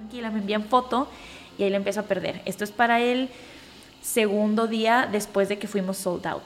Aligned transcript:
tranquila, 0.00 0.30
me 0.30 0.38
envían 0.38 0.64
foto 0.64 1.08
y 1.58 1.62
ahí 1.62 1.70
la 1.70 1.76
empiezo 1.76 2.00
a 2.00 2.04
perder. 2.04 2.40
Esto 2.46 2.64
es 2.64 2.70
para 2.70 3.00
el 3.00 3.28
segundo 4.00 4.66
día 4.66 5.06
después 5.10 5.48
de 5.50 5.58
que 5.58 5.68
fuimos 5.68 5.98
sold 5.98 6.26
out. 6.26 6.42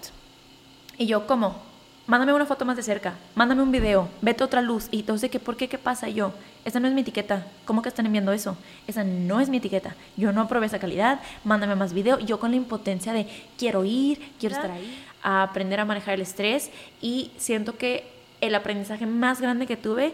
Y 0.98 1.06
yo, 1.06 1.26
¿cómo? 1.26 1.62
Mándame 2.06 2.34
una 2.34 2.46
foto 2.46 2.64
más 2.64 2.76
de 2.76 2.82
cerca, 2.82 3.14
mándame 3.34 3.62
un 3.62 3.70
video, 3.70 4.08
vete 4.20 4.42
otra 4.42 4.60
luz. 4.60 4.88
Y 4.90 5.00
entonces, 5.00 5.30
¿qué, 5.30 5.38
¿por 5.38 5.56
qué? 5.56 5.68
¿Qué 5.68 5.78
pasa? 5.78 6.08
Y 6.08 6.14
yo, 6.14 6.32
esa 6.64 6.80
no 6.80 6.88
es 6.88 6.94
mi 6.94 7.02
etiqueta. 7.02 7.46
¿Cómo 7.64 7.80
que 7.80 7.88
están 7.88 8.06
enviando 8.06 8.32
eso? 8.32 8.56
Esa 8.88 9.04
no 9.04 9.40
es 9.40 9.48
mi 9.48 9.58
etiqueta. 9.58 9.94
Yo 10.16 10.32
no 10.32 10.42
aprobé 10.42 10.66
esa 10.66 10.80
calidad, 10.80 11.20
mándame 11.44 11.76
más 11.76 11.94
video. 11.94 12.18
Yo 12.18 12.40
con 12.40 12.50
la 12.50 12.56
impotencia 12.56 13.12
de 13.12 13.26
quiero 13.56 13.84
ir, 13.84 14.32
quiero 14.40 14.56
estar 14.56 14.72
ahí, 14.72 15.02
a 15.22 15.44
aprender 15.44 15.78
a 15.78 15.84
manejar 15.84 16.14
el 16.14 16.22
estrés. 16.22 16.70
Y 17.00 17.30
siento 17.36 17.78
que 17.78 18.10
el 18.40 18.54
aprendizaje 18.54 19.06
más 19.06 19.40
grande 19.40 19.66
que 19.66 19.76
tuve 19.76 20.12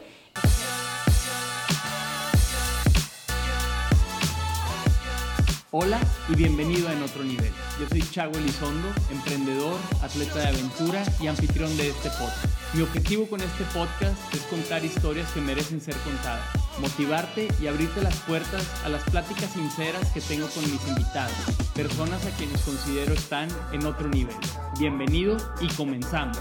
Hola 5.73 6.01
y 6.29 6.35
bienvenido 6.35 6.89
a 6.89 6.93
En 6.93 7.01
Otro 7.05 7.23
Nivel. 7.23 7.53
Yo 7.79 7.89
soy 7.89 8.03
Chago 8.03 8.37
Elizondo, 8.37 8.89
emprendedor, 9.09 9.79
atleta 10.03 10.41
de 10.41 10.49
aventura 10.49 11.05
y 11.21 11.29
anfitrión 11.29 11.77
de 11.77 11.91
este 11.91 12.09
podcast. 12.11 12.75
Mi 12.75 12.83
objetivo 12.83 13.29
con 13.29 13.41
este 13.41 13.63
podcast 13.73 14.35
es 14.35 14.41
contar 14.51 14.85
historias 14.85 15.31
que 15.31 15.41
merecen 15.41 15.81
ser 15.81 15.95
contadas, 15.99 16.43
motivarte 16.81 17.47
y 17.63 17.69
abrirte 17.69 18.03
las 18.03 18.17
puertas 18.23 18.69
a 18.85 18.89
las 18.89 19.05
pláticas 19.11 19.53
sinceras 19.53 20.11
que 20.11 20.21
tengo 20.21 20.49
con 20.49 20.69
mis 20.69 20.89
invitados, 20.89 21.37
personas 21.73 22.27
a 22.27 22.31
quienes 22.31 22.61
considero 22.63 23.15
están 23.15 23.49
en 23.73 23.87
otro 23.87 24.09
nivel. 24.09 24.35
Bienvenido 24.81 25.37
y 25.61 25.69
comenzamos. 25.75 26.37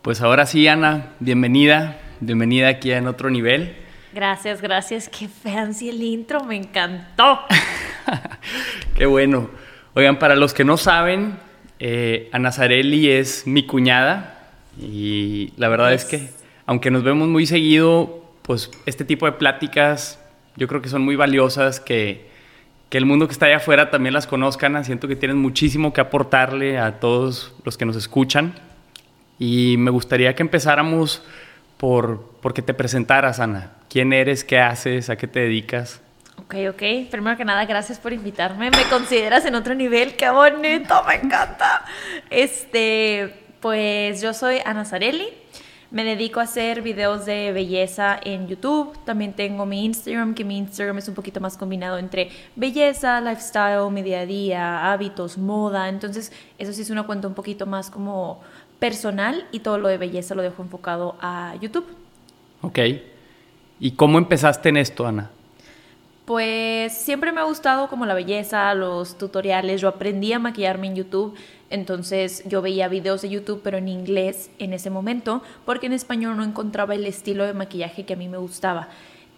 Pues 0.00 0.22
ahora 0.22 0.46
sí, 0.46 0.66
Ana, 0.66 1.14
bienvenida. 1.20 2.00
Bienvenida 2.20 2.68
aquí 2.68 2.92
En 2.92 3.08
Otro 3.08 3.28
Nivel. 3.28 3.76
Gracias, 4.14 4.62
gracias. 4.62 5.10
Qué 5.10 5.28
fancy 5.28 5.90
el 5.90 6.02
intro, 6.02 6.42
me 6.44 6.56
encantó. 6.56 7.40
Qué 8.96 9.04
bueno. 9.04 9.50
Oigan, 9.92 10.18
para 10.18 10.34
los 10.34 10.54
que 10.54 10.64
no 10.64 10.78
saben, 10.78 11.36
eh, 11.78 12.30
Ana 12.32 12.52
Zarelli 12.52 13.10
es 13.10 13.46
mi 13.46 13.66
cuñada 13.66 14.48
y 14.80 15.52
la 15.58 15.68
verdad 15.68 15.92
es 15.92 16.06
que, 16.06 16.30
aunque 16.64 16.90
nos 16.90 17.02
vemos 17.02 17.28
muy 17.28 17.44
seguido, 17.44 18.24
pues 18.40 18.70
este 18.86 19.04
tipo 19.04 19.26
de 19.26 19.32
pláticas 19.32 20.18
yo 20.56 20.68
creo 20.68 20.80
que 20.80 20.88
son 20.88 21.02
muy 21.02 21.16
valiosas, 21.16 21.80
que, 21.80 22.30
que 22.88 22.96
el 22.96 23.04
mundo 23.04 23.26
que 23.26 23.32
está 23.32 23.44
allá 23.44 23.58
afuera 23.58 23.90
también 23.90 24.14
las 24.14 24.26
conozcan. 24.26 24.82
Siento 24.86 25.06
que 25.06 25.16
tienen 25.16 25.36
muchísimo 25.36 25.92
que 25.92 26.00
aportarle 26.00 26.78
a 26.78 26.98
todos 26.98 27.54
los 27.66 27.76
que 27.76 27.84
nos 27.84 27.96
escuchan. 27.96 28.54
Y 29.38 29.76
me 29.76 29.90
gustaría 29.90 30.34
que 30.34 30.42
empezáramos 30.42 31.22
por, 31.76 32.22
por 32.40 32.54
que 32.54 32.62
te 32.62 32.74
presentaras, 32.74 33.40
Ana. 33.40 33.72
¿Quién 33.88 34.12
eres? 34.12 34.44
¿Qué 34.44 34.58
haces? 34.58 35.10
¿A 35.10 35.16
qué 35.16 35.26
te 35.26 35.40
dedicas? 35.40 36.00
Ok, 36.38 36.54
ok. 36.70 37.10
Primero 37.10 37.36
que 37.36 37.44
nada, 37.44 37.64
gracias 37.64 37.98
por 37.98 38.12
invitarme. 38.12 38.70
Me 38.70 38.84
consideras 38.90 39.44
en 39.46 39.54
otro 39.54 39.74
nivel. 39.74 40.16
¡Qué 40.16 40.30
bonito! 40.30 41.02
Me 41.06 41.14
encanta. 41.14 41.84
Este, 42.30 43.34
pues 43.60 44.20
yo 44.20 44.32
soy 44.32 44.58
Ana 44.64 44.84
Zarelli. 44.84 45.28
Me 45.90 46.02
dedico 46.02 46.40
a 46.40 46.42
hacer 46.42 46.82
videos 46.82 47.26
de 47.26 47.52
belleza 47.52 48.18
en 48.22 48.48
YouTube. 48.48 48.98
También 49.04 49.34
tengo 49.34 49.66
mi 49.66 49.84
Instagram, 49.84 50.34
que 50.34 50.44
mi 50.44 50.58
Instagram 50.58 50.98
es 50.98 51.08
un 51.08 51.14
poquito 51.14 51.40
más 51.40 51.56
combinado 51.56 51.96
entre 51.96 52.30
belleza, 52.56 53.20
lifestyle, 53.20 53.88
mi 53.90 54.02
día 54.02 54.20
a 54.20 54.26
día, 54.26 54.92
hábitos, 54.92 55.38
moda. 55.38 55.88
Entonces, 55.88 56.32
eso 56.58 56.72
sí 56.72 56.82
es 56.82 56.90
una 56.90 57.04
cuenta 57.04 57.28
un 57.28 57.34
poquito 57.34 57.66
más 57.66 57.88
como 57.88 58.40
personal 58.78 59.46
y 59.52 59.60
todo 59.60 59.78
lo 59.78 59.88
de 59.88 59.98
belleza 59.98 60.34
lo 60.34 60.42
dejo 60.42 60.62
enfocado 60.62 61.16
a 61.20 61.54
YouTube. 61.60 61.86
Ok. 62.62 62.78
¿Y 63.78 63.92
cómo 63.92 64.18
empezaste 64.18 64.68
en 64.68 64.76
esto, 64.78 65.06
Ana? 65.06 65.30
Pues 66.24 66.92
siempre 66.92 67.30
me 67.30 67.40
ha 67.40 67.44
gustado 67.44 67.88
como 67.88 68.04
la 68.04 68.14
belleza, 68.14 68.74
los 68.74 69.16
tutoriales. 69.16 69.80
Yo 69.80 69.88
aprendí 69.88 70.32
a 70.32 70.40
maquillarme 70.40 70.88
en 70.88 70.96
YouTube, 70.96 71.36
entonces 71.70 72.42
yo 72.46 72.62
veía 72.62 72.88
videos 72.88 73.22
de 73.22 73.28
YouTube, 73.28 73.60
pero 73.62 73.78
en 73.78 73.86
inglés 73.86 74.50
en 74.58 74.72
ese 74.72 74.90
momento, 74.90 75.42
porque 75.64 75.86
en 75.86 75.92
español 75.92 76.36
no 76.36 76.42
encontraba 76.42 76.96
el 76.96 77.06
estilo 77.06 77.46
de 77.46 77.54
maquillaje 77.54 78.04
que 78.04 78.14
a 78.14 78.16
mí 78.16 78.28
me 78.28 78.38
gustaba. 78.38 78.88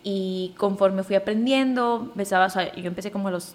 Y 0.02 0.54
conforme 0.56 1.02
fui 1.02 1.16
aprendiendo, 1.16 2.08
empezaba, 2.12 2.46
o 2.46 2.50
sea, 2.50 2.74
yo 2.74 2.86
empecé 2.86 3.10
como 3.10 3.28
a 3.28 3.32
los 3.32 3.54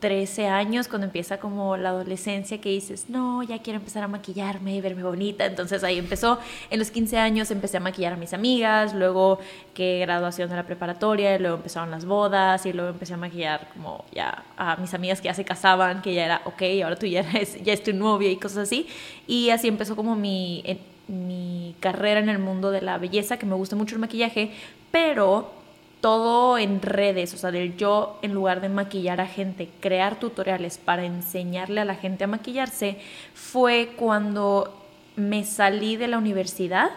13 0.00 0.46
años, 0.46 0.86
cuando 0.86 1.06
empieza 1.06 1.38
como 1.38 1.76
la 1.76 1.88
adolescencia, 1.88 2.60
que 2.60 2.68
dices, 2.68 3.06
no, 3.08 3.42
ya 3.42 3.60
quiero 3.60 3.80
empezar 3.80 4.04
a 4.04 4.08
maquillarme 4.08 4.76
y 4.76 4.80
verme 4.80 5.02
bonita. 5.02 5.44
Entonces 5.44 5.82
ahí 5.82 5.98
empezó. 5.98 6.38
En 6.70 6.78
los 6.78 6.90
15 6.90 7.18
años 7.18 7.50
empecé 7.50 7.78
a 7.78 7.80
maquillar 7.80 8.12
a 8.12 8.16
mis 8.16 8.32
amigas, 8.32 8.94
luego 8.94 9.40
que 9.74 9.98
graduación 10.00 10.50
de 10.50 10.56
la 10.56 10.64
preparatoria, 10.64 11.38
luego 11.38 11.56
empezaron 11.56 11.90
las 11.90 12.04
bodas 12.04 12.64
y 12.66 12.72
luego 12.72 12.90
empecé 12.90 13.14
a 13.14 13.16
maquillar 13.16 13.68
como 13.74 14.04
ya 14.12 14.44
a 14.56 14.76
mis 14.76 14.94
amigas 14.94 15.20
que 15.20 15.26
ya 15.26 15.34
se 15.34 15.44
casaban, 15.44 16.00
que 16.00 16.14
ya 16.14 16.24
era, 16.24 16.42
ok, 16.44 16.62
ahora 16.84 16.96
tú 16.96 17.06
ya 17.06 17.20
eres, 17.20 17.62
ya 17.64 17.72
es 17.72 17.82
tu 17.82 17.92
novia 17.92 18.30
y 18.30 18.36
cosas 18.36 18.58
así. 18.58 18.86
Y 19.26 19.50
así 19.50 19.66
empezó 19.66 19.96
como 19.96 20.14
mi, 20.14 20.62
mi 21.08 21.74
carrera 21.80 22.20
en 22.20 22.28
el 22.28 22.38
mundo 22.38 22.70
de 22.70 22.82
la 22.82 22.98
belleza, 22.98 23.36
que 23.36 23.46
me 23.46 23.56
gusta 23.56 23.74
mucho 23.74 23.96
el 23.96 24.00
maquillaje, 24.00 24.52
pero 24.92 25.57
todo 26.00 26.58
en 26.58 26.80
redes, 26.80 27.34
o 27.34 27.36
sea, 27.36 27.50
del 27.50 27.76
yo 27.76 28.18
en 28.22 28.32
lugar 28.32 28.60
de 28.60 28.68
maquillar 28.68 29.20
a 29.20 29.26
gente, 29.26 29.68
crear 29.80 30.18
tutoriales 30.18 30.78
para 30.78 31.04
enseñarle 31.04 31.80
a 31.80 31.84
la 31.84 31.96
gente 31.96 32.24
a 32.24 32.28
maquillarse, 32.28 32.98
fue 33.34 33.90
cuando 33.96 34.74
me 35.16 35.44
salí 35.44 35.96
de 35.96 36.08
la 36.08 36.18
universidad 36.18 36.90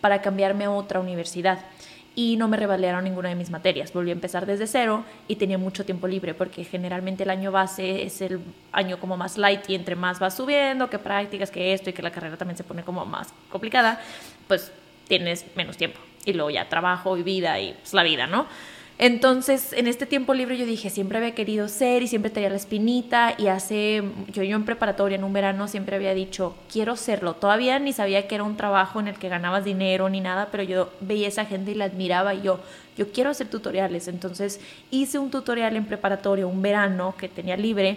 para 0.00 0.20
cambiarme 0.20 0.64
a 0.64 0.70
otra 0.70 1.00
universidad 1.00 1.60
y 2.14 2.36
no 2.36 2.46
me 2.46 2.58
revalidaron 2.58 3.04
ninguna 3.04 3.30
de 3.30 3.34
mis 3.34 3.48
materias. 3.48 3.92
Volví 3.94 4.10
a 4.10 4.12
empezar 4.12 4.44
desde 4.44 4.66
cero 4.66 5.04
y 5.28 5.36
tenía 5.36 5.56
mucho 5.56 5.86
tiempo 5.86 6.06
libre 6.06 6.34
porque 6.34 6.64
generalmente 6.64 7.22
el 7.22 7.30
año 7.30 7.50
base 7.50 8.02
es 8.02 8.20
el 8.20 8.40
año 8.72 9.00
como 9.00 9.16
más 9.16 9.38
light 9.38 9.62
y 9.68 9.74
entre 9.74 9.96
más 9.96 10.18
vas 10.18 10.36
subiendo, 10.36 10.90
que 10.90 10.98
prácticas, 10.98 11.50
que 11.50 11.72
esto 11.72 11.88
y 11.88 11.94
que 11.94 12.02
la 12.02 12.10
carrera 12.10 12.36
también 12.36 12.58
se 12.58 12.64
pone 12.64 12.82
como 12.82 13.06
más 13.06 13.32
complicada, 13.48 13.98
pues 14.46 14.70
tienes 15.08 15.46
menos 15.56 15.78
tiempo 15.78 15.98
y 16.24 16.32
luego 16.32 16.50
ya 16.50 16.68
trabajo 16.68 17.16
y 17.16 17.22
vida 17.22 17.60
y 17.60 17.72
pues, 17.74 17.92
la 17.94 18.02
vida, 18.02 18.26
¿no? 18.26 18.46
Entonces, 18.98 19.72
en 19.72 19.88
este 19.88 20.06
tiempo 20.06 20.32
libre 20.32 20.56
yo 20.56 20.64
dije, 20.64 20.88
siempre 20.88 21.18
había 21.18 21.34
querido 21.34 21.66
ser 21.66 22.04
y 22.04 22.08
siempre 22.08 22.30
tenía 22.30 22.50
la 22.50 22.56
espinita 22.56 23.34
y 23.36 23.48
hace, 23.48 24.04
yo, 24.28 24.44
yo 24.44 24.54
en 24.54 24.64
preparatoria, 24.64 25.16
en 25.16 25.24
un 25.24 25.32
verano, 25.32 25.66
siempre 25.66 25.96
había 25.96 26.14
dicho, 26.14 26.54
quiero 26.70 26.94
serlo. 26.94 27.34
Todavía 27.34 27.80
ni 27.80 27.92
sabía 27.92 28.28
que 28.28 28.36
era 28.36 28.44
un 28.44 28.56
trabajo 28.56 29.00
en 29.00 29.08
el 29.08 29.18
que 29.18 29.28
ganabas 29.28 29.64
dinero 29.64 30.08
ni 30.08 30.20
nada, 30.20 30.50
pero 30.52 30.62
yo 30.62 30.92
veía 31.00 31.26
a 31.26 31.30
esa 31.30 31.46
gente 31.46 31.72
y 31.72 31.74
la 31.74 31.86
admiraba 31.86 32.34
y 32.34 32.42
yo, 32.42 32.60
yo 32.96 33.10
quiero 33.10 33.30
hacer 33.30 33.48
tutoriales. 33.48 34.06
Entonces, 34.06 34.60
hice 34.92 35.18
un 35.18 35.32
tutorial 35.32 35.74
en 35.74 35.86
preparatoria, 35.86 36.46
un 36.46 36.62
verano 36.62 37.14
que 37.18 37.28
tenía 37.28 37.56
libre 37.56 37.96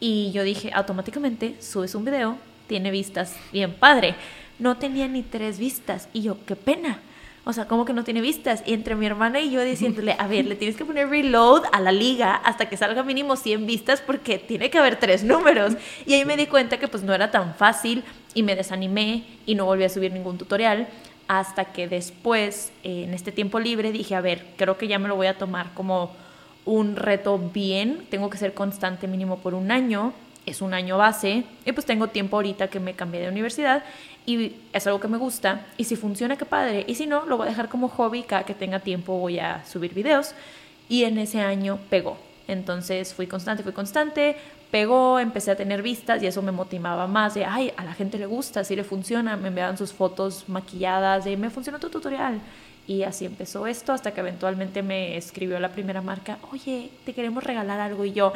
y 0.00 0.30
yo 0.32 0.42
dije, 0.42 0.70
automáticamente 0.72 1.56
subes 1.60 1.94
un 1.94 2.06
video, 2.06 2.38
tiene 2.66 2.90
vistas, 2.90 3.36
bien 3.52 3.74
padre. 3.74 4.14
No 4.58 4.78
tenía 4.78 5.06
ni 5.06 5.22
tres 5.22 5.58
vistas 5.58 6.08
y 6.14 6.22
yo, 6.22 6.38
qué 6.46 6.56
pena 6.56 7.00
o 7.48 7.52
sea, 7.52 7.68
como 7.68 7.84
que 7.84 7.92
no 7.92 8.02
tiene 8.02 8.20
vistas. 8.20 8.64
Y 8.66 8.74
entre 8.74 8.96
mi 8.96 9.06
hermana 9.06 9.38
y 9.38 9.52
yo 9.52 9.62
diciéndole, 9.62 10.16
a 10.18 10.26
ver, 10.26 10.46
le 10.46 10.56
tienes 10.56 10.76
que 10.76 10.84
poner 10.84 11.08
reload 11.08 11.62
a 11.70 11.80
la 11.80 11.92
liga 11.92 12.34
hasta 12.34 12.68
que 12.68 12.76
salga 12.76 13.04
mínimo 13.04 13.36
100 13.36 13.66
vistas 13.66 14.02
porque 14.04 14.38
tiene 14.38 14.68
que 14.68 14.78
haber 14.78 14.96
tres 14.96 15.22
números. 15.22 15.74
Y 16.06 16.14
ahí 16.14 16.24
me 16.24 16.36
di 16.36 16.46
cuenta 16.46 16.78
que 16.78 16.88
pues 16.88 17.04
no 17.04 17.14
era 17.14 17.30
tan 17.30 17.54
fácil 17.54 18.02
y 18.34 18.42
me 18.42 18.56
desanimé 18.56 19.22
y 19.46 19.54
no 19.54 19.64
volví 19.64 19.84
a 19.84 19.88
subir 19.88 20.12
ningún 20.12 20.38
tutorial 20.38 20.88
hasta 21.28 21.66
que 21.66 21.86
después, 21.86 22.72
en 22.82 23.14
este 23.14 23.30
tiempo 23.30 23.60
libre, 23.60 23.92
dije, 23.92 24.16
a 24.16 24.20
ver, 24.20 24.44
creo 24.56 24.76
que 24.76 24.88
ya 24.88 24.98
me 24.98 25.06
lo 25.06 25.14
voy 25.14 25.28
a 25.28 25.38
tomar 25.38 25.72
como 25.72 26.16
un 26.64 26.96
reto 26.96 27.38
bien, 27.38 28.06
tengo 28.10 28.28
que 28.28 28.38
ser 28.38 28.54
constante 28.54 29.06
mínimo 29.06 29.38
por 29.38 29.54
un 29.54 29.70
año, 29.70 30.12
es 30.46 30.62
un 30.62 30.74
año 30.74 30.98
base, 30.98 31.44
y 31.64 31.72
pues 31.72 31.86
tengo 31.86 32.08
tiempo 32.08 32.36
ahorita 32.36 32.68
que 32.68 32.80
me 32.80 32.94
cambié 32.94 33.20
de 33.20 33.28
universidad 33.28 33.84
y 34.26 34.56
es 34.72 34.86
algo 34.86 35.00
que 35.00 35.08
me 35.08 35.16
gusta 35.16 35.64
y 35.76 35.84
si 35.84 35.96
funciona 35.96 36.36
qué 36.36 36.44
padre. 36.44 36.84
Y 36.86 36.96
si 36.96 37.06
no 37.06 37.24
lo 37.24 37.36
voy 37.36 37.46
a 37.46 37.50
dejar 37.50 37.68
como 37.68 37.88
hobby 37.88 38.24
cada 38.24 38.44
que 38.44 38.54
tenga 38.54 38.80
tiempo 38.80 39.18
voy 39.18 39.38
a 39.38 39.64
subir 39.64 39.94
videos. 39.94 40.34
Y 40.88 41.04
en 41.04 41.18
ese 41.18 41.40
año 41.40 41.78
pegó. 41.88 42.18
Entonces 42.48 43.14
fui 43.14 43.26
constante 43.26 43.62
fui 43.62 43.72
constante 43.72 44.36
pegó 44.70 45.18
empecé 45.18 45.52
a 45.52 45.56
tener 45.56 45.82
vistas 45.82 46.22
y 46.22 46.26
eso 46.26 46.42
me 46.42 46.52
motivaba 46.52 47.06
más 47.06 47.34
de 47.34 47.44
ay 47.44 47.72
a 47.76 47.84
la 47.84 47.94
gente 47.94 48.18
le 48.18 48.26
gusta 48.26 48.64
si 48.64 48.74
le 48.74 48.84
funciona 48.84 49.36
me 49.36 49.48
enviaban 49.48 49.78
sus 49.78 49.92
fotos 49.92 50.48
maquilladas 50.48 51.24
de 51.24 51.36
me 51.36 51.50
funcionó 51.50 51.78
tu 51.78 51.88
tutorial 51.88 52.40
y 52.86 53.02
así 53.02 53.26
empezó 53.26 53.66
esto 53.66 53.92
hasta 53.92 54.12
que 54.12 54.20
eventualmente 54.20 54.82
me 54.82 55.16
escribió 55.16 55.58
la 55.60 55.70
primera 55.70 56.02
marca 56.02 56.38
oye 56.52 56.90
te 57.04 57.12
queremos 57.14 57.44
regalar 57.44 57.80
algo 57.80 58.04
y 58.04 58.12
yo 58.12 58.32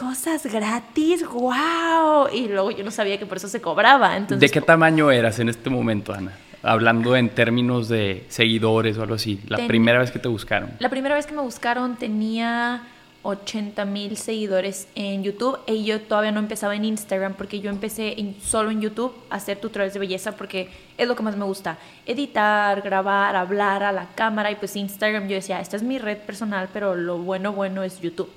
cosas 0.00 0.46
gratis, 0.46 1.26
wow. 1.26 2.28
Y 2.32 2.48
luego 2.48 2.70
yo 2.70 2.82
no 2.82 2.90
sabía 2.90 3.18
que 3.18 3.26
por 3.26 3.36
eso 3.36 3.48
se 3.48 3.60
cobraba. 3.60 4.16
Entonces, 4.16 4.40
¿De 4.40 4.48
qué 4.48 4.62
tamaño 4.62 5.10
eras 5.10 5.38
en 5.40 5.50
este 5.50 5.68
momento, 5.68 6.14
Ana? 6.14 6.32
Hablando 6.62 7.16
en 7.16 7.28
términos 7.28 7.88
de 7.88 8.24
seguidores 8.28 8.96
o 8.96 9.02
algo 9.02 9.16
así, 9.16 9.40
la 9.46 9.66
primera 9.66 9.98
vez 9.98 10.10
que 10.10 10.18
te 10.18 10.28
buscaron. 10.28 10.70
La 10.78 10.88
primera 10.88 11.14
vez 11.14 11.26
que 11.26 11.34
me 11.34 11.42
buscaron 11.42 11.96
tenía 11.96 12.82
80 13.22 13.84
mil 13.84 14.16
seguidores 14.16 14.88
en 14.94 15.22
YouTube 15.22 15.58
y 15.66 15.84
yo 15.84 16.00
todavía 16.00 16.32
no 16.32 16.40
empezaba 16.40 16.74
en 16.74 16.86
Instagram 16.86 17.34
porque 17.34 17.60
yo 17.60 17.70
empecé 17.70 18.16
solo 18.42 18.70
en 18.70 18.80
YouTube 18.80 19.12
a 19.28 19.36
hacer 19.36 19.58
tutoriales 19.58 19.92
de 19.92 20.00
belleza 20.00 20.32
porque 20.32 20.70
es 20.96 21.06
lo 21.08 21.14
que 21.14 21.22
más 21.22 21.36
me 21.36 21.44
gusta. 21.44 21.76
Editar, 22.06 22.80
grabar, 22.80 23.36
hablar 23.36 23.82
a 23.82 23.92
la 23.92 24.06
cámara 24.14 24.50
y 24.50 24.54
pues 24.56 24.76
Instagram 24.76 25.28
yo 25.28 25.34
decía, 25.34 25.60
esta 25.60 25.76
es 25.76 25.82
mi 25.82 25.98
red 25.98 26.18
personal, 26.18 26.70
pero 26.72 26.94
lo 26.94 27.18
bueno, 27.18 27.52
bueno 27.52 27.82
es 27.82 28.00
YouTube. 28.00 28.30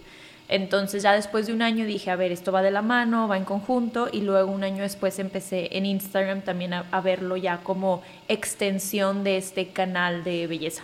Entonces 0.53 1.01
ya 1.01 1.13
después 1.13 1.47
de 1.47 1.53
un 1.53 1.63
año 1.63 1.83
dije, 1.83 2.11
a 2.11 2.15
ver, 2.15 2.31
esto 2.31 2.51
va 2.51 2.61
de 2.61 2.69
la 2.69 2.83
mano, 2.83 3.27
va 3.27 3.37
en 3.37 3.43
conjunto 3.43 4.07
y 4.13 4.21
luego 4.21 4.51
un 4.51 4.63
año 4.63 4.83
después 4.83 5.17
empecé 5.17 5.75
en 5.75 5.87
Instagram 5.87 6.41
también 6.41 6.75
a, 6.75 6.85
a 6.91 7.01
verlo 7.01 7.37
ya 7.37 7.57
como 7.63 8.03
extensión 8.27 9.23
de 9.23 9.37
este 9.37 9.69
canal 9.69 10.23
de 10.23 10.45
belleza. 10.45 10.83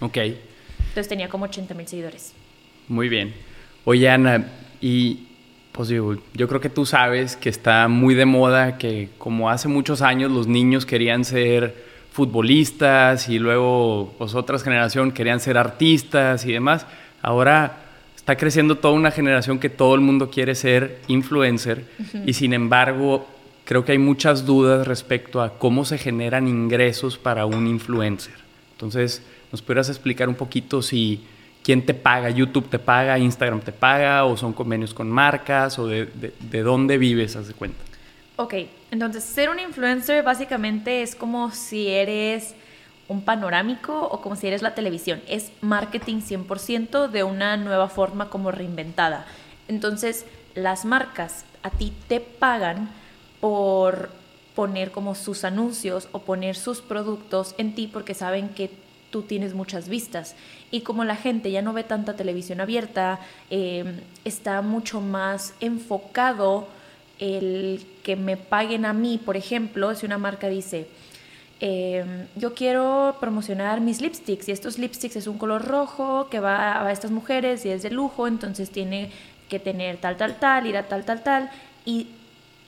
Ok. 0.00 0.16
Entonces 0.16 1.06
tenía 1.06 1.28
como 1.28 1.44
80 1.44 1.72
mil 1.74 1.86
seguidores. 1.86 2.32
Muy 2.88 3.08
bien. 3.08 3.32
Oye, 3.84 4.10
Ana, 4.10 4.44
y 4.80 5.28
pues 5.70 5.88
yo, 5.88 6.16
yo 6.34 6.48
creo 6.48 6.60
que 6.60 6.68
tú 6.68 6.84
sabes 6.84 7.36
que 7.36 7.48
está 7.48 7.86
muy 7.86 8.16
de 8.16 8.26
moda 8.26 8.76
que 8.76 9.10
como 9.18 9.50
hace 9.50 9.68
muchos 9.68 10.02
años 10.02 10.32
los 10.32 10.48
niños 10.48 10.84
querían 10.84 11.24
ser 11.24 11.76
futbolistas 12.10 13.28
y 13.28 13.38
luego 13.38 14.16
pues 14.18 14.34
otras 14.34 14.64
generación 14.64 15.12
querían 15.12 15.38
ser 15.38 15.58
artistas 15.58 16.44
y 16.44 16.50
demás. 16.50 16.88
Ahora 17.22 17.85
está 18.26 18.36
creciendo 18.36 18.76
toda 18.78 18.92
una 18.92 19.12
generación 19.12 19.60
que 19.60 19.70
todo 19.70 19.94
el 19.94 20.00
mundo 20.00 20.30
quiere 20.32 20.56
ser 20.56 20.98
influencer 21.06 21.84
y 22.26 22.32
sin 22.32 22.54
embargo 22.54 23.24
creo 23.64 23.84
que 23.84 23.92
hay 23.92 23.98
muchas 23.98 24.44
dudas 24.44 24.84
respecto 24.84 25.40
a 25.40 25.56
cómo 25.60 25.84
se 25.84 25.96
generan 25.96 26.48
ingresos 26.48 27.18
para 27.18 27.46
un 27.46 27.68
influencer. 27.68 28.34
Entonces, 28.72 29.22
¿nos 29.52 29.62
pudieras 29.62 29.90
explicar 29.90 30.28
un 30.28 30.34
poquito 30.34 30.82
si 30.82 31.24
quién 31.62 31.86
te 31.86 31.94
paga, 31.94 32.28
YouTube 32.28 32.68
te 32.68 32.80
paga, 32.80 33.16
Instagram 33.16 33.60
te 33.60 33.70
paga, 33.70 34.24
o 34.24 34.36
son 34.36 34.52
convenios 34.52 34.92
con 34.92 35.08
marcas, 35.08 35.78
o 35.78 35.86
de, 35.86 36.08
dónde 36.50 36.98
vives, 36.98 37.36
haz 37.36 37.46
de 37.46 37.54
cuenta. 37.54 37.78
Ok, 38.34 38.54
entonces 38.90 39.22
ser 39.22 39.50
un 39.50 39.60
influencer 39.60 40.24
básicamente 40.24 41.02
es 41.02 41.14
como 41.14 41.52
si 41.52 41.86
eres 41.86 42.56
un 43.08 43.22
panorámico 43.22 44.08
o 44.10 44.20
como 44.20 44.36
si 44.36 44.46
eres 44.46 44.62
la 44.62 44.74
televisión. 44.74 45.20
Es 45.28 45.52
marketing 45.60 46.20
100% 46.20 47.08
de 47.08 47.24
una 47.24 47.56
nueva 47.56 47.88
forma 47.88 48.30
como 48.30 48.50
reinventada. 48.50 49.26
Entonces, 49.68 50.26
las 50.54 50.84
marcas 50.84 51.44
a 51.62 51.70
ti 51.70 51.92
te 52.08 52.20
pagan 52.20 52.90
por 53.40 54.10
poner 54.54 54.90
como 54.90 55.14
sus 55.14 55.44
anuncios 55.44 56.08
o 56.12 56.20
poner 56.20 56.56
sus 56.56 56.80
productos 56.80 57.54
en 57.58 57.74
ti 57.74 57.88
porque 57.92 58.14
saben 58.14 58.48
que 58.48 58.70
tú 59.10 59.22
tienes 59.22 59.54
muchas 59.54 59.88
vistas. 59.88 60.34
Y 60.70 60.80
como 60.80 61.04
la 61.04 61.16
gente 61.16 61.50
ya 61.50 61.62
no 61.62 61.72
ve 61.72 61.84
tanta 61.84 62.16
televisión 62.16 62.60
abierta, 62.60 63.20
em, 63.50 64.00
está 64.24 64.62
mucho 64.62 65.00
más 65.00 65.54
enfocado 65.60 66.68
el 67.18 67.86
que 68.02 68.16
me 68.16 68.36
paguen 68.36 68.84
a 68.84 68.92
mí, 68.92 69.18
por 69.18 69.36
ejemplo, 69.36 69.94
si 69.94 70.06
una 70.06 70.18
marca 70.18 70.48
dice, 70.48 70.88
em, 71.60 72.26
yo 72.36 72.54
quiero 72.54 73.16
promocionar 73.20 73.80
mis 73.80 74.00
lipsticks 74.00 74.48
y 74.48 74.52
estos 74.52 74.78
lipsticks 74.78 75.16
es 75.16 75.26
un 75.26 75.38
color 75.38 75.64
rojo 75.64 76.28
que 76.30 76.40
va 76.40 76.86
a 76.86 76.92
estas 76.92 77.10
mujeres 77.10 77.64
y 77.64 77.70
es 77.70 77.82
de 77.82 77.90
lujo, 77.90 78.26
entonces 78.26 78.70
tiene 78.70 79.10
que 79.48 79.58
tener 79.58 79.96
tal, 79.98 80.16
tal, 80.16 80.36
tal, 80.36 80.66
ir 80.66 80.76
a 80.76 80.88
tal, 80.88 81.04
tal, 81.04 81.22
tal. 81.22 81.50
Y 81.84 82.08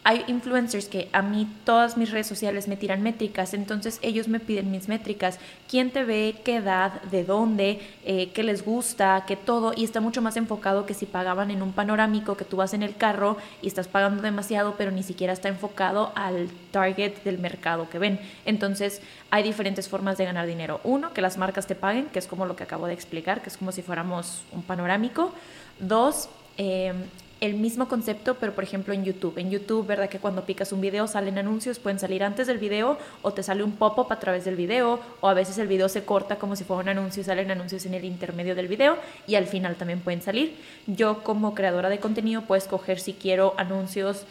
hay 0.09 0.25
influencers 0.27 0.89
que 0.89 1.11
a 1.13 1.21
mí 1.21 1.47
todas 1.67 1.99
mis 1.99 2.11
redes 2.11 2.27
sociales 2.27 2.67
me 2.67 2.79
tiran 2.79 3.03
métricas, 3.03 3.53
entonces 3.53 3.99
ellos 4.01 4.27
me 4.27 4.41
piden 4.41 4.71
mis 4.71 4.89
métricas, 4.89 5.39
quién 5.69 5.91
te 5.91 6.03
ve, 6.03 6.37
qué 6.47 6.57
edad, 6.57 7.03
de 7.03 7.25
dónde, 7.25 7.79
eh, 8.07 8.31
qué 8.33 8.43
les 8.43 8.65
gusta, 8.65 9.25
qué 9.27 9.37
todo, 9.37 9.75
y 9.77 9.85
está 9.85 10.01
mucho 10.01 10.23
más 10.23 10.39
enfocado 10.39 10.87
que 10.87 10.95
si 10.95 11.05
pagaban 11.05 11.51
en 11.51 11.61
un 11.61 11.75
panorámico 11.75 12.39
que 12.39 12.47
tú 12.47 12.57
vas 12.57 12.73
en 12.73 12.83
el 12.83 12.97
carro 12.97 13.37
y 13.61 13.67
estás 13.67 13.87
pagando 13.87 14.23
demasiado, 14.23 14.77
pero 14.79 14.93
ni 14.93 15.03
siquiera 15.03 15.35
está 15.35 15.51
enfocado 15.51 16.11
al 16.15 16.49
target 16.71 17.23
del 17.23 17.37
mercado 17.37 17.91
que 17.91 17.99
ven. 17.99 18.19
Entonces 18.47 19.03
hay 19.31 19.43
diferentes 19.43 19.91
formas 19.91 20.17
de 20.17 20.25
ganar 20.25 20.47
dinero. 20.47 20.81
Uno, 20.85 21.13
que 21.13 21.21
las 21.21 21.37
marcas 21.37 21.67
te 21.67 21.75
paguen, 21.75 22.07
que 22.07 22.19
es 22.19 22.27
como 22.27 22.47
lo 22.47 22.57
que 22.57 22.63
acabo 22.63 22.87
de 22.87 22.95
explicar, 22.95 23.43
que 23.43 23.51
es 23.51 23.59
como 23.59 23.73
si 23.73 23.83
fuéramos 23.83 24.41
un 24.53 24.63
panorámico. 24.63 25.35
Dos, 25.79 26.31
eh, 26.57 26.95
el 27.41 27.55
mismo 27.55 27.89
concepto, 27.89 28.35
pero 28.35 28.55
por 28.55 28.65
ejemplo 28.65 28.93
en 28.93 29.05
YouTube. 29.05 29.39
En 29.39 29.51
YouTube, 29.51 29.87
¿verdad? 29.87 30.09
Que 30.09 30.19
cuando 30.19 30.45
picas 30.45 30.73
un 30.73 30.81
video 30.81 31.07
salen 31.07 31.39
anuncios, 31.39 31.79
pueden 31.79 31.99
salir 31.99 32.25
antes 32.25 32.47
del 32.47 32.59
video 32.59 32.99
o 33.23 33.33
te 33.33 33.43
sale 33.43 33.63
un 33.63 33.73
pop-up 33.73 34.13
a 34.13 34.19
través 34.19 34.45
del 34.45 34.57
video 34.57 35.01
o 35.21 35.29
a 35.29 35.35
veces 35.35 35.59
el 35.59 35.69
video 35.69 35.89
se 35.89 36.05
corta 36.05 36.37
como 36.37 36.57
si 36.57 36.65
fuera 36.65 36.83
un 36.83 36.89
anuncio 36.89 37.21
y 37.21 37.25
salen 37.25 37.51
anuncios 37.51 37.87
en 37.87 37.95
el 37.95 38.05
intermedio 38.05 38.55
del 38.55 38.69
video 38.69 38.99
y 39.27 39.37
al 39.37 39.47
final 39.47 39.77
también 39.77 40.01
pueden 40.01 40.23
salir. 40.23 40.57
Yo 40.87 41.23
como 41.23 41.55
creadora 41.55 41.89
de 41.89 42.01
contenido 42.01 42.43
puedo 42.43 42.59
escoger 42.59 42.99
si 42.99 43.13
quiero 43.13 43.55
anuncios 43.57 44.25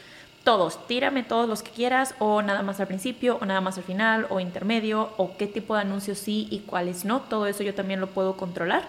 todos, 0.44 0.88
tírame 0.88 1.24
todos 1.24 1.50
los 1.50 1.62
que 1.62 1.71
quieras 1.71 2.15
o 2.19 2.42
nada 2.42 2.62
más 2.62 2.80
al 2.80 2.88
principio 2.88 3.38
o 3.42 3.45
nada 3.45 3.59
más 3.59 3.77
al 3.77 3.83
final 3.83 4.27
o 4.30 4.39
intermedio 4.39 5.09
o 5.18 5.36
qué 5.36 5.45
tipo 5.45 5.75
de 5.75 5.81
anuncios 5.81 6.19
sí 6.19 6.48
y 6.50 6.59
cuáles 6.59 7.04
no. 7.04 7.19
Todo 7.21 7.48
eso 7.48 7.63
yo 7.63 7.74
también 7.74 8.00
lo 8.00 8.07
puedo 8.07 8.38
controlar. 8.38 8.88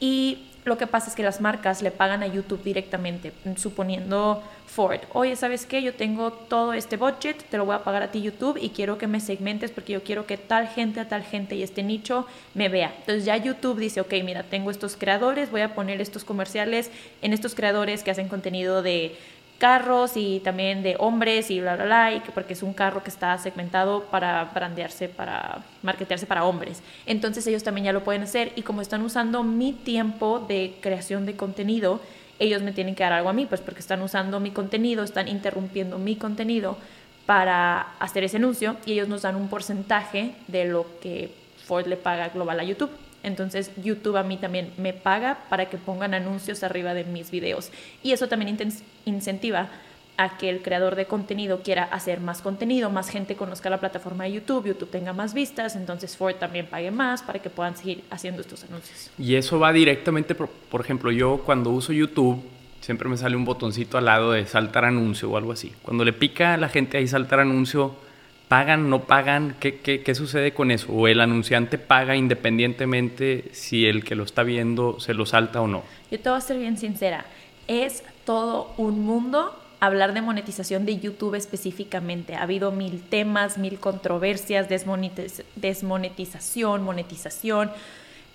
Y 0.00 0.46
lo 0.64 0.76
que 0.76 0.86
pasa 0.86 1.08
es 1.08 1.16
que 1.16 1.22
las 1.22 1.40
marcas 1.40 1.82
le 1.82 1.90
pagan 1.90 2.22
a 2.22 2.26
YouTube 2.26 2.62
directamente, 2.62 3.32
suponiendo 3.56 4.42
Ford, 4.66 5.00
oye, 5.12 5.34
¿sabes 5.34 5.64
qué? 5.64 5.82
Yo 5.82 5.94
tengo 5.94 6.30
todo 6.30 6.74
este 6.74 6.96
budget, 6.96 7.42
te 7.48 7.56
lo 7.56 7.64
voy 7.64 7.74
a 7.74 7.84
pagar 7.84 8.02
a 8.02 8.10
ti 8.10 8.20
YouTube 8.20 8.58
y 8.60 8.68
quiero 8.70 8.98
que 8.98 9.06
me 9.06 9.20
segmentes 9.20 9.70
porque 9.70 9.94
yo 9.94 10.02
quiero 10.02 10.26
que 10.26 10.36
tal 10.36 10.68
gente, 10.68 11.00
a 11.00 11.08
tal 11.08 11.22
gente 11.22 11.54
y 11.54 11.62
este 11.62 11.82
nicho 11.82 12.26
me 12.54 12.68
vea. 12.68 12.94
Entonces 13.00 13.24
ya 13.24 13.36
YouTube 13.36 13.78
dice, 13.78 14.00
ok, 14.00 14.12
mira, 14.24 14.42
tengo 14.42 14.70
estos 14.70 14.96
creadores, 14.96 15.50
voy 15.50 15.62
a 15.62 15.74
poner 15.74 16.00
estos 16.00 16.24
comerciales 16.24 16.90
en 17.22 17.32
estos 17.32 17.54
creadores 17.54 18.02
que 18.02 18.10
hacen 18.10 18.28
contenido 18.28 18.82
de 18.82 19.16
carros 19.58 20.16
y 20.16 20.40
también 20.40 20.82
de 20.82 20.96
hombres 20.98 21.50
y 21.50 21.60
bla, 21.60 21.74
bla, 21.74 21.84
bla, 21.84 22.14
y 22.14 22.20
que 22.20 22.32
porque 22.32 22.52
es 22.52 22.62
un 22.62 22.72
carro 22.72 23.02
que 23.02 23.10
está 23.10 23.36
segmentado 23.38 24.04
para 24.04 24.44
brandearse, 24.44 25.08
para 25.08 25.64
marketearse 25.82 26.26
para 26.26 26.44
hombres. 26.44 26.82
Entonces 27.06 27.46
ellos 27.46 27.64
también 27.64 27.86
ya 27.86 27.92
lo 27.92 28.04
pueden 28.04 28.22
hacer 28.22 28.52
y 28.56 28.62
como 28.62 28.80
están 28.80 29.02
usando 29.02 29.42
mi 29.42 29.72
tiempo 29.72 30.44
de 30.46 30.76
creación 30.80 31.26
de 31.26 31.36
contenido, 31.36 32.00
ellos 32.38 32.62
me 32.62 32.72
tienen 32.72 32.94
que 32.94 33.02
dar 33.02 33.12
algo 33.12 33.28
a 33.28 33.32
mí, 33.32 33.46
pues 33.46 33.60
porque 33.60 33.80
están 33.80 34.00
usando 34.00 34.38
mi 34.38 34.52
contenido, 34.52 35.02
están 35.02 35.26
interrumpiendo 35.26 35.98
mi 35.98 36.14
contenido 36.14 36.78
para 37.26 37.94
hacer 37.98 38.24
ese 38.24 38.36
anuncio 38.36 38.76
y 38.86 38.92
ellos 38.92 39.08
nos 39.08 39.22
dan 39.22 39.34
un 39.36 39.48
porcentaje 39.48 40.34
de 40.46 40.66
lo 40.66 40.86
que 41.00 41.34
Ford 41.64 41.86
le 41.86 41.96
paga 41.96 42.28
global 42.28 42.60
a 42.60 42.64
YouTube. 42.64 42.90
Entonces 43.22 43.70
YouTube 43.82 44.16
a 44.16 44.22
mí 44.22 44.36
también 44.36 44.72
me 44.76 44.92
paga 44.92 45.38
para 45.48 45.68
que 45.68 45.76
pongan 45.76 46.14
anuncios 46.14 46.62
arriba 46.62 46.94
de 46.94 47.04
mis 47.04 47.30
videos. 47.30 47.70
Y 48.02 48.12
eso 48.12 48.28
también 48.28 48.56
incentiva 49.04 49.68
a 50.18 50.36
que 50.36 50.50
el 50.50 50.62
creador 50.62 50.96
de 50.96 51.06
contenido 51.06 51.62
quiera 51.62 51.84
hacer 51.84 52.20
más 52.20 52.42
contenido, 52.42 52.90
más 52.90 53.08
gente 53.08 53.36
conozca 53.36 53.70
la 53.70 53.78
plataforma 53.78 54.24
de 54.24 54.32
YouTube, 54.32 54.66
YouTube 54.66 54.90
tenga 54.90 55.12
más 55.12 55.32
vistas, 55.32 55.76
entonces 55.76 56.16
Ford 56.16 56.34
también 56.34 56.66
pague 56.66 56.90
más 56.90 57.22
para 57.22 57.38
que 57.38 57.50
puedan 57.50 57.76
seguir 57.76 58.02
haciendo 58.10 58.42
estos 58.42 58.64
anuncios. 58.64 59.12
Y 59.16 59.36
eso 59.36 59.60
va 59.60 59.72
directamente, 59.72 60.34
por, 60.34 60.80
ejemplo, 60.80 61.12
yo 61.12 61.42
cuando 61.46 61.70
uso 61.70 61.92
YouTube, 61.92 62.42
siempre 62.80 63.08
me 63.08 63.16
sale 63.16 63.36
un 63.36 63.44
botoncito 63.44 63.96
al 63.96 64.06
lado 64.06 64.32
de 64.32 64.44
saltar 64.46 64.84
anuncio 64.84 65.30
o 65.30 65.36
algo 65.36 65.52
así. 65.52 65.72
Cuando 65.82 66.04
le 66.04 66.12
pica 66.12 66.54
a 66.54 66.56
la 66.56 66.68
gente 66.68 66.98
ahí 66.98 67.06
saltar 67.06 67.38
anuncio, 67.38 67.94
¿Pagan, 68.48 68.88
no 68.88 69.04
pagan? 69.04 69.56
¿Qué, 69.60 69.80
qué, 69.80 70.02
qué 70.02 70.14
sucede 70.14 70.52
con 70.52 70.70
eso? 70.70 70.90
¿O 70.92 71.06
el 71.06 71.20
anunciante 71.20 71.76
paga 71.76 72.16
independientemente 72.16 73.44
si 73.52 73.86
el 73.86 74.04
que 74.04 74.14
lo 74.14 74.24
está 74.24 74.42
viendo 74.42 74.98
se 75.00 75.12
lo 75.12 75.26
salta 75.26 75.60
o 75.60 75.68
no? 75.68 75.82
Yo 76.10 76.18
te 76.18 76.30
voy 76.30 76.38
a 76.38 76.40
ser 76.40 76.58
bien 76.58 76.78
sincera. 76.78 77.26
Es 77.66 78.02
todo 78.24 78.72
un 78.78 79.04
mundo 79.04 79.54
hablar 79.80 80.14
de 80.14 80.22
monetización 80.22 80.86
de 80.86 80.98
YouTube 80.98 81.34
específicamente. 81.34 82.34
Ha 82.34 82.42
habido 82.42 82.72
mil 82.72 83.02
temas, 83.02 83.58
mil 83.58 83.78
controversias, 83.78 84.68
desmonetización, 84.68 86.82
monetización 86.82 87.70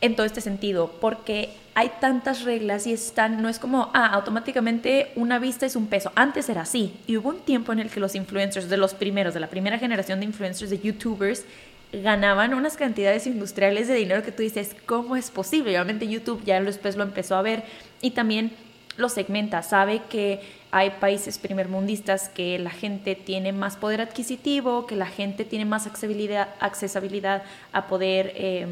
en 0.01 0.15
todo 0.15 0.25
este 0.25 0.41
sentido, 0.41 0.91
porque 1.01 1.49
hay 1.75 1.91
tantas 1.99 2.43
reglas 2.43 2.85
y 2.85 2.93
están, 2.93 3.41
no 3.41 3.49
es 3.49 3.57
como, 3.57 3.89
ah, 3.93 4.07
automáticamente 4.07 5.11
una 5.15 5.39
vista 5.39 5.65
es 5.65 5.75
un 5.75 5.87
peso. 5.87 6.11
Antes 6.15 6.47
era 6.49 6.61
así. 6.61 6.93
Y 7.07 7.17
hubo 7.17 7.29
un 7.29 7.39
tiempo 7.39 7.73
en 7.73 7.79
el 7.79 7.89
que 7.89 7.99
los 7.99 8.15
influencers, 8.15 8.69
de 8.69 8.77
los 8.77 8.93
primeros, 8.93 9.33
de 9.33 9.39
la 9.39 9.49
primera 9.49 9.79
generación 9.79 10.19
de 10.19 10.25
influencers, 10.25 10.69
de 10.69 10.79
YouTubers, 10.79 11.45
ganaban 11.91 12.53
unas 12.53 12.77
cantidades 12.77 13.27
industriales 13.27 13.87
de 13.87 13.95
dinero 13.95 14.23
que 14.23 14.31
tú 14.31 14.43
dices, 14.43 14.75
¿cómo 14.85 15.15
es 15.15 15.31
posible? 15.31 15.71
Obviamente 15.71 16.07
YouTube 16.07 16.43
ya 16.43 16.61
después 16.61 16.95
lo 16.95 17.03
empezó 17.03 17.35
a 17.35 17.41
ver 17.41 17.63
y 18.01 18.11
también 18.11 18.51
lo 18.97 19.09
segmenta, 19.09 19.63
sabe 19.63 20.01
que 20.09 20.41
hay 20.71 20.91
países 20.91 21.37
primermundistas 21.39 22.29
que 22.29 22.57
la 22.59 22.69
gente 22.69 23.15
tiene 23.15 23.51
más 23.51 23.75
poder 23.75 24.01
adquisitivo, 24.01 24.85
que 24.85 24.95
la 24.95 25.05
gente 25.07 25.45
tiene 25.45 25.65
más 25.65 25.87
accesibilidad, 25.87 26.49
accesibilidad 26.59 27.43
a 27.71 27.87
poder... 27.87 28.33
Eh, 28.35 28.67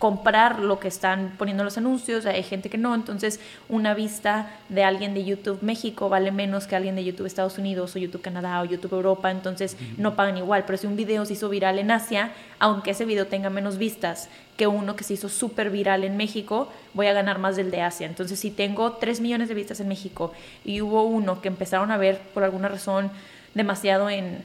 comprar 0.00 0.60
lo 0.60 0.80
que 0.80 0.88
están 0.88 1.34
poniendo 1.36 1.62
los 1.62 1.76
anuncios, 1.76 2.24
hay 2.24 2.42
gente 2.42 2.70
que 2.70 2.78
no, 2.78 2.94
entonces 2.94 3.38
una 3.68 3.92
vista 3.92 4.50
de 4.70 4.82
alguien 4.82 5.12
de 5.12 5.26
YouTube 5.26 5.58
México 5.60 6.08
vale 6.08 6.32
menos 6.32 6.66
que 6.66 6.74
alguien 6.74 6.96
de 6.96 7.04
YouTube 7.04 7.26
Estados 7.26 7.58
Unidos 7.58 7.94
o 7.94 7.98
YouTube 7.98 8.22
Canadá 8.22 8.62
o 8.62 8.64
YouTube 8.64 8.94
Europa, 8.94 9.30
entonces 9.30 9.76
no 9.98 10.16
pagan 10.16 10.38
igual, 10.38 10.64
pero 10.66 10.78
si 10.78 10.86
un 10.86 10.96
video 10.96 11.26
se 11.26 11.34
hizo 11.34 11.50
viral 11.50 11.78
en 11.78 11.90
Asia, 11.90 12.32
aunque 12.58 12.92
ese 12.92 13.04
video 13.04 13.26
tenga 13.26 13.50
menos 13.50 13.76
vistas 13.76 14.30
que 14.56 14.66
uno 14.66 14.96
que 14.96 15.04
se 15.04 15.12
hizo 15.14 15.28
súper 15.28 15.68
viral 15.68 16.02
en 16.02 16.16
México, 16.16 16.72
voy 16.94 17.06
a 17.06 17.12
ganar 17.12 17.38
más 17.38 17.56
del 17.56 17.70
de 17.70 17.82
Asia. 17.82 18.06
Entonces 18.06 18.40
si 18.40 18.50
tengo 18.50 18.92
3 18.92 19.20
millones 19.20 19.50
de 19.50 19.54
vistas 19.54 19.80
en 19.80 19.88
México 19.88 20.32
y 20.64 20.80
hubo 20.80 21.02
uno 21.02 21.42
que 21.42 21.48
empezaron 21.48 21.90
a 21.90 21.98
ver 21.98 22.22
por 22.32 22.42
alguna 22.42 22.68
razón 22.68 23.10
demasiado 23.52 24.08
en 24.08 24.42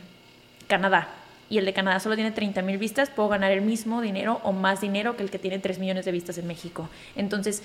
Canadá, 0.68 1.08
y 1.50 1.58
el 1.58 1.66
de 1.66 1.74
Canadá 1.74 2.00
solo 2.00 2.16
tiene 2.16 2.32
30 2.32 2.62
mil 2.62 2.78
vistas, 2.78 3.10
puedo 3.10 3.30
ganar 3.30 3.52
el 3.52 3.62
mismo 3.62 4.02
dinero 4.02 4.42
o 4.44 4.52
más 4.52 4.82
dinero 4.82 5.16
que 5.16 5.24
el 5.24 5.30
que 5.30 5.40
tiene 5.40 5.60
3 5.60 5.80
millones 5.80 6.06
de 6.06 6.12
vistas 6.12 6.38
en 6.38 6.48
México. 6.48 6.90
Entonces, 7.16 7.64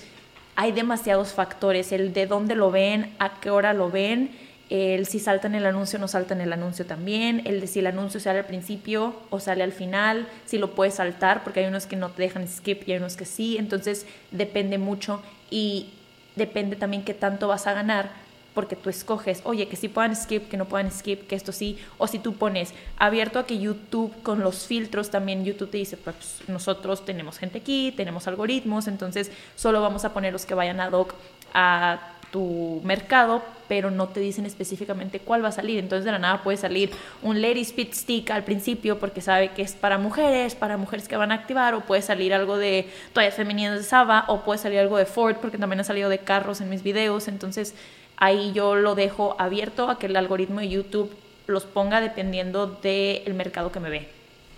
hay 0.55 0.71
demasiados 0.71 1.33
factores, 1.33 1.91
el 1.91 2.13
de 2.13 2.27
dónde 2.27 2.55
lo 2.55 2.71
ven, 2.71 3.13
a 3.19 3.39
qué 3.39 3.49
hora 3.49 3.73
lo 3.73 3.89
ven, 3.89 4.31
el 4.69 5.05
si 5.05 5.19
salta 5.19 5.47
en 5.47 5.55
el 5.55 5.65
anuncio 5.65 5.97
o 5.97 5.99
no 5.99 6.07
salta 6.07 6.33
en 6.33 6.41
el 6.41 6.53
anuncio 6.53 6.85
también, 6.85 7.41
el 7.45 7.59
de 7.59 7.67
si 7.67 7.79
el 7.79 7.87
anuncio 7.87 8.19
sale 8.19 8.39
al 8.39 8.45
principio 8.45 9.15
o 9.29 9.39
sale 9.39 9.63
al 9.63 9.73
final, 9.73 10.27
si 10.45 10.57
lo 10.57 10.71
puedes 10.75 10.95
saltar, 10.95 11.43
porque 11.43 11.59
hay 11.59 11.65
unos 11.65 11.87
que 11.87 11.97
no 11.97 12.09
te 12.09 12.23
dejan 12.23 12.47
skip 12.47 12.87
y 12.87 12.93
hay 12.93 12.99
unos 12.99 13.17
que 13.17 13.25
sí, 13.25 13.57
entonces 13.57 14.05
depende 14.31 14.77
mucho 14.77 15.21
y 15.49 15.89
depende 16.37 16.77
también 16.77 17.03
qué 17.03 17.13
tanto 17.13 17.49
vas 17.49 17.67
a 17.67 17.73
ganar 17.73 18.11
porque 18.53 18.75
tú 18.75 18.89
escoges, 18.89 19.41
oye, 19.43 19.67
que 19.67 19.75
sí 19.75 19.87
puedan 19.87 20.15
skip, 20.15 20.49
que 20.49 20.57
no 20.57 20.65
puedan 20.65 20.91
skip, 20.91 21.27
que 21.27 21.35
esto 21.35 21.51
sí, 21.51 21.77
o 21.97 22.07
si 22.07 22.19
tú 22.19 22.33
pones 22.33 22.73
abierto 22.97 23.39
a 23.39 23.45
que 23.45 23.59
YouTube 23.59 24.13
con 24.23 24.41
los 24.41 24.67
filtros 24.67 25.09
también 25.09 25.45
YouTube 25.45 25.71
te 25.71 25.77
dice, 25.77 25.97
pues 25.97 26.41
nosotros 26.47 27.05
tenemos 27.05 27.37
gente 27.37 27.59
aquí, 27.59 27.93
tenemos 27.95 28.27
algoritmos, 28.27 28.87
entonces 28.87 29.31
solo 29.55 29.81
vamos 29.81 30.05
a 30.05 30.13
poner 30.13 30.33
los 30.33 30.45
que 30.45 30.53
vayan 30.53 30.79
ad 30.79 30.91
hoc 30.91 31.13
a 31.53 32.17
tu 32.31 32.81
mercado, 32.83 33.43
pero 33.67 33.91
no 33.91 34.07
te 34.07 34.19
dicen 34.19 34.45
específicamente 34.45 35.19
cuál 35.19 35.43
va 35.43 35.49
a 35.49 35.51
salir. 35.51 35.79
Entonces 35.79 36.05
de 36.05 36.11
la 36.11 36.19
nada 36.19 36.41
puede 36.43 36.57
salir 36.57 36.91
un 37.21 37.41
Lady 37.41 37.61
Speed 37.61 37.93
Stick 37.93 38.31
al 38.31 38.43
principio 38.43 38.99
porque 38.99 39.21
sabe 39.21 39.51
que 39.51 39.61
es 39.61 39.73
para 39.73 39.97
mujeres, 39.97 40.55
para 40.55 40.77
mujeres 40.77 41.07
que 41.07 41.17
van 41.17 41.31
a 41.31 41.35
activar, 41.35 41.73
o 41.73 41.81
puede 41.81 42.01
salir 42.01 42.33
algo 42.33 42.57
de 42.57 42.89
toallas 43.13 43.35
femeninas 43.35 43.77
de 43.77 43.83
Saba, 43.83 44.25
o 44.27 44.41
puede 44.41 44.59
salir 44.59 44.79
algo 44.79 44.97
de 44.97 45.05
Ford 45.05 45.35
porque 45.41 45.57
también 45.57 45.81
ha 45.81 45.83
salido 45.83 46.09
de 46.09 46.19
carros 46.19 46.61
en 46.61 46.69
mis 46.69 46.83
videos. 46.83 47.27
Entonces 47.27 47.75
ahí 48.21 48.51
yo 48.53 48.75
lo 48.75 48.95
dejo 48.95 49.35
abierto 49.39 49.89
a 49.89 49.99
que 49.99 50.05
el 50.05 50.15
algoritmo 50.15 50.61
de 50.61 50.69
YouTube 50.69 51.11
los 51.47 51.65
ponga 51.65 51.99
dependiendo 51.99 52.67
del 52.67 53.33
mercado 53.33 53.71
que 53.71 53.81
me 53.81 53.89
ve. 53.89 54.07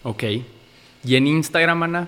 Ok. 0.04 0.24
¿Y 1.04 1.16
en 1.16 1.28
Instagram, 1.28 1.82
Ana? 1.82 2.08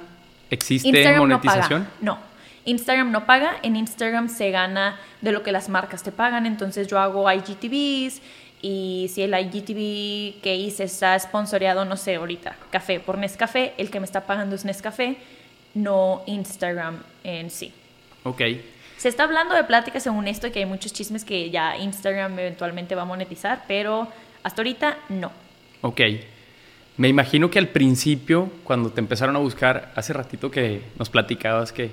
¿Existe 0.52 1.18
monetización? 1.18 1.88
No, 2.02 2.20
Instagram 2.66 3.12
no 3.12 3.26
paga. 3.26 3.56
En 3.64 3.78
Instagram 3.78 4.28
se 4.28 4.52
gana 4.52 5.00
de 5.22 5.32
lo 5.32 5.44
que 5.44 5.54
las 5.54 5.70
marcas 5.70 6.04
te 6.04 6.12
pagan. 6.12 6.46
Entonces 6.46 6.88
yo 6.88 7.00
hago 7.00 7.32
IGTVs 7.32 8.22
y 8.62 9.10
si 9.14 9.22
el 9.22 9.34
IGTV 9.34 10.42
que 10.42 10.56
hice 10.58 10.84
está 10.84 11.18
sponsoreado, 11.18 11.86
no 11.86 11.96
sé, 11.96 12.16
ahorita, 12.16 12.58
café 12.70 13.00
por 13.00 13.18
Nescafé, 13.18 13.74
el 13.78 13.90
que 13.90 14.02
me 14.02 14.06
está 14.06 14.26
pagando 14.26 14.56
es 14.56 14.66
Nescafé, 14.66 15.18
no 15.74 16.22
Instagram 16.26 17.02
en 17.24 17.50
sí. 17.50 17.72
Ok. 18.24 18.42
Se 18.98 19.10
está 19.10 19.24
hablando 19.24 19.56
de 19.56 19.64
pláticas 19.64 20.04
según 20.04 20.28
esto 20.28 20.52
que 20.52 20.60
hay 20.60 20.66
muchos 20.66 20.94
chismes 20.94 21.26
que 21.26 21.50
ya 21.50 21.78
Instagram 21.78 22.40
eventualmente 22.40 22.96
va 22.96 23.04
a 23.04 23.06
monetizar, 23.06 23.64
pero 23.68 24.08
hasta 24.44 24.62
ahorita 24.62 24.98
no. 25.10 25.32
Ok. 25.82 26.02
Me 26.98 27.10
imagino 27.10 27.50
que 27.50 27.60
al 27.60 27.68
principio, 27.68 28.50
cuando 28.64 28.90
te 28.90 29.02
empezaron 29.02 29.36
a 29.36 29.40
buscar, 29.40 29.92
hace 29.96 30.14
ratito 30.14 30.50
que 30.50 30.82
nos 30.98 31.10
platicabas 31.10 31.74
que 31.74 31.92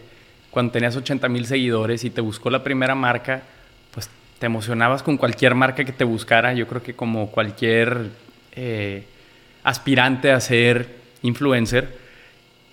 cuando 0.50 0.73
tenías 0.73 0.94
80 0.94 1.28
mil 1.28 1.47
seguidores 1.47 2.04
y 2.04 2.11
te 2.11 2.21
buscó 2.21 2.50
la 2.50 2.62
primera 2.62 2.94
marca, 2.94 3.42
pues 3.90 4.09
te 4.38 4.47
emocionabas 4.47 5.02
con 5.02 5.16
cualquier 5.16 5.54
marca 5.54 5.85
que 5.85 5.92
te 5.92 6.04
buscara. 6.04 6.52
Yo 6.52 6.68
creo 6.68 6.82
que 6.82 6.94
como 6.94 7.30
cualquier 7.30 8.11
eh, 8.52 9.04
aspirante 9.64 10.30
a 10.30 10.40
ser 10.40 10.88
influencer. 11.23 12.01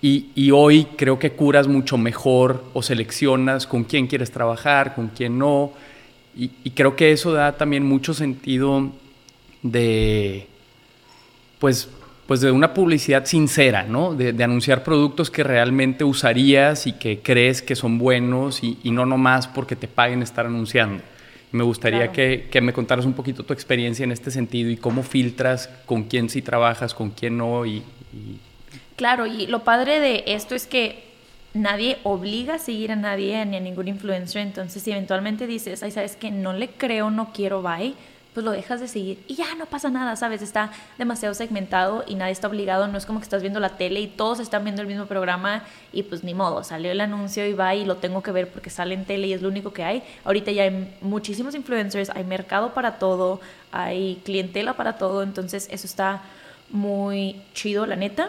Y, 0.02 0.50
hoy 0.50 0.86
creo 0.96 1.18
que 1.18 1.32
curas 1.32 1.68
mucho 1.68 1.98
mejor 1.98 2.64
o 2.72 2.82
seleccionas 2.82 3.66
con 3.66 3.84
quién 3.84 4.06
quieres 4.06 4.30
trabajar, 4.30 4.94
con 4.94 5.08
quién 5.08 5.38
no. 5.38 5.72
Y, 6.34 6.48
creo 6.70 6.96
que 6.96 7.12
eso 7.12 7.32
da 7.32 7.52
también 7.52 7.84
mucho 7.84 8.14
sentido 8.14 8.90
de, 9.62 10.46
pues, 11.58 11.90
pues 12.26 12.40
de 12.40 12.50
una 12.50 12.72
publicidad 12.72 13.26
sincera, 13.26 13.82
¿no? 13.82 14.14
De, 14.14 14.42
anunciar 14.42 14.84
productos 14.84 15.30
que 15.30 15.44
realmente 15.44 16.02
usarías 16.02 16.86
y 16.86 16.94
que 16.94 17.20
crees 17.20 17.60
que 17.60 17.76
son 17.76 17.98
buenos 17.98 18.62
y, 18.62 18.78
no 18.90 19.04
nomás 19.04 19.48
porque 19.48 19.76
te 19.76 19.86
paguen 19.86 20.22
estar 20.22 20.46
anunciando. 20.46 21.02
Me 21.52 21.62
gustaría 21.62 22.10
que, 22.10 22.48
me 22.62 22.72
contaras 22.72 23.04
un 23.04 23.12
poquito 23.12 23.42
tu 23.42 23.52
experiencia 23.52 24.04
en 24.04 24.12
este 24.12 24.30
sentido 24.30 24.70
y 24.70 24.78
cómo 24.78 25.02
filtras 25.02 25.68
con 25.84 26.04
quién 26.04 26.30
sí 26.30 26.40
trabajas, 26.40 26.94
con 26.94 27.10
quién 27.10 27.36
no 27.36 27.66
y 27.66 27.82
Claro, 29.00 29.24
y 29.24 29.46
lo 29.46 29.64
padre 29.64 29.98
de 29.98 30.24
esto 30.26 30.54
es 30.54 30.66
que 30.66 31.02
nadie 31.54 31.96
obliga 32.02 32.56
a 32.56 32.58
seguir 32.58 32.92
a 32.92 32.96
nadie 32.96 33.46
ni 33.46 33.56
a 33.56 33.60
ningún 33.60 33.88
influencer, 33.88 34.42
entonces 34.42 34.82
si 34.82 34.90
eventualmente 34.92 35.46
dices, 35.46 35.82
ay, 35.82 35.90
sabes 35.90 36.16
que 36.16 36.30
no 36.30 36.52
le 36.52 36.68
creo, 36.68 37.10
no 37.10 37.32
quiero, 37.32 37.62
bye, 37.62 37.94
pues 38.34 38.44
lo 38.44 38.50
dejas 38.50 38.78
de 38.78 38.88
seguir 38.88 39.24
y 39.26 39.36
ya 39.36 39.54
no 39.54 39.64
pasa 39.64 39.88
nada, 39.88 40.16
¿sabes? 40.16 40.42
Está 40.42 40.70
demasiado 40.98 41.32
segmentado 41.32 42.04
y 42.06 42.14
nadie 42.14 42.32
está 42.32 42.48
obligado, 42.48 42.88
no 42.88 42.98
es 42.98 43.06
como 43.06 43.20
que 43.20 43.24
estás 43.24 43.40
viendo 43.40 43.58
la 43.58 43.78
tele 43.78 44.00
y 44.00 44.06
todos 44.06 44.38
están 44.38 44.64
viendo 44.64 44.82
el 44.82 44.86
mismo 44.86 45.06
programa 45.06 45.64
y 45.94 46.02
pues 46.02 46.22
ni 46.22 46.34
modo, 46.34 46.62
salió 46.62 46.92
el 46.92 47.00
anuncio 47.00 47.46
y 47.46 47.54
va 47.54 47.74
y 47.74 47.86
lo 47.86 47.96
tengo 47.96 48.22
que 48.22 48.32
ver 48.32 48.50
porque 48.50 48.68
sale 48.68 48.92
en 48.92 49.06
tele 49.06 49.28
y 49.28 49.32
es 49.32 49.40
lo 49.40 49.48
único 49.48 49.72
que 49.72 49.82
hay. 49.82 50.02
Ahorita 50.24 50.52
ya 50.52 50.64
hay 50.64 50.94
muchísimos 51.00 51.54
influencers, 51.54 52.10
hay 52.10 52.24
mercado 52.24 52.74
para 52.74 52.98
todo, 52.98 53.40
hay 53.72 54.20
clientela 54.26 54.74
para 54.74 54.98
todo, 54.98 55.22
entonces 55.22 55.68
eso 55.70 55.86
está 55.86 56.20
muy 56.68 57.40
chido, 57.54 57.86
la 57.86 57.96
neta. 57.96 58.28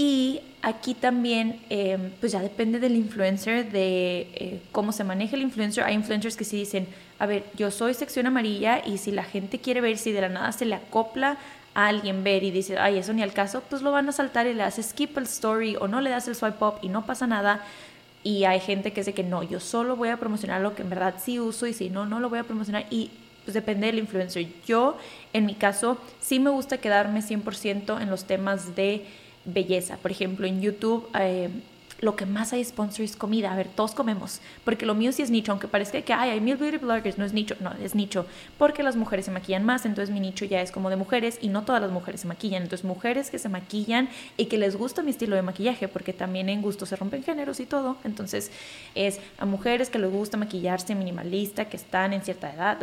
Y 0.00 0.40
aquí 0.62 0.94
también, 0.94 1.60
em, 1.70 2.12
pues 2.20 2.30
ya 2.30 2.40
depende 2.40 2.78
del 2.78 2.94
influencer, 2.94 3.72
de 3.72 4.28
eh, 4.34 4.62
cómo 4.70 4.92
se 4.92 5.02
maneja 5.02 5.34
el 5.34 5.42
influencer. 5.42 5.82
Hay 5.82 5.94
influencers 5.94 6.36
que 6.36 6.44
sí 6.44 6.56
dicen, 6.56 6.86
a 7.18 7.26
ver, 7.26 7.44
yo 7.56 7.72
soy 7.72 7.94
sección 7.94 8.26
amarilla 8.26 8.80
y 8.86 8.98
si 8.98 9.10
la 9.10 9.24
gente 9.24 9.58
quiere 9.58 9.80
ver, 9.80 9.98
si 9.98 10.12
de 10.12 10.20
la 10.20 10.28
nada 10.28 10.52
se 10.52 10.66
le 10.66 10.76
acopla 10.76 11.36
a 11.74 11.88
alguien 11.88 12.22
ver 12.22 12.44
y 12.44 12.52
dice, 12.52 12.78
ay, 12.78 12.98
eso 12.98 13.12
ni 13.12 13.22
al 13.22 13.32
caso, 13.32 13.60
pues 13.68 13.82
lo 13.82 13.90
van 13.90 14.08
a 14.08 14.12
saltar 14.12 14.46
y 14.46 14.54
le 14.54 14.62
hace 14.62 14.84
skip 14.84 15.18
el 15.18 15.24
story 15.24 15.74
o 15.74 15.88
no 15.88 16.00
le 16.00 16.10
das 16.10 16.28
el 16.28 16.36
swipe 16.36 16.64
up 16.64 16.74
y 16.80 16.88
no 16.88 17.04
pasa 17.04 17.26
nada. 17.26 17.64
Y 18.22 18.44
hay 18.44 18.60
gente 18.60 18.92
que 18.92 19.00
dice 19.00 19.14
que 19.14 19.24
no, 19.24 19.42
yo 19.42 19.58
solo 19.58 19.96
voy 19.96 20.10
a 20.10 20.16
promocionar 20.16 20.60
lo 20.60 20.76
que 20.76 20.82
en 20.82 20.90
verdad 20.90 21.16
sí 21.18 21.40
uso 21.40 21.66
y 21.66 21.72
si 21.72 21.90
no, 21.90 22.06
no 22.06 22.20
lo 22.20 22.30
voy 22.30 22.38
a 22.38 22.44
promocionar. 22.44 22.86
Y 22.90 23.10
pues 23.44 23.54
depende 23.54 23.88
del 23.88 23.98
influencer. 23.98 24.46
Yo, 24.64 24.96
en 25.32 25.46
mi 25.46 25.54
caso, 25.54 25.98
sí 26.20 26.38
me 26.38 26.50
gusta 26.50 26.78
quedarme 26.78 27.20
100% 27.20 28.00
en 28.00 28.10
los 28.10 28.26
temas 28.26 28.76
de 28.76 29.06
belleza. 29.44 29.96
Por 29.96 30.10
ejemplo, 30.10 30.46
en 30.46 30.60
YouTube 30.60 31.08
eh, 31.18 31.48
lo 32.00 32.16
que 32.16 32.26
más 32.26 32.52
hay 32.52 32.64
sponsor 32.64 33.04
es 33.04 33.16
comida. 33.16 33.52
A 33.52 33.56
ver, 33.56 33.68
todos 33.68 33.92
comemos. 33.92 34.40
Porque 34.64 34.86
lo 34.86 34.94
mío 34.94 35.12
sí 35.12 35.22
es 35.22 35.30
nicho, 35.30 35.52
aunque 35.52 35.68
parezca 35.68 36.00
que 36.02 36.12
hay 36.12 36.40
mil 36.40 36.56
beauty 36.56 36.78
bloggers, 36.78 37.18
no 37.18 37.24
es 37.24 37.32
nicho. 37.32 37.56
No, 37.60 37.72
es 37.82 37.94
nicho. 37.94 38.26
Porque 38.56 38.82
las 38.82 38.96
mujeres 38.96 39.26
se 39.26 39.30
maquillan 39.30 39.64
más, 39.64 39.84
entonces 39.84 40.12
mi 40.12 40.20
nicho 40.20 40.44
ya 40.44 40.62
es 40.62 40.70
como 40.70 40.90
de 40.90 40.96
mujeres 40.96 41.38
y 41.40 41.48
no 41.48 41.62
todas 41.62 41.82
las 41.82 41.90
mujeres 41.90 42.20
se 42.20 42.28
maquillan. 42.28 42.62
Entonces, 42.62 42.84
mujeres 42.84 43.30
que 43.30 43.38
se 43.38 43.48
maquillan 43.48 44.08
y 44.36 44.46
que 44.46 44.58
les 44.58 44.76
gusta 44.76 45.02
mi 45.02 45.10
estilo 45.10 45.36
de 45.36 45.42
maquillaje, 45.42 45.88
porque 45.88 46.12
también 46.12 46.48
en 46.48 46.62
gusto 46.62 46.86
se 46.86 46.96
rompen 46.96 47.22
géneros 47.22 47.60
y 47.60 47.66
todo. 47.66 47.96
Entonces, 48.04 48.50
es 48.94 49.20
a 49.38 49.46
mujeres 49.46 49.90
que 49.90 49.98
les 49.98 50.10
gusta 50.10 50.36
maquillarse 50.36 50.94
minimalista, 50.94 51.66
que 51.66 51.76
están 51.76 52.12
en 52.12 52.22
cierta 52.22 52.52
edad, 52.52 52.78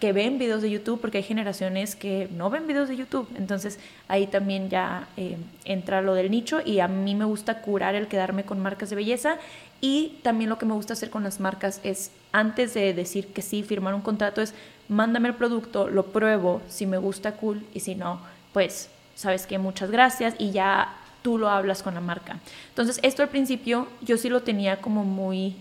que 0.00 0.12
ven 0.12 0.38
videos 0.38 0.62
de 0.62 0.70
YouTube, 0.70 1.00
porque 1.00 1.18
hay 1.18 1.24
generaciones 1.24 1.96
que 1.96 2.28
no 2.32 2.50
ven 2.50 2.66
videos 2.66 2.88
de 2.88 2.96
YouTube. 2.96 3.28
Entonces, 3.36 3.78
ahí 4.08 4.26
también 4.26 4.70
ya 4.70 5.08
eh, 5.16 5.36
entra 5.64 6.02
lo 6.02 6.14
del 6.14 6.30
nicho 6.30 6.60
y 6.64 6.80
a 6.80 6.88
mí 6.88 7.14
me 7.14 7.24
gusta 7.24 7.60
curar 7.60 7.94
el 7.94 8.08
quedarme 8.08 8.44
con 8.44 8.53
marcas 8.56 8.90
de 8.90 8.96
belleza 8.96 9.38
y 9.80 10.18
también 10.22 10.50
lo 10.50 10.58
que 10.58 10.66
me 10.66 10.74
gusta 10.74 10.94
hacer 10.94 11.10
con 11.10 11.24
las 11.24 11.40
marcas 11.40 11.80
es, 11.84 12.10
antes 12.32 12.74
de 12.74 12.94
decir 12.94 13.28
que 13.28 13.42
sí, 13.42 13.62
firmar 13.62 13.94
un 13.94 14.00
contrato, 14.00 14.40
es 14.40 14.54
mándame 14.88 15.28
el 15.28 15.34
producto, 15.34 15.88
lo 15.88 16.06
pruebo, 16.06 16.62
si 16.68 16.86
me 16.86 16.98
gusta, 16.98 17.32
cool, 17.32 17.64
y 17.74 17.80
si 17.80 17.94
no, 17.94 18.20
pues 18.52 18.88
sabes 19.14 19.46
que 19.46 19.58
muchas 19.58 19.90
gracias 19.90 20.34
y 20.38 20.50
ya 20.50 20.96
tú 21.22 21.38
lo 21.38 21.48
hablas 21.48 21.82
con 21.82 21.94
la 21.94 22.00
marca. 22.00 22.38
Entonces, 22.68 23.00
esto 23.02 23.22
al 23.22 23.28
principio 23.28 23.88
yo 24.02 24.18
sí 24.18 24.28
lo 24.28 24.42
tenía 24.42 24.80
como 24.80 25.04
muy 25.04 25.56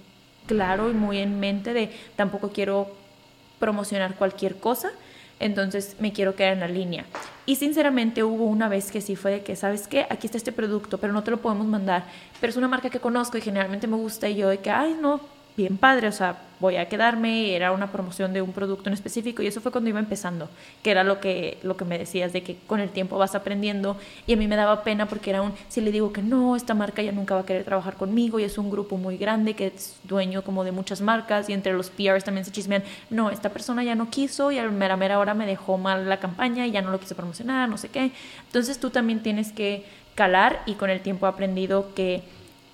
claro 0.47 0.89
y 0.89 0.93
muy 0.93 1.19
en 1.19 1.39
mente 1.39 1.73
de 1.73 1.91
tampoco 2.15 2.49
quiero 2.49 2.93
promocionar 3.59 4.15
cualquier 4.15 4.57
cosa, 4.57 4.91
entonces 5.43 5.97
me 5.99 6.13
quiero 6.13 6.35
quedar 6.35 6.53
en 6.53 6.61
la 6.61 6.67
línea. 6.67 7.05
Y 7.45 7.57
sinceramente 7.57 8.23
hubo 8.23 8.45
una 8.45 8.69
vez 8.69 8.91
que 8.91 9.01
sí 9.01 9.15
fue 9.17 9.31
de 9.31 9.41
que, 9.43 9.55
¿sabes 9.57 9.87
qué? 9.87 10.07
Aquí 10.09 10.27
está 10.27 10.37
este 10.37 10.53
producto, 10.53 10.97
pero 10.97 11.11
no 11.11 11.23
te 11.23 11.31
lo 11.31 11.41
podemos 11.41 11.67
mandar. 11.67 12.05
Pero 12.39 12.51
es 12.51 12.57
una 12.57 12.69
marca 12.69 12.89
que 12.89 12.99
conozco 12.99 13.37
y 13.37 13.41
generalmente 13.41 13.85
me 13.87 13.97
gusta 13.97 14.29
y 14.29 14.35
yo 14.35 14.47
de 14.47 14.59
que, 14.59 14.69
ay, 14.69 14.97
no, 15.01 15.19
bien 15.55 15.77
padre, 15.77 16.07
o 16.07 16.11
sea, 16.11 16.37
voy 16.59 16.77
a 16.77 16.87
quedarme, 16.87 17.55
era 17.55 17.71
una 17.71 17.91
promoción 17.91 18.31
de 18.31 18.41
un 18.41 18.53
producto 18.53 18.89
en 18.89 18.93
específico 18.93 19.43
y 19.43 19.47
eso 19.47 19.59
fue 19.59 19.71
cuando 19.71 19.89
iba 19.89 19.99
empezando, 19.99 20.49
que 20.81 20.91
era 20.91 21.03
lo 21.03 21.19
que, 21.19 21.57
lo 21.61 21.75
que 21.75 21.83
me 21.83 21.97
decías, 21.97 22.31
de 22.31 22.41
que 22.41 22.57
con 22.67 22.79
el 22.79 22.89
tiempo 22.89 23.17
vas 23.17 23.35
aprendiendo 23.35 23.97
y 24.25 24.33
a 24.33 24.37
mí 24.37 24.47
me 24.47 24.55
daba 24.55 24.83
pena 24.83 25.07
porque 25.07 25.31
era 25.31 25.41
un, 25.41 25.53
si 25.67 25.81
le 25.81 25.91
digo 25.91 26.13
que 26.13 26.21
no, 26.21 26.55
esta 26.55 26.73
marca 26.73 27.01
ya 27.01 27.11
nunca 27.11 27.35
va 27.35 27.41
a 27.41 27.45
querer 27.45 27.65
trabajar 27.65 27.95
conmigo 27.95 28.39
y 28.39 28.43
es 28.43 28.57
un 28.57 28.71
grupo 28.71 28.97
muy 28.97 29.17
grande 29.17 29.55
que 29.55 29.67
es 29.67 29.97
dueño 30.03 30.43
como 30.43 30.63
de 30.63 30.71
muchas 30.71 31.01
marcas 31.01 31.49
y 31.49 31.53
entre 31.53 31.73
los 31.73 31.89
PRs 31.89 32.23
también 32.23 32.45
se 32.45 32.51
chismean, 32.51 32.83
no, 33.09 33.29
esta 33.29 33.49
persona 33.49 33.83
ya 33.83 33.95
no 33.95 34.09
quiso 34.09 34.51
y 34.51 34.57
a 34.57 34.67
mera 34.69 34.95
mera 34.95 35.19
hora 35.19 35.33
me 35.33 35.45
dejó 35.45 35.77
mal 35.77 36.07
la 36.07 36.17
campaña 36.17 36.65
y 36.65 36.71
ya 36.71 36.81
no 36.81 36.91
lo 36.91 36.99
quise 36.99 37.13
promocionar, 37.13 37.67
no 37.67 37.77
sé 37.77 37.89
qué. 37.89 38.11
Entonces 38.45 38.79
tú 38.79 38.89
también 38.89 39.21
tienes 39.21 39.51
que 39.51 39.83
calar 40.15 40.61
y 40.65 40.75
con 40.75 40.89
el 40.89 41.01
tiempo 41.01 41.25
he 41.25 41.29
aprendido 41.29 41.93
que 41.93 42.23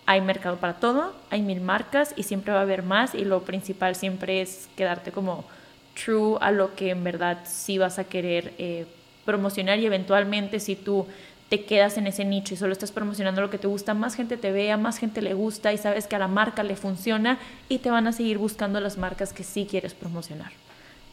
hay 0.10 0.22
mercado 0.22 0.58
para 0.58 0.74
todo, 0.74 1.13
hay 1.30 1.44
mil 1.44 1.62
marcas 1.62 2.16
y 2.16 2.24
siempre 2.24 2.51
va 2.51 2.62
a 2.62 2.63
haber 2.63 2.82
más 2.82 3.13
y 3.13 3.25
lo 3.25 3.44
principal 3.44 3.94
siempre 3.94 4.42
es 4.42 4.68
quedarte 4.75 5.12
como 5.12 5.46
true 5.94 6.36
a 6.42 6.50
lo 6.50 6.74
que 6.74 6.89
en 6.89 7.04
verdad 7.04 7.38
sí 7.46 7.78
vas 7.78 8.00
a 8.00 8.06
querer 8.06 8.51
eh, 8.58 8.88
promocionar 9.24 9.78
y 9.78 9.86
eventualmente 9.86 10.60
si 10.60 10.75
tú 10.75 11.06
te 11.48 11.63
quedas 11.63 12.00
en 12.00 12.08
ese 12.08 12.25
nicho 12.25 12.56
y 12.56 12.58
solo 12.58 12.74
estás 12.74 12.92
promocionando 12.92 13.39
lo 13.39 13.51
que 13.51 13.60
te 13.60 13.68
gusta, 13.68 13.94
más 13.94 14.16
gente 14.16 14.36
te 14.38 14.51
vea, 14.51 14.78
más 14.78 14.98
gente 14.98 15.22
le 15.22 15.36
gusta 15.36 15.74
y 15.74 15.78
sabes 15.78 16.08
que 16.08 16.16
a 16.16 16.20
la 16.20 16.28
marca 16.28 16.63
le 16.63 16.75
funciona 16.75 17.38
y 17.70 17.78
te 17.78 17.92
van 17.92 18.08
a 18.08 18.12
seguir 18.12 18.39
buscando 18.39 18.80
las 18.80 18.98
marcas 18.98 19.32
que 19.32 19.44
sí 19.44 19.68
quieres 19.70 19.94
promocionar. 19.94 20.54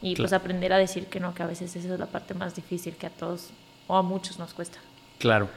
Y 0.01 0.15
pues 0.15 0.33
aprender 0.33 0.73
a 0.73 0.79
decir 0.79 1.05
que 1.05 1.19
no, 1.19 1.35
que 1.35 1.43
a 1.43 1.47
veces 1.47 1.75
esa 1.75 1.93
es 1.93 1.99
la 1.99 2.07
parte 2.07 2.33
más 2.33 2.55
difícil 2.55 2.95
que 2.95 3.05
a 3.05 3.11
todos 3.11 3.51
o 3.85 3.95
a 3.95 4.01
muchos 4.01 4.39
nos 4.39 4.55
cuesta. 4.55 4.79
Claro. 5.19 5.49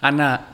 Ana, 0.00 0.46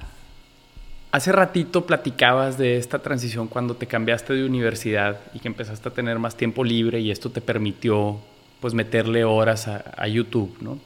Hace 1.13 1.31
ratito 1.31 1.85
platicabas 1.85 2.57
de 2.57 2.79
esta 2.79 3.01
transición 3.01 3.47
cuando 3.47 3.75
te 3.75 3.87
cambiaste 3.87 4.33
de 4.33 4.47
universidad 4.47 5.21
y 5.35 5.41
que 5.41 5.49
empezaste 5.49 5.91
a 5.91 5.93
tener 5.93 6.19
más 6.19 6.37
tiempo 6.37 6.65
libre 6.65 7.01
y 7.01 7.11
esto 7.11 7.31
te 7.31 7.43
permitió 7.43 8.19
pues 8.61 8.73
meterle 8.73 9.23
horas 9.23 9.69
a, 9.69 10.09
YouTube, 10.09 10.57
¿no? 10.63 10.79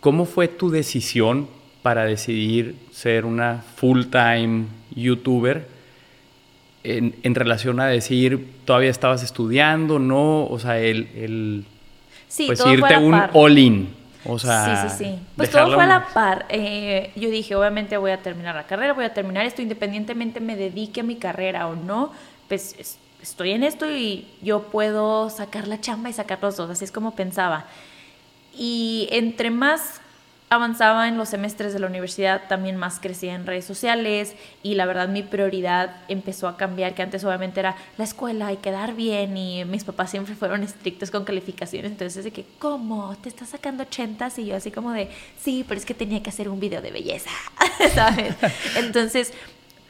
¿Cómo 0.00 0.24
fue 0.24 0.48
tu 0.48 0.70
decisión 0.70 1.46
para 1.82 2.04
decidir 2.04 2.74
ser 2.90 3.24
una 3.24 3.62
full-time 3.76 4.64
youtuber 4.96 5.68
en, 6.82 7.14
en, 7.22 7.34
relación 7.36 7.78
a 7.78 7.86
decir, 7.86 8.44
todavía 8.64 8.90
estabas 8.90 9.22
estudiando, 9.22 10.00
no? 10.00 10.46
O 10.46 10.58
sea, 10.58 10.80
el, 10.80 11.08
el 11.14 11.64
sí, 12.26 12.46
pues 12.46 12.64
irte 12.66 12.96
un 12.96 13.14
all-in. 13.34 14.01
O 14.24 14.38
sea, 14.38 14.88
sí, 14.88 14.88
sí, 14.88 15.04
sí. 15.04 15.18
Pues 15.36 15.50
todo 15.50 15.72
fue 15.72 15.82
a 15.82 15.86
la 15.86 16.08
par. 16.08 16.46
Eh, 16.48 17.12
yo 17.16 17.30
dije, 17.30 17.54
obviamente 17.54 17.96
voy 17.96 18.10
a 18.10 18.18
terminar 18.18 18.54
la 18.54 18.66
carrera, 18.66 18.92
voy 18.92 19.04
a 19.04 19.14
terminar 19.14 19.46
esto, 19.46 19.62
independientemente 19.62 20.40
me 20.40 20.56
dedique 20.56 21.00
a 21.00 21.04
mi 21.04 21.16
carrera 21.16 21.66
o 21.68 21.74
no, 21.74 22.12
pues 22.48 22.98
estoy 23.22 23.52
en 23.52 23.62
esto 23.62 23.90
y 23.90 24.28
yo 24.42 24.64
puedo 24.64 25.30
sacar 25.30 25.66
la 25.68 25.80
chamba 25.80 26.10
y 26.10 26.12
sacar 26.12 26.38
los 26.42 26.56
dos, 26.56 26.70
así 26.70 26.84
es 26.84 26.92
como 26.92 27.14
pensaba. 27.14 27.66
Y 28.54 29.08
entre 29.10 29.50
más 29.50 30.01
avanzaba 30.52 31.08
en 31.08 31.16
los 31.16 31.30
semestres 31.30 31.72
de 31.72 31.78
la 31.78 31.86
universidad, 31.86 32.42
también 32.46 32.76
más 32.76 33.00
crecía 33.00 33.34
en 33.34 33.46
redes 33.46 33.64
sociales 33.64 34.34
y 34.62 34.74
la 34.74 34.84
verdad 34.84 35.08
mi 35.08 35.22
prioridad 35.22 35.96
empezó 36.08 36.46
a 36.46 36.58
cambiar, 36.58 36.94
que 36.94 37.00
antes 37.00 37.24
obviamente 37.24 37.60
era 37.60 37.74
la 37.96 38.04
escuela 38.04 38.52
y 38.52 38.58
quedar 38.58 38.94
bien 38.94 39.34
y 39.38 39.64
mis 39.64 39.84
papás 39.84 40.10
siempre 40.10 40.34
fueron 40.34 40.62
estrictos 40.62 41.10
con 41.10 41.24
calificaciones, 41.24 41.92
entonces 41.92 42.24
de 42.24 42.32
que, 42.32 42.44
¿cómo? 42.58 43.16
¿Te 43.22 43.30
estás 43.30 43.48
sacando 43.48 43.84
ochentas? 43.84 44.38
Y 44.38 44.44
yo 44.44 44.54
así 44.54 44.70
como 44.70 44.92
de, 44.92 45.08
sí, 45.40 45.64
pero 45.66 45.80
es 45.80 45.86
que 45.86 45.94
tenía 45.94 46.22
que 46.22 46.28
hacer 46.28 46.50
un 46.50 46.60
video 46.60 46.82
de 46.82 46.90
belleza, 46.90 47.30
¿sabes? 47.94 48.34
Entonces, 48.76 49.32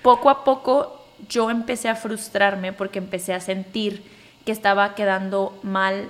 poco 0.01 0.31
a 0.31 0.45
poco 0.45 1.05
yo 1.29 1.51
empecé 1.51 1.89
a 1.89 1.97
frustrarme 1.97 2.73
porque 2.73 3.01
empecé 3.01 3.35
a 3.35 3.41
sentir 3.41 4.05
que 4.45 4.53
estaba 4.53 4.95
quedando 4.95 5.59
mal 5.65 6.09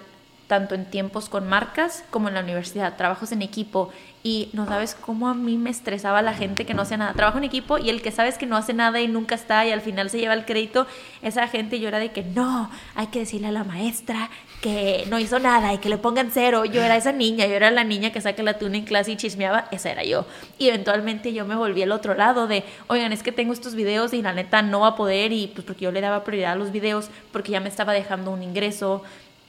tanto 0.53 0.75
en 0.75 0.85
tiempos 0.85 1.31
con 1.31 1.49
marcas 1.49 2.05
como 2.11 2.29
en 2.29 2.35
la 2.35 2.41
universidad, 2.41 2.99
trabajos 2.99 3.33
en 3.33 3.41
equipo 3.41 3.91
y 4.23 4.51
no 4.53 4.67
sabes 4.67 4.95
cómo 4.95 5.31
a 5.31 5.35
mí 5.35 5.57
me 5.57 5.71
estresaba 5.71 6.21
la 6.21 6.35
gente 6.35 6.67
que 6.67 6.75
no 6.75 6.83
hace 6.83 6.99
nada. 6.99 7.15
Trabajo 7.15 7.39
en 7.39 7.45
equipo 7.45 7.79
y 7.79 7.89
el 7.89 8.03
que 8.03 8.13
sabes 8.13 8.37
que 8.37 8.45
no 8.45 8.59
hace 8.59 8.75
nada 8.75 9.01
y 9.01 9.09
nunca 9.09 9.35
está 9.35 9.65
y 9.67 9.73
al 9.73 9.81
final 9.81 10.11
se 10.11 10.19
lleva 10.19 10.35
el 10.35 10.45
crédito, 10.45 10.87
esa 11.23 11.49
gente 11.49 11.81
yo 11.81 11.89
era 11.89 11.99
de 11.99 12.13
que 12.13 12.23
no, 12.23 12.69
hay 12.95 13.07
que 13.07 13.21
decirle 13.21 13.47
a 13.47 13.51
la 13.51 13.65
maestra 13.65 14.29
que 14.61 15.07
no 15.09 15.19
hizo 15.19 15.39
nada 15.39 15.73
y 15.73 15.79
que 15.79 15.89
le 15.89 15.97
pongan 15.97 16.29
cero. 16.31 16.67
Yo 16.67 16.83
era 16.83 16.99
esa 16.99 17.13
niña, 17.13 17.47
yo 17.47 17.55
era 17.55 17.71
la 17.71 17.83
niña 17.83 18.13
que 18.13 18.21
saca 18.21 18.43
la 18.43 18.59
tuna 18.59 18.77
en 18.77 18.85
clase 18.85 19.13
y 19.13 19.17
chismeaba, 19.17 19.69
esa 19.71 19.91
era 19.91 20.05
yo. 20.05 20.27
Y 20.59 20.69
eventualmente 20.69 21.33
yo 21.33 21.47
me 21.47 21.57
volví 21.57 21.83
al 21.83 21.93
otro 21.93 22.15
lado 22.15 22.47
de, 22.47 22.63
oigan, 22.89 23.15
es 23.15 23.23
que 23.23 23.33
tengo 23.33 23.55
estos 23.55 23.75
videos 23.75 24.13
y 24.13 24.21
la 24.21 24.35
neta 24.35 24.61
no 24.61 24.81
va 24.81 24.89
a 24.89 24.97
poder 24.97 25.33
y 25.33 25.47
pues 25.47 25.65
porque 25.65 25.87
yo 25.87 25.93
le 25.93 26.03
daba 26.03 26.25
prioridad 26.25 26.53
a 26.53 26.57
los 26.57 26.73
videos 26.73 27.09
porque 27.33 27.53
ya 27.53 27.61
me 27.61 27.71
estaba 27.71 27.95
dejando 27.95 28.31
un 28.31 28.43
ingreso, 28.43 29.03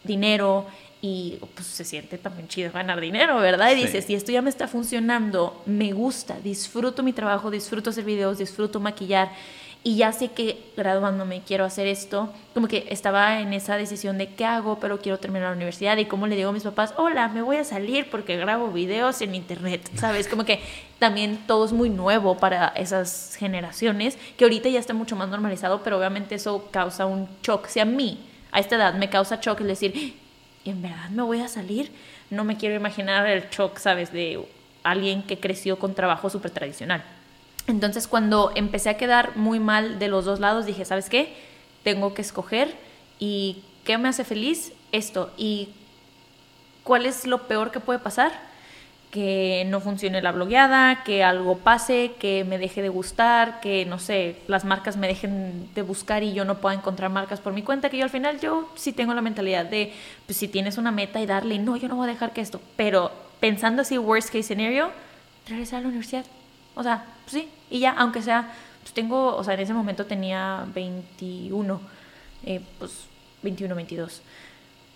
dinero 0.05 0.65
y 1.05 1.38
pues 1.53 1.67
se 1.67 1.83
siente 1.83 2.17
también 2.17 2.48
chido 2.48 2.72
ganar 2.72 3.01
dinero, 3.01 3.38
¿verdad? 3.39 3.72
Y 3.72 3.75
dices, 3.75 4.05
si 4.05 4.15
esto 4.15 4.31
ya 4.31 4.41
me 4.41 4.50
está 4.50 4.69
funcionando, 4.69 5.62
me 5.65 5.91
gusta, 5.91 6.39
disfruto 6.41 7.03
mi 7.03 7.11
trabajo, 7.11 7.51
disfruto 7.51 7.89
hacer 7.89 8.05
videos, 8.05 8.37
disfruto 8.37 8.79
maquillar 8.79 9.29
y 9.83 9.98
ya 9.98 10.13
sé 10.13 10.29
que 10.29 10.72
graduándome 10.77 11.42
quiero 11.46 11.66
hacer 11.66 11.87
esto, 11.87 12.31
como 12.53 12.70
que 12.70 12.87
estaba 12.89 13.42
en 13.42 13.51
esa 13.51 13.75
decisión 13.75 14.18
de 14.18 14.33
qué 14.33 14.46
hago, 14.46 14.79
pero 14.79 15.01
quiero 15.01 15.18
terminar 15.20 15.50
la 15.50 15.57
universidad 15.57 15.98
y 15.98 16.05
cómo 16.05 16.25
le 16.25 16.37
digo 16.37 16.51
a 16.51 16.53
mis 16.53 16.63
papás, 16.63 16.94
hola, 16.96 17.27
me 17.27 17.42
voy 17.42 17.57
a 17.57 17.66
salir 17.66 18.09
porque 18.09 18.37
grabo 18.37 18.72
videos 18.72 19.22
en 19.22 19.35
internet, 19.35 19.81
¿sabes? 19.96 20.29
Como 20.29 20.46
que 20.46 20.61
también 21.00 21.37
todo 21.48 21.66
es 21.66 21.74
muy 21.74 21.89
nuevo 21.89 22.37
para 22.37 22.70
esas 22.70 23.35
generaciones, 23.37 24.18
que 24.37 24.46
ahorita 24.46 24.70
ya 24.70 24.79
está 24.79 24.94
mucho 24.94 25.18
más 25.18 25.27
normalizado, 25.27 25.83
pero 25.83 25.98
obviamente 25.98 26.35
eso 26.35 26.70
causa 26.72 27.05
un 27.05 27.27
shock. 27.44 27.68
Si 27.68 27.81
a 27.81 27.85
mí, 27.85 28.25
a 28.53 28.61
esta 28.61 28.77
edad, 28.77 28.94
me 28.94 29.09
causa 29.09 29.42
shock 29.42 29.59
el 29.59 29.68
decir, 29.68 30.23
en 30.65 30.81
verdad 30.81 31.09
me 31.09 31.23
voy 31.23 31.41
a 31.41 31.47
salir. 31.47 31.91
No 32.29 32.43
me 32.43 32.57
quiero 32.57 32.75
imaginar 32.75 33.27
el 33.27 33.49
shock, 33.49 33.77
¿sabes? 33.77 34.11
De 34.11 34.43
alguien 34.83 35.23
que 35.23 35.39
creció 35.39 35.79
con 35.79 35.95
trabajo 35.95 36.29
súper 36.29 36.51
tradicional. 36.51 37.03
Entonces 37.67 38.07
cuando 38.07 38.51
empecé 38.55 38.89
a 38.89 38.97
quedar 38.97 39.37
muy 39.37 39.59
mal 39.59 39.99
de 39.99 40.07
los 40.07 40.25
dos 40.25 40.39
lados, 40.39 40.65
dije, 40.65 40.85
¿sabes 40.85 41.09
qué? 41.09 41.33
Tengo 41.83 42.13
que 42.13 42.21
escoger 42.21 42.75
y 43.19 43.63
¿qué 43.85 43.97
me 43.97 44.09
hace 44.09 44.23
feliz? 44.23 44.73
Esto. 44.91 45.31
¿Y 45.37 45.69
cuál 46.83 47.05
es 47.05 47.25
lo 47.25 47.47
peor 47.47 47.71
que 47.71 47.79
puede 47.79 47.99
pasar? 47.99 48.52
Que 49.13 49.63
no 49.67 49.79
funcione 49.79 50.23
la 50.23 50.31
blogueada, 50.31 51.03
que 51.03 51.23
algo 51.23 51.59
pase, 51.59 52.13
que 52.17 52.43
me 52.45 52.57
deje 52.57 52.81
de 52.81 52.89
gustar, 52.89 53.61
que 53.61 53.85
no 53.85 53.99
sé, 53.99 54.37
las 54.47 54.65
marcas 54.65 54.97
me 54.97 55.05
dejen 55.05 55.69
de 55.75 55.83
buscar 55.83 56.23
y 56.23 56.33
yo 56.33 56.45
no 56.45 56.57
pueda 56.57 56.73
encontrar 56.73 57.11
marcas 57.11 57.39
por 57.39 57.53
mi 57.53 57.61
cuenta, 57.61 57.91
que 57.91 57.97
yo 57.97 58.05
al 58.05 58.09
final 58.09 58.39
yo 58.39 58.71
sí 58.73 58.91
tengo 58.91 59.13
la 59.13 59.21
mentalidad 59.21 59.65
de, 59.65 59.93
pues 60.25 60.39
si 60.39 60.47
tienes 60.47 60.79
una 60.79 60.91
meta 60.91 61.21
y 61.21 61.27
darle, 61.27 61.59
no, 61.59 61.77
yo 61.77 61.87
no 61.89 61.95
voy 61.95 62.05
a 62.05 62.13
dejar 62.13 62.33
que 62.33 62.41
esto, 62.41 62.59
pero 62.75 63.11
pensando 63.39 63.83
así, 63.83 63.99
worst 63.99 64.29
case 64.29 64.41
scenario, 64.41 64.89
regresar 65.47 65.77
a 65.77 65.81
la 65.83 65.87
universidad. 65.89 66.25
O 66.73 66.81
sea, 66.81 67.05
pues 67.25 67.33
sí, 67.33 67.49
y 67.69 67.81
ya, 67.81 67.91
aunque 67.91 68.23
sea, 68.23 68.51
pues 68.81 68.95
tengo, 68.95 69.35
o 69.35 69.43
sea, 69.43 69.53
en 69.53 69.59
ese 69.59 69.75
momento 69.75 70.07
tenía 70.07 70.65
21, 70.73 71.81
eh, 72.47 72.61
pues 72.79 73.05
21, 73.43 73.75
22 73.75 74.23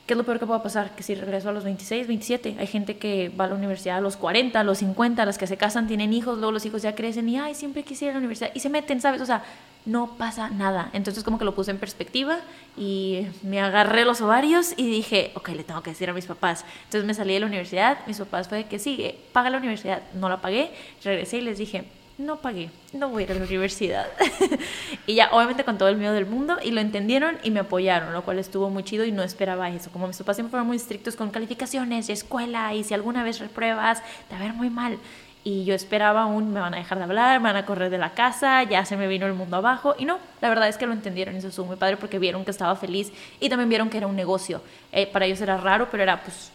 ¿Qué 0.07 0.13
es 0.13 0.17
lo 0.17 0.23
peor 0.23 0.39
que 0.39 0.45
pueda 0.47 0.63
pasar? 0.63 0.95
Que 0.95 1.03
si 1.03 1.15
regreso 1.15 1.49
a 1.49 1.51
los 1.51 1.65
26, 1.65 2.07
27, 2.07 2.55
hay 2.57 2.67
gente 2.67 2.97
que 2.97 3.27
va 3.27 3.43
a 3.43 3.47
la 3.49 3.55
universidad 3.55 3.97
a 3.97 4.01
los 4.01 4.15
40, 4.15 4.57
a 4.57 4.63
los 4.63 4.77
50, 4.77 5.25
las 5.25 5.37
que 5.37 5.47
se 5.47 5.57
casan, 5.57 5.85
tienen 5.85 6.13
hijos, 6.13 6.37
luego 6.37 6.53
los 6.53 6.65
hijos 6.65 6.81
ya 6.81 6.95
crecen 6.95 7.27
y, 7.27 7.37
ay, 7.37 7.53
siempre 7.53 7.83
quisiera 7.83 8.13
la 8.13 8.19
universidad 8.19 8.51
y 8.53 8.61
se 8.61 8.69
meten, 8.69 9.01
¿sabes? 9.01 9.19
O 9.19 9.25
sea, 9.25 9.43
no 9.85 10.15
pasa 10.17 10.49
nada. 10.49 10.89
Entonces 10.93 11.25
como 11.25 11.37
que 11.37 11.43
lo 11.43 11.53
puse 11.53 11.71
en 11.71 11.77
perspectiva 11.77 12.37
y 12.77 13.27
me 13.43 13.59
agarré 13.59 14.05
los 14.05 14.21
ovarios 14.21 14.73
y 14.77 14.89
dije, 14.89 15.31
ok, 15.35 15.49
le 15.49 15.65
tengo 15.65 15.83
que 15.83 15.89
decir 15.89 16.09
a 16.09 16.13
mis 16.13 16.25
papás. 16.25 16.63
Entonces 16.85 17.05
me 17.05 17.13
salí 17.13 17.33
de 17.33 17.41
la 17.41 17.45
universidad, 17.45 17.97
mis 18.07 18.17
papás 18.17 18.47
fue 18.47 18.63
que 18.63 18.79
sí, 18.79 19.13
paga 19.33 19.49
la 19.49 19.57
universidad. 19.57 20.03
No 20.13 20.29
la 20.29 20.39
pagué, 20.39 20.71
regresé 21.03 21.39
y 21.39 21.41
les 21.41 21.57
dije, 21.57 21.83
no 22.17 22.37
pagué, 22.37 22.71
no 22.93 23.09
voy 23.09 23.23
a 23.23 23.25
ir 23.25 23.31
a 23.31 23.35
la 23.35 23.45
universidad. 23.45 24.07
y 25.05 25.15
ya, 25.15 25.29
obviamente 25.31 25.63
con 25.63 25.77
todo 25.77 25.89
el 25.89 25.97
miedo 25.97 26.13
del 26.13 26.25
mundo, 26.25 26.57
y 26.63 26.71
lo 26.71 26.81
entendieron 26.81 27.37
y 27.43 27.51
me 27.51 27.59
apoyaron, 27.59 28.11
lo 28.11 28.23
cual 28.23 28.39
estuvo 28.39 28.69
muy 28.69 28.83
chido 28.83 29.05
y 29.05 29.11
no 29.11 29.21
esperaba 29.21 29.69
eso. 29.69 29.91
Como 29.91 30.07
mis 30.07 30.17
papás 30.17 30.37
siempre 30.37 30.51
fueron 30.51 30.67
muy 30.67 30.77
estrictos 30.77 31.15
con 31.15 31.29
calificaciones 31.29 32.09
y 32.09 32.13
escuela, 32.13 32.73
y 32.73 32.83
si 32.83 32.93
alguna 32.93 33.23
vez 33.23 33.39
repruebas, 33.39 34.01
te 34.29 34.35
va 34.35 34.41
a 34.41 34.43
ver 34.45 34.53
muy 34.53 34.69
mal. 34.69 34.97
Y 35.43 35.63
yo 35.63 35.75
esperaba 35.75 36.23
aún, 36.23 36.51
me 36.51 36.59
van 36.59 36.73
a 36.73 36.77
dejar 36.77 36.97
de 36.97 37.03
hablar, 37.05 37.39
me 37.39 37.45
van 37.45 37.55
a 37.55 37.65
correr 37.65 37.89
de 37.89 37.97
la 37.97 38.13
casa, 38.13 38.63
ya 38.63 38.83
se 38.83 38.97
me 38.97 39.07
vino 39.07 39.27
el 39.27 39.33
mundo 39.33 39.57
abajo. 39.57 39.95
Y 39.97 40.05
no, 40.05 40.17
la 40.41 40.49
verdad 40.49 40.67
es 40.67 40.77
que 40.77 40.87
lo 40.87 40.93
entendieron 40.93 41.35
y 41.35 41.37
eso 41.37 41.47
estuvo 41.49 41.67
muy 41.67 41.77
padre 41.77 41.97
porque 41.97 42.19
vieron 42.19 42.43
que 42.43 42.51
estaba 42.51 42.75
feliz 42.75 43.13
y 43.39 43.47
también 43.47 43.69
vieron 43.69 43.89
que 43.89 43.97
era 43.97 44.07
un 44.07 44.15
negocio. 44.15 44.61
Eh, 44.91 45.07
para 45.07 45.25
ellos 45.25 45.39
era 45.39 45.55
raro, 45.55 45.87
pero 45.89 46.03
era 46.03 46.21
pues, 46.21 46.51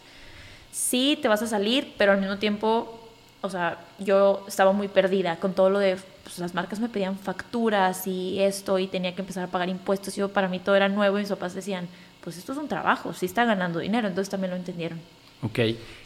sí, 0.71 1.17
te 1.21 1.27
vas 1.27 1.41
a 1.41 1.47
salir, 1.47 1.95
pero 1.97 2.11
al 2.11 2.19
mismo 2.19 2.37
tiempo 2.37 3.02
o 3.45 3.49
sea, 3.49 3.77
yo 3.99 4.45
estaba 4.47 4.71
muy 4.71 4.87
perdida 4.87 5.35
con 5.35 5.53
todo 5.53 5.69
lo 5.69 5.79
de, 5.79 5.97
pues 6.23 6.39
las 6.39 6.53
marcas 6.53 6.79
me 6.79 6.87
pedían 6.87 7.19
facturas 7.19 8.07
y 8.07 8.39
esto 8.39 8.79
y 8.79 8.87
tenía 8.87 9.13
que 9.13 9.21
empezar 9.21 9.43
a 9.43 9.47
pagar 9.47 9.67
impuestos 9.67 10.17
y 10.17 10.21
yo, 10.21 10.29
para 10.29 10.47
mí 10.47 10.59
todo 10.59 10.75
era 10.75 10.87
nuevo 10.87 11.17
y 11.17 11.21
mis 11.21 11.29
papás 11.29 11.53
decían, 11.53 11.89
pues 12.23 12.37
esto 12.37 12.53
es 12.53 12.57
un 12.57 12.69
trabajo, 12.69 13.13
sí 13.13 13.25
está 13.25 13.43
ganando 13.43 13.79
dinero, 13.79 14.07
entonces 14.07 14.31
también 14.31 14.51
lo 14.51 14.55
entendieron. 14.55 14.97
Ok, 15.41 15.59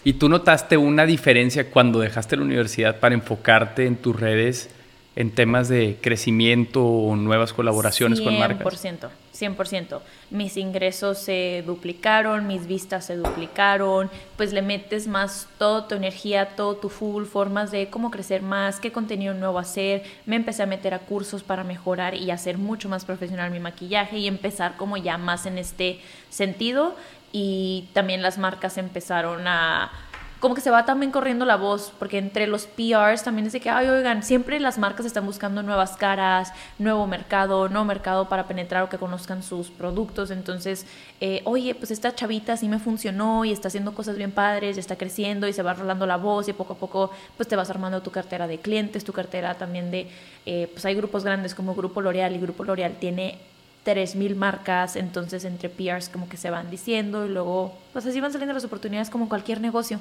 ¿y 0.03 0.13
tú 0.13 0.29
notaste 0.29 0.77
una 0.77 1.05
diferencia 1.05 1.69
cuando 1.69 1.99
dejaste 1.99 2.37
la 2.37 2.41
universidad 2.41 2.99
para 2.99 3.13
enfocarte 3.13 3.85
en 3.85 3.97
tus 3.97 4.19
redes 4.19 4.71
en 5.15 5.29
temas 5.29 5.69
de 5.69 5.99
crecimiento 6.01 6.83
o 6.83 7.15
nuevas 7.15 7.53
colaboraciones 7.53 8.19
con 8.19 8.35
marcas? 8.39 8.83
100%, 8.83 9.09
100%. 9.39 10.01
Mis 10.29 10.57
ingresos 10.57 11.17
se 11.19 11.63
duplicaron, 11.65 12.47
mis 12.47 12.67
vistas 12.67 13.05
se 13.05 13.15
duplicaron, 13.15 14.09
pues 14.35 14.53
le 14.53 14.61
metes 14.61 15.07
más 15.07 15.47
toda 15.57 15.87
tu 15.87 15.95
energía, 15.95 16.55
todo 16.55 16.75
tu 16.75 16.89
full, 16.89 17.25
formas 17.25 17.71
de 17.71 17.89
cómo 17.89 18.11
crecer 18.11 18.41
más, 18.41 18.79
qué 18.79 18.91
contenido 18.91 19.33
nuevo 19.33 19.59
hacer. 19.59 20.03
Me 20.25 20.35
empecé 20.35 20.63
a 20.63 20.67
meter 20.67 20.93
a 20.93 20.99
cursos 20.99 21.43
para 21.43 21.63
mejorar 21.63 22.15
y 22.15 22.31
hacer 22.31 22.57
mucho 22.57 22.89
más 22.89 23.05
profesional 23.05 23.51
mi 23.51 23.59
maquillaje 23.59 24.17
y 24.17 24.27
empezar 24.27 24.77
como 24.77 24.97
ya 24.97 25.17
más 25.17 25.45
en 25.45 25.57
este 25.57 25.99
sentido. 26.29 26.95
Y 27.31 27.89
también 27.93 28.21
las 28.21 28.37
marcas 28.37 28.77
empezaron 28.77 29.47
a 29.47 29.91
como 30.39 30.53
que 30.53 30.61
se 30.61 30.69
va 30.69 30.85
también 30.85 31.11
corriendo 31.11 31.45
la 31.45 31.55
voz, 31.55 31.91
porque 31.97 32.17
entre 32.17 32.45
los 32.47 32.67
PRs 32.67 33.23
también 33.23 33.47
es 33.47 33.53
de 33.53 33.59
que, 33.59 33.69
ay, 33.69 33.87
oigan, 33.87 34.21
siempre 34.21 34.59
las 34.59 34.77
marcas 34.77 35.05
están 35.05 35.25
buscando 35.25 35.63
nuevas 35.63 35.97
caras, 35.97 36.53
nuevo 36.77 37.07
mercado, 37.07 37.69
nuevo 37.69 37.85
mercado 37.85 38.29
para 38.29 38.47
penetrar 38.47 38.83
o 38.83 38.89
que 38.89 38.97
conozcan 38.97 39.41
sus 39.41 39.69
productos. 39.69 40.29
Entonces, 40.29 40.85
eh, 41.21 41.41
oye, 41.45 41.73
pues 41.73 41.89
esta 41.91 42.13
chavita 42.13 42.55
sí 42.55 42.69
me 42.69 42.77
funcionó 42.77 43.45
y 43.45 43.51
está 43.51 43.69
haciendo 43.69 43.93
cosas 43.95 44.17
bien 44.17 44.31
padres, 44.31 44.77
y 44.77 44.79
está 44.79 44.95
creciendo 44.95 45.47
y 45.47 45.53
se 45.53 45.63
va 45.63 45.73
rolando 45.73 46.05
la 46.05 46.17
voz 46.17 46.47
y 46.47 46.53
poco 46.53 46.73
a 46.73 46.77
poco 46.77 47.11
pues 47.35 47.49
te 47.49 47.55
vas 47.55 47.69
armando 47.69 48.01
tu 48.01 48.11
cartera 48.11 48.47
de 48.47 48.59
clientes, 48.59 49.03
tu 49.03 49.13
cartera 49.13 49.55
también 49.55 49.91
de, 49.91 50.07
eh, 50.45 50.69
pues 50.71 50.85
hay 50.85 50.95
grupos 50.95 51.23
grandes 51.23 51.55
como 51.55 51.75
Grupo 51.75 52.01
L'Oreal 52.01 52.35
y 52.35 52.39
Grupo 52.39 52.63
L'Oreal 52.63 52.95
tiene 52.99 53.39
3.000 53.85 54.35
marcas, 54.35 54.95
entonces 54.95 55.45
entre 55.45 55.69
PRs 55.69 56.09
como 56.09 56.27
que 56.27 56.37
se 56.37 56.49
van 56.49 56.69
diciendo 56.69 57.25
y 57.25 57.29
luego, 57.29 57.73
pues 57.93 58.05
así 58.05 58.19
van 58.19 58.31
saliendo 58.31 58.53
las 58.53 58.65
oportunidades 58.65 59.09
como 59.09 59.29
cualquier 59.29 59.61
negocio. 59.61 59.99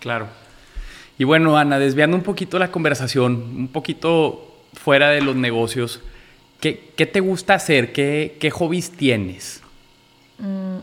Claro. 0.00 0.28
Y 1.18 1.24
bueno, 1.24 1.56
Ana, 1.56 1.78
desviando 1.78 2.16
un 2.16 2.22
poquito 2.22 2.58
la 2.58 2.70
conversación, 2.70 3.34
un 3.56 3.68
poquito 3.68 4.56
fuera 4.74 5.10
de 5.10 5.20
los 5.20 5.34
negocios, 5.34 6.00
¿qué, 6.60 6.74
te 6.96 7.20
gusta 7.20 7.54
hacer? 7.54 7.92
¿Qué, 7.92 8.36
qué 8.38 8.50
hobbies 8.50 8.92
tienes? 8.92 9.62
Mm, 10.38 10.78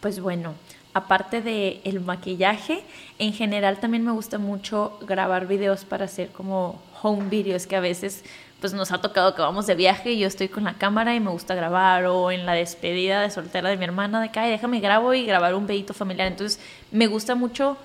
pues 0.00 0.18
bueno, 0.20 0.54
aparte 0.94 1.42
de 1.42 1.80
el 1.84 2.00
maquillaje, 2.00 2.82
en 3.18 3.32
general 3.32 3.78
también 3.78 4.04
me 4.04 4.10
gusta 4.10 4.38
mucho 4.38 4.98
grabar 5.06 5.46
videos 5.46 5.84
para 5.84 6.06
hacer 6.06 6.30
como 6.30 6.82
home 7.00 7.28
videos 7.28 7.68
que 7.68 7.76
a 7.76 7.80
veces 7.80 8.24
pues 8.60 8.72
nos 8.72 8.90
ha 8.92 9.00
tocado 9.00 9.34
que 9.34 9.42
vamos 9.42 9.66
de 9.66 9.74
viaje 9.74 10.12
y 10.12 10.18
yo 10.18 10.26
estoy 10.26 10.48
con 10.48 10.64
la 10.64 10.74
cámara 10.74 11.14
y 11.14 11.20
me 11.20 11.30
gusta 11.30 11.54
grabar 11.54 12.06
o 12.06 12.30
en 12.30 12.44
la 12.44 12.52
despedida 12.52 13.20
de 13.22 13.30
soltera 13.30 13.68
de 13.68 13.76
mi 13.76 13.84
hermana 13.84 14.20
de 14.20 14.30
Ay, 14.34 14.50
déjame 14.50 14.80
grabo 14.80 15.14
y 15.14 15.24
grabar 15.24 15.54
un 15.54 15.66
videito 15.66 15.94
familiar 15.94 16.28
entonces 16.28 16.60
me 16.90 17.06
gusta 17.06 17.34
mucho 17.34 17.76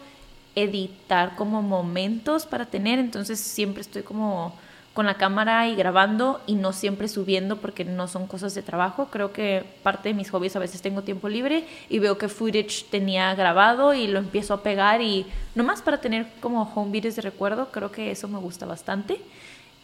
editar 0.56 1.36
como 1.36 1.62
momentos 1.62 2.46
para 2.46 2.66
tener 2.66 3.00
entonces 3.00 3.40
siempre 3.40 3.82
estoy 3.82 4.04
como 4.04 4.54
con 4.94 5.08
la 5.08 5.16
cámara 5.16 5.68
y 5.68 5.76
grabando 5.76 6.40
y 6.46 6.54
no 6.56 6.72
siempre 6.72 7.08
subiendo 7.08 7.58
porque 7.58 7.84
no 7.84 8.08
son 8.08 8.28
cosas 8.28 8.54
de 8.54 8.62
trabajo. 8.62 9.08
Creo 9.10 9.34
que 9.34 9.66
parte 9.82 10.10
de 10.10 10.14
mis 10.14 10.30
hobbies 10.30 10.56
a 10.56 10.60
veces 10.60 10.82
tengo 10.82 11.02
tiempo 11.02 11.30
libre 11.30 11.66
y 11.90 12.00
veo 12.00 12.18
que 12.18 12.30
footage 12.30 12.86
tenía 12.92 13.34
grabado 13.34 13.94
y 13.96 14.08
lo 14.08 14.20
empiezo 14.20 14.54
a 14.54 14.62
pegar 14.62 15.02
y 15.02 15.26
nomás 15.56 15.82
para 15.82 16.00
tener 16.00 16.28
como 16.40 16.72
home 16.76 16.92
videos 16.92 17.16
de 17.16 17.24
recuerdo, 17.24 17.70
creo 17.72 17.92
que 17.92 18.12
eso 18.12 18.28
me 18.28 18.38
gusta 18.38 18.68
bastante. 18.68 19.20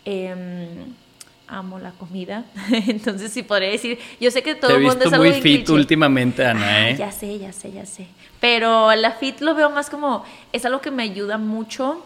Em, 0.05 0.93
amo 1.49 1.79
la 1.79 1.91
comida, 1.91 2.45
entonces 2.87 3.31
sí 3.31 3.43
podría 3.43 3.69
decir, 3.69 3.97
yo 4.19 4.29
sé 4.29 4.43
que 4.43 4.55
todo 4.55 4.75
el 4.75 4.83
mundo 4.83 5.05
es 5.05 5.13
algo 5.13 5.25
muy 5.25 5.41
fit 5.41 5.67
últimamente, 5.69 6.45
Ana, 6.45 6.91
¿eh? 6.91 6.95
ya 6.95 7.11
sé, 7.11 7.39
ya 7.39 7.51
sé, 7.51 7.71
ya 7.71 7.85
sé. 7.85 8.07
Pero 8.39 8.93
la 8.95 9.13
fit 9.13 9.41
lo 9.41 9.55
veo 9.55 9.69
más 9.69 9.89
como, 9.89 10.23
es 10.53 10.63
algo 10.65 10.79
que 10.79 10.91
me 10.91 11.03
ayuda 11.03 11.37
mucho 11.37 12.05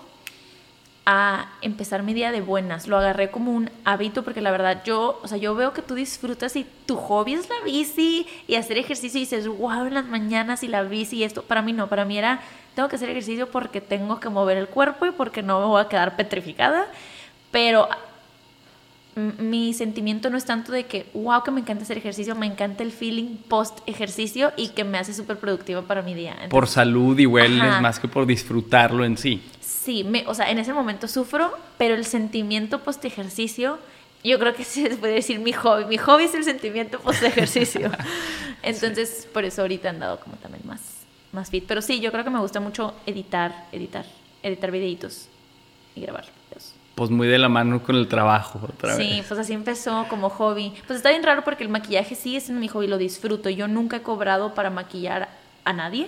a 1.05 1.51
empezar 1.61 2.01
mi 2.01 2.13
día 2.13 2.31
de 2.31 2.39
buenas. 2.39 2.87
Lo 2.87 2.97
agarré 2.97 3.29
como 3.29 3.51
un 3.51 3.69
hábito 3.83 4.23
porque 4.23 4.39
la 4.39 4.51
verdad 4.51 4.83
yo, 4.85 5.19
o 5.21 5.27
sea, 5.27 5.37
yo 5.37 5.53
veo 5.53 5.73
que 5.73 5.81
tú 5.81 5.95
disfrutas 5.95 6.55
y 6.55 6.65
tu 6.85 6.95
hobby 6.95 7.33
es 7.33 7.49
la 7.49 7.55
bici 7.65 8.25
y 8.47 8.55
hacer 8.55 8.77
ejercicio 8.77 9.17
y 9.17 9.23
dices, 9.23 9.47
wow, 9.47 9.85
en 9.85 9.95
las 9.95 10.05
mañanas 10.05 10.63
y 10.63 10.69
la 10.69 10.83
bici 10.83 11.17
y 11.17 11.23
esto. 11.25 11.43
Para 11.43 11.61
mí 11.61 11.73
no, 11.73 11.89
para 11.89 12.05
mí 12.05 12.17
era, 12.17 12.39
tengo 12.73 12.87
que 12.87 12.95
hacer 12.95 13.09
ejercicio 13.09 13.49
porque 13.51 13.81
tengo 13.81 14.21
que 14.21 14.29
mover 14.29 14.57
el 14.57 14.67
cuerpo 14.67 15.05
y 15.05 15.11
porque 15.11 15.43
no 15.43 15.59
me 15.59 15.65
voy 15.65 15.81
a 15.81 15.89
quedar 15.89 16.15
petrificada 16.15 16.87
pero 17.53 17.87
mi 19.15 19.73
sentimiento 19.73 20.31
no 20.31 20.37
es 20.37 20.45
tanto 20.45 20.71
de 20.71 20.87
que, 20.87 21.05
wow, 21.13 21.43
que 21.43 21.51
me 21.51 21.61
encanta 21.61 21.83
hacer 21.83 21.99
ejercicio, 21.99 22.33
me 22.35 22.47
encanta 22.47 22.81
el 22.81 22.91
feeling 22.91 23.37
post 23.47 23.77
ejercicio 23.85 24.51
y 24.57 24.69
que 24.69 24.83
me 24.83 24.97
hace 24.97 25.13
súper 25.13 25.37
productiva 25.37 25.83
para 25.83 26.01
mi 26.01 26.15
día. 26.15 26.35
por 26.49 26.67
salud 26.67 27.17
y 27.19 27.27
wellness 27.27 27.79
más 27.79 27.99
que 27.99 28.07
por 28.07 28.25
disfrutarlo 28.25 29.05
en 29.05 29.17
sí. 29.17 29.43
Sí, 29.61 30.03
me, 30.03 30.25
o 30.25 30.33
sea, 30.33 30.49
en 30.49 30.57
ese 30.57 30.73
momento 30.73 31.07
sufro, 31.07 31.53
pero 31.77 31.93
el 31.93 32.05
sentimiento 32.05 32.79
post 32.79 33.05
ejercicio, 33.05 33.77
yo 34.23 34.39
creo 34.39 34.55
que 34.55 34.63
se 34.63 34.89
puede 34.97 35.13
decir 35.13 35.39
mi 35.39 35.53
hobby. 35.53 35.85
Mi 35.85 35.97
hobby 35.97 36.23
es 36.23 36.33
el 36.33 36.43
sentimiento 36.43 36.99
post 36.99 37.21
ejercicio. 37.21 37.91
Entonces, 38.63 39.27
por 39.31 39.45
eso 39.45 39.61
ahorita 39.61 39.89
he 39.89 39.91
andado 39.91 40.19
como 40.21 40.37
también 40.37 40.65
más, 40.65 40.81
más 41.31 41.51
fit. 41.51 41.65
Pero 41.67 41.83
sí, 41.83 41.99
yo 41.99 42.11
creo 42.11 42.23
que 42.23 42.31
me 42.31 42.39
gusta 42.39 42.59
mucho 42.59 42.95
editar, 43.05 43.67
editar, 43.71 44.05
editar 44.41 44.71
videitos 44.71 45.27
y 45.95 46.01
grabar 46.01 46.25
pues 46.95 47.09
muy 47.09 47.27
de 47.27 47.39
la 47.39 47.49
mano 47.49 47.81
con 47.81 47.95
el 47.95 48.07
trabajo 48.07 48.59
otra 48.63 48.95
vez. 48.95 49.07
Sí, 49.07 49.23
pues 49.27 49.39
así 49.39 49.53
empezó 49.53 50.05
como 50.09 50.29
hobby. 50.29 50.73
Pues 50.85 50.97
está 50.97 51.09
bien 51.09 51.23
raro 51.23 51.43
porque 51.43 51.63
el 51.63 51.69
maquillaje 51.69 52.15
sí 52.15 52.35
es 52.35 52.49
mi 52.49 52.67
hobby, 52.67 52.87
lo 52.87 52.97
disfruto. 52.97 53.49
Yo 53.49 53.67
nunca 53.67 53.97
he 53.97 54.01
cobrado 54.01 54.53
para 54.53 54.69
maquillar 54.69 55.29
a 55.65 55.73
nadie 55.73 56.07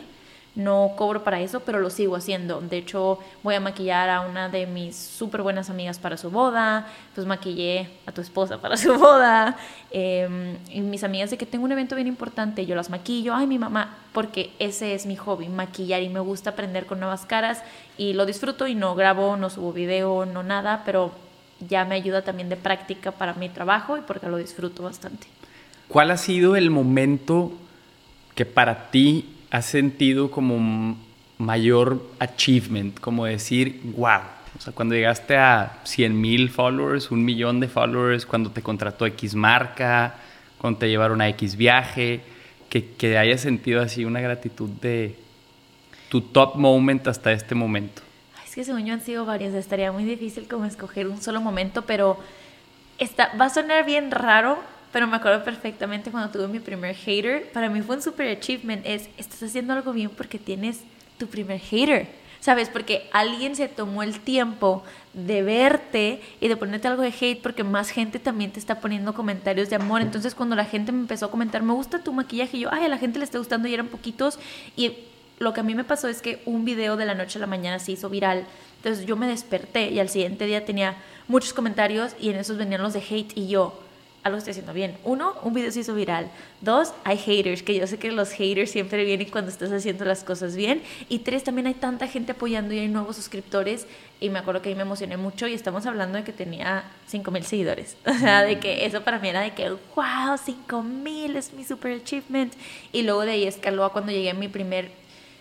no 0.55 0.93
cobro 0.95 1.23
para 1.23 1.41
eso, 1.41 1.59
pero 1.59 1.79
lo 1.79 1.89
sigo 1.89 2.15
haciendo. 2.15 2.61
De 2.61 2.77
hecho, 2.77 3.19
voy 3.43 3.55
a 3.55 3.59
maquillar 3.59 4.09
a 4.09 4.21
una 4.21 4.47
de 4.47 4.65
mis 4.65 4.95
súper 4.95 5.41
buenas 5.41 5.69
amigas 5.69 5.99
para 5.99 6.15
su 6.15 6.29
boda, 6.31 6.87
pues 7.13 7.27
maquillé 7.27 7.89
a 8.05 8.13
tu 8.13 8.21
esposa 8.21 8.59
para 8.59 8.77
su 8.77 8.93
boda, 8.97 9.57
em, 9.91 10.57
y 10.69 10.79
mis 10.81 11.03
amigas 11.03 11.29
de 11.29 11.37
que 11.37 11.45
tengo 11.45 11.65
un 11.65 11.71
evento 11.73 11.95
bien 11.95 12.07
importante, 12.07 12.65
yo 12.65 12.75
las 12.75 12.89
maquillo, 12.89 13.35
ay 13.35 13.47
mi 13.47 13.59
mamá, 13.59 13.97
porque 14.13 14.51
ese 14.59 14.95
es 14.95 15.05
mi 15.05 15.17
hobby, 15.17 15.49
maquillar 15.49 16.01
y 16.01 16.09
me 16.09 16.21
gusta 16.21 16.51
aprender 16.51 16.85
con 16.85 16.99
nuevas 16.99 17.25
caras 17.25 17.61
y 17.97 18.13
lo 18.13 18.25
disfruto 18.25 18.67
y 18.67 18.75
no 18.75 18.95
grabo, 18.95 19.35
no 19.35 19.49
subo 19.49 19.73
video, 19.73 20.25
no 20.25 20.41
nada, 20.41 20.83
pero 20.85 21.11
ya 21.67 21.83
me 21.83 21.95
ayuda 21.95 22.21
también 22.21 22.47
de 22.47 22.55
práctica 22.55 23.11
para 23.11 23.33
mi 23.33 23.49
trabajo 23.49 23.97
y 23.97 24.01
porque 24.01 24.27
lo 24.27 24.37
disfruto 24.37 24.83
bastante. 24.83 25.27
¿Cuál 25.87 26.11
ha 26.11 26.17
sido 26.17 26.55
el 26.55 26.69
momento 26.69 27.51
que 28.33 28.45
para 28.45 28.89
ti 28.89 29.34
has 29.55 29.65
sentido 29.65 30.31
como 30.31 30.97
mayor 31.37 32.01
achievement, 32.19 32.99
como 32.99 33.25
decir, 33.25 33.81
wow? 33.95 34.19
O 34.57 34.61
sea, 34.61 34.73
cuando 34.73 34.95
llegaste 34.95 35.37
a 35.37 35.79
100 35.83 36.19
mil 36.19 36.49
followers, 36.49 37.09
un 37.09 37.23
millón 37.23 37.59
de 37.61 37.67
followers, 37.67 38.25
cuando 38.25 38.51
te 38.51 38.61
contrató 38.61 39.05
X 39.05 39.33
marca, 39.35 40.15
cuando 40.57 40.79
te 40.79 40.89
llevaron 40.89 41.21
a 41.21 41.29
X 41.29 41.55
viaje, 41.55 42.21
que, 42.69 42.85
que 42.95 43.17
hayas 43.17 43.41
sentido 43.41 43.81
así 43.81 44.03
una 44.03 44.19
gratitud 44.19 44.69
de 44.69 45.15
tu 46.09 46.21
top 46.21 46.55
moment 46.55 47.07
hasta 47.07 47.31
este 47.31 47.55
momento. 47.55 48.01
es 48.45 48.55
que 48.55 48.63
según 48.63 48.85
yo 48.85 48.93
han 48.93 49.01
sido 49.01 49.25
varios, 49.25 49.53
estaría 49.53 49.91
muy 49.91 50.03
difícil 50.03 50.47
como 50.47 50.65
escoger 50.65 51.07
un 51.07 51.21
solo 51.21 51.39
momento, 51.39 51.83
pero 51.83 52.17
está, 52.97 53.31
va 53.39 53.45
a 53.45 53.49
sonar 53.49 53.85
bien 53.85 54.11
raro, 54.11 54.59
pero 54.95 55.07
me 55.07 55.17
acuerdo 55.17 55.43
perfectamente 55.43 56.09
cuando 56.09 56.29
tuve 56.29 56.47
mi 56.47 56.61
primer 56.61 56.95
hater. 56.95 57.51
Para 57.51 57.67
mí 57.69 57.81
fue 57.81 57.97
un 57.97 58.01
super 58.01 58.29
achievement. 58.29 58.81
Es, 58.85 59.09
estás 59.17 59.43
haciendo 59.43 59.73
algo 59.73 59.91
bien 59.91 60.09
porque 60.09 60.39
tienes 60.39 60.79
tu 61.17 61.27
primer 61.27 61.59
hater. 61.59 62.07
¿Sabes? 62.39 62.69
Porque 62.69 63.09
alguien 63.11 63.57
se 63.57 63.67
tomó 63.67 64.03
el 64.03 64.21
tiempo 64.21 64.85
de 65.13 65.43
verte 65.43 66.21
y 66.39 66.47
de 66.47 66.55
ponerte 66.55 66.87
algo 66.87 67.01
de 67.01 67.09
hate 67.09 67.41
porque 67.41 67.65
más 67.65 67.89
gente 67.89 68.19
también 68.19 68.51
te 68.53 68.59
está 68.61 68.79
poniendo 68.79 69.13
comentarios 69.13 69.69
de 69.69 69.75
amor. 69.75 70.01
Entonces 70.01 70.33
cuando 70.33 70.55
la 70.55 70.63
gente 70.63 70.93
me 70.93 70.99
empezó 70.99 71.25
a 71.25 71.29
comentar, 71.29 71.61
me 71.61 71.73
gusta 71.73 72.01
tu 72.01 72.13
maquillaje, 72.13 72.57
yo, 72.57 72.69
ay, 72.71 72.85
a 72.85 72.87
la 72.87 72.97
gente 72.97 73.19
le 73.19 73.25
está 73.25 73.37
gustando 73.37 73.67
y 73.67 73.73
eran 73.73 73.87
poquitos. 73.87 74.39
Y 74.77 74.93
lo 75.39 75.53
que 75.53 75.59
a 75.59 75.63
mí 75.63 75.75
me 75.75 75.83
pasó 75.83 76.07
es 76.07 76.21
que 76.21 76.41
un 76.45 76.63
video 76.63 76.95
de 76.95 77.05
la 77.05 77.15
noche 77.15 77.37
a 77.37 77.41
la 77.41 77.47
mañana 77.47 77.79
se 77.79 77.91
hizo 77.91 78.09
viral. 78.09 78.45
Entonces 78.77 79.05
yo 79.05 79.17
me 79.17 79.27
desperté 79.27 79.91
y 79.91 79.99
al 79.99 80.07
siguiente 80.07 80.45
día 80.45 80.63
tenía 80.63 80.95
muchos 81.27 81.51
comentarios 81.51 82.15
y 82.17 82.29
en 82.29 82.37
esos 82.37 82.55
venían 82.55 82.81
los 82.81 82.93
de 82.93 82.99
hate 82.99 83.33
y 83.35 83.47
yo, 83.47 83.77
algo 84.25 84.39
estoy 84.39 84.51
haciendo 84.51 84.73
bien. 84.73 84.97
Uno, 85.03 85.35
un 85.43 85.53
video 85.53 85.71
se 85.71 85.81
hizo 85.81 85.93
viral. 85.93 86.31
Dos, 86.59 86.93
hay 87.03 87.15
haters, 87.15 87.61
que 87.61 87.75
yo 87.75 87.85
sé 87.85 87.99
que 87.99 88.11
los 88.11 88.31
haters 88.31 88.71
siempre 88.71 89.05
vienen 89.05 89.29
cuando 89.29 89.51
estás 89.51 89.71
haciendo 89.71 90.03
las 90.03 90.23
cosas 90.23 90.55
bien. 90.55 90.81
Y 91.09 91.19
tres, 91.19 91.43
también 91.43 91.67
hay 91.67 91.75
tanta 91.75 92.07
gente 92.07 92.31
apoyando 92.31 92.73
y 92.73 92.79
hay 92.79 92.87
nuevos 92.87 93.17
suscriptores. 93.17 93.85
Y 94.19 94.31
me 94.31 94.39
acuerdo 94.39 94.63
que 94.63 94.69
ahí 94.69 94.75
me 94.75 94.81
emocioné 94.81 95.15
mucho 95.15 95.47
y 95.47 95.53
estamos 95.53 95.85
hablando 95.85 96.17
de 96.17 96.23
que 96.23 96.33
tenía 96.33 96.85
5 97.05 97.29
mil 97.29 97.43
seguidores. 97.43 97.97
O 98.07 98.17
sea, 98.17 98.41
de 98.41 98.59
que 98.59 98.87
eso 98.87 99.03
para 99.03 99.19
mí 99.19 99.29
era 99.29 99.41
de 99.41 99.53
que, 99.53 99.69
wow, 99.69 100.37
5 100.43 100.81
mil 100.81 101.35
es 101.35 101.53
mi 101.53 101.63
super 101.63 101.95
achievement. 101.95 102.51
Y 102.91 103.03
luego 103.03 103.21
de 103.21 103.33
ahí 103.33 103.43
escaló 103.43 103.85
a 103.85 103.91
cuando 103.91 104.11
llegué 104.11 104.31
a 104.31 104.33
mi 104.33 104.47
primer 104.47 104.89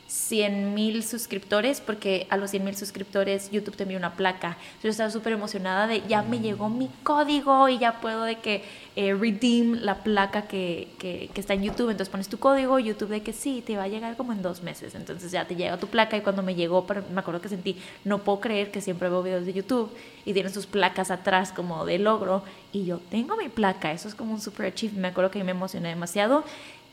100 0.07 0.75
mil 0.75 1.03
suscriptores, 1.03 1.81
porque 1.81 2.27
a 2.31 2.37
los 2.37 2.51
100 2.51 2.65
mil 2.65 2.77
suscriptores 2.77 3.51
YouTube 3.51 3.77
te 3.77 3.85
envió 3.85 3.99
una 3.99 4.15
placa. 4.15 4.57
Yo 4.83 4.91
estaba 4.91 5.11
súper 5.11 5.33
emocionada 5.33 5.87
de 5.87 6.03
ya 6.07 6.23
me 6.23 6.41
llegó 6.41 6.69
mi 6.69 6.89
código 7.03 7.69
y 7.69 7.79
ya 7.79 8.01
puedo 8.01 8.25
de 8.25 8.37
que 8.37 8.63
eh, 8.97 9.15
redeem 9.15 9.81
la 9.81 10.03
placa 10.05 10.43
que, 10.43 10.89
que, 10.99 11.31
está 11.35 11.55
en 11.55 11.63
YouTube. 11.63 11.91
Entonces 11.91 12.11
pones 12.11 12.29
tu 12.29 12.39
código, 12.39 12.79
YouTube 12.79 13.09
de 13.09 13.23
que 13.23 13.33
sí, 13.33 13.63
te 13.67 13.77
va 13.77 13.85
a 13.85 13.89
llegar 13.89 14.17
como 14.17 14.33
en 14.33 14.43
dos 14.43 14.63
meses. 14.63 14.95
Entonces 14.95 15.33
ya 15.33 15.47
te 15.47 15.57
llega 15.57 15.77
tu 15.79 15.89
placa 15.89 16.17
y 16.17 16.21
cuando 16.21 16.43
me 16.43 16.55
llegó, 16.55 16.87
me 17.13 17.21
acuerdo 17.21 17.41
que 17.41 17.49
sentí, 17.49 17.77
no 18.05 18.19
puedo 18.19 18.41
creer 18.41 18.71
que 18.71 18.81
siempre 18.81 19.09
veo 19.09 19.23
videos 19.23 19.47
de 19.47 19.53
YouTube 19.53 19.91
y 20.25 20.33
tienen 20.33 20.53
sus 20.53 20.67
placas 20.67 21.11
atrás 21.11 21.53
como 21.53 21.85
de 21.87 21.99
logro 21.99 22.45
y 22.73 22.85
yo 22.85 22.99
tengo 23.11 23.37
mi 23.37 23.49
placa. 23.49 23.93
Eso 23.93 24.09
es 24.09 24.15
como 24.15 24.35
un 24.35 24.41
super 24.41 24.67
achievement. 24.67 25.03
Me 25.03 25.09
acuerdo 25.09 25.31
que 25.31 25.43
me 25.43 25.53
emocioné 25.53 25.89
demasiado 25.89 26.45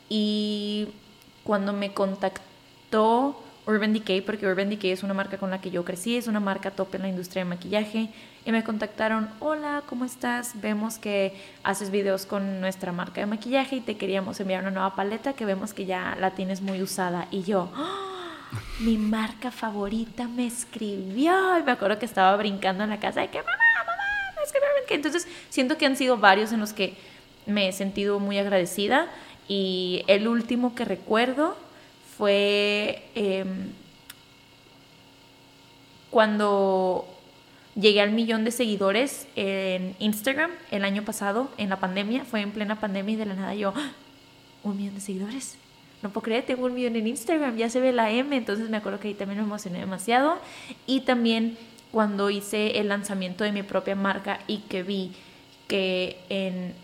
y 0.08 0.88
cuando 1.44 1.72
me 1.72 1.92
contactó 1.92 2.51
Urban 3.64 3.92
Decay 3.92 4.20
porque 4.20 4.46
Urban 4.46 4.68
Decay 4.68 4.90
es 4.90 5.02
una 5.02 5.14
marca 5.14 5.38
con 5.38 5.50
la 5.50 5.60
que 5.60 5.70
yo 5.70 5.84
crecí, 5.84 6.16
es 6.16 6.26
una 6.26 6.40
marca 6.40 6.72
top 6.72 6.96
en 6.96 7.02
la 7.02 7.08
industria 7.08 7.44
de 7.44 7.50
maquillaje 7.50 8.08
y 8.44 8.52
me 8.52 8.64
contactaron, 8.64 9.30
hola, 9.38 9.82
¿cómo 9.88 10.04
estás? 10.04 10.60
Vemos 10.60 10.98
que 10.98 11.34
haces 11.62 11.90
videos 11.90 12.26
con 12.26 12.60
nuestra 12.60 12.92
marca 12.92 13.20
de 13.20 13.26
maquillaje 13.26 13.76
y 13.76 13.80
te 13.80 13.96
queríamos 13.96 14.40
enviar 14.40 14.62
una 14.62 14.72
nueva 14.72 14.94
paleta 14.96 15.32
que 15.32 15.44
vemos 15.44 15.72
que 15.74 15.86
ya 15.86 16.16
la 16.20 16.32
tienes 16.32 16.60
muy 16.60 16.82
usada 16.82 17.28
y 17.30 17.42
yo... 17.42 17.70
¡Ah! 17.74 18.08
Mi 18.80 18.98
marca 18.98 19.50
favorita 19.50 20.28
me 20.28 20.46
escribió 20.46 21.58
y 21.58 21.62
me 21.62 21.72
acuerdo 21.72 21.98
que 21.98 22.04
estaba 22.04 22.36
brincando 22.36 22.84
en 22.84 22.90
la 22.90 23.00
casa 23.00 23.20
de 23.20 23.28
que 23.28 23.38
mamá, 23.38 23.50
mamá, 23.78 23.92
me 24.36 24.42
escribieron. 24.42 24.72
Entonces 24.90 25.26
siento 25.48 25.78
que 25.78 25.86
han 25.86 25.96
sido 25.96 26.18
varios 26.18 26.52
en 26.52 26.60
los 26.60 26.74
que 26.74 26.94
me 27.46 27.68
he 27.68 27.72
sentido 27.72 28.18
muy 28.18 28.38
agradecida 28.38 29.08
y 29.48 30.04
el 30.06 30.28
último 30.28 30.74
que 30.74 30.84
recuerdo 30.84 31.56
fue 32.16 33.02
em, 33.14 33.70
cuando 36.10 37.06
llegué 37.74 38.00
al 38.00 38.12
millón 38.12 38.44
de 38.44 38.50
seguidores 38.50 39.26
en 39.34 39.96
Instagram 39.98 40.50
el 40.70 40.84
año 40.84 41.04
pasado, 41.04 41.50
en 41.56 41.70
la 41.70 41.80
pandemia, 41.80 42.24
fue 42.24 42.40
en 42.40 42.52
plena 42.52 42.78
pandemia 42.80 43.14
y 43.14 43.16
de 43.16 43.26
la 43.26 43.34
nada 43.34 43.54
yo, 43.54 43.72
¡Ah! 43.74 43.92
un 44.62 44.76
millón 44.76 44.94
de 44.94 45.00
seguidores. 45.00 45.56
No 46.02 46.10
puedo 46.10 46.24
creer, 46.24 46.44
tengo 46.44 46.66
un 46.66 46.74
millón 46.74 46.96
en 46.96 47.06
Instagram, 47.06 47.56
ya 47.56 47.70
se 47.70 47.80
ve 47.80 47.92
la 47.92 48.10
M, 48.10 48.36
entonces 48.36 48.68
me 48.68 48.76
acuerdo 48.76 48.98
que 48.98 49.08
ahí 49.08 49.14
también 49.14 49.38
me 49.38 49.44
emocioné 49.44 49.78
demasiado. 49.78 50.38
Y 50.86 51.02
también 51.02 51.56
cuando 51.92 52.28
hice 52.28 52.80
el 52.80 52.88
lanzamiento 52.88 53.44
de 53.44 53.52
mi 53.52 53.62
propia 53.62 53.94
marca 53.94 54.40
y 54.48 54.58
que 54.58 54.82
vi 54.82 55.12
que 55.68 56.18
en 56.28 56.74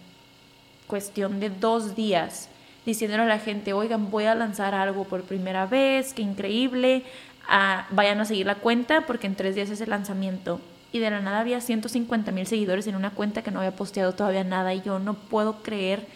cuestión 0.87 1.41
de 1.41 1.51
dos 1.51 1.97
días 1.97 2.49
diciéndole 2.89 3.25
a 3.25 3.27
la 3.27 3.39
gente, 3.39 3.75
oigan, 3.75 4.11
voy 4.11 4.25
a 4.25 4.35
lanzar 4.35 4.75
algo 4.75 5.05
por 5.05 5.23
primera 5.23 5.67
vez, 5.67 6.15
qué 6.15 6.23
increíble, 6.23 7.03
ah, 7.47 7.87
vayan 7.91 8.19
a 8.21 8.25
seguir 8.25 8.47
la 8.47 8.55
cuenta 8.55 9.03
porque 9.03 9.27
en 9.27 9.35
tres 9.35 9.55
días 9.55 9.69
es 9.69 9.83
el 9.83 9.91
lanzamiento. 9.91 10.59
Y 10.91 10.99
de 10.99 11.11
la 11.11 11.21
nada 11.21 11.41
había 11.41 11.61
150 11.61 12.33
mil 12.33 12.47
seguidores 12.47 12.87
en 12.87 12.97
una 12.97 13.11
cuenta 13.11 13.43
que 13.43 13.51
no 13.51 13.59
había 13.59 13.77
posteado 13.77 14.15
todavía 14.15 14.43
nada 14.43 14.73
y 14.73 14.81
yo 14.81 14.99
no 14.99 15.13
puedo 15.13 15.63
creer 15.63 16.07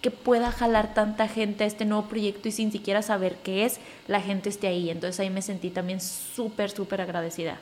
que 0.00 0.10
pueda 0.10 0.50
jalar 0.50 0.94
tanta 0.94 1.28
gente 1.28 1.64
a 1.64 1.66
este 1.66 1.84
nuevo 1.84 2.08
proyecto 2.08 2.48
y 2.48 2.52
sin 2.52 2.72
siquiera 2.72 3.02
saber 3.02 3.36
qué 3.44 3.66
es, 3.66 3.78
la 4.08 4.22
gente 4.22 4.48
esté 4.48 4.68
ahí. 4.68 4.88
Entonces 4.88 5.20
ahí 5.20 5.28
me 5.28 5.42
sentí 5.42 5.68
también 5.68 6.00
súper, 6.00 6.70
súper 6.70 7.02
agradecida. 7.02 7.58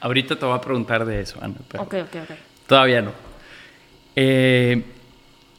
Ahorita 0.00 0.38
te 0.38 0.46
voy 0.46 0.56
a 0.56 0.62
preguntar 0.62 1.04
de 1.04 1.20
eso, 1.20 1.38
Ana. 1.42 1.56
ok, 1.78 1.94
ok, 2.04 2.16
ok. 2.22 2.36
Todavía 2.66 3.02
no. 3.02 3.12
Eh, 4.14 4.82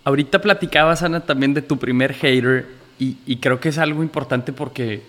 Ahorita 0.07 0.39
platicabas, 0.39 1.03
Ana, 1.03 1.25
también 1.25 1.53
de 1.53 1.61
tu 1.61 1.79
primer 1.79 2.13
hater 2.13 2.65
y, 2.97 3.35
creo 3.41 3.59
que 3.59 3.67
es 3.67 3.77
algo 3.77 4.03
importante 4.03 4.53
porque 4.53 5.01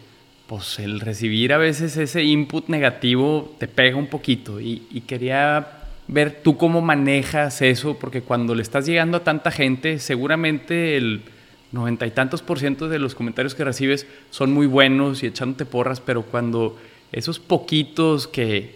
pues 0.48 0.80
el 0.80 0.98
recibir 0.98 1.52
a 1.52 1.56
veces 1.56 1.96
ese 1.96 2.24
input 2.24 2.66
negativo 2.66 3.54
te 3.60 3.68
pega 3.68 3.96
un 3.96 4.08
poquito 4.08 4.60
y, 4.60 4.80
quería 5.06 5.68
ver 6.08 6.40
tú 6.42 6.56
cómo 6.56 6.80
manejas 6.80 7.62
eso 7.62 7.96
porque 7.96 8.22
cuando 8.22 8.56
le 8.56 8.62
estás 8.62 8.86
llegando 8.86 9.18
a 9.18 9.22
tanta 9.22 9.52
gente 9.52 10.00
seguramente 10.00 10.96
el 10.96 11.22
noventa 11.70 12.04
y 12.04 12.10
tantos 12.10 12.42
por 12.42 12.58
ciento 12.58 12.88
de 12.88 12.98
los 12.98 13.14
comentarios 13.14 13.54
que 13.54 13.62
recibes 13.62 14.08
son 14.30 14.52
muy 14.52 14.66
buenos 14.66 15.22
y 15.22 15.28
echándote 15.28 15.64
porras, 15.64 16.00
pero 16.00 16.22
cuando 16.22 16.76
esos 17.12 17.38
poquitos 17.38 18.26
que 18.26 18.74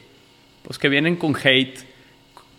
pues 0.63 0.79
que 0.79 0.89
vienen 0.89 1.17
con 1.17 1.35
hate 1.35 1.81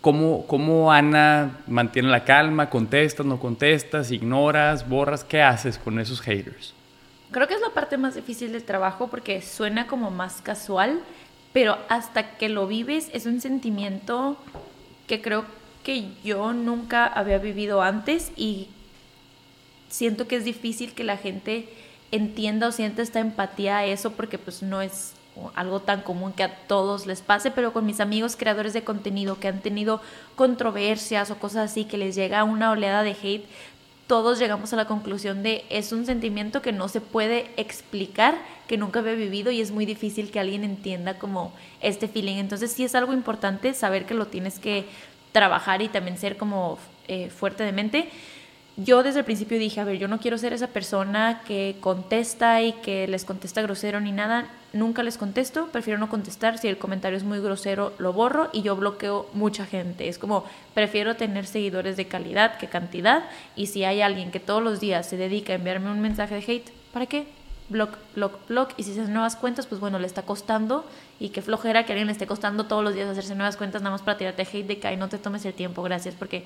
¿Cómo, 0.04 0.46
¿Cómo, 0.48 0.92
Ana 0.92 1.60
mantiene 1.66 2.10
la 2.10 2.26
calma? 2.26 2.70
¿Contestas, 2.70 3.26
no 3.26 3.40
contestas? 3.40 4.12
¿Ignoras? 4.12 4.90
¿Borras? 4.90 5.24
¿Qué 5.24 5.42
haces 5.42 5.78
con 5.78 5.98
esos 5.98 6.20
haters? 6.20 6.74
Creo 7.32 7.48
que 7.48 7.54
es 7.54 7.62
la 7.62 7.70
parte 7.70 7.98
más 7.98 8.14
difícil 8.14 8.52
del 8.52 8.66
trabajo 8.66 9.08
porque 9.08 9.42
suena 9.42 9.88
como 9.88 10.12
más 10.12 10.42
casual, 10.42 11.00
pero 11.54 11.78
hasta 11.88 12.36
que 12.36 12.50
lo 12.50 12.68
vives 12.68 13.12
es 13.14 13.26
un 13.26 13.40
sentimiento 13.40 14.36
que 15.08 15.22
creo 15.22 15.46
que 15.86 16.10
yo 16.22 16.52
nunca 16.52 17.06
había 17.06 17.38
vivido 17.38 17.82
antes 17.82 18.34
y 18.36 18.68
siento 19.88 20.28
que 20.28 20.36
es 20.36 20.44
difícil 20.44 20.94
que 20.94 21.06
la 21.06 21.16
gente 21.16 21.70
entienda 22.12 22.68
o 22.68 22.74
sienta 22.74 23.02
esta 23.02 23.22
empatía 23.22 23.78
a 23.78 23.86
eso 23.86 24.12
porque 24.12 24.38
pues 24.38 24.64
no 24.64 24.82
es 24.82 25.14
algo 25.56 25.80
tan 25.80 26.02
común 26.02 26.34
que 26.34 26.44
a 26.44 26.56
todos 26.68 27.06
les 27.06 27.22
pase, 27.22 27.52
pero 27.52 27.74
con 27.74 27.86
mis 27.86 28.00
amigos 28.00 28.36
creadores 28.36 28.74
de 28.74 28.84
contenido 28.84 29.40
que 29.40 29.48
han 29.48 29.62
tenido 29.62 30.02
controversias 30.36 31.32
o 31.32 31.36
cosas 31.38 31.72
así, 31.72 31.86
que 31.86 31.98
les 31.98 32.16
llega 32.16 32.44
una 32.44 32.72
oleada 32.72 33.04
de 33.04 33.16
hate, 33.22 33.46
todos 34.08 34.38
llegamos 34.38 34.74
a 34.74 34.76
la 34.76 34.86
conclusión 34.86 35.44
de 35.44 35.66
es 35.70 35.92
un 35.92 36.06
sentimiento 36.06 36.62
que 36.62 36.72
no 36.72 36.88
se 36.88 37.02
puede 37.02 37.50
explicar, 37.58 38.36
que 38.68 38.78
nunca 38.78 39.00
había 39.00 39.14
vivido 39.14 39.52
y 39.52 39.62
es 39.62 39.72
muy 39.72 39.86
difícil 39.86 40.30
que 40.30 40.40
alguien 40.40 40.64
entienda 40.64 41.18
como 41.18 41.54
este 41.82 42.08
feeling. 42.08 42.36
Entonces 42.36 42.72
sí 42.72 42.84
es 42.84 42.96
algo 42.96 43.14
importante 43.14 43.74
saber 43.74 44.06
que 44.06 44.14
lo 44.14 44.28
tienes 44.28 44.60
que 44.60 44.86
trabajar 45.32 45.82
y 45.82 45.88
también 45.88 46.18
ser 46.18 46.38
como 46.38 46.78
eh, 47.08 47.30
fuerte 47.30 47.64
de 47.64 47.72
mente 47.72 48.10
yo 48.76 49.04
desde 49.04 49.20
el 49.20 49.26
principio 49.26 49.60
dije, 49.60 49.80
a 49.80 49.84
ver, 49.84 50.00
yo 50.00 50.08
no 50.08 50.20
quiero 50.20 50.38
ser 50.38 50.52
esa 50.52 50.68
persona 50.68 51.42
que 51.46 51.76
contesta 51.80 52.62
y 52.62 52.74
que 52.74 53.08
les 53.08 53.24
contesta 53.24 53.62
grosero 53.62 54.00
ni 54.00 54.12
nada. 54.12 54.48
Nunca 54.74 55.04
les 55.04 55.18
contesto, 55.18 55.68
prefiero 55.68 56.00
no 56.00 56.10
contestar. 56.10 56.58
Si 56.58 56.68
el 56.68 56.78
comentario 56.78 57.18
es 57.18 57.24
muy 57.24 57.40
grosero, 57.40 57.94
lo 58.00 58.12
borro 58.12 58.50
y 58.52 58.64
yo 58.64 58.76
bloqueo 58.76 59.30
mucha 59.34 59.66
gente. 59.66 60.10
Es 60.10 60.18
como, 60.18 60.46
prefiero 60.74 61.16
tener 61.16 61.46
seguidores 61.46 61.96
de 61.96 62.08
calidad 62.08 62.58
que 62.58 62.68
cantidad. 62.68 63.24
Y 63.56 63.68
si 63.68 63.84
hay 63.84 64.02
alguien 64.02 64.32
que 64.32 64.40
todos 64.40 64.64
los 64.64 64.80
días 64.80 65.08
se 65.08 65.16
dedica 65.16 65.54
a 65.54 65.58
enviarme 65.58 65.92
un 65.92 66.02
mensaje 66.02 66.36
de 66.36 66.52
hate, 66.52 66.70
¿para 66.92 67.06
qué? 67.06 67.28
Block, 67.70 67.98
block, 68.16 68.48
block. 68.48 68.74
Y 68.78 68.84
si 68.84 68.94
se 68.94 69.02
hacen 69.02 69.14
nuevas 69.14 69.36
cuentas, 69.36 69.68
pues 69.68 69.80
bueno, 69.80 70.00
le 70.00 70.08
está 70.08 70.24
costando. 70.24 70.86
Y 71.20 71.30
qué 71.30 71.42
flojera 71.42 71.86
que 71.86 71.94
alguien 71.94 72.08
le 72.08 72.14
esté 72.14 72.26
costando 72.26 72.66
todos 72.66 72.84
los 72.84 72.96
días 72.96 73.08
hacerse 73.08 73.36
nuevas 73.36 73.58
cuentas 73.58 73.84
nada 73.84 73.92
más 73.92 74.02
para 74.02 74.18
tirarte 74.18 74.42
hate 74.42 74.68
de 74.68 74.80
que 74.80 74.98
no 74.98 75.08
te 75.08 75.20
tomes 75.20 75.46
el 75.46 75.54
tiempo, 75.54 75.84
gracias. 75.84 76.16
Porque 76.16 76.46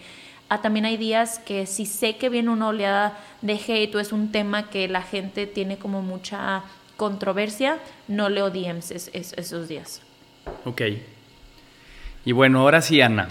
Ah, 0.50 0.62
también 0.62 0.86
hay 0.86 0.96
días 0.96 1.40
que 1.40 1.66
si 1.66 1.86
sé 1.86 2.16
que 2.16 2.30
viene 2.30 2.50
una 2.50 2.70
oleada 2.70 3.18
de 3.42 3.56
hate 3.56 3.94
o 3.96 4.00
es 4.00 4.14
un 4.14 4.32
tema 4.32 4.70
que 4.70 4.88
la 4.88 5.02
gente 5.02 5.46
tiene 5.46 5.78
como 5.78 6.02
mucha 6.02 6.64
controversia, 6.98 7.80
no 8.08 8.30
leo 8.30 8.50
DMs 8.50 8.92
esos 8.92 9.68
días. 9.68 10.02
Ok. 10.66 10.82
Y 12.26 12.32
bueno, 12.34 12.62
ahora 12.62 12.82
sí, 12.82 13.00
Ana. 13.00 13.30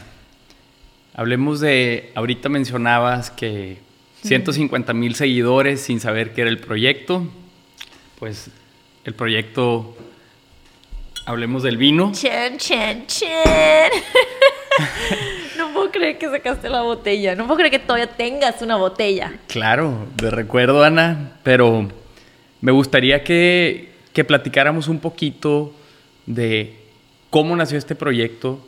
Hablemos 1.14 1.60
de, 1.60 2.12
ahorita 2.14 2.48
mencionabas 2.48 3.30
que 3.30 3.78
150 4.22 4.92
mil 4.92 5.14
seguidores 5.14 5.80
sin 5.80 6.00
saber 6.00 6.32
qué 6.32 6.42
era 6.42 6.50
el 6.50 6.58
proyecto. 6.58 7.26
Pues 8.18 8.50
el 9.04 9.14
proyecto, 9.14 9.96
hablemos 11.26 11.62
del 11.62 11.76
vino. 11.76 12.12
Chen, 12.12 12.58
chen, 12.58 13.06
chen. 13.06 13.90
no 15.58 15.72
puedo 15.72 15.90
creer 15.90 16.18
que 16.18 16.28
sacaste 16.28 16.68
la 16.68 16.82
botella. 16.82 17.34
No 17.34 17.46
puedo 17.46 17.58
creer 17.58 17.70
que 17.70 17.78
todavía 17.78 18.08
tengas 18.08 18.62
una 18.62 18.76
botella. 18.76 19.38
Claro, 19.48 20.06
de 20.16 20.30
recuerdo, 20.30 20.82
Ana. 20.82 21.32
Pero 21.42 21.88
me 22.66 22.72
gustaría 22.72 23.22
que, 23.22 23.90
que 24.12 24.24
platicáramos 24.24 24.88
un 24.88 24.98
poquito 24.98 25.72
de 26.26 26.74
cómo 27.30 27.54
nació 27.54 27.78
este 27.78 27.94
proyecto, 27.94 28.58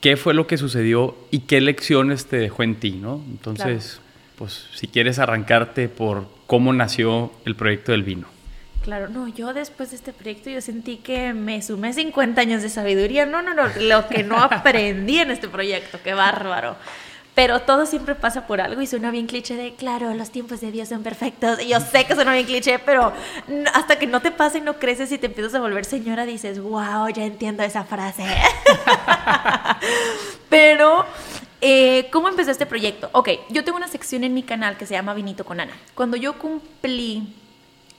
qué 0.00 0.16
fue 0.16 0.34
lo 0.34 0.46
que 0.46 0.56
sucedió 0.56 1.16
y 1.32 1.40
qué 1.40 1.60
lecciones 1.60 2.26
te 2.26 2.36
dejó 2.36 2.62
en 2.62 2.76
ti, 2.76 2.92
¿no? 2.92 3.20
Entonces, 3.28 4.00
pues 4.36 4.68
si 4.72 4.86
quieres 4.86 5.18
arrancarte 5.18 5.88
por 5.88 6.28
cómo 6.46 6.72
nació 6.72 7.32
el 7.44 7.56
proyecto 7.56 7.90
del 7.90 8.04
vino. 8.04 8.28
Claro, 8.84 9.08
no, 9.08 9.26
yo 9.26 9.52
después 9.52 9.90
de 9.90 9.96
este 9.96 10.12
proyecto 10.12 10.48
yo 10.48 10.60
sentí 10.60 10.98
que 10.98 11.34
me 11.34 11.60
sumé 11.60 11.94
50 11.94 12.40
años 12.40 12.62
de 12.62 12.68
sabiduría. 12.68 13.26
No, 13.26 13.42
no, 13.42 13.52
no, 13.52 13.64
lo 13.80 14.06
que 14.06 14.22
no 14.22 14.36
aprendí 14.40 15.18
en 15.18 15.32
este 15.32 15.48
proyecto, 15.48 15.98
qué 16.04 16.14
bárbaro. 16.14 16.76
Pero 17.38 17.60
todo 17.60 17.86
siempre 17.86 18.16
pasa 18.16 18.48
por 18.48 18.60
algo 18.60 18.82
y 18.82 18.88
suena 18.88 19.12
bien 19.12 19.28
cliché 19.28 19.54
de, 19.54 19.76
claro, 19.76 20.12
los 20.12 20.32
tiempos 20.32 20.60
de 20.60 20.72
Dios 20.72 20.88
son 20.88 21.04
perfectos. 21.04 21.62
Y 21.62 21.68
yo 21.68 21.78
sé 21.78 22.04
que 22.04 22.16
suena 22.16 22.32
bien 22.32 22.46
cliché, 22.46 22.80
pero 22.80 23.12
hasta 23.74 23.96
que 23.96 24.08
no 24.08 24.20
te 24.20 24.32
pase 24.32 24.58
y 24.58 24.60
no 24.60 24.80
creces 24.80 25.12
y 25.12 25.18
te 25.18 25.26
empiezas 25.26 25.54
a 25.54 25.60
volver 25.60 25.84
señora, 25.84 26.26
dices, 26.26 26.60
wow, 26.60 27.08
ya 27.14 27.24
entiendo 27.24 27.62
esa 27.62 27.84
frase. 27.84 28.24
pero 30.48 31.06
eh, 31.60 32.08
¿Cómo 32.10 32.28
empezó 32.28 32.50
este 32.50 32.66
proyecto? 32.66 33.08
Ok, 33.12 33.28
yo 33.50 33.62
tengo 33.62 33.78
una 33.78 33.86
sección 33.86 34.24
en 34.24 34.34
mi 34.34 34.42
canal 34.42 34.76
que 34.76 34.86
se 34.86 34.94
llama 34.94 35.14
Vinito 35.14 35.44
con 35.44 35.60
Ana. 35.60 35.74
Cuando 35.94 36.16
yo 36.16 36.40
cumplí 36.40 37.36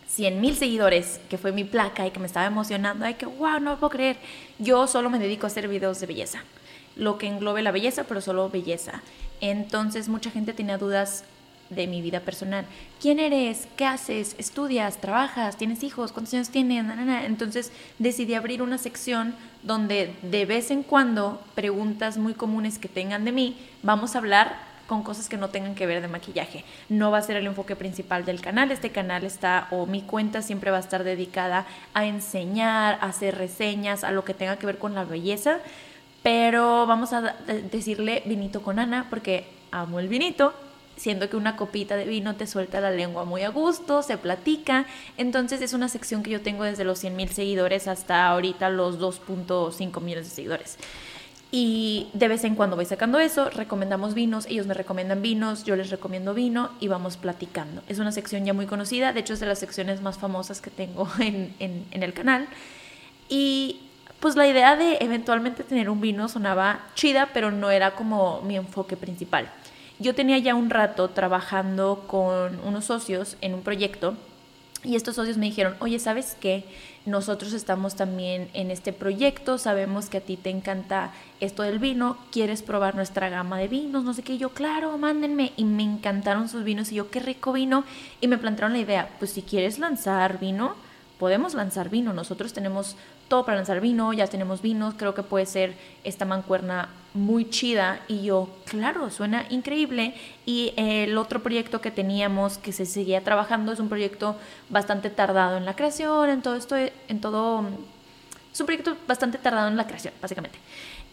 100 0.10 0.42
mil 0.42 0.58
seguidores, 0.58 1.22
que 1.30 1.38
fue 1.38 1.54
mi 1.54 1.64
placa 1.64 2.06
y 2.06 2.12
que 2.12 2.20
me 2.20 2.28
estaba 2.28 2.46
emocionando, 2.46 3.06
ay 3.06 3.14
que 3.14 3.26
wow, 3.26 3.62
no 3.62 3.80
puedo 3.80 3.92
creer. 3.92 4.18
Yo 4.58 4.86
solo 4.86 5.10
me 5.10 5.18
dedico 5.18 5.46
a 5.46 5.48
hacer 5.48 5.70
videos 5.70 6.02
de 6.02 6.08
belleza, 6.08 6.44
lo 6.98 7.18
que 7.18 7.28
englobe 7.28 7.62
la 7.62 7.72
belleza, 7.72 8.04
pero 8.04 8.20
solo 8.20 8.50
belleza. 8.50 9.02
Entonces 9.42 10.10
mucha 10.10 10.32
gente 10.32 10.54
tenía 10.54 10.78
dudas 10.78 11.24
de 11.70 11.86
mi 11.86 12.02
vida 12.02 12.20
personal. 12.22 12.66
¿Quién 13.00 13.20
eres? 13.20 13.68
¿Qué 13.78 13.86
haces? 13.86 14.36
¿Estudias? 14.40 14.98
¿Trabajas? 14.98 15.56
¿Tienes 15.56 15.84
hijos? 15.84 16.12
¿Cuántos 16.12 16.34
años 16.34 16.50
tienes? 16.50 16.84
Entonces 17.26 17.72
decidí 18.00 18.34
abrir 18.34 18.62
una 18.62 18.78
sección 18.78 19.36
donde 19.62 20.16
de 20.24 20.46
vez 20.46 20.72
en 20.72 20.84
cuando 20.84 21.42
preguntas 21.54 22.18
muy 22.18 22.34
comunes 22.34 22.80
que 22.80 22.88
tengan 22.88 23.24
de 23.24 23.32
mí, 23.32 23.56
vamos 23.84 24.16
a 24.16 24.18
hablar 24.18 24.70
con 24.88 25.04
cosas 25.04 25.30
que 25.30 25.38
no 25.38 25.50
tengan 25.50 25.76
que 25.76 25.86
ver 25.86 26.02
de 26.02 26.08
maquillaje. 26.08 26.66
No 26.90 27.12
va 27.12 27.20
a 27.20 27.22
ser 27.22 27.36
el 27.36 27.46
enfoque 27.46 27.76
principal 27.76 28.26
del 28.26 28.42
canal. 28.42 28.72
Este 28.72 28.90
canal 28.90 29.24
está, 29.24 29.68
o 29.70 29.86
mi 29.86 30.02
cuenta 30.02 30.42
siempre 30.42 30.72
va 30.72 30.78
a 30.78 30.80
estar 30.80 31.04
dedicada 31.04 31.68
a 31.94 32.08
enseñar, 32.08 32.98
a 33.00 33.06
hacer 33.10 33.38
reseñas, 33.38 34.04
a 34.04 34.12
lo 34.12 34.26
que 34.26 34.34
tenga 34.34 34.58
que 34.58 34.66
ver 34.66 34.80
con 34.80 34.96
la 34.96 35.04
belleza. 35.04 35.60
Pero 36.24 36.86
vamos 36.86 37.14
a 37.14 37.36
decirle 37.72 38.24
vinito 38.26 38.62
con 38.62 38.80
Ana 38.80 39.08
porque 39.10 39.48
amo 39.72 40.00
el 40.00 40.08
vinito. 40.08 40.54
Siendo 40.98 41.30
que 41.30 41.38
una 41.38 41.56
copita 41.56 41.96
de 41.96 42.04
vino 42.04 42.36
te 42.36 42.46
suelta 42.46 42.82
la 42.82 42.92
lengua 42.92 43.24
muy 43.24 43.44
a 43.44 43.50
gusto, 43.50 44.04
se 44.04 44.18
platica. 44.18 44.86
Entonces 45.16 45.62
es 45.62 45.72
una 45.72 45.88
sección 45.88 46.24
que 46.24 46.32
yo 46.32 46.42
tengo 46.42 46.66
desde 46.66 46.84
los 46.84 47.00
100 47.00 47.16
mil 47.16 47.30
seguidores 47.30 47.88
hasta 47.88 48.28
ahorita 48.28 48.70
los 48.70 49.00
2.5 49.00 50.02
millones 50.02 50.30
de 50.30 50.36
seguidores. 50.36 50.78
Y 51.52 52.10
de 52.14 52.28
vez 52.28 52.44
en 52.44 52.54
cuando 52.54 52.76
voy 52.76 52.86
sacando 52.86 53.18
eso, 53.18 53.50
recomendamos 53.50 54.14
vinos, 54.14 54.46
ellos 54.48 54.68
me 54.68 54.76
recomiendan 54.76 55.24
vinos, 55.24 55.64
yo 55.64 55.76
les 55.76 55.90
recomiendo 55.90 56.36
vino 56.36 56.70
y 56.80 56.90
vamos 56.90 57.18
platicando. 57.18 57.82
Es 57.88 57.98
una 57.98 58.12
sección 58.12 58.46
ya 58.46 58.54
muy 58.54 58.68
conocida, 58.68 59.14
de 59.14 59.22
hecho 59.22 59.34
es 59.34 59.40
de 59.40 59.48
las 59.48 59.58
secciones 59.58 60.02
más 60.02 60.20
famosas 60.20 60.62
que 60.62 60.70
tengo 60.70 61.10
en, 61.20 61.56
en, 61.60 62.04
el 62.04 62.14
canal. 62.14 62.48
Y 63.30 63.80
pues 64.20 64.36
la 64.36 64.48
idea 64.48 64.76
de 64.76 64.98
eventualmente 65.02 65.64
tener 65.64 65.90
un 65.90 66.02
vino 66.02 66.28
sonaba 66.28 66.82
chida, 66.96 67.30
pero 67.34 67.52
no 67.52 67.72
era 67.72 67.96
como 67.96 68.42
mi 68.42 68.56
enfoque 68.58 68.98
principal. 68.98 69.50
Yo 70.00 70.16
tenía 70.16 70.38
ya 70.38 70.56
un 70.56 70.70
rato 70.70 71.10
trabajando 71.10 72.06
con 72.08 72.60
unos 72.66 72.86
socios 72.86 73.38
en 73.42 73.54
un 73.54 73.62
proyecto 73.62 74.16
y 74.84 74.96
estos 74.96 75.16
socios 75.16 75.38
me 75.38 75.48
dijeron, 75.48 75.76
oye, 75.80 76.00
¿sabes 76.00 76.38
qué? 76.40 76.64
Nosotros 77.06 77.52
estamos 77.52 77.96
también 77.96 78.50
en 78.54 78.72
este 78.72 78.94
proyecto, 78.94 79.58
sabemos 79.58 80.10
que 80.10 80.18
a 80.20 80.22
ti 80.22 80.38
te 80.38 80.50
encanta 80.50 81.12
esto 81.42 81.64
del 81.64 81.80
vino, 81.80 82.18
quieres 82.32 82.62
probar 82.62 82.96
nuestra 82.96 83.28
gama 83.28 83.58
de 83.58 83.68
vinos, 83.68 84.06
no 84.06 84.14
sé 84.14 84.24
qué, 84.24 84.34
y 84.34 84.38
yo, 84.38 84.52
claro, 84.52 84.98
mándenme, 84.98 85.52
y 85.58 85.66
me 85.66 85.84
encantaron 85.84 86.48
sus 86.48 86.64
vinos, 86.64 86.92
y 86.92 86.96
yo, 86.96 87.10
qué 87.10 87.20
rico 87.20 87.52
vino, 87.52 87.84
y 88.22 88.28
me 88.28 88.38
plantearon 88.38 88.74
la 88.74 88.80
idea, 88.80 89.10
pues 89.20 89.32
si 89.32 89.42
quieres 89.42 89.80
lanzar 89.80 90.40
vino, 90.40 90.76
podemos 91.18 91.56
lanzar 91.56 91.90
vino, 91.90 92.14
nosotros 92.14 92.54
tenemos 92.54 92.96
todo 93.30 93.46
para 93.46 93.58
lanzar 93.58 93.80
vino, 93.80 94.12
ya 94.12 94.28
tenemos 94.28 94.62
vinos, 94.62 94.96
creo 94.98 95.14
que 95.16 95.24
puede 95.24 95.46
ser 95.46 95.76
esta 96.04 96.26
mancuerna 96.26 96.90
muy 97.14 97.50
chida 97.50 98.02
y 98.08 98.24
yo, 98.24 98.50
claro, 98.66 99.10
suena 99.10 99.46
increíble 99.50 100.14
y 100.46 100.74
el 100.76 101.18
otro 101.18 101.42
proyecto 101.42 101.80
que 101.80 101.92
teníamos 101.92 102.58
que 102.58 102.74
se 102.74 102.86
seguía 102.86 103.24
trabajando 103.24 103.72
es 103.72 103.80
un 103.80 103.88
proyecto 103.88 104.36
bastante 104.70 105.10
tardado 105.10 105.58
en 105.58 105.66
la 105.66 105.76
creación, 105.76 106.30
en 106.30 106.42
todo 106.42 106.56
esto, 106.56 106.76
en 106.76 107.22
todo, 107.22 107.64
es 108.52 108.60
un 108.60 108.66
proyecto 108.66 108.98
bastante 109.08 109.38
tardado 109.38 109.70
en 109.70 109.78
la 109.78 109.88
creación, 109.88 110.14
básicamente. 110.22 110.58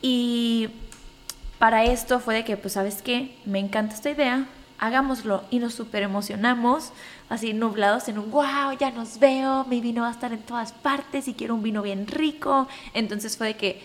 Y 0.03 0.69
para 1.59 1.85
esto 1.85 2.19
fue 2.21 2.35
de 2.35 2.45
que, 2.45 2.57
pues, 2.57 2.75
¿sabes 2.75 3.03
qué? 3.03 3.37
Me 3.45 3.59
encanta 3.59 3.95
esta 3.95 4.11
idea, 4.11 4.47
hagámoslo 4.79 5.45
y 5.51 5.59
nos 5.59 5.75
súper 5.75 6.03
emocionamos, 6.03 6.93
así 7.29 7.55
nublados 7.55 8.09
en 8.09 8.19
un 8.19 8.31
wow, 8.31 8.77
ya 8.79 8.91
nos 8.91 9.19
veo, 9.19 9.65
mi 9.65 9.81
vino 9.81 10.03
va 10.03 10.09
a 10.09 10.13
estar 10.13 10.33
en 10.33 10.43
todas 10.43 10.73
partes 10.73 11.29
y 11.29 11.35
quiero 11.35 11.55
un 11.55 11.63
vino 11.63 11.83
bien 11.83 12.07
rico. 12.07 12.69
Entonces 12.95 13.37
fue 13.37 13.49
de 13.49 13.57
que 13.57 13.83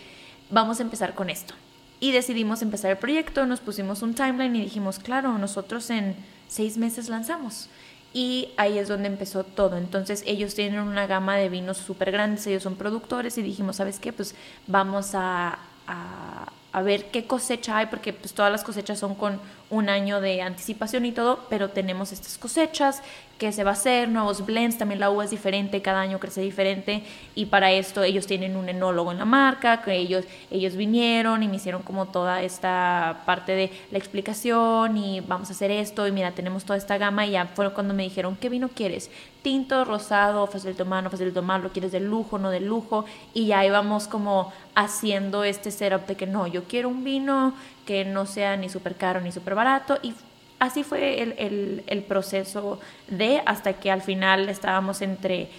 vamos 0.49 0.80
a 0.80 0.84
empezar 0.84 1.15
con 1.15 1.30
esto. 1.30 1.54
Y 1.99 2.12
decidimos 2.12 2.62
empezar 2.62 2.91
el 2.91 2.97
proyecto, 2.97 3.45
nos 3.45 3.60
pusimos 3.60 4.01
un 4.01 4.15
timeline 4.15 4.56
y 4.56 4.62
dijimos, 4.62 4.99
claro, 4.99 5.38
nosotros 5.38 5.89
en 5.91 6.15
seis 6.47 6.77
meses 6.77 7.10
lanzamos. 7.10 7.69
Y 8.13 8.49
ahí 8.58 8.77
es 8.77 8.88
donde 8.88 9.08
empezó 9.08 9.43
todo. 9.43 9.77
Entonces 9.77 10.23
ellos 10.25 10.56
tienen 10.56 10.80
una 10.80 11.08
gama 11.08 11.38
de 11.38 11.47
vinos 11.47 11.77
súper 11.77 12.12
grandes, 12.12 12.45
ellos 12.47 12.63
son 12.63 12.75
productores 12.75 13.38
y 13.38 13.43
dijimos, 13.43 13.77
¿sabes 13.77 13.99
qué? 13.99 14.12
Pues 14.12 14.36
vamos 14.67 15.13
a, 15.13 15.60
a, 15.88 16.51
a 16.73 16.82
ver 16.82 17.12
qué 17.12 17.25
cosecha 17.25 17.77
hay, 17.77 17.86
porque 17.86 18.13
pues 18.13 18.34
todas 18.34 18.51
las 18.51 18.63
cosechas 18.63 18.99
son 18.99 19.15
con 19.15 19.39
un 19.71 19.89
año 19.89 20.21
de 20.21 20.41
anticipación 20.41 21.05
y 21.05 21.12
todo, 21.13 21.39
pero 21.49 21.69
tenemos 21.69 22.12
estas 22.12 22.38
cosechas, 22.38 23.01
qué 23.41 23.51
se 23.51 23.63
va 23.63 23.71
a 23.71 23.73
hacer, 23.73 24.07
nuevos 24.07 24.45
blends, 24.45 24.77
también 24.77 24.99
la 24.99 25.10
uva 25.10 25.23
es 25.23 25.31
diferente, 25.31 25.81
cada 25.81 26.01
año 26.01 26.19
crece 26.19 26.41
diferente 26.41 27.01
y 27.34 27.47
para 27.47 27.71
esto 27.71 28.03
ellos 28.03 28.27
tienen 28.27 28.55
un 28.55 28.69
enólogo 28.69 29.12
en 29.12 29.17
la 29.17 29.25
marca, 29.25 29.81
que 29.81 29.95
ellos, 29.95 30.25
ellos 30.51 30.75
vinieron 30.75 31.41
y 31.41 31.47
me 31.47 31.55
hicieron 31.55 31.81
como 31.81 32.05
toda 32.05 32.43
esta 32.43 33.23
parte 33.25 33.53
de 33.53 33.71
la 33.89 33.97
explicación 33.97 34.95
y 34.95 35.21
vamos 35.21 35.49
a 35.49 35.53
hacer 35.53 35.71
esto 35.71 36.05
y 36.05 36.12
mira, 36.12 36.34
tenemos 36.34 36.65
toda 36.65 36.77
esta 36.77 36.99
gama 36.99 37.25
y 37.25 37.31
ya 37.31 37.47
fue 37.47 37.73
cuando 37.73 37.95
me 37.95 38.03
dijeron, 38.03 38.36
¿qué 38.39 38.47
vino 38.47 38.69
quieres? 38.69 39.10
Tinto, 39.41 39.86
rosado, 39.86 40.45
fácil 40.45 40.73
de 40.73 40.77
tomar, 40.77 41.03
no 41.03 41.10
fácil 41.10 41.27
de 41.27 41.31
tomar, 41.31 41.62
lo 41.62 41.71
quieres 41.71 41.91
de 41.91 41.99
lujo, 41.99 42.38
no 42.38 42.51
de 42.51 42.60
lujo 42.60 43.05
y 43.34 43.47
ya 43.47 43.65
íbamos 43.65 44.07
como 44.07 44.53
haciendo 44.75 45.43
este 45.43 45.71
setup 45.71 46.05
de 46.05 46.15
que 46.15 46.27
no, 46.27 46.45
yo 46.45 46.65
quiero 46.65 46.89
un 46.89 47.03
vino 47.03 47.55
que 47.85 48.05
no 48.05 48.25
sea 48.25 48.57
ni 48.57 48.69
súper 48.69 48.95
caro 48.95 49.21
ni 49.21 49.31
súper 49.31 49.55
barato 49.55 49.97
y 50.01 50.13
así 50.61 50.83
fue 50.83 51.21
el, 51.21 52.03
proceso 52.07 52.79
de 53.07 53.41
hasta 53.45 53.73
que 53.73 53.89
al 53.89 54.01
final 54.01 54.47
estábamos 54.47 55.01
entre 55.01 55.49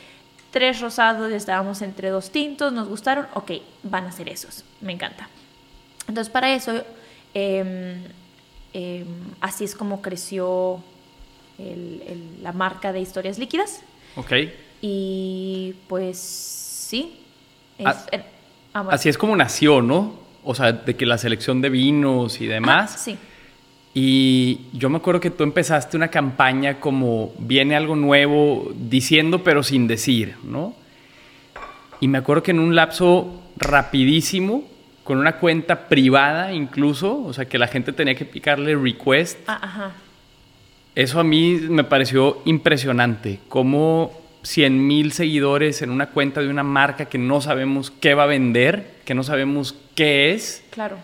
tres 0.53 0.81
rosados 0.81 1.31
y 1.33 1.35
estábamos 1.35 1.83
entre 1.83 2.11
dos 2.11 2.31
tintos, 2.31 2.73
nos 2.73 2.89
gustaron, 2.89 3.27
ok, 3.35 3.53
van 3.83 4.07
a 4.07 4.13
ser 4.13 4.29
esos, 4.29 4.65
me 4.81 4.93
encanta. 4.93 5.29
Entonces 6.07 6.31
para 6.31 6.55
eso, 6.55 6.85
em, 7.35 8.05
em, 8.73 9.07
así 9.41 9.65
es 9.65 9.75
como 9.75 10.03
creció 10.03 10.83
la 12.43 12.53
marca 12.53 12.93
de 12.93 13.01
historias 13.01 13.39
líquidas. 13.39 13.83
Ok. 14.17 14.33
Y 14.81 15.75
pues 15.87 16.19
sí. 16.19 17.21
Ah, 17.85 18.05
ah, 18.75 18.87
así 18.91 19.09
es 19.09 19.17
como 19.17 19.37
nació, 19.37 19.81
¿no? 19.81 20.22
O 20.45 20.55
sea, 20.55 20.73
de 20.73 20.97
que 20.97 21.07
la 21.07 21.19
selección 21.19 21.61
de 21.61 21.71
vinos 21.71 22.41
y 22.41 22.47
demás. 22.47 23.01
sí 23.05 23.19
y 23.95 24.61
yo 24.73 24.89
me 24.89 24.97
acuerdo 24.97 25.21
que 25.21 25.31
tú 25.31 25.45
empezaste 25.45 25.97
una 25.97 26.09
campaña 26.09 26.81
como 26.81 27.33
viene 27.39 27.77
algo 27.77 27.95
nuevo 27.95 28.73
diciendo 28.75 29.45
pero 29.45 29.63
sin 29.63 29.87
decir, 29.87 30.35
¿no? 30.45 30.75
Y 32.01 32.09
me 32.09 32.19
acuerdo 32.19 32.43
que 32.43 32.53
en 32.53 32.59
un 32.59 32.75
lapso 32.75 33.43
rapidísimo, 33.59 34.65
con 35.05 35.19
una 35.19 35.37
cuenta 35.37 35.89
privada 35.89 36.55
incluso, 36.55 37.23
o 37.23 37.33
sea 37.33 37.45
que 37.45 37.59
la 37.59 37.69
gente 37.69 37.93
tenía 37.93 38.15
que 38.15 38.25
picarle 38.25 38.75
request. 38.75 39.39
Ah, 39.47 39.61
ajá. 39.63 39.93
Eso 40.95 41.21
a 41.21 41.25
mí 41.25 41.61
me 41.69 41.85
pareció 41.85 42.43
impresionante, 42.45 43.41
como 43.49 44.13
100 44.43 44.87
mil 44.87 45.13
seguidores 45.13 45.83
en 45.83 45.91
una 45.91 46.09
cuenta 46.09 46.41
de 46.41 46.49
una 46.49 46.63
marca 46.63 47.07
que 47.07 47.19
no 47.19 47.41
sabemos 47.41 47.91
qué 47.91 48.15
va 48.15 48.25
a 48.25 48.27
vender, 48.27 48.97
que 49.05 49.15
no 49.15 49.23
sabemos 49.23 49.75
qué 49.95 50.33
es. 50.33 50.63
Claro 50.71 50.97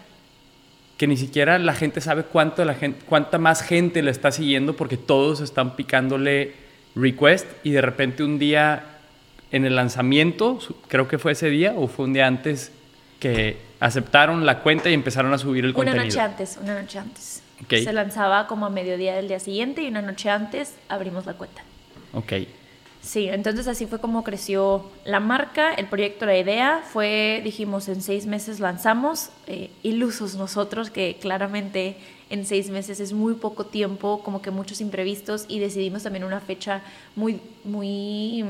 que 0.98 1.06
ni 1.06 1.16
siquiera 1.16 1.58
la 1.60 1.74
gente 1.74 2.00
sabe 2.00 2.24
cuánto 2.24 2.64
la 2.64 2.74
gente, 2.74 3.04
cuánta 3.06 3.38
más 3.38 3.62
gente 3.62 4.02
le 4.02 4.10
está 4.10 4.32
siguiendo 4.32 4.74
porque 4.74 4.96
todos 4.96 5.40
están 5.40 5.76
picándole 5.76 6.54
request 6.96 7.46
y 7.62 7.70
de 7.70 7.80
repente 7.80 8.24
un 8.24 8.38
día 8.38 8.98
en 9.52 9.64
el 9.64 9.76
lanzamiento, 9.76 10.58
creo 10.88 11.08
que 11.08 11.18
fue 11.18 11.32
ese 11.32 11.48
día 11.48 11.72
o 11.76 11.86
fue 11.86 12.06
un 12.06 12.12
día 12.12 12.26
antes 12.26 12.72
que 13.20 13.56
aceptaron 13.80 14.44
la 14.44 14.60
cuenta 14.60 14.90
y 14.90 14.94
empezaron 14.94 15.32
a 15.32 15.38
subir 15.38 15.64
el 15.64 15.72
contenido. 15.72 16.02
Una 16.02 16.04
noche 16.04 16.20
antes, 16.20 16.58
una 16.60 16.82
noche 16.82 16.98
antes. 16.98 17.42
Se 17.68 17.92
lanzaba 17.92 18.48
como 18.48 18.66
a 18.66 18.70
mediodía 18.70 19.14
del 19.14 19.28
día 19.28 19.40
siguiente 19.40 19.82
y 19.82 19.88
una 19.88 20.02
noche 20.02 20.30
antes 20.30 20.74
abrimos 20.88 21.26
la 21.26 21.34
cuenta. 21.34 21.62
Ok. 22.12 22.32
Sí, 23.08 23.26
entonces 23.30 23.66
así 23.68 23.86
fue 23.86 24.00
como 24.00 24.22
creció 24.22 24.84
la 25.06 25.18
marca, 25.18 25.72
el 25.72 25.86
proyecto, 25.86 26.26
la 26.26 26.36
idea. 26.36 26.82
Fue, 26.86 27.40
dijimos, 27.42 27.88
en 27.88 28.02
seis 28.02 28.26
meses 28.26 28.60
lanzamos, 28.60 29.30
eh, 29.46 29.70
ilusos 29.82 30.34
nosotros, 30.34 30.90
que 30.90 31.16
claramente 31.18 31.96
en 32.28 32.44
seis 32.44 32.68
meses 32.68 33.00
es 33.00 33.14
muy 33.14 33.32
poco 33.32 33.64
tiempo, 33.64 34.20
como 34.22 34.42
que 34.42 34.50
muchos 34.50 34.82
imprevistos, 34.82 35.46
y 35.48 35.58
decidimos 35.58 36.02
también 36.02 36.22
una 36.22 36.40
fecha 36.40 36.82
muy, 37.16 37.40
muy 37.64 38.44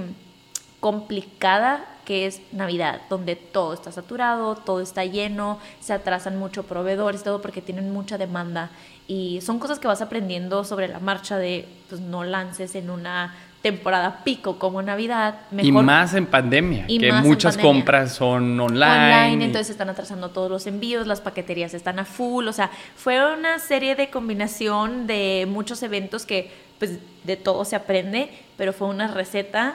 complicada, 0.80 1.86
que 2.04 2.26
es 2.26 2.40
Navidad, 2.50 3.02
donde 3.08 3.36
todo 3.36 3.74
está 3.74 3.92
saturado, 3.92 4.56
todo 4.56 4.80
está 4.80 5.04
lleno, 5.04 5.60
se 5.78 5.92
atrasan 5.92 6.36
mucho 6.36 6.64
proveedores, 6.64 7.22
todo 7.22 7.40
porque 7.40 7.62
tienen 7.62 7.92
mucha 7.92 8.18
demanda. 8.18 8.70
Y 9.06 9.40
son 9.40 9.60
cosas 9.60 9.78
que 9.78 9.86
vas 9.86 10.02
aprendiendo 10.02 10.64
sobre 10.64 10.88
la 10.88 10.98
marcha 10.98 11.38
de, 11.38 11.68
pues 11.88 12.00
no 12.00 12.24
lances 12.24 12.74
en 12.74 12.90
una 12.90 13.36
temporada 13.62 14.22
pico 14.24 14.58
como 14.58 14.82
Navidad. 14.82 15.40
y 15.60 15.72
más 15.72 16.14
en 16.14 16.26
pandemia, 16.26 16.86
que 16.86 17.12
muchas 17.12 17.58
compras 17.58 18.14
son 18.14 18.58
online. 18.58 19.14
Online, 19.14 19.44
entonces 19.46 19.70
están 19.70 19.88
atrasando 19.88 20.30
todos 20.30 20.50
los 20.50 20.66
envíos, 20.66 21.06
las 21.06 21.20
paqueterías 21.20 21.74
están 21.74 21.98
a 21.98 22.04
full, 22.04 22.46
o 22.46 22.52
sea, 22.52 22.70
fue 22.96 23.34
una 23.34 23.58
serie 23.58 23.96
de 23.96 24.10
combinación 24.10 25.06
de 25.06 25.46
muchos 25.48 25.82
eventos 25.82 26.24
que 26.24 26.50
pues 26.78 26.98
de 27.24 27.36
todo 27.36 27.64
se 27.64 27.74
aprende, 27.74 28.30
pero 28.56 28.72
fue 28.72 28.88
una 28.88 29.08
receta 29.08 29.74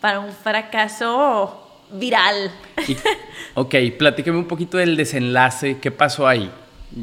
para 0.00 0.20
un 0.20 0.32
fracaso 0.32 1.60
viral. 1.90 2.52
ok, 3.54 3.74
platíqueme 3.98 4.38
un 4.38 4.46
poquito 4.46 4.78
del 4.78 4.96
desenlace, 4.96 5.78
¿qué 5.78 5.90
pasó 5.90 6.28
ahí? 6.28 6.50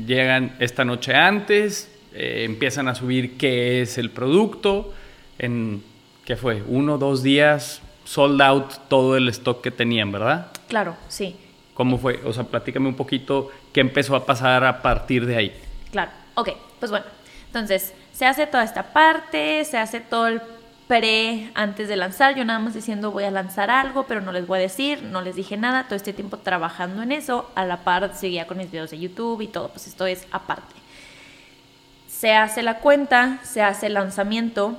Llegan 0.08 0.56
esta 0.60 0.86
noche 0.86 1.13
antes, 1.13 1.91
eh, 2.13 2.44
empiezan 2.46 2.88
a 2.88 2.96
subir 2.96 3.38
qué 3.38 3.82
es 3.82 3.98
el 3.98 4.10
producto, 4.10 4.94
en, 5.38 5.84
¿qué 6.26 6.36
fue? 6.36 6.63
Uno, 6.67 6.98
dos 6.98 7.24
días, 7.24 7.82
sold 8.04 8.42
out 8.42 8.74
todo 8.88 9.17
el 9.17 9.28
stock 9.30 9.62
que 9.62 9.72
tenían, 9.72 10.12
¿verdad? 10.12 10.48
Claro, 10.67 10.96
sí. 11.08 11.36
¿Cómo 11.74 11.98
fue? 11.98 12.22
O 12.26 12.34
sea, 12.34 12.44
platícame 12.44 12.88
un 12.88 12.96
poquito 12.96 13.50
qué 13.74 13.82
empezó 13.82 14.15
a 14.15 14.26
pasar 14.26 14.63
a 14.63 14.82
partir 14.82 15.26
de 15.26 15.36
ahí. 15.36 15.62
Claro, 15.92 16.12
ok, 16.36 16.50
pues 16.80 16.92
bueno, 16.92 17.06
entonces 17.48 17.94
se 18.13 18.26
hace 18.26 18.48
toda 18.48 18.63
esta 18.63 18.94
parte, 18.94 19.65
se 19.65 19.78
hace 19.78 20.00
todo 20.00 20.28
el 20.28 20.42
pre 20.88 21.50
antes 21.56 21.88
de 21.88 21.96
lanzar, 21.96 22.36
yo 22.36 22.44
nada 22.44 22.60
más 22.60 22.74
diciendo 22.74 23.12
voy 23.12 23.24
a 23.24 23.32
lanzar 23.32 23.69
algo, 23.69 24.04
pero 24.08 24.19
no 24.19 24.34
les 24.34 24.46
voy 24.46 24.60
a 24.60 24.62
decir, 24.62 25.02
no 25.04 25.22
les 25.22 25.36
dije 25.38 25.56
nada, 25.56 25.86
todo 25.86 25.96
este 25.96 26.12
tiempo 26.12 26.38
trabajando 26.38 27.02
en 27.02 27.13
eso, 27.13 27.50
a 27.56 27.65
la 27.65 27.78
par 27.78 28.13
seguía 28.13 28.46
con 28.46 28.58
mis 28.58 28.69
videos 28.69 28.92
de 28.92 29.00
YouTube 29.00 29.40
y 29.42 29.48
todo, 29.48 29.69
pues 29.69 29.88
esto 29.88 30.06
es 30.06 30.28
aparte. 30.32 30.76
Se 32.10 32.34
hace 32.34 32.62
la 32.62 32.80
cuenta, 32.80 33.40
se 33.44 33.62
hace 33.62 33.88
el 33.88 33.94
lanzamiento 33.94 34.76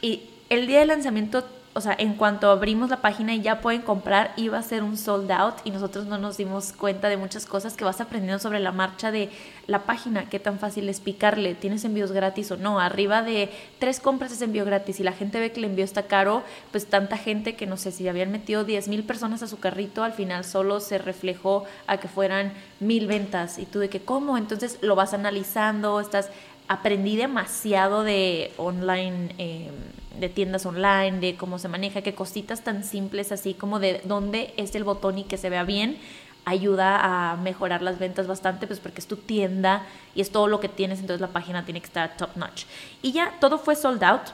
y 0.00 0.30
el 0.48 0.66
día 0.66 0.80
del 0.80 0.88
lanzamiento 0.88 1.44
o 1.76 1.82
sea, 1.82 1.94
en 1.98 2.14
cuanto 2.14 2.50
abrimos 2.50 2.88
la 2.88 3.02
página 3.02 3.34
y 3.34 3.42
ya 3.42 3.60
pueden 3.60 3.82
comprar, 3.82 4.32
iba 4.36 4.56
a 4.56 4.62
ser 4.62 4.82
un 4.82 4.96
sold 4.96 5.30
out 5.30 5.56
y 5.62 5.70
nosotros 5.70 6.06
no 6.06 6.16
nos 6.16 6.38
dimos 6.38 6.72
cuenta 6.72 7.10
de 7.10 7.18
muchas 7.18 7.44
cosas 7.44 7.74
que 7.74 7.84
vas 7.84 8.00
aprendiendo 8.00 8.38
sobre 8.38 8.60
la 8.60 8.72
marcha 8.72 9.10
de 9.10 9.28
la 9.66 9.80
página, 9.80 10.26
qué 10.30 10.38
tan 10.38 10.58
fácil 10.58 10.88
es 10.88 11.00
picarle, 11.00 11.54
tienes 11.54 11.84
envíos 11.84 12.12
gratis 12.12 12.50
o 12.50 12.56
no, 12.56 12.80
arriba 12.80 13.20
de 13.20 13.50
tres 13.78 14.00
compras 14.00 14.32
es 14.32 14.40
envío 14.40 14.64
gratis 14.64 15.00
y 15.00 15.02
la 15.02 15.12
gente 15.12 15.38
ve 15.38 15.52
que 15.52 15.58
el 15.58 15.66
envío 15.66 15.84
está 15.84 16.04
caro, 16.04 16.42
pues 16.70 16.86
tanta 16.86 17.18
gente 17.18 17.56
que 17.56 17.66
no 17.66 17.76
sé 17.76 17.92
si 17.92 18.08
habían 18.08 18.32
metido 18.32 18.64
10 18.64 18.88
mil 18.88 19.04
personas 19.04 19.42
a 19.42 19.46
su 19.46 19.58
carrito, 19.58 20.02
al 20.02 20.14
final 20.14 20.44
solo 20.44 20.80
se 20.80 20.96
reflejó 20.96 21.64
a 21.86 21.98
que 21.98 22.08
fueran 22.08 22.54
mil 22.80 23.06
ventas. 23.06 23.58
Y 23.58 23.66
tú 23.66 23.80
de 23.80 23.90
que 23.90 24.00
cómo, 24.00 24.38
entonces 24.38 24.78
lo 24.80 24.96
vas 24.96 25.12
analizando, 25.12 26.00
estás, 26.00 26.30
aprendí 26.68 27.16
demasiado 27.16 28.02
de 28.04 28.52
online. 28.56 29.34
Eh, 29.38 29.70
de 30.18 30.28
tiendas 30.30 30.64
online, 30.64 31.20
de 31.20 31.36
cómo 31.36 31.58
se 31.58 31.68
maneja, 31.68 32.00
que 32.00 32.14
cositas 32.14 32.64
tan 32.64 32.84
simples 32.84 33.32
así 33.32 33.54
como 33.54 33.78
de 33.78 34.00
dónde 34.04 34.54
es 34.56 34.74
el 34.74 34.82
botón 34.82 35.18
y 35.18 35.24
que 35.24 35.36
se 35.36 35.50
vea 35.50 35.64
bien, 35.64 35.98
ayuda 36.46 37.32
a 37.32 37.36
mejorar 37.36 37.82
las 37.82 37.98
ventas 37.98 38.26
bastante, 38.26 38.66
pues 38.66 38.80
porque 38.80 39.00
es 39.00 39.06
tu 39.06 39.16
tienda 39.16 39.84
y 40.14 40.20
es 40.20 40.30
todo 40.30 40.46
lo 40.46 40.60
que 40.60 40.68
tienes, 40.68 41.00
entonces 41.00 41.20
la 41.20 41.28
página 41.28 41.64
tiene 41.64 41.80
que 41.80 41.86
estar 41.86 42.16
top 42.16 42.36
notch. 42.36 42.64
Y 43.02 43.12
ya 43.12 43.34
todo 43.40 43.58
fue 43.58 43.76
sold 43.76 44.02
out 44.04 44.28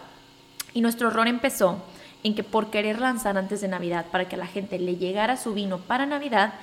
y 0.75 0.83
nuestro 0.83 1.09
error 1.09 1.27
empezó 1.27 1.83
en 2.23 2.35
que 2.35 2.45
por 2.45 2.71
querer 2.71 3.01
lanzar 3.01 3.37
antes 3.37 3.61
de 3.61 3.69
Navidad 3.69 4.07
para 4.13 4.29
que 4.29 4.37
a 4.37 4.39
la 4.39 4.47
gente 4.47 4.79
le 4.79 4.97
llegara 4.97 5.37
su 5.37 5.55
vino 5.55 5.79
para 5.79 6.07
Navidad, 6.07 6.55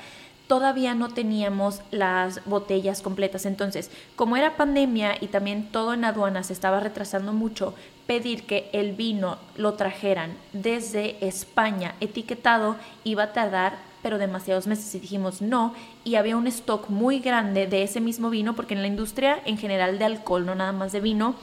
todavía 0.49 0.95
no 0.95 1.09
teníamos 1.09 1.83
las 1.91 2.43
botellas 2.45 3.03
completas. 3.03 3.45
Entonces, 3.45 3.91
como 4.15 4.35
era 4.35 4.57
pandemia 4.57 5.15
y 5.21 5.27
también 5.27 5.71
todo 5.71 5.93
en 5.93 6.03
aduanas 6.03 6.47
se 6.47 6.53
estaba 6.53 6.79
retrasando 6.79 7.33
mucho, 7.33 7.75
pedir 8.07 8.47
que 8.47 8.67
el 8.73 8.93
vino 8.93 9.37
lo 9.57 9.75
trajeran 9.75 10.33
desde 10.51 11.23
España 11.25 11.93
etiquetado 11.99 12.77
iba 13.03 13.23
a 13.23 13.33
tardar 13.33 13.77
pero 14.01 14.17
demasiados 14.17 14.65
meses 14.65 14.95
y 14.95 14.99
dijimos 14.99 15.41
no 15.41 15.75
y 16.03 16.15
había 16.15 16.37
un 16.37 16.47
stock 16.47 16.89
muy 16.89 17.19
grande 17.19 17.67
de 17.67 17.83
ese 17.83 17.99
mismo 17.99 18.29
vino 18.29 18.55
porque 18.55 18.73
en 18.73 18.81
la 18.81 18.87
industria 18.87 19.39
en 19.45 19.57
general 19.57 19.99
de 19.99 20.05
alcohol, 20.05 20.45
no 20.45 20.55
nada 20.55 20.71
más 20.71 20.91
de 20.91 21.01
vino, 21.01 21.35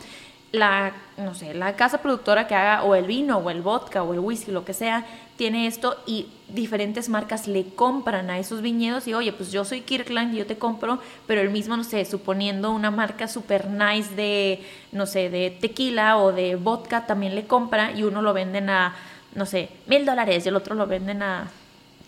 la, 0.53 0.93
no 1.17 1.35
sé, 1.35 1.55
la 1.55 1.77
casa 1.77 1.99
productora 1.99 2.47
que 2.47 2.55
haga 2.55 2.83
o 2.85 2.95
el 2.95 3.05
vino 3.05 3.39
o 3.39 3.51
el 3.51 3.63
vodka 3.63 4.03
o 4.03 4.13
el 4.13 4.21
whisky, 4.21 4.53
lo 4.53 4.65
que 4.65 4.75
sea, 4.75 5.05
tiene 5.37 5.67
esto 5.67 5.97
y 6.07 6.29
diferentes 6.49 7.09
marcas 7.09 7.47
le 7.47 7.65
compran 7.75 8.31
a 8.31 8.39
esos 8.39 8.63
viñedos 8.63 9.07
y 9.07 9.15
oye, 9.15 9.33
pues 9.33 9.53
yo 9.53 9.65
soy 9.65 9.83
Kirkland 9.83 10.35
y 10.35 10.39
yo 10.39 10.47
te 10.47 10.57
compro, 10.57 10.99
pero 11.27 11.41
el 11.41 11.51
mismo, 11.51 11.77
no 11.77 11.85
sé, 11.85 12.05
suponiendo 12.05 12.71
una 12.71 12.91
marca 12.91 13.29
super 13.29 13.69
nice 13.69 14.15
de, 14.15 14.63
no 14.93 15.07
sé, 15.07 15.29
de 15.29 15.51
tequila 15.51 16.17
o 16.17 16.33
de 16.33 16.57
vodka 16.57 17.07
también 17.07 17.35
le 17.35 17.47
compra 17.47 17.93
y 17.93 18.05
uno 18.05 18.23
lo 18.23 18.33
venden 18.33 18.71
a, 18.71 18.95
no 19.35 19.45
sé, 19.45 19.69
mil 19.87 20.07
dólares 20.07 20.47
y 20.47 20.49
el 20.49 20.57
otro 20.57 20.75
lo 20.75 20.87
venden 20.87 21.23
a 21.23 21.51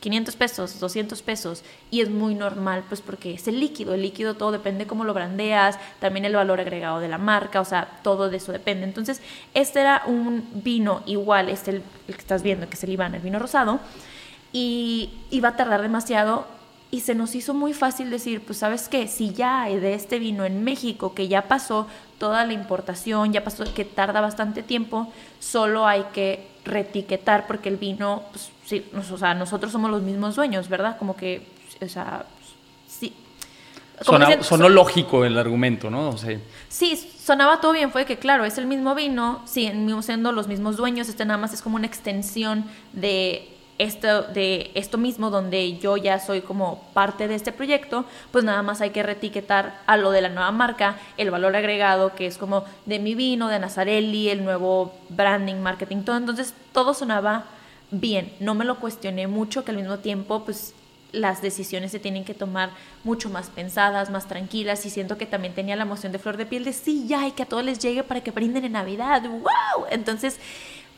500 0.00 0.36
pesos, 0.36 0.80
200 0.80 1.22
pesos, 1.22 1.64
y 1.90 2.00
es 2.00 2.10
muy 2.10 2.34
normal, 2.34 2.84
pues 2.88 3.00
porque 3.00 3.34
es 3.34 3.48
el 3.48 3.58
líquido, 3.58 3.94
el 3.94 4.02
líquido 4.02 4.34
todo 4.34 4.52
depende 4.52 4.86
cómo 4.86 5.04
lo 5.04 5.14
brandeas, 5.14 5.78
también 6.00 6.24
el 6.24 6.34
valor 6.34 6.60
agregado 6.60 7.00
de 7.00 7.08
la 7.08 7.18
marca, 7.18 7.60
o 7.60 7.64
sea, 7.64 7.98
todo 8.02 8.30
de 8.30 8.36
eso 8.36 8.52
depende. 8.52 8.84
Entonces, 8.84 9.20
este 9.54 9.80
era 9.80 10.02
un 10.06 10.48
vino 10.54 11.02
igual, 11.06 11.48
este 11.48 11.72
el, 11.72 11.82
el 12.06 12.14
que 12.14 12.20
estás 12.20 12.42
viendo, 12.42 12.68
que 12.68 12.74
es 12.74 12.84
el 12.84 12.90
Iván, 12.90 13.14
el 13.14 13.22
vino 13.22 13.38
rosado, 13.38 13.80
y 14.52 15.10
iba 15.30 15.50
a 15.50 15.56
tardar 15.56 15.82
demasiado 15.82 16.46
y 16.90 17.00
se 17.00 17.14
nos 17.14 17.34
hizo 17.34 17.52
muy 17.52 17.74
fácil 17.74 18.10
decir, 18.10 18.42
pues 18.42 18.58
sabes 18.58 18.88
qué, 18.88 19.08
si 19.08 19.32
ya 19.32 19.62
hay 19.62 19.78
de 19.78 19.94
este 19.94 20.18
vino 20.18 20.44
en 20.44 20.64
México, 20.64 21.14
que 21.14 21.28
ya 21.28 21.42
pasó 21.42 21.86
toda 22.18 22.46
la 22.46 22.54
importación, 22.54 23.32
ya 23.32 23.44
pasó 23.44 23.64
que 23.74 23.84
tarda 23.84 24.20
bastante 24.20 24.62
tiempo, 24.62 25.12
solo 25.38 25.86
hay 25.86 26.04
que 26.14 26.46
retiquetar 26.68 27.46
porque 27.46 27.68
el 27.68 27.76
vino, 27.76 28.22
pues 28.30 28.50
sí, 28.64 28.84
o 28.94 29.18
sea, 29.18 29.34
nosotros 29.34 29.72
somos 29.72 29.90
los 29.90 30.02
mismos 30.02 30.36
dueños, 30.36 30.68
¿verdad? 30.68 30.96
Como 30.98 31.16
que, 31.16 31.46
o 31.80 31.88
sea, 31.88 32.26
sí. 32.86 33.14
sonó 34.40 34.68
lógico 34.68 35.24
el 35.24 35.36
argumento, 35.38 35.90
¿no? 35.90 36.14
Sí, 36.68 36.96
sonaba 36.96 37.60
todo 37.60 37.72
bien, 37.72 37.90
fue 37.90 38.04
que 38.04 38.18
claro, 38.18 38.44
es 38.44 38.58
el 38.58 38.66
mismo 38.66 38.94
vino, 38.94 39.42
siguen 39.46 40.02
siendo 40.02 40.32
los 40.32 40.48
mismos 40.48 40.76
dueños, 40.76 41.08
este 41.08 41.24
nada 41.24 41.38
más 41.38 41.52
es 41.52 41.62
como 41.62 41.76
una 41.76 41.86
extensión 41.86 42.64
de 42.92 43.57
esto, 43.78 44.22
de 44.22 44.70
esto 44.74 44.98
mismo, 44.98 45.30
donde 45.30 45.78
yo 45.78 45.96
ya 45.96 46.18
soy 46.18 46.40
como 46.40 46.82
parte 46.94 47.28
de 47.28 47.34
este 47.34 47.52
proyecto, 47.52 48.04
pues 48.32 48.44
nada 48.44 48.62
más 48.62 48.80
hay 48.80 48.90
que 48.90 49.02
retiquetar 49.02 49.80
a 49.86 49.96
lo 49.96 50.10
de 50.10 50.20
la 50.20 50.28
nueva 50.28 50.50
marca, 50.50 50.96
el 51.16 51.30
valor 51.30 51.54
agregado, 51.56 52.14
que 52.14 52.26
es 52.26 52.38
como 52.38 52.64
de 52.86 52.98
mi 52.98 53.14
vino, 53.14 53.48
de 53.48 53.58
Nazarelli, 53.58 54.28
el 54.28 54.44
nuevo 54.44 54.92
branding, 55.08 55.56
marketing, 55.56 56.02
todo. 56.02 56.16
Entonces 56.16 56.54
todo 56.72 56.92
sonaba 56.92 57.46
bien, 57.90 58.32
no 58.40 58.54
me 58.54 58.64
lo 58.64 58.80
cuestioné 58.80 59.26
mucho, 59.28 59.64
que 59.64 59.70
al 59.70 59.78
mismo 59.78 59.98
tiempo, 59.98 60.44
pues 60.44 60.74
las 61.12 61.40
decisiones 61.40 61.90
se 61.90 61.98
tienen 61.98 62.24
que 62.24 62.34
tomar 62.34 62.70
mucho 63.02 63.30
más 63.30 63.48
pensadas, 63.48 64.10
más 64.10 64.28
tranquilas 64.28 64.84
y 64.84 64.90
siento 64.90 65.16
que 65.16 65.24
también 65.24 65.54
tenía 65.54 65.76
la 65.76 65.84
emoción 65.84 66.12
de 66.12 66.18
flor 66.18 66.36
de 66.36 66.44
piel 66.44 66.64
de 66.64 66.72
sí, 66.72 67.06
ya, 67.06 67.26
y 67.26 67.32
que 67.32 67.44
a 67.44 67.46
todos 67.46 67.64
les 67.64 67.78
llegue 67.78 68.02
para 68.02 68.20
que 68.20 68.30
brinden 68.30 68.64
en 68.64 68.72
Navidad, 68.72 69.22
wow. 69.22 69.86
Entonces, 69.90 70.38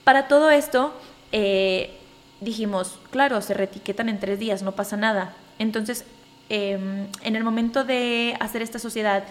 para 0.03 0.27
todo 0.27 0.51
esto, 0.51 0.93
eh, 1.31 2.00
dijimos, 2.41 2.99
claro, 3.11 3.41
se 3.41 3.55
retiquetan 3.55 4.09
en 4.09 4.19
tres 4.21 4.39
días, 4.39 4.63
no 4.63 4.73
pasa 4.73 4.97
nada. 4.97 5.35
Entonces, 5.59 6.05
em, 6.49 7.07
en 7.23 7.37
el 7.37 7.45
momento 7.45 7.85
de 7.85 8.37
hacer 8.41 8.63
esta 8.63 8.79
sociedad, 8.79 9.25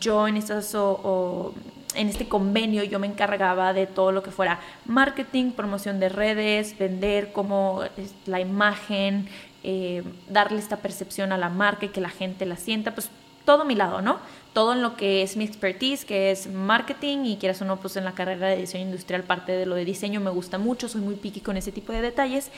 yo 0.00 0.28
en, 0.28 0.36
este 0.36 2.28
convenio, 2.28 2.84
yo 2.84 2.98
me 2.98 3.06
encargaba 3.06 3.72
de 3.72 3.86
todo 3.86 4.12
lo 4.12 4.22
que 4.22 4.30
fuera 4.30 4.60
marketing, 4.84 5.52
promoción 5.52 6.00
de 6.00 6.08
redes, 6.08 6.76
vender 6.78 7.32
como 7.32 7.82
la 8.26 8.40
imagen, 8.40 9.28
eh, 9.62 10.02
darle 10.28 10.58
esta 10.58 10.76
percepción 10.78 11.32
a 11.32 11.38
la 11.38 11.48
marca 11.48 11.86
y 11.86 11.88
que 11.88 12.00
la 12.00 12.10
gente 12.10 12.44
la 12.46 12.56
sienta, 12.56 12.94
pues 12.94 13.10
todo 13.44 13.64
mi 13.64 13.74
lado, 13.74 14.02
¿no? 14.02 14.18
Todo 14.56 14.72
en 14.72 14.80
lo 14.80 14.96
que 14.96 15.22
es 15.22 15.36
mi 15.36 15.44
expertise, 15.44 16.06
que 16.06 16.30
es 16.30 16.46
marketing 16.46 17.26
y 17.26 17.36
quieras 17.36 17.60
o 17.60 17.66
no, 17.66 17.76
pues 17.76 17.94
en 17.98 18.06
la 18.06 18.12
carrera 18.12 18.48
de 18.48 18.56
diseño 18.56 18.86
industrial, 18.86 19.22
parte 19.22 19.52
de 19.52 19.66
lo 19.66 19.74
de 19.74 19.84
diseño 19.84 20.18
me 20.18 20.30
gusta 20.30 20.56
mucho, 20.56 20.88
soy 20.88 21.02
muy 21.02 21.16
picky 21.16 21.40
con 21.40 21.58
ese 21.58 21.72
tipo 21.72 21.92
de 21.92 22.00
detalles. 22.00 22.50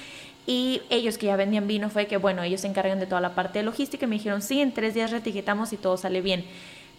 Y 0.46 0.80
ellos 0.90 1.18
que 1.18 1.26
ya 1.26 1.34
vendían 1.34 1.66
vino 1.66 1.90
fue 1.90 2.06
que, 2.06 2.16
bueno, 2.16 2.44
ellos 2.44 2.60
se 2.60 2.68
encargan 2.68 3.00
de 3.00 3.06
toda 3.06 3.20
la 3.20 3.34
parte 3.34 3.58
de 3.58 3.64
logística 3.64 4.06
y 4.06 4.08
me 4.08 4.14
dijeron, 4.14 4.42
sí, 4.42 4.60
en 4.60 4.70
tres 4.70 4.94
días 4.94 5.10
retiquetamos 5.10 5.72
y 5.72 5.76
todo 5.76 5.96
sale 5.96 6.22
bien. 6.22 6.44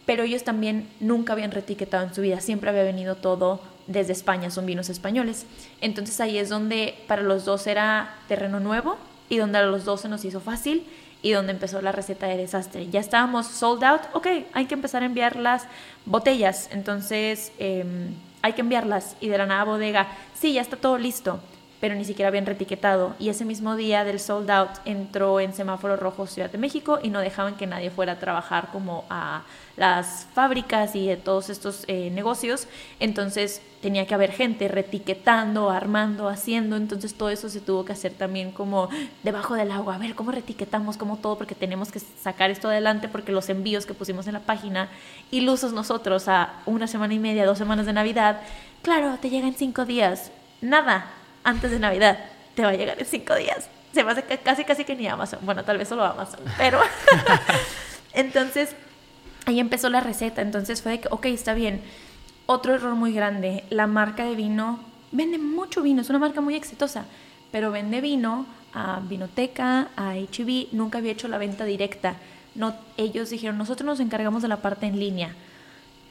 Pero 0.05 0.23
ellos 0.23 0.43
también 0.43 0.89
nunca 0.99 1.31
habían 1.31 1.51
retiquetado 1.51 2.05
en 2.05 2.13
su 2.13 2.19
vida, 2.19 2.41
siempre 2.41 2.69
había 2.69 2.83
venido 2.83 3.15
todo 3.15 3.61
desde 3.87 4.11
España, 4.11 4.51
son 4.51 4.65
vinos 4.65 4.89
españoles. 4.89 5.45
Entonces 5.79 6.19
ahí 6.19 6.37
es 6.37 6.49
donde 6.49 6.95
para 7.07 7.21
los 7.21 7.45
dos 7.45 7.67
era 7.67 8.17
terreno 8.27 8.59
nuevo 8.59 8.97
y 9.29 9.37
donde 9.37 9.59
a 9.59 9.63
los 9.63 9.85
dos 9.85 10.01
se 10.01 10.09
nos 10.09 10.25
hizo 10.25 10.41
fácil 10.41 10.85
y 11.21 11.31
donde 11.31 11.51
empezó 11.51 11.81
la 11.81 11.91
receta 11.91 12.27
de 12.27 12.37
desastre. 12.37 12.89
Ya 12.89 12.99
estábamos 12.99 13.47
sold 13.47 13.83
out, 13.83 14.01
ok, 14.13 14.27
hay 14.53 14.65
que 14.65 14.73
empezar 14.73 15.03
a 15.03 15.05
enviar 15.05 15.35
las 15.35 15.65
botellas, 16.05 16.69
entonces 16.71 17.51
em, 17.59 18.13
hay 18.41 18.53
que 18.53 18.61
enviarlas 18.61 19.15
y 19.19 19.27
de 19.27 19.37
la 19.37 19.45
nada 19.45 19.63
bodega, 19.65 20.07
sí, 20.33 20.53
ya 20.53 20.61
está 20.61 20.77
todo 20.77 20.97
listo 20.97 21.39
pero 21.79 21.95
ni 21.95 22.05
siquiera 22.05 22.27
habían 22.27 22.45
retiquetado. 22.45 23.15
Y 23.19 23.29
ese 23.29 23.45
mismo 23.45 23.75
día 23.75 24.03
del 24.03 24.19
sold 24.19 24.49
out 24.51 24.69
entró 24.85 25.39
en 25.39 25.53
semáforo 25.53 25.95
rojo 25.95 26.27
Ciudad 26.27 26.51
de 26.51 26.57
México 26.57 26.99
y 27.01 27.09
no 27.09 27.19
dejaban 27.19 27.55
que 27.55 27.67
nadie 27.67 27.89
fuera 27.89 28.13
a 28.13 28.19
trabajar 28.19 28.69
como 28.71 29.05
a 29.09 29.43
las 29.77 30.27
fábricas 30.33 30.93
y 30.95 31.07
de 31.07 31.15
todos 31.15 31.49
estos 31.49 31.85
eh, 31.87 32.09
negocios. 32.11 32.67
Entonces 32.99 33.61
tenía 33.81 34.05
que 34.05 34.13
haber 34.13 34.33
gente 34.33 34.67
retiquetando, 34.67 35.69
armando, 35.69 36.27
haciendo. 36.27 36.75
Entonces 36.75 37.13
todo 37.13 37.29
eso 37.29 37.47
se 37.47 37.61
tuvo 37.61 37.85
que 37.85 37.93
hacer 37.93 38.11
también 38.11 38.51
como 38.51 38.89
debajo 39.23 39.55
del 39.55 39.71
agua. 39.71 39.95
A 39.95 39.97
ver, 39.97 40.15
¿cómo 40.15 40.31
retiquetamos? 40.31 40.97
como 40.97 41.17
todo? 41.17 41.37
Porque 41.37 41.55
tenemos 41.55 41.91
que 41.91 41.99
sacar 41.99 42.51
esto 42.51 42.67
adelante 42.67 43.07
porque 43.07 43.31
los 43.31 43.49
envíos 43.49 43.85
que 43.85 43.93
pusimos 43.93 44.27
en 44.27 44.33
la 44.33 44.39
página, 44.41 44.89
ilusos 45.31 45.73
nosotros 45.73 46.27
a 46.27 46.61
una 46.65 46.87
semana 46.87 47.13
y 47.13 47.19
media, 47.19 47.45
dos 47.45 47.57
semanas 47.57 47.85
de 47.85 47.93
Navidad, 47.93 48.41
claro, 48.83 49.17
te 49.19 49.29
llegan 49.29 49.53
cinco 49.53 49.85
días. 49.85 50.31
Nada, 50.61 51.09
antes 51.43 51.71
de 51.71 51.79
Navidad. 51.79 52.19
te 52.55 52.63
va 52.63 52.69
a 52.69 52.73
llegar 52.73 52.99
en 52.99 53.05
cinco 53.05 53.35
días. 53.35 53.69
Se 53.93 54.03
me 54.03 54.11
hace 54.11 54.23
casi, 54.23 54.63
casi 54.63 54.85
que 54.85 54.95
ni 54.95 55.07
Amazon. 55.07 55.39
Bueno, 55.43 55.63
tal 55.63 55.77
vez 55.77 55.87
solo 55.87 56.03
Amazon, 56.03 56.39
pero... 56.57 56.79
entonces, 58.13 58.75
ahí 59.45 59.59
empezó 59.59 59.89
la 59.89 60.01
receta. 60.01 60.41
Entonces 60.41 60.81
fue 60.81 60.93
de 60.93 60.99
que, 61.01 61.07
ok, 61.11 61.25
está 61.25 61.53
bien. 61.53 61.81
Otro 62.45 62.73
error 62.73 62.95
muy 62.95 63.13
grande, 63.13 63.63
la 63.69 63.87
marca 63.87 64.25
de 64.25 64.35
vino 64.35 64.79
vende 65.11 65.37
mucho 65.37 65.81
vino, 65.81 66.01
es 66.01 66.09
una 66.09 66.19
marca 66.19 66.41
muy 66.41 66.55
exitosa, 66.55 67.05
pero 67.51 67.71
vende 67.71 68.01
vino 68.01 68.45
a 68.73 68.99
Vinoteca, 69.01 69.89
a 69.95 70.15
HB, 70.15 70.69
nunca 70.71 70.99
había 70.99 71.11
hecho 71.11 71.27
la 71.27 71.37
venta 71.37 71.65
directa. 71.65 72.15
No, 72.55 72.75
ellos 72.97 73.29
dijeron, 73.29 73.57
nosotros 73.57 73.85
nos 73.85 73.99
encargamos 73.99 74.41
de 74.41 74.47
la 74.47 74.57
parte 74.57 74.85
en 74.85 74.99
línea. 74.99 75.35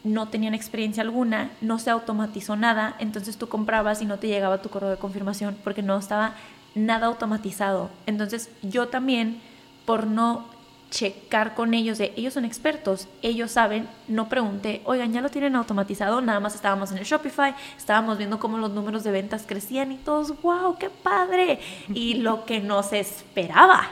No 0.05 0.29
tenían 0.29 0.55
experiencia 0.55 1.03
alguna, 1.03 1.51
no 1.61 1.79
se 1.79 1.91
automatizó 1.91 2.57
nada, 2.57 2.95
entonces 2.99 3.37
tú 3.37 3.49
comprabas 3.49 4.01
y 4.01 4.07
no 4.07 4.19
te 4.19 4.29
llegaba 4.29 4.63
tu 4.63 4.69
correo 4.69 4.91
de 4.91 4.97
confirmación 4.97 5.57
porque 5.65 5.83
no 5.83 5.99
estaba 5.99 6.35
nada 6.75 7.07
automatizado. 7.07 7.91
Entonces 8.07 8.51
yo 8.63 8.89
también, 8.89 9.41
por 9.85 10.07
no 10.07 10.45
checar 10.91 11.55
con 11.55 11.75
ellos 11.75 11.99
de 11.99 12.13
ellos 12.17 12.35
son 12.35 12.45
expertos, 12.45 13.09
ellos 13.21 13.51
saben, 13.51 13.89
no 14.07 14.29
pregunté, 14.29 14.81
oigan, 14.85 15.13
ya 15.13 15.21
lo 15.21 15.29
tienen 15.29 15.55
automatizado, 15.57 16.21
nada 16.21 16.41
más 16.41 16.55
estábamos 16.55 16.91
en 16.91 16.99
el 16.99 17.05
Shopify, 17.05 17.55
estábamos 17.77 18.17
viendo 18.17 18.39
cómo 18.39 18.59
los 18.59 18.71
números 18.71 19.05
de 19.05 19.11
ventas 19.11 19.45
crecían 19.47 19.93
y 19.93 19.97
todos, 19.97 20.41
wow, 20.41 20.79
qué 20.79 20.89
padre, 20.89 21.61
y 21.93 22.15
lo 22.15 22.45
que 22.45 22.61
nos 22.61 22.93
esperaba, 22.93 23.87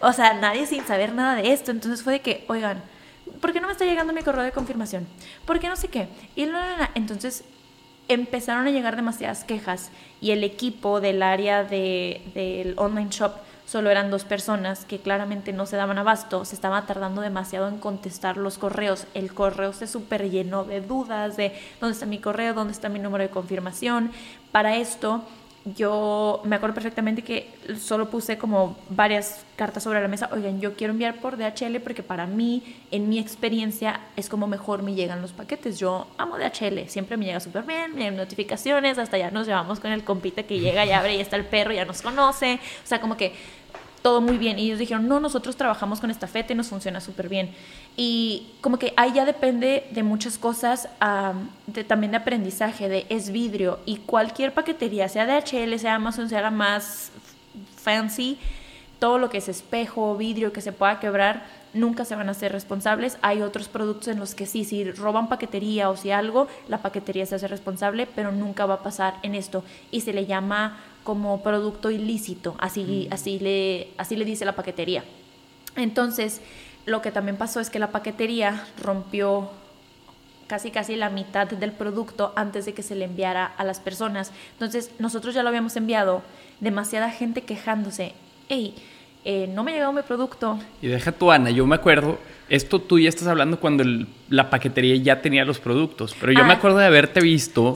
o 0.00 0.12
sea, 0.12 0.34
nadie 0.34 0.66
sin 0.66 0.84
saber 0.84 1.14
nada 1.14 1.36
de 1.36 1.52
esto, 1.52 1.70
entonces 1.70 2.02
fue 2.02 2.14
de 2.14 2.20
que, 2.20 2.44
oigan, 2.48 2.82
¿por 3.40 3.52
qué 3.52 3.60
no 3.60 3.66
me 3.66 3.72
está 3.72 3.84
llegando 3.84 4.12
mi 4.12 4.22
correo 4.22 4.44
de 4.44 4.52
confirmación? 4.52 5.06
¿Por 5.44 5.58
qué 5.58 5.68
no 5.68 5.76
sé 5.76 5.88
qué? 5.88 6.08
Y 6.36 6.46
entonces 6.94 7.44
empezaron 8.08 8.66
a 8.66 8.70
llegar 8.70 8.96
demasiadas 8.96 9.44
quejas 9.44 9.90
y 10.20 10.32
el 10.32 10.42
equipo 10.42 11.00
del 11.00 11.22
área 11.22 11.62
de, 11.64 12.22
del 12.34 12.74
online 12.76 13.10
shop 13.10 13.32
solo 13.66 13.88
eran 13.88 14.10
dos 14.10 14.24
personas 14.24 14.84
que 14.84 14.98
claramente 14.98 15.52
no 15.52 15.64
se 15.64 15.76
daban 15.76 15.96
abasto, 15.96 16.44
se 16.44 16.56
estaba 16.56 16.86
tardando 16.86 17.20
demasiado 17.20 17.68
en 17.68 17.78
contestar 17.78 18.36
los 18.36 18.58
correos, 18.58 19.06
el 19.14 19.32
correo 19.32 19.72
se 19.72 19.86
super 19.86 20.28
llenó 20.28 20.64
de 20.64 20.80
dudas 20.80 21.36
de 21.36 21.52
dónde 21.80 21.92
está 21.92 22.04
mi 22.04 22.18
correo, 22.18 22.52
dónde 22.52 22.72
está 22.72 22.88
mi 22.88 22.98
número 22.98 23.22
de 23.22 23.30
confirmación. 23.30 24.10
Para 24.50 24.76
esto 24.76 25.22
yo 25.64 26.40
me 26.44 26.56
acuerdo 26.56 26.74
perfectamente 26.74 27.22
que 27.22 27.50
solo 27.78 28.08
puse 28.08 28.38
como 28.38 28.78
varias 28.88 29.44
cartas 29.56 29.82
sobre 29.82 30.00
la 30.00 30.08
mesa, 30.08 30.30
oigan, 30.32 30.58
yo 30.60 30.74
quiero 30.74 30.92
enviar 30.92 31.16
por 31.16 31.36
DHL 31.36 31.80
porque 31.80 32.02
para 32.02 32.26
mí, 32.26 32.62
en 32.90 33.10
mi 33.10 33.18
experiencia, 33.18 34.00
es 34.16 34.30
como 34.30 34.46
mejor 34.46 34.82
me 34.82 34.94
llegan 34.94 35.20
los 35.20 35.32
paquetes. 35.32 35.78
Yo 35.78 36.06
amo 36.16 36.38
DHL, 36.38 36.88
siempre 36.88 37.16
me 37.18 37.26
llega 37.26 37.40
súper 37.40 37.64
bien, 37.64 37.92
me 37.92 38.00
llegan 38.00 38.16
notificaciones, 38.16 38.98
hasta 38.98 39.18
ya 39.18 39.30
nos 39.30 39.46
llevamos 39.46 39.80
con 39.80 39.92
el 39.92 40.02
compita 40.02 40.44
que 40.44 40.60
llega 40.60 40.86
y 40.86 40.92
abre 40.92 41.16
y 41.16 41.20
está 41.20 41.36
el 41.36 41.44
perro, 41.44 41.72
ya 41.72 41.84
nos 41.84 42.00
conoce, 42.00 42.58
o 42.82 42.86
sea, 42.86 43.00
como 43.00 43.18
que 43.18 43.34
todo 44.02 44.20
muy 44.20 44.38
bien. 44.38 44.58
Y 44.58 44.66
ellos 44.66 44.78
dijeron, 44.78 45.08
no, 45.08 45.20
nosotros 45.20 45.56
trabajamos 45.56 46.00
con 46.00 46.10
esta 46.10 46.26
feta 46.26 46.52
y 46.52 46.56
nos 46.56 46.68
funciona 46.68 47.00
súper 47.00 47.28
bien. 47.28 47.50
Y 47.96 48.48
como 48.60 48.78
que 48.78 48.94
ahí 48.96 49.12
ya 49.12 49.24
depende 49.24 49.86
de 49.90 50.02
muchas 50.02 50.38
cosas, 50.38 50.88
de, 51.66 51.84
también 51.84 52.12
de 52.12 52.18
aprendizaje, 52.18 52.88
de 52.88 53.06
es 53.08 53.30
vidrio. 53.30 53.78
Y 53.86 53.98
cualquier 53.98 54.54
paquetería, 54.54 55.08
sea 55.08 55.26
DHL, 55.26 55.78
sea 55.78 55.96
Amazon, 55.96 56.28
sea 56.28 56.42
la 56.42 56.50
más 56.50 57.10
fancy, 57.76 58.38
todo 58.98 59.18
lo 59.18 59.30
que 59.30 59.38
es 59.38 59.48
espejo, 59.48 60.16
vidrio 60.16 60.52
que 60.52 60.60
se 60.60 60.72
pueda 60.72 61.00
quebrar, 61.00 61.44
nunca 61.72 62.04
se 62.04 62.14
van 62.16 62.28
a 62.28 62.34
ser 62.34 62.52
responsables. 62.52 63.18
Hay 63.22 63.42
otros 63.42 63.68
productos 63.68 64.08
en 64.08 64.18
los 64.18 64.34
que 64.34 64.46
sí, 64.46 64.64
si 64.64 64.90
roban 64.90 65.28
paquetería 65.28 65.90
o 65.90 65.96
si 65.96 66.10
algo, 66.10 66.48
la 66.68 66.82
paquetería 66.82 67.26
se 67.26 67.36
hace 67.36 67.48
responsable, 67.48 68.06
pero 68.06 68.32
nunca 68.32 68.66
va 68.66 68.74
a 68.74 68.82
pasar 68.82 69.14
en 69.22 69.34
esto. 69.34 69.64
Y 69.90 70.02
se 70.02 70.12
le 70.12 70.26
llama 70.26 70.78
como 71.04 71.42
producto 71.42 71.90
ilícito, 71.90 72.56
así, 72.58 73.08
mm. 73.08 73.14
así, 73.14 73.38
le, 73.38 73.88
así 73.96 74.16
le 74.16 74.24
dice 74.24 74.44
la 74.44 74.54
paquetería. 74.54 75.04
Entonces, 75.76 76.40
lo 76.86 77.02
que 77.02 77.12
también 77.12 77.36
pasó 77.36 77.60
es 77.60 77.70
que 77.70 77.78
la 77.78 77.90
paquetería 77.90 78.66
rompió 78.82 79.50
casi 80.46 80.72
casi 80.72 80.96
la 80.96 81.10
mitad 81.10 81.46
del 81.46 81.70
producto 81.70 82.32
antes 82.34 82.64
de 82.64 82.74
que 82.74 82.82
se 82.82 82.96
le 82.96 83.04
enviara 83.04 83.46
a 83.46 83.62
las 83.62 83.78
personas. 83.78 84.32
Entonces, 84.54 84.90
nosotros 84.98 85.32
ya 85.32 85.44
lo 85.44 85.48
habíamos 85.48 85.76
enviado, 85.76 86.22
demasiada 86.58 87.08
gente 87.10 87.42
quejándose, 87.42 88.14
hey, 88.48 88.74
eh, 89.24 89.50
no 89.52 89.62
me 89.62 89.72
ha 89.72 89.74
llegado 89.74 89.92
mi 89.92 90.02
producto. 90.02 90.58
Y 90.80 90.88
deja 90.88 91.12
tu 91.12 91.30
Ana, 91.30 91.50
yo 91.50 91.66
me 91.66 91.74
acuerdo, 91.74 92.18
esto 92.48 92.80
tú 92.80 92.98
ya 92.98 93.08
estás 93.08 93.28
hablando 93.28 93.60
cuando 93.60 93.84
la 94.28 94.50
paquetería 94.50 94.96
ya 94.96 95.20
tenía 95.20 95.44
los 95.44 95.58
productos, 95.58 96.16
pero 96.18 96.32
yo 96.32 96.44
me 96.44 96.52
ah. 96.52 96.56
acuerdo 96.56 96.78
de 96.78 96.86
haberte 96.86 97.20
visto 97.20 97.74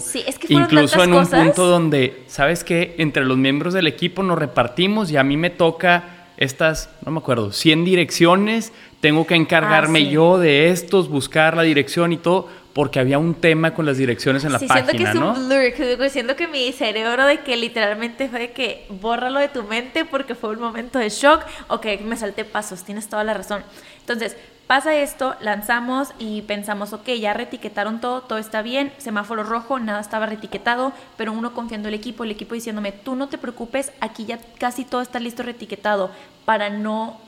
incluso 0.49 1.05
en 1.05 1.13
un 1.13 1.27
punto 1.27 1.67
donde, 1.67 2.25
¿sabes 2.27 2.65
qué? 2.65 2.95
Entre 2.99 3.25
los 3.25 3.37
miembros 3.37 3.75
del 3.75 3.87
equipo 3.87 4.23
nos 4.23 4.39
repartimos 4.39 5.11
y 5.11 5.17
a 5.17 5.23
mí 5.23 5.37
me 5.37 5.51
toca 5.51 6.29
estas, 6.37 6.91
no 7.05 7.13
me 7.13 7.19
acuerdo, 7.19 7.53
100 7.53 7.85
direcciones, 7.85 8.73
tengo 9.01 9.27
que 9.27 9.35
encargarme 9.35 10.01
ah, 10.01 10.11
yo 10.11 10.39
de 10.39 10.71
estos, 10.71 11.09
buscar 11.09 11.57
la 11.57 11.63
dirección 11.63 12.13
y 12.13 12.17
todo, 12.17 12.49
porque 12.75 12.99
había 12.99 13.19
un 13.19 13.35
tema 13.35 13.73
con 13.73 13.87
las 13.87 13.97
direcciones 13.97 14.45
en 14.45 14.53
la 14.53 14.59
página, 14.59 14.75
siento 14.75 14.93
que 14.93 15.05
es 15.05 15.15
un 15.15 15.49
blur, 15.49 16.11
siento 16.11 16.37
que 16.37 16.49
mi 16.49 16.73
cerebro 16.73 17.25
de 17.25 17.39
que 17.41 17.57
literalmente 17.57 18.29
fue 18.29 18.41
de 18.41 18.53
que 18.53 18.85
bórralo 18.89 19.39
de 19.39 19.49
tu 19.49 19.63
mente 19.63 20.05
porque 20.05 20.35
fue 20.35 20.51
un 20.51 20.61
momento 20.61 20.99
de 20.99 21.09
shock, 21.09 21.45
ok, 21.69 21.87
me 22.05 22.17
salté 22.17 22.45
pasos, 22.45 22.83
tienes 22.83 23.09
toda 23.09 23.23
la 23.23 23.33
razón. 23.33 23.63
Entonces, 24.01 24.37
pasa 24.67 24.97
esto, 24.97 25.37
lanzamos 25.41 26.09
y 26.19 26.43
pensamos, 26.43 26.93
ok, 26.93 27.11
ya 27.11 27.33
retiquetaron 27.33 28.01
todo, 28.01 28.23
todo 28.23 28.39
está 28.39 28.61
bien, 28.61 28.93
semáforo 28.99 29.45
rojo, 29.45 29.79
nada 29.79 30.01
estaba 30.01 30.27
retiquetado, 30.27 30.93
pero 31.17 31.33
uno 31.33 31.55
confiando 31.55 31.89
el 31.89 31.95
equipo, 31.95 32.25
el 32.25 32.33
equipo 32.33 32.57
diciéndome, 32.57 32.91
tú 32.91 33.15
no 33.15 33.29
te 33.29 33.39
preocupes, 33.39 33.93
aquí 34.01 34.25
ya 34.25 34.41
casi 34.59 34.85
todo 34.85 35.01
está 35.01 35.21
listo 35.21 35.45
retiquetado 35.45 36.11
para 36.45 36.71
no 36.71 37.21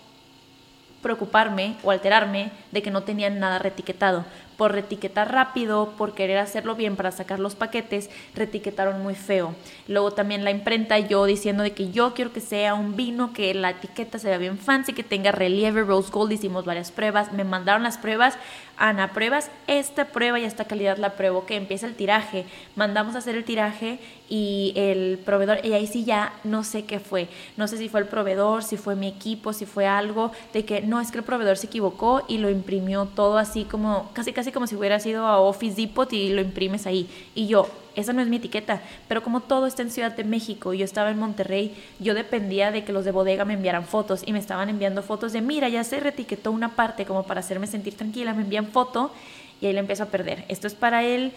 preocuparme 1.02 1.76
o 1.84 1.92
alterarme 1.92 2.50
de 2.72 2.82
que 2.82 2.90
no 2.90 3.04
tenían 3.04 3.38
nada 3.38 3.60
retiquetado 3.60 4.24
por 4.56 4.72
retiquetar 4.72 5.32
rápido, 5.32 5.92
por 5.96 6.14
querer 6.14 6.38
hacerlo 6.38 6.74
bien 6.74 6.96
para 6.96 7.12
sacar 7.12 7.38
los 7.38 7.54
paquetes, 7.54 8.10
retiquetaron 8.34 9.02
muy 9.02 9.14
feo. 9.14 9.54
Luego 9.88 10.12
también 10.12 10.44
la 10.44 10.50
imprenta, 10.50 10.98
yo 10.98 11.24
diciendo 11.24 11.62
de 11.62 11.72
que 11.72 11.90
yo 11.90 12.14
quiero 12.14 12.32
que 12.32 12.40
sea 12.40 12.74
un 12.74 12.96
vino, 12.96 13.32
que 13.32 13.54
la 13.54 13.70
etiqueta 13.70 14.18
se 14.18 14.28
vea 14.28 14.38
bien 14.38 14.58
fancy, 14.58 14.92
que 14.92 15.02
tenga 15.02 15.32
relieve, 15.32 15.82
rose 15.82 16.10
gold, 16.10 16.32
hicimos 16.32 16.64
varias 16.64 16.90
pruebas, 16.90 17.32
me 17.32 17.44
mandaron 17.44 17.82
las 17.82 17.98
pruebas, 17.98 18.38
Ana, 18.78 19.12
pruebas 19.14 19.50
esta 19.66 20.06
prueba 20.06 20.38
y 20.38 20.44
esta 20.44 20.66
calidad 20.66 20.98
la 20.98 21.14
pruebo, 21.14 21.46
que 21.46 21.56
empieza 21.56 21.86
el 21.86 21.94
tiraje, 21.94 22.44
mandamos 22.74 23.14
a 23.14 23.18
hacer 23.18 23.34
el 23.34 23.44
tiraje 23.44 23.98
y 24.28 24.74
el 24.76 25.18
proveedor, 25.24 25.64
y 25.64 25.72
ahí 25.72 25.86
sí 25.86 26.04
ya 26.04 26.34
no 26.44 26.62
sé 26.62 26.84
qué 26.84 27.00
fue, 27.00 27.28
no 27.56 27.68
sé 27.68 27.78
si 27.78 27.88
fue 27.88 28.00
el 28.00 28.06
proveedor, 28.06 28.62
si 28.62 28.76
fue 28.76 28.94
mi 28.94 29.08
equipo, 29.08 29.54
si 29.54 29.64
fue 29.64 29.86
algo, 29.86 30.30
de 30.52 30.66
que 30.66 30.82
no, 30.82 31.00
es 31.00 31.10
que 31.10 31.18
el 31.18 31.24
proveedor 31.24 31.56
se 31.56 31.68
equivocó 31.68 32.24
y 32.28 32.36
lo 32.36 32.50
imprimió 32.50 33.06
todo 33.06 33.38
así 33.38 33.64
como, 33.64 34.10
casi 34.12 34.34
casi 34.34 34.45
como 34.52 34.66
si 34.66 34.76
hubiera 34.76 35.00
sido 35.00 35.26
a 35.26 35.38
Office 35.40 35.80
Depot 35.80 36.12
y 36.12 36.30
lo 36.30 36.40
imprimes 36.40 36.86
ahí. 36.86 37.08
Y 37.34 37.46
yo, 37.46 37.68
esa 37.94 38.12
no 38.12 38.22
es 38.22 38.28
mi 38.28 38.36
etiqueta, 38.36 38.82
pero 39.08 39.22
como 39.22 39.40
todo 39.40 39.66
está 39.66 39.82
en 39.82 39.90
Ciudad 39.90 40.12
de 40.12 40.24
México 40.24 40.74
y 40.74 40.78
yo 40.78 40.84
estaba 40.84 41.10
en 41.10 41.18
Monterrey, 41.18 41.74
yo 41.98 42.14
dependía 42.14 42.70
de 42.70 42.84
que 42.84 42.92
los 42.92 43.04
de 43.04 43.12
bodega 43.12 43.44
me 43.44 43.54
enviaran 43.54 43.84
fotos 43.84 44.22
y 44.26 44.32
me 44.32 44.38
estaban 44.38 44.68
enviando 44.68 45.02
fotos 45.02 45.32
de, 45.32 45.40
mira, 45.40 45.68
ya 45.68 45.84
se 45.84 46.00
retiquetó 46.00 46.52
una 46.52 46.76
parte 46.76 47.06
como 47.06 47.24
para 47.24 47.40
hacerme 47.40 47.66
sentir 47.66 47.96
tranquila, 47.96 48.34
me 48.34 48.42
envían 48.42 48.66
foto 48.66 49.12
y 49.60 49.66
ahí 49.66 49.72
le 49.72 49.80
empiezo 49.80 50.02
a 50.02 50.06
perder. 50.06 50.44
Esto 50.48 50.66
es 50.66 50.74
para 50.74 51.04
el 51.04 51.32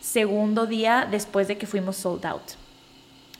segundo 0.00 0.66
día 0.66 1.06
después 1.10 1.48
de 1.48 1.58
que 1.58 1.66
fuimos 1.66 1.96
sold 1.96 2.24
out. 2.26 2.42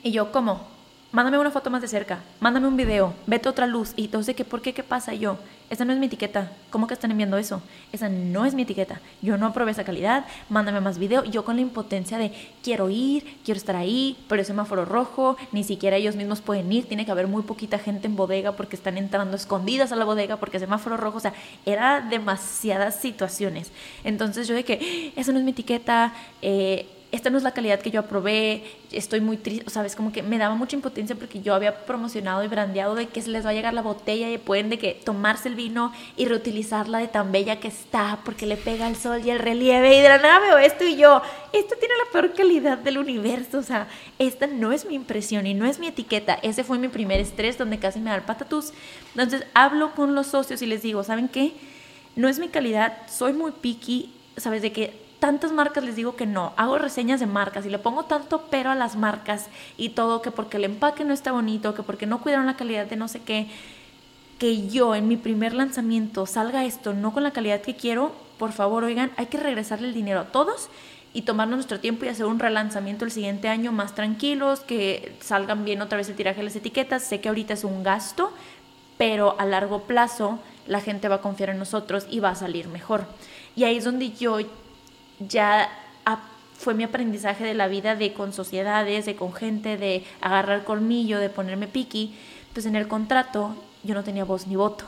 Y 0.02 0.12
yo, 0.12 0.32
¿cómo? 0.32 0.71
Mándame 1.12 1.38
una 1.38 1.50
foto 1.50 1.70
más 1.70 1.82
de 1.82 1.88
cerca, 1.88 2.20
mándame 2.40 2.66
un 2.66 2.76
video, 2.76 3.14
vete 3.26 3.48
otra 3.48 3.66
luz. 3.66 3.92
Y 3.96 4.06
entonces, 4.06 4.34
¿qué, 4.34 4.44
¿por 4.44 4.62
qué? 4.62 4.72
¿Qué 4.72 4.82
pasa? 4.82 5.14
yo, 5.14 5.38
esa 5.70 5.84
no 5.84 5.92
es 5.92 5.98
mi 5.98 6.06
etiqueta. 6.06 6.52
¿Cómo 6.70 6.86
que 6.86 6.94
están 6.94 7.10
enviando 7.10 7.36
eso? 7.38 7.62
Esa 7.92 8.08
no 8.08 8.44
es 8.44 8.54
mi 8.54 8.62
etiqueta. 8.62 9.00
Yo 9.22 9.38
no 9.38 9.46
aprobé 9.46 9.70
esa 9.70 9.84
calidad, 9.84 10.26
mándame 10.48 10.80
más 10.80 10.98
video. 10.98 11.24
Yo 11.24 11.44
con 11.44 11.56
la 11.56 11.62
impotencia 11.62 12.18
de 12.18 12.32
quiero 12.62 12.90
ir, 12.90 13.38
quiero 13.44 13.58
estar 13.58 13.76
ahí, 13.76 14.18
pero 14.28 14.42
es 14.42 14.48
semáforo 14.48 14.84
rojo, 14.84 15.36
ni 15.50 15.64
siquiera 15.64 15.96
ellos 15.96 16.16
mismos 16.16 16.40
pueden 16.40 16.70
ir, 16.72 16.86
tiene 16.86 17.06
que 17.06 17.10
haber 17.10 17.26
muy 17.26 17.42
poquita 17.42 17.78
gente 17.78 18.06
en 18.06 18.16
bodega 18.16 18.52
porque 18.52 18.76
están 18.76 18.98
entrando 18.98 19.36
escondidas 19.36 19.92
a 19.92 19.96
la 19.96 20.04
bodega 20.04 20.36
porque 20.38 20.58
es 20.58 20.62
semáforo 20.62 20.96
rojo. 20.96 21.18
O 21.18 21.20
sea, 21.20 21.32
era 21.64 22.00
demasiadas 22.00 22.96
situaciones. 22.96 23.70
Entonces 24.04 24.48
yo 24.48 24.54
de 24.54 24.64
que, 24.64 25.12
esa 25.16 25.32
no 25.32 25.38
es 25.38 25.44
mi 25.44 25.52
etiqueta, 25.52 26.12
eh, 26.42 26.86
esta 27.12 27.28
no 27.28 27.36
es 27.36 27.44
la 27.44 27.52
calidad 27.52 27.78
que 27.80 27.90
yo 27.90 28.00
aprobé, 28.00 28.64
estoy 28.90 29.20
muy 29.20 29.36
triste, 29.36 29.68
sabes, 29.68 29.94
como 29.94 30.12
que 30.12 30.22
me 30.22 30.38
daba 30.38 30.54
mucha 30.54 30.76
impotencia 30.76 31.14
porque 31.14 31.42
yo 31.42 31.54
había 31.54 31.84
promocionado 31.84 32.42
y 32.42 32.48
brandeado 32.48 32.94
de 32.94 33.06
que 33.06 33.20
se 33.20 33.28
les 33.28 33.44
va 33.44 33.50
a 33.50 33.52
llegar 33.52 33.74
la 33.74 33.82
botella 33.82 34.30
y 34.30 34.38
pueden 34.38 34.70
de 34.70 34.78
que 34.78 34.94
tomarse 34.94 35.50
el 35.50 35.54
vino 35.54 35.92
y 36.16 36.24
reutilizarla 36.24 36.98
de 36.98 37.08
tan 37.08 37.30
bella 37.30 37.60
que 37.60 37.68
está 37.68 38.20
porque 38.24 38.46
le 38.46 38.56
pega 38.56 38.88
el 38.88 38.96
sol 38.96 39.20
y 39.22 39.28
el 39.30 39.40
relieve 39.40 39.94
y 39.94 40.00
de 40.00 40.08
la 40.08 40.16
nada 40.16 40.40
veo 40.40 40.56
esto 40.56 40.84
y 40.84 40.96
yo, 40.96 41.20
esto 41.52 41.74
tiene 41.78 41.94
la 42.02 42.10
peor 42.12 42.32
calidad 42.32 42.78
del 42.78 42.96
universo, 42.96 43.58
o 43.58 43.62
sea, 43.62 43.88
esta 44.18 44.46
no 44.46 44.72
es 44.72 44.86
mi 44.86 44.94
impresión 44.94 45.46
y 45.46 45.52
no 45.52 45.66
es 45.66 45.78
mi 45.78 45.88
etiqueta, 45.88 46.38
ese 46.42 46.64
fue 46.64 46.78
mi 46.78 46.88
primer 46.88 47.20
estrés 47.20 47.58
donde 47.58 47.78
casi 47.78 48.00
me 48.00 48.08
da 48.08 48.16
el 48.16 48.22
patatús. 48.22 48.72
Entonces 49.10 49.44
hablo 49.52 49.94
con 49.94 50.14
los 50.14 50.28
socios 50.28 50.62
y 50.62 50.66
les 50.66 50.80
digo, 50.80 51.04
¿saben 51.04 51.28
qué? 51.28 51.52
No 52.16 52.26
es 52.28 52.38
mi 52.38 52.48
calidad, 52.48 52.96
soy 53.06 53.34
muy 53.34 53.52
picky, 53.52 54.14
sabes 54.38 54.62
de 54.62 54.72
que 54.72 55.11
tantas 55.22 55.52
marcas 55.52 55.84
les 55.84 55.94
digo 55.94 56.16
que 56.16 56.26
no, 56.26 56.52
hago 56.56 56.78
reseñas 56.78 57.20
de 57.20 57.26
marcas 57.26 57.64
y 57.64 57.70
le 57.70 57.78
pongo 57.78 58.06
tanto 58.06 58.42
pero 58.50 58.70
a 58.70 58.74
las 58.74 58.96
marcas 58.96 59.46
y 59.76 59.90
todo, 59.90 60.20
que 60.20 60.32
porque 60.32 60.56
el 60.56 60.64
empaque 60.64 61.04
no 61.04 61.14
está 61.14 61.30
bonito, 61.30 61.76
que 61.76 61.84
porque 61.84 62.06
no 62.06 62.20
cuidaron 62.20 62.46
la 62.46 62.56
calidad 62.56 62.86
de 62.86 62.96
no 62.96 63.06
sé 63.06 63.22
qué, 63.22 63.46
que 64.40 64.66
yo 64.66 64.96
en 64.96 65.06
mi 65.06 65.16
primer 65.16 65.54
lanzamiento 65.54 66.26
salga 66.26 66.64
esto 66.64 66.92
no 66.92 67.12
con 67.12 67.22
la 67.22 67.30
calidad 67.30 67.60
que 67.60 67.76
quiero, 67.76 68.10
por 68.36 68.50
favor, 68.50 68.82
oigan, 68.82 69.12
hay 69.16 69.26
que 69.26 69.38
regresarle 69.38 69.86
el 69.86 69.94
dinero 69.94 70.18
a 70.18 70.24
todos 70.24 70.68
y 71.14 71.22
tomarnos 71.22 71.58
nuestro 71.58 71.78
tiempo 71.78 72.04
y 72.04 72.08
hacer 72.08 72.26
un 72.26 72.40
relanzamiento 72.40 73.04
el 73.04 73.12
siguiente 73.12 73.48
año 73.48 73.70
más 73.70 73.94
tranquilos, 73.94 74.58
que 74.58 75.14
salgan 75.20 75.64
bien 75.64 75.82
otra 75.82 75.98
vez 75.98 76.08
el 76.08 76.16
tiraje 76.16 76.38
de 76.38 76.46
las 76.46 76.56
etiquetas. 76.56 77.04
Sé 77.04 77.20
que 77.20 77.28
ahorita 77.28 77.54
es 77.54 77.62
un 77.62 77.84
gasto, 77.84 78.32
pero 78.98 79.38
a 79.38 79.44
largo 79.44 79.82
plazo 79.82 80.40
la 80.66 80.80
gente 80.80 81.06
va 81.06 81.16
a 81.16 81.20
confiar 81.20 81.50
en 81.50 81.60
nosotros 81.60 82.08
y 82.10 82.18
va 82.18 82.30
a 82.30 82.34
salir 82.34 82.66
mejor. 82.66 83.04
Y 83.54 83.62
ahí 83.62 83.76
es 83.76 83.84
donde 83.84 84.10
yo 84.10 84.40
ya 85.28 85.70
fue 86.62 86.74
mi 86.74 86.84
aprendizaje 86.84 87.44
de 87.44 87.54
la 87.54 87.66
vida 87.66 87.96
de 87.96 88.12
con 88.12 88.32
sociedades, 88.32 89.04
de 89.04 89.16
con 89.16 89.32
gente, 89.32 89.76
de 89.76 90.04
agarrar 90.20 90.64
colmillo, 90.64 91.18
de 91.18 91.28
ponerme 91.28 91.66
piqui. 91.66 92.14
Pues 92.52 92.66
en 92.66 92.76
el 92.76 92.86
contrato 92.86 93.56
yo 93.82 93.94
no 93.94 94.04
tenía 94.04 94.24
voz 94.24 94.46
ni 94.46 94.54
voto. 94.54 94.84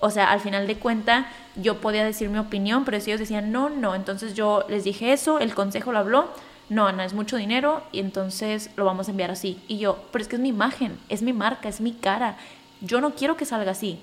O 0.00 0.10
sea, 0.10 0.32
al 0.32 0.40
final 0.40 0.66
de 0.66 0.76
cuenta 0.76 1.28
yo 1.54 1.80
podía 1.80 2.04
decir 2.04 2.28
mi 2.28 2.38
opinión, 2.38 2.84
pero 2.84 2.96
ellos 2.96 3.20
decían 3.20 3.52
no, 3.52 3.70
no. 3.70 3.94
Entonces 3.94 4.34
yo 4.34 4.64
les 4.68 4.82
dije 4.82 5.12
eso, 5.12 5.38
el 5.38 5.54
consejo 5.54 5.92
lo 5.92 6.00
habló. 6.00 6.30
No, 6.68 6.86
Ana, 6.86 7.04
es 7.04 7.14
mucho 7.14 7.36
dinero 7.36 7.82
y 7.92 8.00
entonces 8.00 8.70
lo 8.74 8.84
vamos 8.84 9.06
a 9.06 9.12
enviar 9.12 9.30
así. 9.30 9.60
Y 9.68 9.78
yo, 9.78 9.98
pero 10.10 10.22
es 10.22 10.28
que 10.28 10.36
es 10.36 10.42
mi 10.42 10.48
imagen, 10.48 10.98
es 11.08 11.22
mi 11.22 11.32
marca, 11.32 11.68
es 11.68 11.80
mi 11.80 11.92
cara. 11.92 12.36
Yo 12.80 13.00
no 13.00 13.14
quiero 13.14 13.36
que 13.36 13.44
salga 13.44 13.70
así 13.70 14.00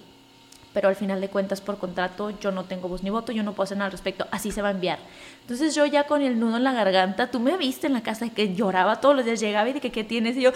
pero 0.73 0.89
al 0.89 0.95
final 0.95 1.21
de 1.21 1.29
cuentas 1.29 1.61
por 1.61 1.77
contrato 1.77 2.31
yo 2.39 2.51
no 2.51 2.65
tengo 2.65 2.87
voz 2.87 3.03
ni 3.03 3.09
voto, 3.09 3.31
yo 3.31 3.43
no 3.43 3.53
puedo 3.53 3.65
hacer 3.65 3.77
nada 3.77 3.87
al 3.87 3.91
respecto, 3.91 4.27
así 4.31 4.51
se 4.51 4.61
va 4.61 4.69
a 4.69 4.71
enviar. 4.71 4.99
Entonces 5.41 5.75
yo 5.75 5.85
ya 5.85 6.05
con 6.05 6.21
el 6.21 6.39
nudo 6.39 6.57
en 6.57 6.63
la 6.63 6.73
garganta, 6.73 7.31
tú 7.31 7.39
me 7.39 7.57
viste 7.57 7.87
en 7.87 7.93
la 7.93 8.01
casa 8.01 8.29
que 8.29 8.53
lloraba 8.53 9.01
todos 9.01 9.15
los 9.15 9.25
días, 9.25 9.39
llegaba 9.39 9.69
y 9.69 9.73
de 9.73 9.81
que 9.81 9.91
qué 9.91 10.03
tienes 10.03 10.37
y 10.37 10.41
yo, 10.41 10.51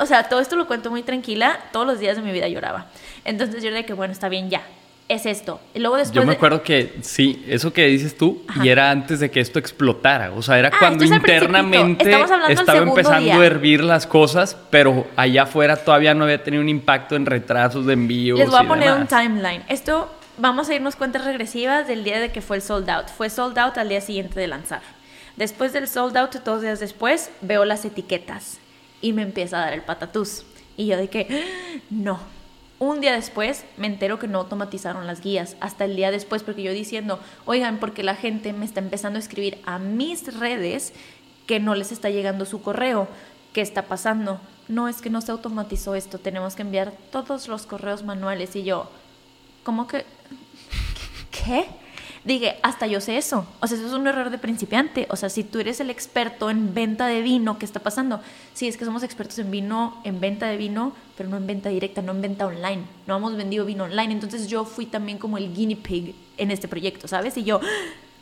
o 0.00 0.06
sea, 0.06 0.28
todo 0.28 0.40
esto 0.40 0.56
lo 0.56 0.66
cuento 0.66 0.90
muy 0.90 1.02
tranquila, 1.02 1.58
todos 1.72 1.86
los 1.86 1.98
días 1.98 2.16
de 2.16 2.22
mi 2.22 2.32
vida 2.32 2.48
lloraba. 2.48 2.86
Entonces 3.24 3.62
yo 3.62 3.70
de 3.72 3.84
que 3.84 3.92
bueno, 3.92 4.12
está 4.12 4.28
bien 4.28 4.50
ya, 4.50 4.62
es 5.08 5.24
esto. 5.24 5.60
Y 5.74 5.78
luego 5.80 5.96
después 5.96 6.14
Yo 6.14 6.24
me 6.24 6.34
acuerdo 6.34 6.62
que 6.62 6.98
sí, 7.00 7.42
eso 7.48 7.72
que 7.72 7.86
dices 7.86 8.16
tú, 8.16 8.42
y 8.62 8.68
era 8.68 8.90
antes 8.90 9.20
de 9.20 9.30
que 9.30 9.40
esto 9.40 9.58
explotara. 9.58 10.32
O 10.32 10.42
sea, 10.42 10.58
era 10.58 10.68
ah, 10.68 10.76
cuando 10.78 11.04
internamente 11.04 12.10
estaba 12.50 12.78
empezando 12.78 13.32
a 13.32 13.46
hervir 13.46 13.82
las 13.82 14.06
cosas, 14.06 14.56
pero 14.70 15.06
allá 15.16 15.44
afuera 15.44 15.76
todavía 15.76 16.12
no 16.12 16.24
había 16.24 16.44
tenido 16.44 16.62
un 16.62 16.68
impacto 16.68 17.16
en 17.16 17.24
retrasos 17.24 17.86
de 17.86 17.94
envío. 17.94 18.36
Les 18.36 18.50
voy 18.50 18.60
a 18.60 18.68
poner 18.68 18.92
un 18.92 19.06
timeline. 19.06 19.62
Esto, 19.68 20.10
vamos 20.36 20.68
a 20.68 20.74
irnos 20.74 20.94
cuentas 20.94 21.24
regresivas 21.24 21.88
del 21.88 22.04
día 22.04 22.20
de 22.20 22.30
que 22.30 22.42
fue 22.42 22.56
el 22.56 22.62
sold 22.62 22.88
out. 22.90 23.08
Fue 23.08 23.30
sold 23.30 23.58
out 23.58 23.78
al 23.78 23.88
día 23.88 24.02
siguiente 24.02 24.38
de 24.38 24.46
lanzar. 24.46 24.82
Después 25.36 25.72
del 25.72 25.88
sold 25.88 26.16
out, 26.16 26.34
dos 26.44 26.60
días 26.60 26.80
después, 26.80 27.30
veo 27.40 27.64
las 27.64 27.84
etiquetas 27.84 28.58
y 29.00 29.12
me 29.14 29.22
empieza 29.22 29.58
a 29.58 29.60
dar 29.60 29.72
el 29.72 29.82
patatús. 29.82 30.44
Y 30.76 30.86
yo 30.86 30.96
de 30.96 31.08
que, 31.08 31.46
no, 31.90 32.20
un 32.78 33.00
día 33.00 33.12
después 33.12 33.64
me 33.76 33.86
entero 33.86 34.18
que 34.18 34.28
no 34.28 34.38
automatizaron 34.38 35.06
las 35.06 35.20
guías, 35.20 35.56
hasta 35.60 35.84
el 35.84 35.96
día 35.96 36.10
después, 36.10 36.42
porque 36.42 36.62
yo 36.62 36.72
diciendo, 36.72 37.18
oigan, 37.44 37.78
porque 37.78 38.02
la 38.02 38.14
gente 38.14 38.52
me 38.52 38.64
está 38.64 38.80
empezando 38.80 39.16
a 39.16 39.20
escribir 39.20 39.58
a 39.64 39.78
mis 39.78 40.38
redes 40.38 40.92
que 41.46 41.60
no 41.60 41.74
les 41.74 41.92
está 41.92 42.10
llegando 42.10 42.44
su 42.44 42.62
correo, 42.62 43.08
¿qué 43.52 43.62
está 43.62 43.82
pasando? 43.86 44.40
No, 44.68 44.86
es 44.88 45.00
que 45.00 45.10
no 45.10 45.20
se 45.20 45.32
automatizó 45.32 45.94
esto, 45.94 46.18
tenemos 46.18 46.54
que 46.54 46.62
enviar 46.62 46.92
todos 47.10 47.48
los 47.48 47.66
correos 47.66 48.04
manuales 48.04 48.54
y 48.54 48.62
yo, 48.62 48.90
¿cómo 49.64 49.88
que? 49.88 50.04
¿Qué? 51.30 51.66
Dije, 52.28 52.56
hasta 52.62 52.86
yo 52.86 53.00
sé 53.00 53.16
eso. 53.16 53.46
O 53.60 53.66
sea, 53.66 53.78
eso 53.78 53.86
es 53.86 53.94
un 53.94 54.06
error 54.06 54.28
de 54.28 54.36
principiante. 54.36 55.06
O 55.08 55.16
sea, 55.16 55.30
si 55.30 55.44
tú 55.44 55.60
eres 55.60 55.80
el 55.80 55.88
experto 55.88 56.50
en 56.50 56.74
venta 56.74 57.06
de 57.06 57.22
vino, 57.22 57.58
¿qué 57.58 57.64
está 57.64 57.80
pasando? 57.80 58.20
Sí, 58.52 58.68
es 58.68 58.76
que 58.76 58.84
somos 58.84 59.02
expertos 59.02 59.38
en 59.38 59.50
vino, 59.50 59.98
en 60.04 60.20
venta 60.20 60.46
de 60.46 60.58
vino, 60.58 60.92
pero 61.16 61.30
no 61.30 61.38
en 61.38 61.46
venta 61.46 61.70
directa, 61.70 62.02
no 62.02 62.12
en 62.12 62.20
venta 62.20 62.46
online. 62.46 62.82
No 63.06 63.16
hemos 63.16 63.34
vendido 63.34 63.64
vino 63.64 63.84
online. 63.84 64.12
Entonces 64.12 64.46
yo 64.46 64.66
fui 64.66 64.84
también 64.84 65.16
como 65.16 65.38
el 65.38 65.54
guinea 65.54 65.78
pig 65.82 66.14
en 66.36 66.50
este 66.50 66.68
proyecto, 66.68 67.08
¿sabes? 67.08 67.34
Y 67.38 67.44
yo, 67.44 67.62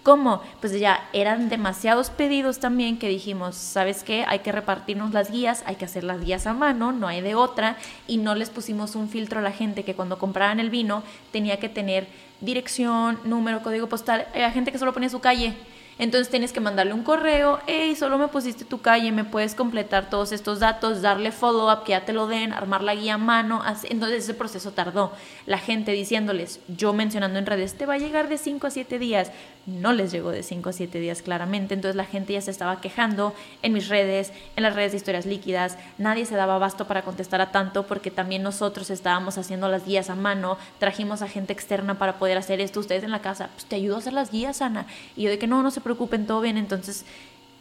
¿Cómo? 0.06 0.40
Pues 0.60 0.78
ya 0.78 1.08
eran 1.12 1.48
demasiados 1.48 2.10
pedidos 2.10 2.60
también 2.60 2.96
que 2.96 3.08
dijimos, 3.08 3.56
¿sabes 3.56 4.04
qué? 4.04 4.24
Hay 4.28 4.38
que 4.38 4.52
repartirnos 4.52 5.12
las 5.12 5.32
guías, 5.32 5.64
hay 5.66 5.74
que 5.74 5.84
hacer 5.84 6.04
las 6.04 6.24
guías 6.24 6.46
a 6.46 6.52
mano, 6.52 6.92
no 6.92 7.08
hay 7.08 7.22
de 7.22 7.34
otra, 7.34 7.76
y 8.06 8.18
no 8.18 8.36
les 8.36 8.48
pusimos 8.48 8.94
un 8.94 9.08
filtro 9.08 9.40
a 9.40 9.42
la 9.42 9.50
gente 9.50 9.82
que 9.82 9.96
cuando 9.96 10.16
compraban 10.16 10.60
el 10.60 10.70
vino 10.70 11.02
tenía 11.32 11.58
que 11.58 11.68
tener 11.68 12.06
dirección, 12.40 13.18
número, 13.24 13.64
código 13.64 13.88
postal. 13.88 14.28
Hay 14.32 14.48
gente 14.52 14.70
que 14.70 14.78
solo 14.78 14.92
ponía 14.92 15.08
su 15.08 15.18
calle 15.18 15.56
entonces 15.98 16.28
tienes 16.28 16.52
que 16.52 16.60
mandarle 16.60 16.92
un 16.92 17.02
correo, 17.02 17.58
hey, 17.66 17.96
solo 17.96 18.18
me 18.18 18.28
pusiste 18.28 18.66
tu 18.66 18.82
calle, 18.82 19.12
me 19.12 19.24
puedes 19.24 19.54
completar 19.54 20.10
todos 20.10 20.30
estos 20.32 20.60
datos, 20.60 21.00
darle 21.00 21.32
follow-up, 21.32 21.84
que 21.84 21.92
ya 21.92 22.04
te 22.04 22.12
lo 22.12 22.26
den, 22.26 22.52
armar 22.52 22.82
la 22.82 22.94
guía 22.94 23.14
a 23.14 23.18
mano. 23.18 23.62
Entonces 23.84 24.24
ese 24.24 24.34
proceso 24.34 24.72
tardó. 24.72 25.12
La 25.46 25.58
gente 25.58 25.92
diciéndoles, 25.92 26.60
yo 26.68 26.92
mencionando 26.92 27.38
en 27.38 27.46
redes, 27.46 27.74
te 27.74 27.86
va 27.86 27.94
a 27.94 27.98
llegar 27.98 28.28
de 28.28 28.36
5 28.36 28.66
a 28.66 28.70
7 28.70 28.98
días. 28.98 29.32
No 29.64 29.92
les 29.92 30.12
llegó 30.12 30.30
de 30.30 30.42
5 30.42 30.68
a 30.68 30.72
7 30.72 31.00
días 31.00 31.22
claramente. 31.22 31.72
Entonces 31.72 31.96
la 31.96 32.04
gente 32.04 32.34
ya 32.34 32.42
se 32.42 32.50
estaba 32.50 32.80
quejando 32.80 33.34
en 33.62 33.72
mis 33.72 33.88
redes, 33.88 34.32
en 34.54 34.64
las 34.64 34.74
redes 34.74 34.92
de 34.92 34.98
historias 34.98 35.24
líquidas. 35.24 35.78
Nadie 35.96 36.26
se 36.26 36.36
daba 36.36 36.56
abasto 36.56 36.86
para 36.86 37.02
contestar 37.02 37.40
a 37.40 37.52
tanto 37.52 37.86
porque 37.86 38.10
también 38.10 38.42
nosotros 38.42 38.90
estábamos 38.90 39.38
haciendo 39.38 39.68
las 39.68 39.86
guías 39.86 40.10
a 40.10 40.14
mano. 40.14 40.58
Trajimos 40.78 41.22
a 41.22 41.28
gente 41.28 41.54
externa 41.54 41.98
para 41.98 42.18
poder 42.18 42.36
hacer 42.36 42.60
esto. 42.60 42.80
Ustedes 42.80 43.02
en 43.02 43.10
la 43.10 43.22
casa, 43.22 43.48
pues 43.54 43.64
te 43.64 43.76
ayudo 43.76 43.96
a 43.96 43.98
hacer 43.98 44.12
las 44.12 44.30
guías, 44.30 44.60
Ana. 44.60 44.86
Y 45.16 45.22
yo 45.22 45.30
de 45.30 45.38
que 45.38 45.46
no, 45.46 45.62
no 45.62 45.70
se 45.70 45.80
preocupen, 45.86 46.26
todo 46.26 46.40
bien. 46.40 46.56
Entonces, 46.56 47.04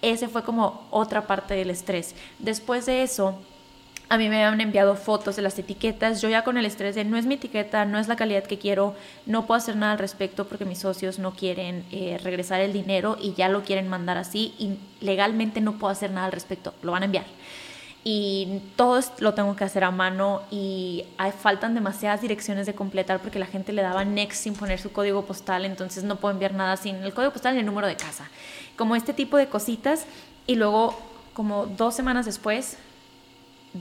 ese 0.02 0.28
fue 0.28 0.44
como 0.44 0.88
otra 0.90 1.28
parte 1.28 1.54
del 1.54 1.70
estrés. 1.70 2.16
Después 2.40 2.88
de 2.88 3.04
eso, 3.04 3.40
a 4.10 4.18
mí 4.18 4.30
me 4.30 4.44
habían 4.44 4.62
enviado 4.62 4.96
fotos 4.96 5.36
de 5.36 5.44
las 5.44 5.60
etiquetas. 5.60 6.22
Yo 6.22 6.30
ya 6.30 6.44
con 6.44 6.58
el 6.58 6.66
estrés 6.66 6.96
de 6.96 7.06
no 7.06 7.18
es 7.18 7.28
mi 7.28 7.36
etiqueta, 7.36 7.86
no 7.86 8.00
es 8.00 8.08
la 8.08 8.16
calidad 8.16 8.44
que 8.44 8.58
quiero, 8.58 8.96
no 9.28 9.46
puedo 9.46 9.60
hacer 9.60 9.76
nada 9.76 9.94
al 9.94 10.00
respecto 10.00 10.48
porque 10.48 10.66
mis 10.66 10.80
socios 10.80 11.20
no 11.20 11.36
quieren 11.36 11.86
eh, 11.92 12.20
regresar 12.24 12.62
el 12.62 12.74
dinero 12.74 13.16
y 13.22 13.34
ya 13.34 13.48
lo 13.48 13.64
quieren 13.64 13.88
mandar 13.88 14.18
así 14.18 14.56
y 14.58 14.78
legalmente 15.06 15.62
no 15.62 15.74
puedo 15.74 15.92
hacer 15.92 16.12
nada 16.12 16.26
al 16.26 16.32
respecto. 16.32 16.74
Lo 16.82 16.92
van 16.92 17.04
a 17.04 17.06
enviar 17.06 17.26
y 18.08 18.62
todo 18.76 19.00
lo 19.18 19.34
tengo 19.34 19.56
que 19.56 19.64
hacer 19.64 19.84
a 19.84 19.90
mano 19.90 20.44
y 20.52 21.06
hay, 21.18 21.32
faltan 21.32 21.74
demasiadas 21.74 22.22
direcciones 22.22 22.68
de 22.68 22.76
completar 22.76 23.20
porque 23.20 23.40
la 23.40 23.48
gente 23.48 23.74
le 23.74 23.82
daba 23.82 24.06
next 24.06 24.44
sin 24.44 24.54
poner 24.54 24.80
su 24.80 24.92
código 24.92 25.26
postal, 25.26 25.66
entonces 25.66 26.04
no 26.04 26.18
puedo 26.18 26.32
enviar 26.32 26.54
nada 26.54 26.78
sin 26.78 26.98
el 26.98 27.16
código 27.16 27.34
postal 27.34 27.56
y 27.56 27.60
el 27.60 27.66
número 27.66 27.88
de 27.88 27.96
casa. 27.96 28.30
Como 28.78 28.96
este 28.96 29.14
tipo 29.14 29.38
de 29.38 29.48
cositas 29.48 30.06
y 30.46 30.54
luego 30.54 30.96
como 31.34 31.66
dos 31.66 31.96
semanas 31.96 32.28
después 32.28 32.78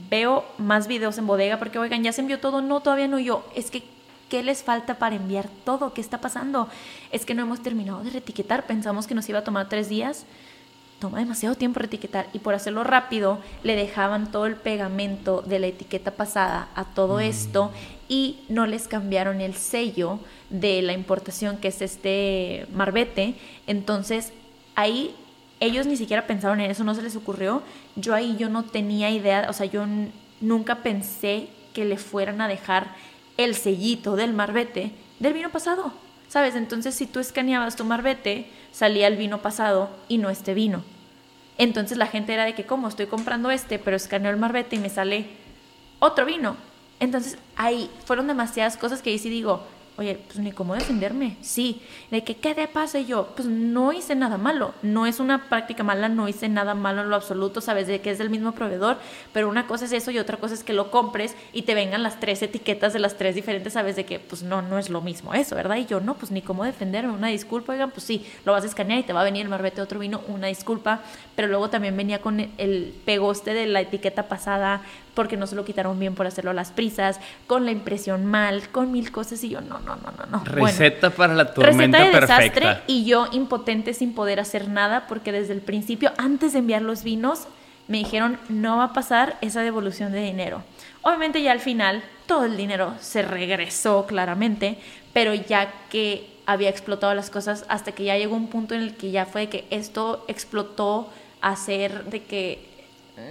veo 0.09 0.43
más 0.57 0.87
videos 0.87 1.19
en 1.19 1.27
bodega 1.27 1.59
porque 1.59 1.77
oigan, 1.77 2.01
ya 2.03 2.11
se 2.11 2.21
envió 2.21 2.39
todo, 2.39 2.63
no, 2.63 2.79
todavía 2.79 3.07
no 3.07 3.19
yo, 3.19 3.45
es 3.55 3.69
que 3.69 3.83
¿Qué 4.29 4.41
les 4.41 4.63
falta 4.63 4.95
para 4.95 5.15
enviar 5.15 5.47
todo? 5.65 5.93
¿Qué 5.93 6.01
está 6.01 6.19
pasando? 6.19 6.67
Es 7.11 7.27
que 7.27 7.35
no 7.35 7.43
hemos 7.43 7.61
terminado 7.61 8.03
de 8.03 8.09
retiquetar. 8.09 8.65
Pensamos 8.65 9.05
que 9.05 9.13
nos 9.13 9.29
iba 9.29 9.37
a 9.37 9.43
tomar 9.43 9.69
tres 9.69 9.87
días 9.87 10.25
toma 11.05 11.19
demasiado 11.19 11.53
tiempo 11.53 11.79
etiquetar 11.83 12.25
y 12.33 12.39
por 12.39 12.55
hacerlo 12.55 12.83
rápido 12.83 13.37
le 13.61 13.75
dejaban 13.75 14.31
todo 14.31 14.47
el 14.47 14.55
pegamento 14.55 15.43
de 15.43 15.59
la 15.59 15.67
etiqueta 15.67 16.09
pasada 16.09 16.69
a 16.73 16.83
todo 16.83 17.17
mm. 17.17 17.21
esto 17.21 17.71
y 18.09 18.39
no 18.49 18.65
les 18.65 18.87
cambiaron 18.87 19.39
el 19.39 19.53
sello 19.53 20.19
de 20.49 20.81
la 20.81 20.93
importación 20.93 21.57
que 21.57 21.67
es 21.67 21.83
este 21.83 22.65
marbete. 22.73 23.35
Entonces 23.67 24.33
ahí 24.73 25.13
ellos 25.59 25.85
ni 25.85 25.95
siquiera 25.95 26.25
pensaron 26.25 26.59
en 26.59 26.71
eso, 26.71 26.83
no 26.83 26.95
se 26.95 27.03
les 27.03 27.15
ocurrió. 27.15 27.61
Yo 27.95 28.15
ahí 28.15 28.35
yo 28.39 28.49
no 28.49 28.63
tenía 28.63 29.11
idea, 29.11 29.45
o 29.47 29.53
sea, 29.53 29.67
yo 29.67 29.85
nunca 30.41 30.77
pensé 30.81 31.49
que 31.75 31.85
le 31.85 31.97
fueran 31.97 32.41
a 32.41 32.47
dejar 32.47 32.95
el 33.37 33.53
sellito 33.53 34.15
del 34.15 34.33
marbete 34.33 34.91
del 35.19 35.33
vino 35.33 35.51
pasado. 35.51 35.93
¿Sabes? 36.29 36.55
Entonces, 36.55 36.95
si 36.95 37.05
tú 37.05 37.19
escaneabas 37.19 37.75
tu 37.75 37.85
marbete, 37.85 38.49
salía 38.71 39.05
el 39.05 39.17
vino 39.17 39.43
pasado 39.43 39.91
y 40.07 40.17
no 40.17 40.31
este 40.31 40.55
vino. 40.55 40.94
Entonces 41.57 41.97
la 41.97 42.07
gente 42.07 42.33
era 42.33 42.45
de 42.45 42.53
que, 42.53 42.65
¿cómo? 42.65 42.87
Estoy 42.87 43.05
comprando 43.05 43.51
este, 43.51 43.79
pero 43.79 43.95
escaneo 43.95 44.31
el 44.31 44.37
marbete 44.37 44.75
y 44.75 44.79
me 44.79 44.89
sale 44.89 45.27
otro 45.99 46.25
vino. 46.25 46.57
Entonces 46.99 47.37
ahí 47.55 47.89
fueron 48.05 48.27
demasiadas 48.27 48.77
cosas 48.77 49.01
que 49.01 49.09
ahí 49.09 49.19
sí 49.19 49.29
digo, 49.29 49.63
oye, 49.97 50.19
pues 50.27 50.39
ni 50.39 50.51
cómo 50.51 50.73
defenderme, 50.73 51.37
sí, 51.41 51.81
de 52.11 52.23
que 52.23 52.35
qué 52.35 52.53
te 52.53 52.67
pasa 52.67 52.99
y 52.99 53.05
yo, 53.05 53.29
pues 53.35 53.47
no 53.47 53.93
hice 53.93 54.15
nada 54.15 54.37
malo, 54.37 54.73
no 54.81 55.05
es 55.05 55.19
una 55.19 55.47
práctica 55.49 55.83
mala, 55.83 56.09
no 56.09 56.27
hice 56.27 56.49
nada 56.49 56.75
malo 56.75 57.01
en 57.01 57.09
lo 57.09 57.15
absoluto, 57.15 57.61
sabes 57.61 57.87
de 57.87 58.01
que 58.01 58.11
es 58.11 58.17
del 58.17 58.29
mismo 58.29 58.51
proveedor, 58.51 58.97
pero 59.31 59.47
una 59.47 59.67
cosa 59.67 59.85
es 59.85 59.93
eso 59.93 60.11
y 60.11 60.19
otra 60.19 60.37
cosa 60.37 60.53
es 60.53 60.63
que 60.63 60.73
lo 60.73 60.91
compres 60.91 61.35
y 61.53 61.61
te 61.61 61.75
vengan 61.75 62.03
las 62.03 62.19
tres 62.19 62.41
etiquetas 62.41 62.93
de 62.93 62.99
las 62.99 63.17
tres 63.17 63.35
diferentes, 63.35 63.73
sabes 63.73 63.95
de 63.95 64.05
que 64.05 64.19
pues 64.19 64.43
no, 64.43 64.61
no 64.61 64.77
es 64.77 64.89
lo 64.89 65.01
mismo 65.01 65.33
eso, 65.33 65.55
¿verdad? 65.55 65.77
Y 65.77 65.85
yo, 65.85 66.01
no, 66.01 66.15
pues 66.15 66.31
ni 66.31 66.41
cómo 66.41 66.65
defenderme, 66.65 67.13
una 67.13 67.27
disculpa, 67.27 67.73
oigan, 67.73 67.91
pues 67.91 68.03
sí, 68.03 68.25
lo 68.43 68.51
vas 68.51 68.63
a 68.63 68.67
escanear 68.67 68.99
y 68.99 69.03
te 69.03 69.13
va 69.13 69.21
a 69.21 69.25
venir 69.25 69.43
el 69.43 69.49
marbete 69.49 69.81
otro 69.81 69.99
vino, 69.99 70.21
una 70.27 70.47
disculpa, 70.47 71.01
pero 71.35 71.47
luego 71.47 71.69
también 71.69 71.95
venía 71.95 72.19
con 72.19 72.39
el 72.39 72.93
pegoste 73.05 73.53
de 73.53 73.65
la 73.65 73.81
etiqueta 73.81 74.27
pasada, 74.27 74.81
porque 75.15 75.37
no 75.37 75.47
se 75.47 75.55
lo 75.55 75.65
quitaron 75.65 75.97
bien 75.97 76.13
por 76.13 76.27
hacerlo 76.27 76.51
a 76.51 76.53
las 76.53 76.71
prisas, 76.71 77.19
con 77.47 77.65
la 77.65 77.71
impresión 77.71 78.25
mal, 78.25 78.69
con 78.69 78.91
mil 78.91 79.11
cosas 79.11 79.43
y 79.43 79.49
yo 79.49 79.61
no, 79.61 79.79
no, 79.79 79.95
no, 79.95 80.11
no, 80.11 80.25
no. 80.29 80.43
Receta 80.45 81.09
para 81.09 81.33
la 81.33 81.53
tormenta 81.53 81.97
receta 81.97 82.05
de 82.05 82.27
perfecta. 82.27 82.59
desastre 82.59 82.83
y 82.87 83.05
yo 83.05 83.27
impotente 83.31 83.93
sin 83.93 84.13
poder 84.13 84.39
hacer 84.39 84.67
nada 84.67 85.07
porque 85.07 85.31
desde 85.31 85.53
el 85.53 85.61
principio, 85.61 86.11
antes 86.17 86.53
de 86.53 86.59
enviar 86.59 86.81
los 86.81 87.03
vinos, 87.03 87.47
me 87.87 87.99
dijeron 87.99 88.39
no 88.49 88.77
va 88.77 88.85
a 88.85 88.93
pasar 88.93 89.37
esa 89.41 89.61
devolución 89.61 90.11
de 90.11 90.21
dinero. 90.21 90.63
Obviamente 91.01 91.41
ya 91.41 91.51
al 91.51 91.59
final 91.59 92.03
todo 92.25 92.45
el 92.45 92.57
dinero 92.57 92.95
se 92.99 93.21
regresó 93.21 94.05
claramente, 94.05 94.77
pero 95.13 95.33
ya 95.33 95.71
que 95.89 96.35
había 96.45 96.69
explotado 96.69 97.13
las 97.13 97.29
cosas 97.29 97.65
hasta 97.69 97.91
que 97.91 98.03
ya 98.03 98.17
llegó 98.17 98.35
un 98.35 98.49
punto 98.49 98.75
en 98.75 98.81
el 98.81 98.95
que 98.95 99.11
ya 99.11 99.25
fue 99.25 99.47
que 99.47 99.65
esto 99.69 100.25
explotó 100.27 101.09
a 101.41 101.55
ser 101.55 102.05
de 102.05 102.23
que 102.23 102.74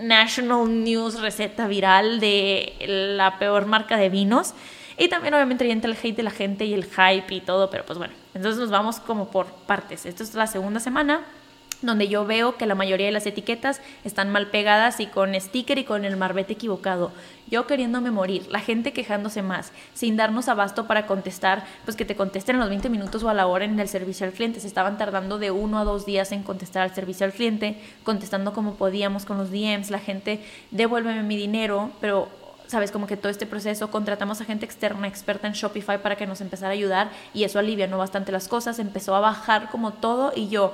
National 0.03 0.69
News 0.85 1.21
receta 1.21 1.67
viral 1.67 2.21
de 2.21 2.75
la 3.17 3.39
peor 3.39 3.67
marca 3.67 3.97
de 3.97 4.09
vinos. 4.09 4.55
Y 4.97 5.09
también 5.09 5.35
obviamente 5.35 5.69
entra 5.71 5.91
el 5.91 5.97
hate 6.01 6.17
de 6.17 6.23
la 6.23 6.31
gente 6.31 6.65
y 6.65 6.75
el 6.75 6.85
hype 6.85 7.35
y 7.35 7.41
todo, 7.41 7.69
pero 7.69 7.85
pues 7.85 7.99
bueno, 7.99 8.15
entonces 8.33 8.61
nos 8.61 8.71
vamos 8.71 9.01
como 9.01 9.29
por 9.29 9.47
partes. 9.47 10.07
Esta 10.07 10.23
es 10.23 10.35
la 10.35 10.47
segunda 10.47 10.79
semana 10.79 11.23
donde 11.87 12.09
yo 12.09 12.25
veo 12.25 12.57
que 12.57 12.67
la 12.67 12.75
mayoría 12.75 13.07
de 13.07 13.13
las 13.13 13.27
etiquetas 13.27 13.81
están 14.05 14.31
mal 14.31 14.49
pegadas 14.49 15.01
y 15.01 15.07
con 15.07 15.35
sticker 15.39 15.79
y 15.79 15.85
con 15.85 16.05
el 16.05 16.17
marbete 16.17 16.55
equivocado. 16.55 17.13
Yo 17.47 17.67
queriéndome 17.67 18.11
morir, 18.11 18.47
la 18.51 18.61
gente 18.61 18.93
quejándose 18.93 19.43
más, 19.43 19.73
sin 19.93 20.17
darnos 20.17 20.49
abasto 20.49 20.87
para 20.87 21.07
contestar, 21.07 21.65
pues 21.85 21.97
que 21.97 22.05
te 22.05 22.17
contesten 22.17 22.57
en 22.57 22.61
los 22.61 22.71
20 22.71 22.89
minutos 22.89 23.23
o 23.23 23.29
a 23.29 23.35
la 23.35 23.47
hora 23.47 23.65
en 23.65 23.79
el 23.79 23.89
servicio 23.89 24.27
al 24.27 24.33
cliente. 24.33 24.61
Se 24.61 24.67
estaban 24.67 24.97
tardando 24.97 25.39
de 25.39 25.51
uno 25.51 25.79
a 25.79 25.85
dos 25.85 26.07
días 26.07 26.33
en 26.33 26.43
contestar 26.43 26.83
al 26.83 26.95
servicio 26.95 27.27
al 27.27 27.33
cliente, 27.33 27.79
contestando 28.03 28.53
como 28.53 28.75
podíamos 28.75 29.25
con 29.25 29.39
los 29.39 29.51
DMs, 29.51 29.91
la 29.91 29.99
gente 29.99 30.41
devuélveme 30.71 31.23
mi 31.23 31.37
dinero, 31.37 31.91
pero 32.01 32.29
sabes, 32.67 32.91
como 32.91 33.07
que 33.07 33.17
todo 33.17 33.31
este 33.31 33.47
proceso, 33.47 33.91
contratamos 33.91 34.41
a 34.41 34.45
gente 34.45 34.65
externa, 34.65 35.07
experta 35.07 35.47
en 35.47 35.53
Shopify 35.53 36.03
para 36.03 36.17
que 36.17 36.27
nos 36.27 36.41
empezara 36.41 36.71
a 36.71 36.73
ayudar 36.73 37.11
y 37.33 37.45
eso 37.45 37.59
alivianó 37.59 37.99
bastante 37.99 38.33
las 38.33 38.49
cosas, 38.49 38.79
empezó 38.79 39.15
a 39.15 39.21
bajar 39.21 39.71
como 39.71 39.93
todo 39.93 40.33
y 40.35 40.49
yo 40.49 40.73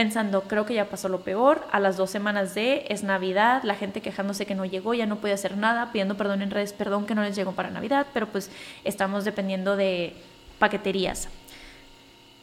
pensando, 0.00 0.44
creo 0.44 0.64
que 0.64 0.72
ya 0.72 0.88
pasó 0.88 1.10
lo 1.10 1.20
peor, 1.20 1.66
a 1.72 1.78
las 1.78 1.98
dos 1.98 2.08
semanas 2.08 2.54
de 2.54 2.86
es 2.88 3.02
Navidad, 3.02 3.62
la 3.64 3.74
gente 3.74 4.00
quejándose 4.00 4.46
que 4.46 4.54
no 4.54 4.64
llegó, 4.64 4.94
ya 4.94 5.04
no 5.04 5.16
puede 5.16 5.34
hacer 5.34 5.58
nada, 5.58 5.92
pidiendo 5.92 6.16
perdón 6.16 6.40
en 6.40 6.50
redes, 6.50 6.72
perdón 6.72 7.04
que 7.04 7.14
no 7.14 7.22
les 7.22 7.36
llegó 7.36 7.52
para 7.52 7.68
Navidad, 7.68 8.06
pero 8.14 8.26
pues 8.26 8.50
estamos 8.82 9.26
dependiendo 9.26 9.76
de 9.76 10.14
paqueterías. 10.58 11.28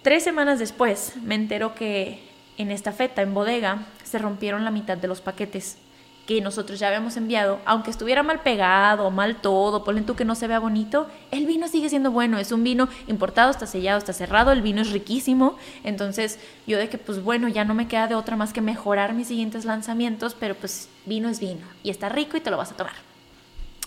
Tres 0.03 0.23
semanas 0.23 0.59
después 0.59 1.15
me 1.23 1.33
entero 1.33 1.73
que 1.73 2.19
en 2.59 2.69
esta 2.69 2.91
feta, 2.91 3.23
en 3.23 3.33
bodega, 3.33 3.87
se 4.03 4.19
rompieron 4.19 4.63
la 4.63 4.69
mitad 4.69 4.95
de 4.95 5.07
los 5.07 5.21
paquetes 5.21 5.79
que 6.27 6.41
nosotros 6.41 6.77
ya 6.77 6.89
habíamos 6.89 7.15
enviado, 7.15 7.59
aunque 7.65 7.89
estuviera 7.89 8.21
mal 8.21 8.41
pegado, 8.41 9.09
mal 9.11 9.37
todo, 9.37 9.85
ponle 9.85 10.01
tú 10.01 10.15
que 10.15 10.25
no 10.25 10.35
se 10.35 10.47
vea 10.47 10.59
bonito, 10.59 11.07
el 11.31 11.45
vino 11.45 11.69
sigue 11.69 11.87
siendo 11.87 12.11
bueno, 12.11 12.37
es 12.37 12.51
un 12.51 12.65
vino 12.65 12.89
importado, 13.07 13.49
está 13.49 13.65
sellado, 13.65 13.97
está 13.97 14.11
cerrado, 14.11 14.51
el 14.51 14.61
vino 14.61 14.81
es 14.81 14.91
riquísimo, 14.91 15.57
entonces 15.85 16.37
yo 16.67 16.77
de 16.77 16.89
que 16.89 16.97
pues 16.97 17.23
bueno, 17.23 17.47
ya 17.47 17.63
no 17.63 17.73
me 17.73 17.87
queda 17.87 18.07
de 18.07 18.15
otra 18.15 18.35
más 18.35 18.51
que 18.51 18.59
mejorar 18.59 19.13
mis 19.13 19.29
siguientes 19.29 19.63
lanzamientos, 19.63 20.35
pero 20.37 20.53
pues 20.53 20.89
vino 21.05 21.29
es 21.29 21.39
vino 21.39 21.65
y 21.81 21.91
está 21.91 22.09
rico 22.09 22.35
y 22.35 22.41
te 22.41 22.51
lo 22.51 22.57
vas 22.57 22.73
a 22.73 22.75
tomar. 22.75 22.95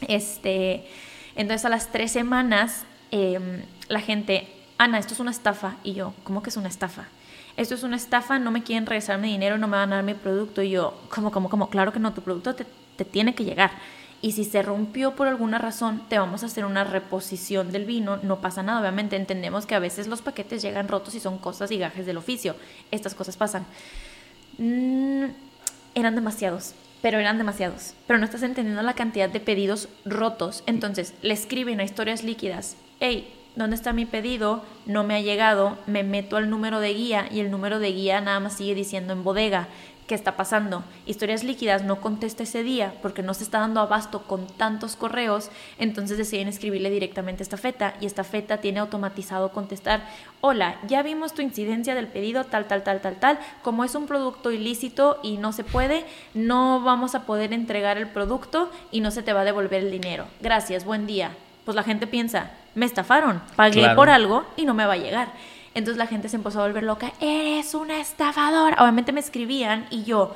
Este, 0.09 0.89
entonces 1.37 1.67
a 1.67 1.69
las 1.69 1.93
tres 1.93 2.11
semanas 2.11 2.85
em, 3.11 3.65
la 3.89 4.01
gente, 4.01 4.49
Ana, 4.79 4.99
esto 4.99 5.13
es 5.13 5.21
una 5.21 5.31
estafa, 5.31 5.77
y 5.85 5.93
yo, 5.93 6.15
¿cómo 6.25 6.43
que 6.43 6.49
es 6.49 6.57
una 6.57 6.69
estafa? 6.69 7.07
Esto 7.61 7.75
es 7.75 7.83
una 7.83 7.97
estafa, 7.97 8.39
no 8.39 8.51
me 8.51 8.63
quieren 8.63 8.87
regresar 8.87 9.19
mi 9.19 9.31
dinero, 9.31 9.59
no 9.59 9.69
me 9.69 9.77
van 9.77 9.93
a 9.93 9.97
dar 9.97 10.05
mi 10.05 10.15
producto. 10.15 10.63
Y 10.63 10.71
yo, 10.71 10.99
como, 11.11 11.31
como, 11.31 11.51
como, 11.51 11.69
claro 11.69 11.93
que 11.93 11.99
no, 11.99 12.15
tu 12.15 12.23
producto 12.23 12.55
te, 12.55 12.65
te 12.97 13.05
tiene 13.05 13.35
que 13.35 13.45
llegar. 13.45 13.71
Y 14.23 14.33
si 14.33 14.45
se 14.45 14.63
rompió 14.63 15.15
por 15.15 15.29
alguna 15.29 15.59
razón, 15.59 16.03
te 16.09 16.19
vamos 16.19 16.43
a 16.43 16.47
hacer 16.47 16.65
una 16.65 16.85
reposición 16.85 17.71
del 17.71 17.85
vino. 17.85 18.17
No 18.23 18.41
pasa 18.41 18.63
nada, 18.63 18.81
obviamente 18.81 19.17
entendemos 19.17 19.67
que 19.67 19.75
a 19.75 19.79
veces 19.79 20.07
los 20.07 20.23
paquetes 20.23 20.63
llegan 20.63 20.89
rotos 20.89 21.15
y 21.15 21.21
son 21.21 21.37
cosas 21.37 21.71
y 21.71 21.77
gajes 21.77 22.07
del 22.07 22.17
oficio. 22.17 22.57
Estas 22.91 23.15
cosas 23.15 23.37
pasan. 23.37 23.67
Mm, 24.57 25.25
eran 25.95 26.15
demasiados, 26.15 26.73
pero 27.03 27.19
eran 27.19 27.37
demasiados. 27.37 27.93
Pero 28.07 28.19
no 28.19 28.25
estás 28.25 28.43
entendiendo 28.43 28.81
la 28.81 28.95
cantidad 28.95 29.29
de 29.29 29.41
pedidos 29.41 29.91
rotos. 30.07 30.65
Entonces, 30.67 31.13
le 31.21 31.35
escriben 31.35 31.81
a 31.81 31.85
historias 31.85 32.25
líquidas. 32.25 32.77
Hey, 33.01 33.35
¿dónde 33.57 33.77
está 33.77 33.93
mi 33.93 34.07
pedido? 34.07 34.63
No 34.87 35.05
me 35.05 35.15
ha 35.15 35.21
llegado, 35.21 35.79
me 35.87 36.03
meto 36.03 36.37
al 36.37 36.51
número 36.51 36.81
de 36.81 36.95
guía 36.95 37.29
y 37.31 37.41
el 37.41 37.51
número 37.51 37.79
de 37.79 37.93
guía 37.93 38.21
nada 38.21 38.41
más 38.41 38.57
sigue 38.57 38.75
diciendo 38.75 39.13
en 39.13 39.25
bodega. 39.25 39.69
¿Qué 40.11 40.17
está 40.17 40.37
pasando? 40.37 40.83
Historias 41.07 41.45
líquidas 41.45 41.85
no 41.85 42.01
contesta 42.01 42.43
ese 42.43 42.65
día 42.65 42.93
porque 43.01 43.23
no 43.23 43.33
se 43.33 43.45
está 43.45 43.61
dando 43.61 43.79
abasto 43.79 44.25
con 44.25 44.49
tantos 44.49 44.97
correos, 44.97 45.51
entonces 45.79 46.19
deciden 46.19 46.49
escribirle 46.49 46.91
directamente 46.91 47.43
a 47.43 47.45
esta 47.45 47.57
feta 47.57 47.95
y 48.01 48.07
esta 48.07 48.25
feta 48.25 48.57
tiene 48.57 48.81
automatizado 48.81 49.53
contestar, 49.53 50.03
hola, 50.41 50.81
ya 50.89 51.05
vimos 51.05 51.33
tu 51.33 51.43
incidencia 51.43 51.95
del 51.95 52.09
pedido 52.09 52.43
tal, 52.43 52.67
tal, 52.67 52.83
tal, 52.83 53.01
tal, 53.01 53.21
tal, 53.21 53.39
como 53.63 53.85
es 53.85 53.95
un 53.95 54.09
producto 54.09 54.51
ilícito 54.51 55.21
y 55.23 55.37
no 55.37 55.53
se 55.53 55.63
puede, 55.63 56.05
no 56.35 56.81
vamos 56.81 57.15
a 57.15 57.25
poder 57.25 57.53
entregar 57.53 57.97
el 57.97 58.09
producto 58.09 58.69
y 58.91 59.03
no 59.03 59.13
se 59.13 59.23
te 59.23 59.33
va 59.33 59.43
a 59.43 59.45
devolver 59.45 59.85
el 59.85 59.93
dinero. 59.93 60.27
Gracias, 60.41 60.85
buen 60.85 61.07
día. 61.07 61.37
Pues 61.65 61.75
la 61.75 61.83
gente 61.83 62.07
piensa, 62.07 62.51
me 62.75 62.87
estafaron, 62.87 63.43
pagué 63.57 63.91
por 63.95 64.09
algo 64.09 64.45
y 64.57 64.65
no 64.65 64.75
me 64.75 64.87
va 64.87 64.95
a 64.95 64.99
llegar. 64.99 65.33
Entonces 65.75 65.99
la 65.99 66.07
gente 66.07 66.29
se 66.29 66.37
empezó 66.37 66.61
a 66.61 66.67
volver 66.67 66.83
loca, 66.83 67.13
eres 67.21 67.75
una 67.75 68.01
estafadora. 68.01 68.77
Obviamente 68.83 69.13
me 69.13 69.21
escribían 69.21 69.87
y 69.91 70.05
yo, 70.05 70.35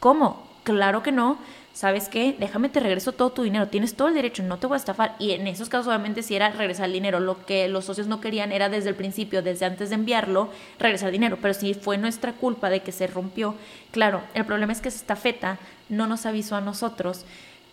¿cómo? 0.00 0.48
Claro 0.64 1.02
que 1.02 1.12
no. 1.12 1.38
¿Sabes 1.72 2.10
qué? 2.10 2.36
Déjame 2.38 2.68
te 2.68 2.80
regreso 2.80 3.12
todo 3.12 3.30
tu 3.30 3.44
dinero. 3.44 3.68
Tienes 3.68 3.94
todo 3.94 4.08
el 4.08 4.14
derecho, 4.14 4.42
no 4.42 4.58
te 4.58 4.66
voy 4.66 4.74
a 4.74 4.78
estafar. 4.78 5.16
Y 5.18 5.30
en 5.30 5.46
esos 5.46 5.70
casos, 5.70 5.86
obviamente, 5.86 6.22
si 6.22 6.36
era 6.36 6.50
regresar 6.50 6.86
el 6.86 6.92
dinero. 6.92 7.18
Lo 7.18 7.46
que 7.46 7.66
los 7.68 7.86
socios 7.86 8.08
no 8.08 8.20
querían 8.20 8.52
era 8.52 8.68
desde 8.68 8.90
el 8.90 8.94
principio, 8.94 9.42
desde 9.42 9.64
antes 9.64 9.88
de 9.88 9.94
enviarlo, 9.94 10.50
regresar 10.78 11.08
el 11.08 11.14
dinero. 11.14 11.38
Pero 11.40 11.54
si 11.54 11.72
fue 11.72 11.96
nuestra 11.96 12.34
culpa 12.34 12.68
de 12.68 12.80
que 12.80 12.92
se 12.92 13.06
rompió, 13.06 13.54
claro, 13.90 14.20
el 14.34 14.44
problema 14.44 14.72
es 14.72 14.82
que 14.82 14.90
esta 14.90 15.16
feta 15.16 15.58
no 15.88 16.06
nos 16.06 16.26
avisó 16.26 16.56
a 16.56 16.60
nosotros 16.60 17.24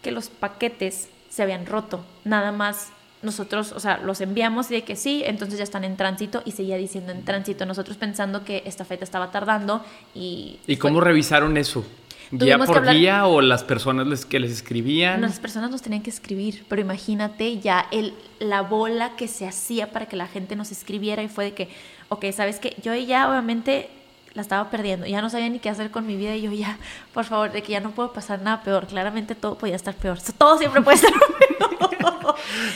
que 0.02 0.12
los 0.12 0.30
paquetes 0.30 1.10
se 1.30 1.44
habían 1.44 1.66
roto. 1.66 2.04
Nada 2.24 2.52
más 2.52 2.92
nosotros, 3.22 3.74
o 3.74 3.80
sea, 3.80 3.98
los 3.98 4.22
enviamos 4.22 4.72
y 4.72 4.76
de 4.76 4.84
que 4.84 4.96
sí, 4.96 5.24
entonces 5.26 5.58
ya 5.58 5.64
están 5.64 5.84
en 5.84 5.98
tránsito 5.98 6.42
y 6.46 6.52
seguía 6.52 6.78
diciendo 6.78 7.12
en 7.12 7.26
tránsito, 7.26 7.66
nosotros 7.66 7.98
pensando 7.98 8.46
que 8.46 8.64
esta 8.66 8.86
feta 8.86 9.04
estaba 9.04 9.32
tardando 9.32 9.84
y... 10.16 10.60
¿Y 10.68 10.78
cómo 10.78 11.02
revisaron 11.02 11.58
eso? 11.58 11.86
¿Guía 12.32 12.60
por 12.60 12.88
día 12.88 13.26
o 13.26 13.42
las 13.42 13.64
personas 13.64 14.24
que 14.26 14.40
les 14.40 14.52
escribían? 14.52 15.22
las 15.22 15.40
personas 15.40 15.72
nos 15.72 15.82
tenían 15.82 16.04
que 16.04 16.12
escribir, 16.12 16.64
pero 16.70 16.82
imagínate 16.82 17.60
ya 17.60 17.88
el, 17.92 18.14
la 18.40 18.62
bola 18.62 19.16
que 19.16 19.28
se 19.28 19.48
hacía 19.48 19.92
para 19.92 20.06
que 20.06 20.16
la 20.16 20.28
gente 20.28 20.56
nos 20.56 20.72
escribiera 20.72 21.24
y 21.24 21.28
fue 21.28 21.46
de 21.46 21.54
que, 21.54 21.70
ok, 22.10 22.26
¿sabes 22.32 22.60
qué? 22.60 22.76
Yo 22.84 22.94
ya 22.96 23.30
obviamente 23.30 23.90
la 24.34 24.42
estaba 24.42 24.70
perdiendo, 24.70 25.06
ya 25.06 25.22
no 25.22 25.30
sabía 25.30 25.50
ni 25.50 25.60
qué 25.60 25.70
hacer 25.70 25.92
con 25.92 26.06
mi 26.06 26.16
vida 26.16 26.36
y 26.36 26.42
yo 26.42 26.52
ya, 26.52 26.78
por 27.14 27.26
favor, 27.26 27.52
de 27.52 27.64
que 27.64 27.72
ya 27.72 27.80
no 27.80 27.92
puedo 27.92 28.14
pasar 28.14 28.42
nada 28.42 28.62
peor, 28.62 28.88
claramente 28.88 29.36
todo 29.36 29.58
podía 29.58 29.76
estar 29.76 29.96
peor, 29.96 30.20
todo 30.38 30.58
siempre 30.58 30.82
puede 30.82 30.98
estar 30.98 31.12
peor. 31.98 32.36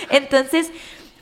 Entonces 0.09 0.71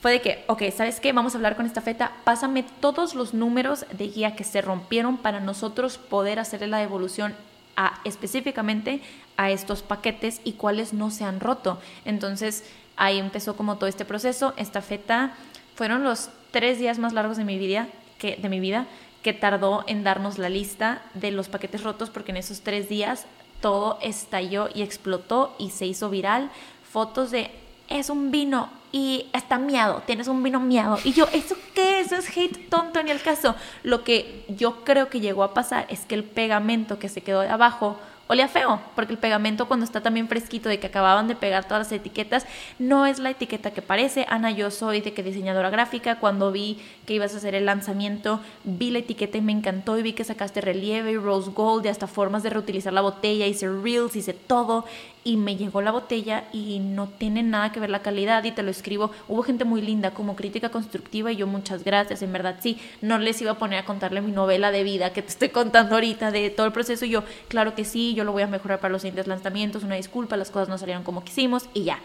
fue 0.02 0.14
de 0.14 0.22
que, 0.22 0.44
ok, 0.48 0.64
¿sabes 0.76 1.00
qué? 1.00 1.14
Vamos 1.14 1.34
a 1.34 1.38
hablar 1.38 1.56
con 1.56 1.66
esta 1.66 1.82
feta, 1.82 2.12
pásame 2.24 2.64
todos 2.80 3.14
los 3.14 3.34
números 3.34 3.86
de 3.92 4.08
guía 4.08 4.36
que 4.36 4.44
se 4.44 4.62
rompieron 4.62 5.18
para 5.18 5.40
nosotros 5.40 5.98
poder 5.98 6.40
hacerle 6.40 6.68
la 6.68 6.80
devolución 6.80 7.36
a, 7.76 8.00
específicamente 8.04 9.02
a 9.38 9.52
estos 9.52 9.84
paquetes 9.84 10.42
y 10.44 10.54
cuáles 10.54 10.94
no 10.94 11.12
se 11.12 11.24
han 11.24 11.40
roto. 11.40 11.80
Entonces 12.06 12.64
ahí 12.96 13.20
empezó 13.20 13.56
como 13.56 13.78
todo 13.78 13.88
este 13.88 14.06
proceso, 14.06 14.54
esta 14.58 14.82
feta 14.82 15.34
fueron 15.76 16.04
los 16.04 16.30
tres 16.52 16.80
días 16.80 17.00
más 17.00 17.14
largos 17.14 17.38
de 17.38 17.46
mi 17.46 17.58
vida, 17.58 17.88
que, 18.18 18.38
de 18.38 18.50
mi 18.50 18.60
vida 18.60 18.88
que 19.22 19.34
tardó 19.34 19.84
en 19.88 20.04
darnos 20.04 20.38
la 20.38 20.50
lista 20.50 21.02
de 21.14 21.32
los 21.32 21.50
paquetes 21.50 21.84
rotos 21.84 22.10
porque 22.10 22.32
en 22.32 22.38
esos 22.38 22.62
tres 22.62 22.90
días 22.90 23.26
todo 23.62 24.00
estalló 24.02 24.70
y 24.74 24.82
explotó 24.82 25.56
y 25.60 25.70
se 25.70 25.86
hizo 25.86 26.10
viral. 26.10 26.50
Fotos 26.92 27.32
de 27.32 27.52
es 27.88 28.10
un 28.10 28.32
vino 28.32 28.70
y 28.92 29.28
está 29.34 29.58
miado, 29.58 30.02
tienes 30.06 30.28
un 30.28 30.42
vino 30.44 30.60
miado. 30.60 30.98
Y 31.04 31.14
yo, 31.14 31.28
¿eso 31.34 31.56
qué? 31.74 32.00
Eso 32.00 32.16
es 32.16 32.36
hate 32.36 32.70
tonto 32.70 33.02
ni 33.04 33.12
el 33.12 33.22
caso. 33.22 33.56
Lo 33.84 34.04
que 34.04 34.46
yo 34.50 34.84
creo 34.84 35.10
que 35.10 35.20
llegó 35.20 35.44
a 35.44 35.54
pasar 35.54 35.86
es 35.90 36.02
que 36.02 36.16
el 36.16 36.24
pegamento 36.24 37.00
que 37.00 37.10
se 37.10 37.22
quedó 37.22 37.42
de 37.42 37.50
abajo 37.50 37.98
olía 38.32 38.48
feo, 38.48 38.80
porque 38.96 39.12
el 39.12 39.20
pegamento 39.20 39.68
cuando 39.68 39.84
está 39.84 40.02
también 40.02 40.28
fresquito 40.28 40.70
de 40.70 40.80
que 40.80 40.88
acababan 40.88 41.28
de 41.28 41.36
pegar 41.36 41.66
todas 41.66 41.88
las 41.88 41.92
etiquetas, 41.92 42.46
no 42.80 43.06
es 43.06 43.20
la 43.20 43.32
etiqueta 43.32 43.72
que 43.72 43.82
parece. 43.82 44.26
Ana, 44.30 44.52
yo 44.52 44.72
soy 44.72 45.02
de 45.02 45.14
que 45.14 45.22
diseñadora 45.22 45.70
gráfica, 45.70 46.20
cuando 46.20 46.52
vi 46.52 46.80
que 47.06 47.14
ibas 47.14 47.34
a 47.34 47.38
hacer 47.38 47.56
el 47.56 47.66
lanzamiento, 47.66 48.40
vi 48.64 48.90
la 48.92 49.00
etiqueta 49.00 49.38
y 49.38 49.42
me 49.42 49.52
encantó 49.52 49.98
y 49.98 50.02
vi 50.02 50.14
que 50.14 50.24
sacaste 50.24 50.62
relieve, 50.62 51.14
rose 51.16 51.52
gold 51.52 51.86
y 51.86 51.90
hasta 51.90 52.08
formas 52.08 52.42
de 52.44 52.52
reutilizar 52.52 52.94
la 52.94 53.02
botella, 53.02 53.48
hice 53.48 53.68
reels, 53.68 54.16
hice 54.16 54.34
todo 54.34 54.86
y 55.24 55.38
me 55.38 55.56
llegó 55.56 55.82
la 55.82 55.92
botella 55.92 56.46
y 56.52 56.80
no 56.80 57.08
tiene 57.08 57.44
nada 57.44 57.72
que 57.72 57.80
ver 57.80 57.90
la 57.90 58.02
calidad 58.02 58.44
y 58.44 58.52
te 58.52 58.64
lo 58.64 58.72
escribo. 58.72 59.12
Hubo 59.28 59.44
gente 59.44 59.66
muy 59.66 59.82
linda 59.82 60.12
como 60.12 60.36
crítica 60.36 60.70
constructiva 60.70 61.32
y 61.32 61.36
yo 61.36 61.48
muchas 61.48 61.84
gracias, 61.84 62.22
en 62.22 62.34
verdad 62.34 62.58
sí, 62.60 62.80
no 63.02 63.20
les 63.20 63.42
iba 63.42 63.52
a 63.52 63.58
poner 63.58 63.80
a 63.80 63.86
contarle 63.86 64.22
mi 64.22 64.32
novela 64.32 64.72
de 64.72 64.84
vida 64.84 65.14
que 65.14 65.22
te 65.22 65.30
estoy 65.30 65.50
contando 65.50 65.96
ahorita 65.96 66.32
de 66.32 66.50
todo 66.50 66.66
el 66.66 66.72
proceso. 66.72 67.06
yo, 67.06 67.24
claro 67.48 67.76
que 67.76 67.86
sí, 67.86 68.14
yo 68.14 68.21
lo 68.24 68.32
voy 68.32 68.44
a 68.44 68.48
mejorar 68.48 68.80
para 68.80 68.92
los 68.92 69.02
siguientes 69.02 69.28
lanzamientos, 69.28 69.84
una 69.84 69.96
disculpa, 69.96 70.38
las 70.38 70.52
cosas 70.52 70.70
no 70.70 70.78
salieron 70.78 71.04
como 71.04 71.24
quisimos 71.24 71.70
y 71.74 71.84
ya 71.84 72.00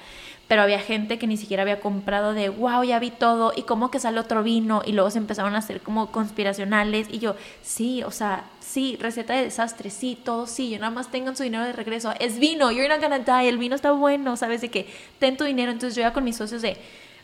pero 0.48 0.62
había 0.62 0.78
gente 0.78 1.18
que 1.18 1.26
ni 1.26 1.36
siquiera 1.36 1.62
había 1.62 1.80
comprado 1.80 2.32
de, 2.32 2.48
wow, 2.48 2.84
ya 2.84 2.98
vi 2.98 3.10
todo, 3.10 3.52
y 3.56 3.62
como 3.62 3.90
que 3.90 3.98
sale 3.98 4.20
otro 4.20 4.42
vino, 4.42 4.82
y 4.84 4.92
luego 4.92 5.10
se 5.10 5.18
empezaron 5.18 5.54
a 5.54 5.58
hacer 5.58 5.80
como 5.80 6.12
conspiracionales, 6.12 7.08
y 7.10 7.18
yo, 7.18 7.34
sí, 7.62 8.02
o 8.04 8.10
sea, 8.10 8.44
sí, 8.60 8.96
receta 9.00 9.34
de 9.34 9.44
desastre, 9.44 9.90
sí, 9.90 10.16
todo 10.22 10.46
sí, 10.46 10.70
yo 10.70 10.78
nada 10.78 10.90
más 10.90 11.10
tengan 11.10 11.36
su 11.36 11.42
dinero 11.42 11.64
de 11.64 11.72
regreso, 11.72 12.12
es 12.20 12.38
vino, 12.38 12.70
you're 12.70 12.88
not 12.88 13.00
gonna 13.00 13.18
die, 13.18 13.48
el 13.48 13.58
vino 13.58 13.74
está 13.74 13.90
bueno, 13.90 14.36
¿sabes? 14.36 14.60
De 14.60 14.70
que 14.70 14.86
ten 15.18 15.36
tu 15.36 15.44
dinero, 15.44 15.72
entonces 15.72 15.96
yo 15.96 16.02
ya 16.02 16.12
con 16.12 16.22
mis 16.22 16.36
socios 16.36 16.62
de, 16.62 16.76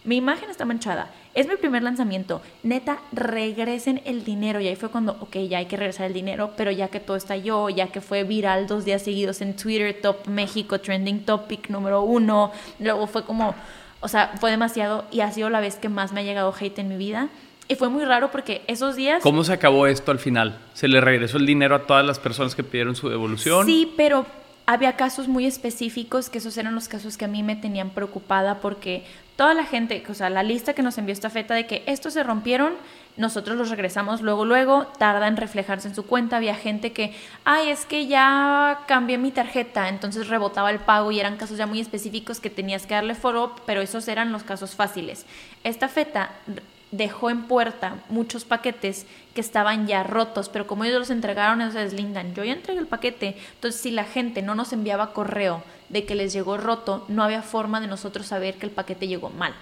mi 0.05 0.17
imagen 0.17 0.51
está 0.51 0.65
manchada, 0.65 1.11
es 1.35 1.47
mi 1.47 1.57
primer 1.57 1.83
lanzamiento, 1.83 2.43
neta, 2.63 2.99
regresen 3.13 4.03
el 4.05 4.25
dinero. 4.25 4.61
Y 4.61 4.69
ahí 4.69 4.77
fue 4.77 4.91
cuando, 4.91 5.17
ok, 5.21 5.37
ya 5.49 5.59
hay 5.59 5.67
que 5.67 5.77
regresar 5.77 6.07
el 6.07 6.13
dinero, 6.13 6.53
pero 6.57 6.71
ya 6.71 6.89
que 6.89 7.01
todo 7.01 7.17
está 7.17 7.37
yo, 7.37 7.69
ya 7.71 7.89
que 7.89 8.01
fue 8.01 8.25
viral 8.25 8.67
dos 8.67 8.85
días 8.85 9.03
seguidos 9.03 9.41
en 9.41 9.57
Twitter, 9.57 9.97
Top 10.03 10.27
México, 10.27 10.81
Trending 10.81 11.25
Topic 11.25 11.69
número 11.71 12.03
uno, 12.03 12.53
luego 12.79 13.07
fue 13.07 13.25
como, 13.25 13.55
o 14.01 14.09
sea, 14.09 14.33
fue 14.41 14.51
demasiado 14.51 15.05
y 15.11 15.21
ha 15.21 15.31
sido 15.33 15.49
la 15.49 15.61
vez 15.61 15.77
que 15.77 15.89
más 15.89 16.13
me 16.13 16.21
ha 16.21 16.25
llegado 16.25 16.55
hate 16.59 16.81
en 16.81 16.89
mi 16.89 16.97
vida. 16.97 17.29
Y 17.69 17.77
fue 17.77 17.89
muy 17.89 18.05
raro 18.05 18.31
porque 18.31 18.63
esos 18.67 18.97
días... 18.97 19.23
¿Cómo 19.23 19.45
se 19.45 19.53
acabó 19.53 19.87
esto 19.87 20.11
al 20.11 20.19
final? 20.19 20.59
¿Se 20.75 20.89
le 20.89 21.01
regresó 21.01 21.39
el 21.39 21.47
dinero 21.47 21.75
a 21.75 21.87
todas 21.87 22.05
las 22.05 22.19
personas 22.19 22.55
que 22.55 22.65
pidieron 22.65 22.97
su 22.97 23.09
devolución? 23.09 23.65
Sí, 23.65 23.91
pero 23.97 24.27
había 24.67 24.97
casos 24.97 25.29
muy 25.29 25.47
específicos 25.47 26.29
que 26.29 26.39
esos 26.39 26.57
eran 26.57 26.75
los 26.75 26.89
casos 26.89 27.17
que 27.17 27.25
a 27.25 27.29
mí 27.29 27.43
me 27.43 27.57
tenían 27.57 27.91
preocupada 27.91 28.61
porque 28.61 29.05
toda 29.37 29.55
la 29.55 29.65
gente, 29.65 30.03
o 30.09 30.15
sea, 30.15 30.31
la 30.31 30.43
lista 30.43 30.75
que 30.75 30.83
nos 30.83 30.99
envió 30.99 31.13
esta 31.13 31.31
feta 31.31 31.55
de 31.55 31.67
que 31.67 31.83
estos 31.87 32.15
se 32.15 32.23
rompieron, 32.23 32.75
nosotros 33.17 33.59
los 33.59 33.69
regresamos 33.69 34.23
luego, 34.23 34.45
luego, 34.45 34.87
tarda 34.99 35.29
en 35.29 35.37
reflejarse 35.37 35.89
en 35.89 35.95
su 35.95 36.07
cuenta. 36.07 36.39
Había 36.39 36.55
gente 36.55 36.93
que, 36.93 37.15
ay, 37.45 37.69
es 37.69 37.85
que 37.85 38.07
ya 38.07 38.81
cambié 38.87 39.19
mi 39.19 39.31
tarjeta, 39.31 39.89
entonces 39.89 40.29
rebotaba 40.29 40.71
el 40.71 40.79
pago 40.79 41.13
y 41.13 41.21
eran 41.21 41.37
casos 41.37 41.59
ya 41.59 41.67
muy 41.67 41.81
específicos 41.81 42.41
que 42.41 42.49
tenías 42.49 42.87
que 42.87 42.95
darle 42.95 43.15
foro, 43.15 43.55
pero 43.67 43.83
esos 43.83 44.09
eran 44.09 44.33
los 44.33 44.45
casos 44.45 44.75
fáciles. 44.75 45.27
Esta 45.63 45.89
feta 45.89 46.31
dejó 46.91 47.31
en 47.31 47.43
puerta 47.43 47.97
muchos 48.09 48.45
paquetes 48.45 49.07
que 49.35 49.41
estaban 49.41 49.87
ya 49.87 50.03
rotos, 50.05 50.49
pero 50.49 50.67
como 50.67 50.85
ellos 50.85 51.01
los 51.01 51.11
entregaron, 51.11 51.61
ellos 51.61 51.75
se. 51.75 52.35
Yo 52.35 52.45
ya 52.45 52.53
entregué 52.53 52.81
el 52.81 52.87
paquete, 52.87 53.37
entonces 53.55 53.81
si 53.81 53.91
la 53.91 54.05
gente 54.05 54.41
no 54.41 54.55
nos 54.55 54.73
enviaba 54.73 55.13
correo 55.13 55.63
de 55.93 56.05
que 56.05 56.15
les 56.15 56.33
llegó 56.33 56.57
roto, 56.57 57.05
no 57.09 57.23
había 57.23 57.43
forma 57.43 57.81
de 57.81 57.87
nosotros 57.87 58.27
saber 58.27 58.57
que 58.57 58.67
el 58.67 58.73
paquete 58.73 59.07
llegó 59.07 59.31
mal. 59.31 59.55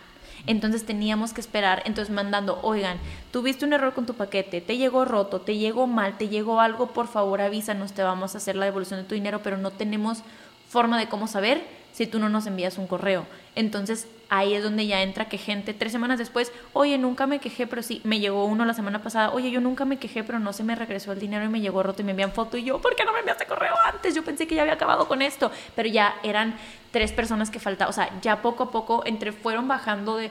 Entonces 0.47 0.87
teníamos 0.87 1.33
que 1.35 1.41
esperar, 1.41 1.83
entonces 1.85 2.14
mandando, 2.14 2.61
oigan, 2.62 2.99
tuviste 3.31 3.64
un 3.66 3.72
error 3.72 3.93
con 3.93 4.07
tu 4.07 4.14
paquete, 4.14 4.61
te 4.61 4.78
llegó 4.78 5.05
roto, 5.05 5.43
te 5.43 5.59
llegó 5.59 5.87
mal, 5.87 6.16
te 6.16 6.28
llegó 6.28 6.61
algo, 6.61 6.89
por 6.89 7.09
favor 7.09 7.43
avísanos, 7.43 7.93
te 7.93 8.03
vamos 8.03 8.35
a 8.35 8.39
hacer 8.39 8.57
la 8.57 8.64
devolución 8.64 9.01
de 9.01 9.07
tu 9.07 9.14
dinero, 9.14 9.41
pero 9.43 9.59
no 9.59 9.70
tenemos 9.70 10.22
forma 10.68 10.99
de 10.99 11.09
cómo 11.09 11.26
saber 11.26 11.62
si 11.93 12.07
tú 12.07 12.18
no 12.18 12.28
nos 12.28 12.47
envías 12.47 12.78
un 12.78 12.86
correo. 12.86 13.26
Entonces 13.55 14.07
ahí 14.30 14.55
es 14.55 14.62
donde 14.62 14.86
ya 14.86 15.03
entra 15.03 15.28
que 15.28 15.38
gente 15.38 15.74
tres 15.74 15.93
semanas 15.93 16.18
después, 16.18 16.53
oye, 16.72 16.97
nunca 16.99 17.26
me 17.26 17.41
quejé, 17.41 17.66
pero 17.66 17.82
sí, 17.82 18.01
me 18.05 18.20
llegó 18.20 18.45
uno 18.45 18.64
la 18.64 18.74
semana 18.74 19.03
pasada, 19.03 19.32
oye, 19.32 19.51
yo 19.51 19.61
nunca 19.61 19.84
me 19.84 19.99
quejé, 19.99 20.22
pero 20.22 20.38
no 20.38 20.53
se 20.53 20.62
me 20.62 20.76
regresó 20.76 21.12
el 21.12 21.18
dinero 21.18 21.45
y 21.45 21.49
me 21.49 21.61
llegó 21.61 21.82
roto 21.82 22.03
y 22.03 22.05
me 22.05 22.12
envían 22.12 22.32
foto 22.32 22.57
y 22.57 22.62
yo, 22.62 22.80
¿por 22.80 22.95
qué 22.95 23.05
no 23.05 23.12
me 23.12 23.18
enviaste 23.18 23.47
correo 23.47 23.74
antes? 23.93 24.14
Yo 24.14 24.24
pensé 24.24 24.47
que 24.47 24.55
ya 24.55 24.62
había 24.62 24.74
acabado 24.74 25.09
con 25.09 25.20
esto, 25.20 25.51
pero 25.74 25.88
ya 25.88 26.14
eran 26.22 26.55
tres 26.93 27.12
personas 27.12 27.51
que 27.51 27.59
faltaban, 27.59 27.91
o 27.91 27.93
sea, 27.93 28.09
ya 28.22 28.41
poco 28.41 28.64
a 28.64 28.70
poco 28.70 29.03
entre 29.05 29.32
fueron 29.32 29.66
bajando 29.66 30.16
de 30.16 30.30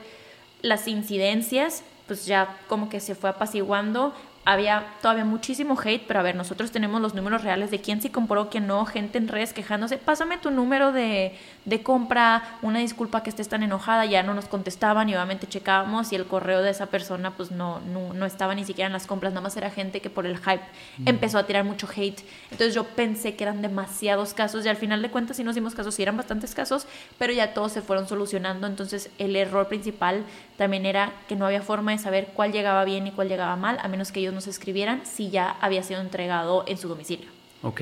las 0.62 0.88
incidencias, 0.88 1.84
pues 2.06 2.24
ya 2.24 2.56
como 2.68 2.88
que 2.88 3.00
se 3.00 3.14
fue 3.14 3.30
apaciguando, 3.30 4.14
había 4.44 4.86
todavía 5.02 5.24
muchísimo 5.24 5.78
hate, 5.78 6.02
pero 6.06 6.20
a 6.20 6.22
ver, 6.22 6.34
nosotros 6.34 6.70
tenemos 6.70 7.00
los 7.02 7.14
números 7.14 7.44
reales 7.44 7.70
de 7.70 7.80
quién 7.80 8.00
sí 8.00 8.08
compró, 8.08 8.48
quién 8.48 8.66
no, 8.66 8.86
gente 8.86 9.18
en 9.18 9.28
redes 9.28 9.52
quejándose, 9.52 9.98
pásame 9.98 10.38
tu 10.38 10.50
número 10.50 10.92
de, 10.92 11.36
de, 11.66 11.82
compra, 11.82 12.58
una 12.62 12.78
disculpa 12.78 13.22
que 13.22 13.28
estés 13.28 13.48
tan 13.48 13.62
enojada, 13.62 14.06
ya 14.06 14.22
no 14.22 14.32
nos 14.32 14.46
contestaban 14.46 15.08
y 15.10 15.14
obviamente 15.14 15.46
checábamos 15.46 16.12
y 16.12 16.16
el 16.16 16.24
correo 16.24 16.62
de 16.62 16.70
esa 16.70 16.86
persona 16.86 17.32
pues 17.36 17.50
no, 17.50 17.80
no, 17.80 18.14
no 18.14 18.24
estaba 18.24 18.54
ni 18.54 18.64
siquiera 18.64 18.86
en 18.86 18.94
las 18.94 19.06
compras, 19.06 19.32
nada 19.32 19.42
más 19.42 19.56
era 19.58 19.70
gente 19.70 20.00
que 20.00 20.08
por 20.08 20.24
el 20.24 20.38
hype 20.38 20.64
empezó 21.04 21.38
a 21.38 21.46
tirar 21.46 21.64
mucho 21.64 21.86
hate. 21.94 22.20
Entonces 22.50 22.74
yo 22.74 22.84
pensé 22.84 23.34
que 23.36 23.44
eran 23.44 23.60
demasiados 23.60 24.32
casos 24.32 24.64
y 24.64 24.68
al 24.68 24.76
final 24.76 25.02
de 25.02 25.10
cuentas 25.10 25.36
sí 25.36 25.44
nos 25.44 25.54
dimos 25.54 25.74
casos, 25.74 25.94
sí 25.94 26.02
eran 26.02 26.16
bastantes 26.16 26.54
casos, 26.54 26.86
pero 27.18 27.32
ya 27.34 27.52
todos 27.52 27.72
se 27.72 27.82
fueron 27.82 28.08
solucionando, 28.08 28.66
entonces 28.66 29.10
el 29.18 29.36
error 29.36 29.68
principal 29.68 30.24
también 30.60 30.84
era 30.84 31.14
que 31.26 31.36
no 31.36 31.46
había 31.46 31.62
forma 31.62 31.92
de 31.92 31.96
saber 31.96 32.32
cuál 32.34 32.52
llegaba 32.52 32.84
bien 32.84 33.06
y 33.06 33.12
cuál 33.12 33.30
llegaba 33.30 33.56
mal, 33.56 33.78
a 33.80 33.88
menos 33.88 34.12
que 34.12 34.20
ellos 34.20 34.34
nos 34.34 34.46
escribieran 34.46 35.06
si 35.06 35.30
ya 35.30 35.56
había 35.58 35.82
sido 35.82 36.02
entregado 36.02 36.64
en 36.66 36.76
su 36.76 36.86
domicilio. 36.86 37.30
Ok. 37.62 37.80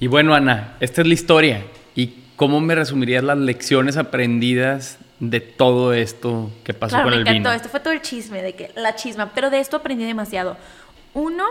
Y 0.00 0.06
bueno, 0.06 0.34
Ana, 0.34 0.78
esta 0.80 1.02
es 1.02 1.06
la 1.06 1.12
historia. 1.12 1.62
¿Y 1.94 2.14
cómo 2.36 2.58
me 2.62 2.74
resumirías 2.74 3.22
las 3.22 3.36
lecciones 3.36 3.98
aprendidas 3.98 4.96
de 5.20 5.40
todo 5.40 5.92
esto 5.92 6.50
que 6.64 6.72
pasó 6.72 6.96
con 6.96 7.10
me 7.10 7.16
el 7.16 7.20
encantó. 7.20 7.50
vino? 7.50 7.52
Esto 7.52 7.68
fue 7.68 7.80
todo 7.80 7.92
el 7.92 8.00
chisme, 8.00 8.40
de 8.40 8.54
que 8.54 8.70
la 8.76 8.96
chisma, 8.96 9.32
pero 9.34 9.50
de 9.50 9.60
esto 9.60 9.76
aprendí 9.76 10.06
demasiado. 10.06 10.56
Uno, 11.12 11.44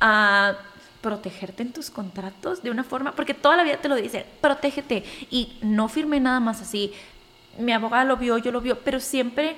a 0.00 0.54
protegerte 1.00 1.62
en 1.62 1.72
tus 1.72 1.88
contratos 1.88 2.62
de 2.62 2.70
una 2.70 2.84
forma, 2.84 3.12
porque 3.12 3.32
toda 3.32 3.56
la 3.56 3.64
vida 3.64 3.78
te 3.78 3.88
lo 3.88 3.96
dicen, 3.96 4.26
protégete. 4.42 5.02
Y 5.30 5.56
no 5.62 5.88
firmé 5.88 6.20
nada 6.20 6.40
más 6.40 6.60
así 6.60 6.92
mi 7.58 7.72
abogada 7.72 8.04
lo 8.04 8.16
vio, 8.16 8.38
yo 8.38 8.52
lo 8.52 8.60
vio, 8.60 8.78
pero 8.80 9.00
siempre 9.00 9.56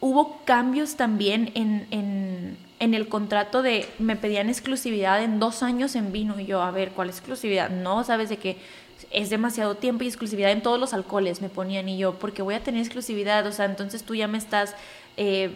hubo 0.00 0.40
cambios 0.44 0.96
también 0.96 1.52
en, 1.54 1.86
en, 1.90 2.94
el 2.94 3.08
contrato 3.08 3.62
de 3.62 3.86
me 3.98 4.16
pedían 4.16 4.48
exclusividad 4.48 5.22
en 5.22 5.38
dos 5.38 5.62
años 5.62 5.94
en 5.94 6.12
vino 6.12 6.40
y 6.40 6.46
yo, 6.46 6.62
a 6.62 6.70
ver, 6.70 6.92
¿cuál 6.92 7.10
exclusividad? 7.10 7.68
No, 7.70 8.02
sabes 8.04 8.30
de 8.30 8.38
que 8.38 8.56
es 9.10 9.30
demasiado 9.30 9.76
tiempo 9.76 10.04
y 10.04 10.06
exclusividad 10.06 10.50
en 10.50 10.62
todos 10.62 10.80
los 10.80 10.94
alcoholes 10.94 11.42
me 11.42 11.48
ponían 11.48 11.88
y 11.88 11.98
yo, 11.98 12.14
porque 12.14 12.42
voy 12.42 12.54
a 12.54 12.62
tener 12.62 12.80
exclusividad, 12.80 13.46
o 13.46 13.52
sea, 13.52 13.66
entonces 13.66 14.02
tú 14.02 14.14
ya 14.14 14.26
me 14.26 14.38
estás 14.38 14.74
eh, 15.16 15.50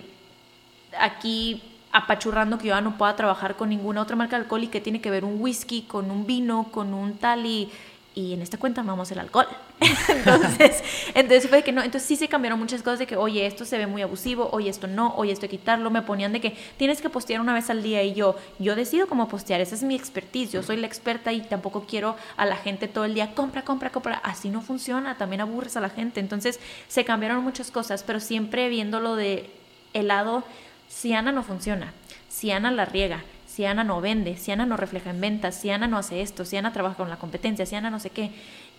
aquí 0.99 1.63
apachurrando 1.93 2.59
que 2.59 2.69
yo 2.69 2.75
ya 2.75 2.81
no 2.81 2.99
pueda 2.99 3.17
trabajar 3.17 3.57
con 3.57 3.69
ninguna 3.69 4.03
otra 4.03 4.17
marca 4.17 4.37
de 4.37 4.43
alcohol 4.43 4.65
y 4.65 4.69
que 4.69 4.81
tiene 4.81 5.01
que 5.01 5.11
ver 5.11 5.25
un 5.25 5.41
whisky 5.41 5.83
con 5.83 6.11
un 6.11 6.27
vino, 6.27 6.69
con 6.73 6.93
un 6.93 7.17
tal 7.17 7.47
y 7.47 7.71
y 8.15 8.33
en 8.33 8.43
esta 8.43 8.59
cuenta 8.59 8.83
vamos 8.83 9.11
el 9.11 9.19
alcohol. 9.19 9.49
entonces, 10.09 10.83
entonces 11.15 11.51
fue 11.51 11.63
que 11.63 11.73
no, 11.73 11.83
entonces 11.83 12.07
sí 12.07 12.17
se 12.17 12.29
cambiaron 12.29 12.59
muchas 12.59 12.83
cosas 12.83 13.01
de 13.01 13.07
que, 13.07 13.17
oye, 13.17 13.45
esto 13.47 13.65
se 13.65 13.77
ve 13.77 13.87
muy 13.87 14.03
abusivo, 14.03 14.49
oye, 14.53 14.71
esto 14.71 14.87
no, 14.87 15.15
oye, 15.17 15.33
esto 15.33 15.47
hay 15.47 15.51
que 15.51 15.59
quitarlo, 15.59 15.91
me 15.91 16.03
ponían 16.03 16.33
de 16.33 16.41
que 16.41 16.57
tienes 16.77 17.01
que 17.01 17.11
postear 17.11 17.41
una 17.41 17.53
vez 17.53 17.71
al 17.71 17.83
día 17.83 18.03
y 18.03 18.15
yo, 18.15 18.37
yo 18.59 18.77
decido 18.77 19.09
cómo 19.09 19.29
postear, 19.29 19.61
esa 19.61 19.75
es 19.75 19.83
mi 19.83 19.97
expertise, 19.97 20.53
yo 20.53 20.63
soy 20.63 20.77
la 20.77 20.87
experta 20.87 21.33
y 21.33 21.41
tampoco 21.41 21.87
quiero 21.89 22.17
a 22.37 22.47
la 22.47 22.57
gente 22.57 22.87
todo 22.87 23.05
el 23.05 23.15
día, 23.15 23.35
compra, 23.35 23.63
compra, 23.63 23.91
compra, 23.91 24.21
así 24.23 24.49
no 24.49 24.63
funciona, 24.63 25.17
también 25.17 25.41
aburres 25.41 25.77
a 25.77 25.81
la 25.81 25.91
gente, 25.91 26.21
entonces 26.21 26.61
se 26.89 27.05
cambiaron 27.05 27.43
muchas 27.43 27.71
cosas, 27.71 28.05
pero 28.05 28.21
siempre 28.21 28.69
viéndolo 28.69 29.17
de 29.17 29.51
el 29.93 30.09
lado, 30.09 30.45
si 30.89 31.13
Ana 31.13 31.33
no 31.33 31.43
funciona, 31.43 31.93
si 32.29 32.51
Ana 32.53 32.71
la 32.71 32.85
riega, 32.85 33.23
si 33.55 33.65
Ana 33.65 33.85
no 33.85 34.01
vende, 34.01 34.37
si 34.37 34.51
Ana 34.51 34.67
no 34.67 34.77
refleja 34.77 35.11
en 35.11 35.21
ventas, 35.21 35.55
si 35.55 35.71
Ana 35.71 35.87
no 35.87 35.97
hace 35.97 36.23
esto, 36.23 36.45
si 36.45 36.57
Ana 36.57 36.73
trabaja 36.73 36.97
con 36.97 37.09
la 37.09 37.19
competencia, 37.19 37.65
si 37.65 37.77
Ana 37.77 37.89
no 37.89 38.01
sé 38.01 38.11
qué. 38.11 38.33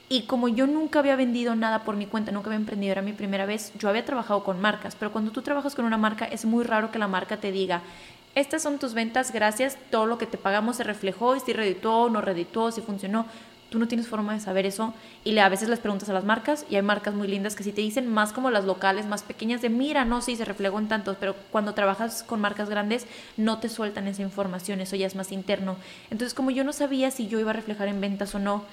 Y 0.09 0.23
como 0.23 0.49
yo 0.49 0.67
nunca 0.67 0.99
había 0.99 1.15
vendido 1.15 1.55
nada 1.55 1.85
por 1.85 1.95
mi 1.95 2.07
cuenta, 2.07 2.33
nunca 2.33 2.47
había 2.47 2.57
emprendido, 2.57 2.91
era 2.91 3.01
mi 3.01 3.13
primera 3.13 3.45
vez, 3.45 3.71
yo 3.79 3.87
había 3.87 4.03
trabajado 4.03 4.43
con 4.43 4.59
marcas, 4.59 4.97
pero 4.99 5.13
cuando 5.13 5.31
tú 5.31 5.41
trabajas 5.41 5.75
con 5.75 5.85
una 5.85 5.97
marca 5.97 6.25
es 6.25 6.43
muy 6.43 6.65
raro 6.65 6.91
que 6.91 6.99
la 6.99 7.07
marca 7.07 7.37
te 7.37 7.53
diga, 7.53 7.83
estas 8.35 8.63
son 8.63 8.77
tus 8.77 8.93
ventas, 8.93 9.31
gracias, 9.31 9.77
todo 9.91 10.07
lo 10.07 10.17
que 10.17 10.25
te 10.25 10.37
pagamos 10.37 10.75
se 10.75 10.83
reflejó, 10.83 11.37
y 11.37 11.39
si 11.39 11.53
redituó, 11.53 12.09
no 12.09 12.19
redituó, 12.19 12.69
si 12.73 12.81
funcionó 12.81 13.27
tú 13.75 13.79
no 13.79 13.89
tienes 13.89 14.07
forma 14.07 14.33
de 14.33 14.39
saber 14.39 14.65
eso 14.65 14.93
y 15.25 15.37
a 15.37 15.49
veces 15.49 15.67
les 15.67 15.79
preguntas 15.79 16.07
a 16.07 16.13
las 16.13 16.23
marcas 16.23 16.65
y 16.69 16.77
hay 16.77 16.81
marcas 16.81 17.13
muy 17.13 17.27
lindas 17.27 17.57
que 17.57 17.63
sí 17.65 17.73
te 17.73 17.81
dicen 17.81 18.07
más 18.07 18.31
como 18.31 18.49
las 18.49 18.63
locales, 18.63 19.05
más 19.05 19.21
pequeñas 19.21 19.61
de 19.61 19.69
mira, 19.69 20.05
no, 20.05 20.21
sí, 20.21 20.37
se 20.37 20.45
reflejó 20.45 20.79
en 20.79 20.87
tantos, 20.87 21.17
pero 21.19 21.35
cuando 21.51 21.73
trabajas 21.73 22.23
con 22.23 22.39
marcas 22.39 22.69
grandes 22.69 23.05
no 23.35 23.59
te 23.59 23.67
sueltan 23.67 24.07
esa 24.07 24.21
información, 24.21 24.79
eso 24.79 24.95
ya 24.95 25.05
es 25.05 25.15
más 25.15 25.33
interno. 25.33 25.75
Entonces 26.09 26.33
como 26.33 26.51
yo 26.51 26.63
no 26.63 26.71
sabía 26.71 27.11
si 27.11 27.27
yo 27.27 27.37
iba 27.37 27.49
a 27.49 27.53
reflejar 27.53 27.89
en 27.89 27.99
ventas 27.99 28.33
o 28.33 28.39
no, 28.39 28.63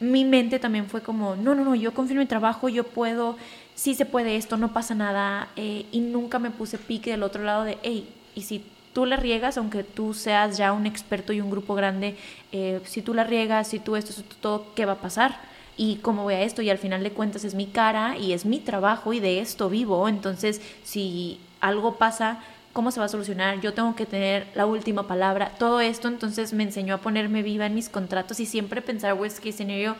mi 0.00 0.24
mente 0.24 0.58
también 0.58 0.86
fue 0.86 1.00
como, 1.00 1.36
no, 1.36 1.54
no, 1.54 1.64
no, 1.64 1.76
yo 1.76 1.94
confío 1.94 2.14
en 2.14 2.18
mi 2.18 2.26
trabajo, 2.26 2.68
yo 2.68 2.82
puedo, 2.82 3.36
sí 3.76 3.94
se 3.94 4.04
puede 4.04 4.34
esto, 4.34 4.56
no 4.56 4.72
pasa 4.72 4.96
nada 4.96 5.46
eh, 5.54 5.86
y 5.92 6.00
nunca 6.00 6.40
me 6.40 6.50
puse 6.50 6.76
pique 6.76 7.12
del 7.12 7.22
otro 7.22 7.44
lado 7.44 7.62
de, 7.62 7.78
hey, 7.84 8.08
y 8.34 8.42
si 8.42 8.64
tú 8.98 9.06
la 9.06 9.14
riegas, 9.14 9.56
aunque 9.58 9.84
tú 9.84 10.12
seas 10.12 10.58
ya 10.58 10.72
un 10.72 10.84
experto 10.84 11.32
y 11.32 11.40
un 11.40 11.52
grupo 11.52 11.76
grande, 11.76 12.16
eh, 12.50 12.80
si 12.84 13.00
tú 13.00 13.14
la 13.14 13.22
riegas, 13.22 13.68
si 13.68 13.78
tú 13.78 13.94
esto, 13.94 14.12
si 14.12 14.24
todo, 14.24 14.74
¿qué 14.74 14.86
va 14.86 14.94
a 14.94 15.00
pasar? 15.00 15.38
y 15.76 15.98
cómo 15.98 16.24
voy 16.24 16.34
a 16.34 16.40
esto 16.40 16.62
y 16.62 16.70
al 16.70 16.78
final 16.78 17.04
de 17.04 17.12
cuentas 17.12 17.44
es 17.44 17.54
mi 17.54 17.66
cara 17.66 18.18
y 18.18 18.32
es 18.32 18.44
mi 18.44 18.58
trabajo 18.58 19.12
y 19.12 19.20
de 19.20 19.38
esto 19.38 19.70
vivo, 19.70 20.08
entonces 20.08 20.60
si 20.82 21.38
algo 21.60 21.94
pasa, 21.94 22.40
¿cómo 22.72 22.90
se 22.90 22.98
va 22.98 23.06
a 23.06 23.08
solucionar? 23.08 23.60
Yo 23.60 23.72
tengo 23.72 23.94
que 23.94 24.04
tener 24.04 24.48
la 24.56 24.66
última 24.66 25.06
palabra, 25.06 25.52
todo 25.60 25.80
esto 25.80 26.08
entonces 26.08 26.52
me 26.52 26.64
enseñó 26.64 26.94
a 26.94 26.98
ponerme 26.98 27.44
viva 27.44 27.66
en 27.66 27.76
mis 27.76 27.88
contratos 27.88 28.40
y 28.40 28.46
siempre 28.46 28.82
pensar 28.82 29.14
worst 29.14 29.38
case 29.38 29.52
scenario, 29.52 29.94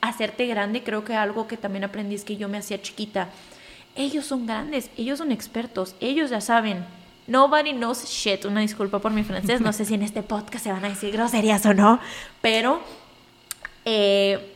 hacerte 0.00 0.48
grande, 0.48 0.82
creo 0.82 1.04
que 1.04 1.14
algo 1.14 1.46
que 1.46 1.56
también 1.56 1.84
aprendí 1.84 2.16
es 2.16 2.24
que 2.24 2.36
yo 2.36 2.48
me 2.48 2.58
hacía 2.58 2.82
chiquita. 2.82 3.28
Ellos 3.94 4.26
son 4.26 4.46
grandes, 4.46 4.90
ellos 4.96 5.18
son 5.18 5.30
expertos, 5.30 5.94
ellos 6.00 6.30
ya 6.30 6.40
saben. 6.40 6.84
Nobody 7.30 7.72
knows 7.72 8.06
shit. 8.08 8.44
Una 8.44 8.60
disculpa 8.60 8.98
por 8.98 9.12
mi 9.12 9.22
francés, 9.22 9.60
no 9.60 9.72
sé 9.72 9.84
si 9.84 9.94
en 9.94 10.02
este 10.02 10.24
podcast 10.24 10.64
se 10.64 10.72
van 10.72 10.84
a 10.84 10.88
decir 10.88 11.12
groserías 11.12 11.64
o 11.64 11.72
no, 11.72 12.00
pero 12.40 12.80
eh, 13.84 14.52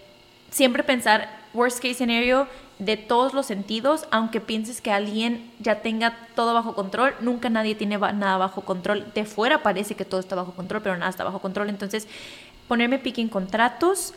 siempre 0.50 0.82
pensar 0.82 1.30
worst 1.52 1.80
case 1.80 1.94
scenario 1.94 2.48
de 2.80 2.96
todos 2.96 3.32
los 3.32 3.46
sentidos, 3.46 4.08
aunque 4.10 4.40
pienses 4.40 4.80
que 4.80 4.90
alguien 4.90 5.52
ya 5.60 5.82
tenga 5.82 6.16
todo 6.34 6.52
bajo 6.52 6.74
control, 6.74 7.14
nunca 7.20 7.48
nadie 7.48 7.76
tiene 7.76 7.96
nada 7.96 8.38
bajo 8.38 8.62
control. 8.62 9.06
De 9.14 9.24
fuera 9.24 9.62
parece 9.62 9.94
que 9.94 10.04
todo 10.04 10.18
está 10.18 10.34
bajo 10.34 10.50
control, 10.50 10.82
pero 10.82 10.96
nada 10.96 11.10
está 11.10 11.22
bajo 11.22 11.38
control. 11.38 11.68
Entonces, 11.68 12.08
ponerme 12.66 12.98
pique 12.98 13.20
en 13.20 13.28
contratos, 13.28 14.14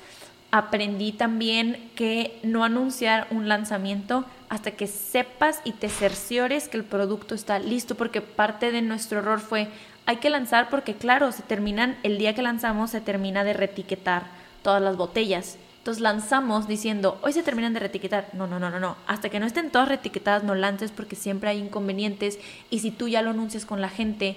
aprendí 0.52 1.12
también 1.12 1.91
que 1.95 2.39
no 2.43 2.64
anunciar 2.64 3.28
un 3.32 3.48
lanzamiento 3.48 4.26
hasta 4.50 4.72
que 4.72 4.88
sepas 4.88 5.62
y 5.66 5.74
te 5.74 5.89
cerciores 5.89 6.70
que 6.70 6.78
el 6.78 6.84
producto 6.84 7.36
está 7.36 7.60
listo, 7.60 7.95
porque 7.95 8.22
parte 8.22 8.72
de 8.72 8.82
nuestro 8.82 9.20
error 9.20 9.39
fue, 9.39 9.68
hay 10.06 10.18
que 10.18 10.30
lanzar 10.30 10.70
porque 10.70 10.95
claro, 10.95 11.32
se 11.32 11.43
terminan, 11.43 11.98
el 12.04 12.18
día 12.18 12.34
que 12.34 12.41
lanzamos 12.41 12.91
se 12.91 13.02
termina 13.02 13.43
de 13.43 13.54
retiquetar 13.54 14.24
todas 14.64 14.82
las 14.82 14.95
botellas. 14.95 15.58
Entonces 15.80 16.02
lanzamos 16.02 16.68
diciendo, 16.68 17.18
hoy 17.22 17.32
se 17.32 17.43
terminan 17.43 17.74
de 17.74 17.80
retiquetar. 17.80 18.28
No, 18.34 18.45
no, 18.45 18.60
no, 18.60 18.70
no, 18.70 18.78
no. 18.78 18.98
Hasta 19.08 19.30
que 19.30 19.39
no 19.39 19.45
estén 19.45 19.70
todas 19.70 19.88
retiquetadas, 19.88 20.43
no 20.43 20.54
lances 20.54 20.91
porque 20.91 21.16
siempre 21.16 21.50
hay 21.50 21.60
inconvenientes. 21.60 22.39
Y 22.70 22.80
si 22.80 22.91
tú 22.91 23.08
ya 23.08 23.22
lo 23.22 23.30
anuncias 23.30 23.66
con 23.66 23.80
la 23.80 23.88
gente, 23.88 24.36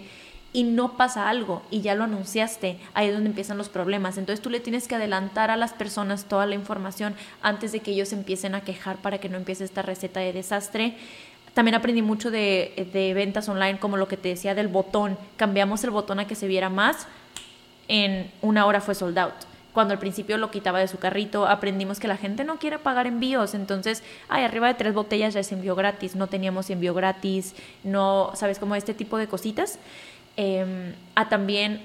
y 0.53 0.65
no 0.65 0.97
pasa 0.97 1.29
algo 1.29 1.63
y 1.71 1.81
ya 1.81 1.95
lo 1.95 2.05
anunciaste, 2.05 2.79
ahí 2.95 3.09
es 3.09 3.15
donde 3.15 3.31
empiezan 3.31 3.59
los 3.59 3.69
problemas. 3.69 4.19
Entonces 4.19 4.43
tú 4.43 4.51
le 4.51 4.61
tienes 4.61 4.89
que 4.89 4.97
adelantar 4.97 5.51
a 5.51 5.57
las 5.57 5.73
personas 5.73 6.25
toda 6.25 6.47
la 6.47 6.55
información 6.55 7.15
antes 7.43 7.73
de 7.73 7.81
que 7.81 7.93
ellos 7.93 8.13
empiecen 8.13 8.55
a 8.55 8.63
quejar 8.63 8.97
para 8.97 9.19
que 9.19 9.29
no 9.29 9.37
empiece 9.37 9.65
esta 9.65 9.83
receta 9.83 10.21
de 10.21 10.33
desastre. 10.33 10.97
También 11.55 11.75
aprendí 11.75 12.03
mucho 12.03 12.31
de, 12.31 12.89
de 12.93 13.15
ventas 13.15 13.49
online, 13.49 13.79
como 13.79 13.97
lo 13.97 14.09
que 14.09 14.17
te 14.17 14.29
decía 14.29 14.55
del 14.55 14.69
botón. 14.69 15.17
Cambiamos 15.37 15.85
el 15.85 15.91
botón 15.91 16.21
a 16.21 16.27
que 16.27 16.35
se 16.35 16.49
viera 16.49 16.69
más, 16.69 17.07
en 17.89 18.31
una 18.41 18.67
hora 18.67 18.81
fue 18.81 18.95
sold 18.95 19.19
out 19.19 19.51
cuando 19.73 19.93
al 19.93 19.99
principio 19.99 20.37
lo 20.37 20.51
quitaba 20.51 20.81
de 20.81 20.89
su 20.89 20.99
carrito, 20.99 21.47
aprendimos 21.47 22.01
que 22.01 22.09
la 22.09 22.17
gente 22.17 22.45
no 22.45 22.59
quiere 22.59 22.79
pagar 22.79 23.07
envíos, 23.07 23.55
entonces, 23.55 24.03
ay, 24.29 24.45
arriba 24.45 24.67
de 24.67 24.75
tres 24.75 24.95
botellas 24.95 25.35
ya 25.35 25.41
es 25.41 25.53
envío 25.53 25.75
gratis, 25.77 26.17
no 26.17 26.27
teníamos 26.27 26.71
envío 26.71 26.93
gratis, 26.95 27.55
no, 27.85 28.33
¿sabes? 28.35 28.59
Como 28.59 28.75
este 28.75 28.95
tipo 28.95 29.17
de 29.17 29.29
cositas. 29.29 29.79
Em, 30.43 30.95
a 31.17 31.29
también 31.29 31.83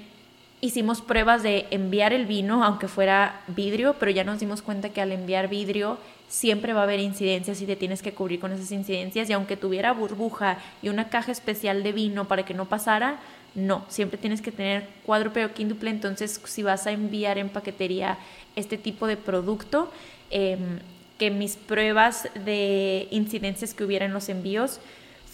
hicimos 0.62 1.02
pruebas 1.02 1.42
de 1.42 1.66
enviar 1.70 2.14
el 2.14 2.24
vino, 2.24 2.64
aunque 2.64 2.88
fuera 2.88 3.42
vidrio, 3.48 3.96
pero 4.00 4.10
ya 4.10 4.24
nos 4.24 4.40
dimos 4.40 4.62
cuenta 4.62 4.88
que 4.88 5.02
al 5.02 5.12
enviar 5.12 5.48
vidrio 5.50 5.98
siempre 6.26 6.72
va 6.72 6.80
a 6.80 6.84
haber 6.84 7.00
incidencias 7.00 7.60
y 7.60 7.66
te 7.66 7.76
tienes 7.76 8.00
que 8.00 8.14
cubrir 8.14 8.40
con 8.40 8.52
esas 8.52 8.72
incidencias. 8.72 9.28
Y 9.28 9.34
aunque 9.34 9.58
tuviera 9.58 9.92
burbuja 9.92 10.56
y 10.80 10.88
una 10.88 11.10
caja 11.10 11.32
especial 11.32 11.82
de 11.82 11.92
vino 11.92 12.28
para 12.28 12.46
que 12.46 12.54
no 12.54 12.64
pasara, 12.64 13.18
no, 13.54 13.84
siempre 13.88 14.16
tienes 14.16 14.40
que 14.40 14.52
tener 14.52 14.88
cuádruple 15.04 15.44
o 15.44 15.52
quíntuple. 15.52 15.90
Entonces, 15.90 16.40
si 16.46 16.62
vas 16.62 16.86
a 16.86 16.92
enviar 16.92 17.36
en 17.36 17.50
paquetería 17.50 18.16
este 18.54 18.78
tipo 18.78 19.06
de 19.06 19.18
producto, 19.18 19.92
em, 20.30 20.78
que 21.18 21.30
mis 21.30 21.56
pruebas 21.56 22.30
de 22.46 23.06
incidencias 23.10 23.74
que 23.74 23.84
hubiera 23.84 24.06
en 24.06 24.14
los 24.14 24.30
envíos 24.30 24.80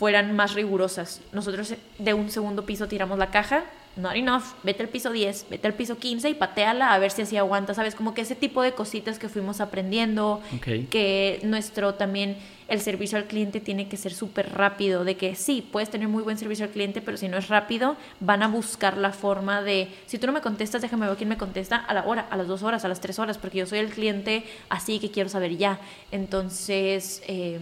fueran 0.03 0.35
más 0.35 0.55
rigurosas. 0.55 1.21
Nosotros 1.31 1.75
de 1.97 2.13
un 2.13 2.29
segundo 2.29 2.67
piso 2.67 2.89
tiramos 2.89 3.21
la 3.21 3.31
caja, 3.31 3.63
not 3.95 4.17
enough, 4.17 4.43
vete 4.65 4.83
al 4.83 4.89
piso 4.89 5.13
10, 5.13 5.47
vete 5.49 5.69
al 5.69 5.75
piso 5.75 5.97
15 5.97 6.29
y 6.29 6.35
pateala 6.35 6.93
a 6.93 6.99
ver 6.99 7.13
si 7.13 7.23
así 7.23 7.37
aguanta, 7.37 7.73
¿sabes? 7.73 7.95
Como 7.95 8.13
que 8.13 8.23
ese 8.23 8.35
tipo 8.35 8.63
de 8.63 8.73
cositas 8.73 9.21
que 9.21 9.29
fuimos 9.29 9.61
aprendiendo, 9.61 10.43
que 10.91 11.39
nuestro 11.45 11.95
también, 11.95 12.37
el 12.67 12.81
servicio 12.81 13.17
al 13.17 13.27
cliente 13.27 13.61
tiene 13.61 13.87
que 13.87 13.97
ser 13.97 14.13
súper 14.13 14.53
rápido, 14.53 15.05
de 15.05 15.17
que 15.17 15.37
sí, 15.37 15.65
puedes 15.71 15.89
tener 15.89 16.09
muy 16.09 16.25
buen 16.25 16.37
servicio 16.37 16.65
al 16.65 16.73
cliente, 16.73 17.01
pero 17.01 17.17
si 17.17 17.29
no 17.29 17.37
es 17.37 17.47
rápido, 17.47 17.97
van 18.19 18.43
a 18.43 18.49
buscar 18.49 18.97
la 18.97 19.13
forma 19.13 19.63
de, 19.63 19.87
si 20.07 20.19
tú 20.19 20.27
no 20.27 20.33
me 20.33 20.41
contestas, 20.41 20.83
déjame 20.83 21.07
ver 21.07 21.17
quién 21.17 21.29
me 21.29 21.39
contesta 21.39 21.77
a 21.77 21.95
la 21.95 22.05
hora, 22.07 22.27
a 22.29 22.37
las 22.37 22.49
dos 22.49 22.65
horas, 22.65 22.85
a 22.85 22.89
las 22.89 23.01
tres 23.01 23.21
horas, 23.21 23.39
porque 23.39 23.59
yo 23.59 23.67
soy 23.67 23.79
el 23.79 23.91
cliente 23.91 24.43
así 24.69 24.99
que 24.99 25.13
quiero 25.13 25.29
saber 25.29 25.57
ya. 25.57 25.79
Entonces, 26.11 27.23
eh, 27.29 27.61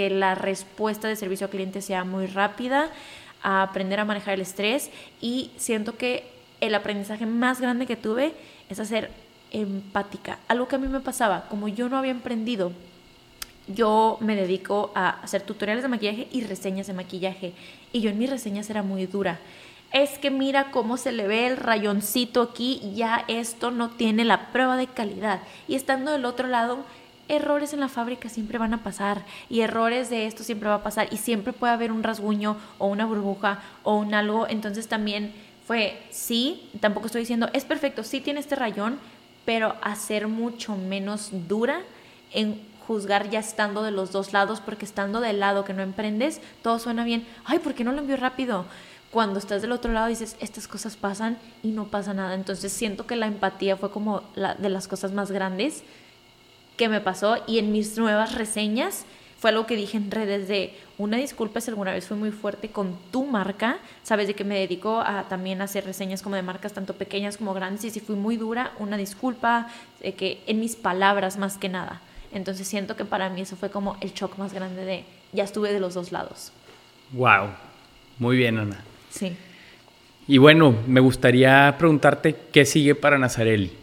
que 0.00 0.08
la 0.08 0.34
respuesta 0.34 1.08
de 1.08 1.14
servicio 1.14 1.44
al 1.44 1.50
cliente 1.50 1.82
sea 1.82 2.04
muy 2.04 2.24
rápida, 2.24 2.88
a 3.42 3.60
aprender 3.60 4.00
a 4.00 4.06
manejar 4.06 4.32
el 4.32 4.40
estrés 4.40 4.88
y 5.20 5.50
siento 5.58 5.98
que 5.98 6.24
el 6.62 6.74
aprendizaje 6.74 7.26
más 7.26 7.60
grande 7.60 7.84
que 7.84 7.96
tuve 7.96 8.32
es 8.70 8.80
hacer 8.80 9.10
empática. 9.50 10.38
Algo 10.48 10.68
que 10.68 10.76
a 10.76 10.78
mí 10.78 10.88
me 10.88 11.00
pasaba, 11.00 11.48
como 11.50 11.68
yo 11.68 11.90
no 11.90 11.98
había 11.98 12.12
emprendido, 12.12 12.72
yo 13.66 14.16
me 14.22 14.36
dedico 14.36 14.90
a 14.94 15.20
hacer 15.20 15.42
tutoriales 15.42 15.82
de 15.82 15.90
maquillaje 15.90 16.28
y 16.32 16.44
reseñas 16.44 16.86
de 16.86 16.94
maquillaje 16.94 17.52
y 17.92 18.00
yo 18.00 18.08
en 18.08 18.18
mis 18.18 18.30
reseñas 18.30 18.70
era 18.70 18.82
muy 18.82 19.04
dura. 19.04 19.38
Es 19.92 20.16
que 20.16 20.30
mira 20.30 20.70
cómo 20.70 20.96
se 20.96 21.12
le 21.12 21.26
ve 21.26 21.46
el 21.46 21.58
rayoncito 21.58 22.40
aquí, 22.40 22.80
ya 22.94 23.26
esto 23.28 23.70
no 23.70 23.90
tiene 23.90 24.24
la 24.24 24.50
prueba 24.50 24.78
de 24.78 24.86
calidad. 24.86 25.42
Y 25.68 25.74
estando 25.74 26.10
del 26.10 26.24
otro 26.24 26.48
lado, 26.48 26.86
errores 27.30 27.72
en 27.72 27.80
la 27.80 27.88
fábrica 27.88 28.28
siempre 28.28 28.58
van 28.58 28.74
a 28.74 28.82
pasar 28.82 29.24
y 29.48 29.60
errores 29.60 30.10
de 30.10 30.26
esto 30.26 30.42
siempre 30.42 30.68
va 30.68 30.76
a 30.76 30.82
pasar 30.82 31.08
y 31.10 31.16
siempre 31.16 31.52
puede 31.52 31.72
haber 31.72 31.92
un 31.92 32.02
rasguño 32.02 32.56
o 32.78 32.88
una 32.88 33.06
burbuja 33.06 33.62
o 33.82 33.96
un 33.96 34.14
algo. 34.14 34.46
Entonces 34.48 34.88
también 34.88 35.32
fue, 35.66 36.02
sí, 36.10 36.68
tampoco 36.80 37.06
estoy 37.06 37.20
diciendo, 37.22 37.48
es 37.52 37.64
perfecto, 37.64 38.02
sí 38.02 38.20
tiene 38.20 38.40
este 38.40 38.56
rayón, 38.56 38.98
pero 39.44 39.76
hacer 39.82 40.28
mucho 40.28 40.74
menos 40.76 41.30
dura 41.48 41.80
en 42.32 42.60
juzgar 42.86 43.30
ya 43.30 43.38
estando 43.38 43.82
de 43.82 43.92
los 43.92 44.10
dos 44.10 44.32
lados, 44.32 44.60
porque 44.60 44.84
estando 44.84 45.20
del 45.20 45.38
lado 45.38 45.64
que 45.64 45.72
no 45.72 45.82
emprendes, 45.82 46.40
todo 46.62 46.80
suena 46.80 47.04
bien. 47.04 47.24
Ay, 47.44 47.60
¿por 47.60 47.74
qué 47.74 47.84
no 47.84 47.92
lo 47.92 48.00
envío 48.00 48.16
rápido? 48.16 48.64
Cuando 49.12 49.38
estás 49.38 49.62
del 49.62 49.70
otro 49.72 49.92
lado 49.92 50.08
dices, 50.08 50.36
estas 50.40 50.66
cosas 50.66 50.96
pasan 50.96 51.38
y 51.62 51.68
no 51.68 51.86
pasa 51.86 52.14
nada. 52.14 52.34
Entonces 52.34 52.72
siento 52.72 53.06
que 53.06 53.14
la 53.14 53.26
empatía 53.26 53.76
fue 53.76 53.92
como 53.92 54.22
la, 54.34 54.56
de 54.56 54.70
las 54.70 54.88
cosas 54.88 55.12
más 55.12 55.30
grandes 55.30 55.84
que 56.80 56.88
me 56.88 57.02
pasó 57.02 57.36
y 57.46 57.58
en 57.58 57.72
mis 57.72 57.98
nuevas 57.98 58.34
reseñas 58.34 59.04
fue 59.38 59.50
algo 59.50 59.66
que 59.66 59.76
dije 59.76 59.98
en 59.98 60.10
redes 60.10 60.48
de 60.48 60.72
una 60.96 61.18
disculpa 61.18 61.60
si 61.60 61.68
alguna 61.68 61.92
vez 61.92 62.06
fue 62.06 62.16
muy 62.16 62.30
fuerte 62.30 62.70
con 62.70 62.96
tu 63.10 63.26
marca, 63.26 63.80
sabes 64.02 64.28
de 64.28 64.32
que 64.32 64.44
me 64.44 64.58
dedico 64.58 64.98
a 64.98 65.28
también 65.28 65.60
hacer 65.60 65.84
reseñas 65.84 66.22
como 66.22 66.36
de 66.36 66.42
marcas 66.42 66.72
tanto 66.72 66.94
pequeñas 66.94 67.36
como 67.36 67.52
grandes 67.52 67.84
y 67.84 67.90
si 67.90 68.00
fui 68.00 68.16
muy 68.16 68.38
dura, 68.38 68.72
una 68.78 68.96
disculpa, 68.96 69.68
de 70.02 70.14
que 70.14 70.40
en 70.46 70.58
mis 70.58 70.74
palabras 70.74 71.36
más 71.36 71.58
que 71.58 71.68
nada. 71.68 72.00
Entonces 72.32 72.66
siento 72.66 72.96
que 72.96 73.04
para 73.04 73.28
mí 73.28 73.42
eso 73.42 73.56
fue 73.56 73.68
como 73.68 73.98
el 74.00 74.14
shock 74.14 74.38
más 74.38 74.54
grande 74.54 74.82
de 74.86 75.04
ya 75.34 75.44
estuve 75.44 75.74
de 75.74 75.80
los 75.80 75.92
dos 75.92 76.12
lados. 76.12 76.50
Wow, 77.12 77.50
muy 78.18 78.38
bien 78.38 78.56
Ana. 78.56 78.82
Sí. 79.10 79.36
Y 80.26 80.38
bueno, 80.38 80.74
me 80.86 81.00
gustaría 81.00 81.74
preguntarte 81.76 82.34
qué 82.50 82.64
sigue 82.64 82.94
para 82.94 83.18
Nazarelli 83.18 83.79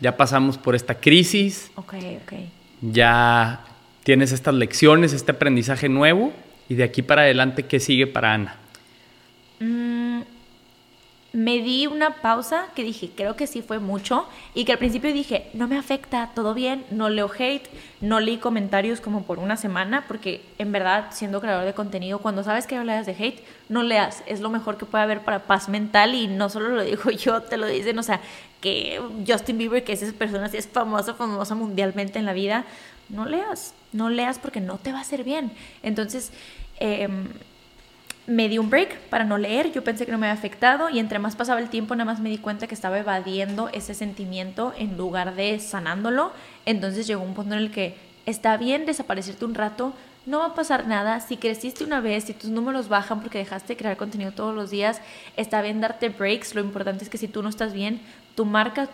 ya 0.00 0.16
pasamos 0.16 0.58
por 0.58 0.74
esta 0.74 0.94
crisis. 0.94 1.70
Ok, 1.76 1.94
ok. 2.22 2.32
Ya 2.80 3.64
tienes 4.02 4.32
estas 4.32 4.54
lecciones, 4.54 5.12
este 5.12 5.32
aprendizaje 5.32 5.88
nuevo. 5.88 6.32
Y 6.68 6.74
de 6.74 6.84
aquí 6.84 7.02
para 7.02 7.22
adelante, 7.22 7.64
¿qué 7.64 7.80
sigue 7.80 8.06
para 8.06 8.32
Ana? 8.34 8.56
Me 11.32 11.58
di 11.58 11.86
una 11.86 12.16
pausa 12.22 12.66
que 12.74 12.82
dije, 12.82 13.10
creo 13.14 13.36
que 13.36 13.46
sí 13.46 13.62
fue 13.62 13.78
mucho. 13.78 14.26
Y 14.54 14.64
que 14.64 14.72
al 14.72 14.78
principio 14.78 15.12
dije, 15.12 15.48
no 15.54 15.68
me 15.68 15.78
afecta, 15.78 16.30
todo 16.34 16.54
bien, 16.54 16.84
no 16.90 17.08
leo 17.08 17.30
hate, 17.38 17.68
no 18.00 18.18
leí 18.18 18.38
comentarios 18.38 19.00
como 19.00 19.22
por 19.22 19.38
una 19.38 19.56
semana. 19.56 20.04
Porque 20.08 20.42
en 20.58 20.72
verdad, 20.72 21.08
siendo 21.12 21.40
creador 21.40 21.64
de 21.64 21.74
contenido, 21.74 22.18
cuando 22.18 22.42
sabes 22.42 22.66
que 22.66 22.76
hablas 22.76 23.06
de 23.06 23.12
hate, 23.12 23.44
no 23.68 23.82
leas. 23.82 24.24
Es 24.26 24.40
lo 24.40 24.50
mejor 24.50 24.76
que 24.76 24.86
puede 24.86 25.04
haber 25.04 25.20
para 25.20 25.44
paz 25.44 25.68
mental. 25.68 26.14
Y 26.14 26.26
no 26.26 26.48
solo 26.48 26.70
lo 26.70 26.82
digo 26.82 27.10
yo, 27.18 27.42
te 27.42 27.56
lo 27.56 27.66
dicen, 27.66 27.98
o 27.98 28.02
sea, 28.02 28.20
que 28.60 29.00
Justin 29.26 29.58
Bieber, 29.58 29.84
que 29.84 29.92
esa 29.92 30.12
persona 30.12 30.46
así 30.46 30.56
es 30.56 30.66
famosa, 30.68 31.14
famosa 31.14 31.54
mundialmente 31.54 32.18
en 32.18 32.26
la 32.26 32.32
vida, 32.32 32.64
no 33.08 33.24
leas, 33.24 33.74
no 33.92 34.08
leas 34.08 34.38
porque 34.38 34.60
no 34.60 34.78
te 34.78 34.92
va 34.92 34.98
a 34.98 35.02
hacer 35.02 35.24
bien. 35.24 35.52
Entonces, 35.82 36.32
em, 36.78 37.28
me 38.26 38.48
di 38.48 38.58
un 38.58 38.70
break 38.70 38.98
para 39.08 39.24
no 39.24 39.38
leer, 39.38 39.72
yo 39.72 39.82
pensé 39.82 40.06
que 40.06 40.12
no 40.12 40.18
me 40.18 40.28
había 40.28 40.38
afectado 40.38 40.88
y 40.88 40.98
entre 40.98 41.18
más 41.18 41.36
pasaba 41.36 41.60
el 41.60 41.68
tiempo, 41.68 41.94
nada 41.94 42.04
más 42.04 42.20
me 42.20 42.30
di 42.30 42.38
cuenta 42.38 42.66
que 42.66 42.74
estaba 42.74 42.98
evadiendo 42.98 43.68
ese 43.72 43.94
sentimiento 43.94 44.72
en 44.76 44.96
lugar 44.96 45.34
de 45.34 45.58
sanándolo. 45.58 46.32
Entonces 46.66 47.06
llegó 47.06 47.22
un 47.22 47.34
punto 47.34 47.54
en 47.54 47.60
el 47.60 47.70
que 47.70 47.96
está 48.26 48.56
bien 48.56 48.86
desaparecerte 48.86 49.44
un 49.44 49.54
rato, 49.54 49.94
no 50.26 50.40
va 50.40 50.46
a 50.46 50.54
pasar 50.54 50.86
nada. 50.86 51.20
Si 51.20 51.36
creciste 51.36 51.82
una 51.84 52.00
vez, 52.00 52.24
si 52.24 52.34
tus 52.34 52.50
números 52.50 52.88
bajan 52.88 53.20
porque 53.20 53.38
dejaste 53.38 53.74
de 53.74 53.76
crear 53.78 53.96
contenido 53.96 54.32
todos 54.32 54.54
los 54.54 54.70
días, 54.70 55.00
está 55.36 55.62
bien 55.62 55.80
darte 55.80 56.10
breaks. 56.10 56.54
Lo 56.54 56.60
importante 56.60 57.04
es 57.04 57.10
que 57.10 57.18
si 57.18 57.26
tú 57.26 57.42
no 57.42 57.48
estás 57.48 57.72
bien, 57.72 58.00
tu 58.34 58.44
marca, 58.44 58.88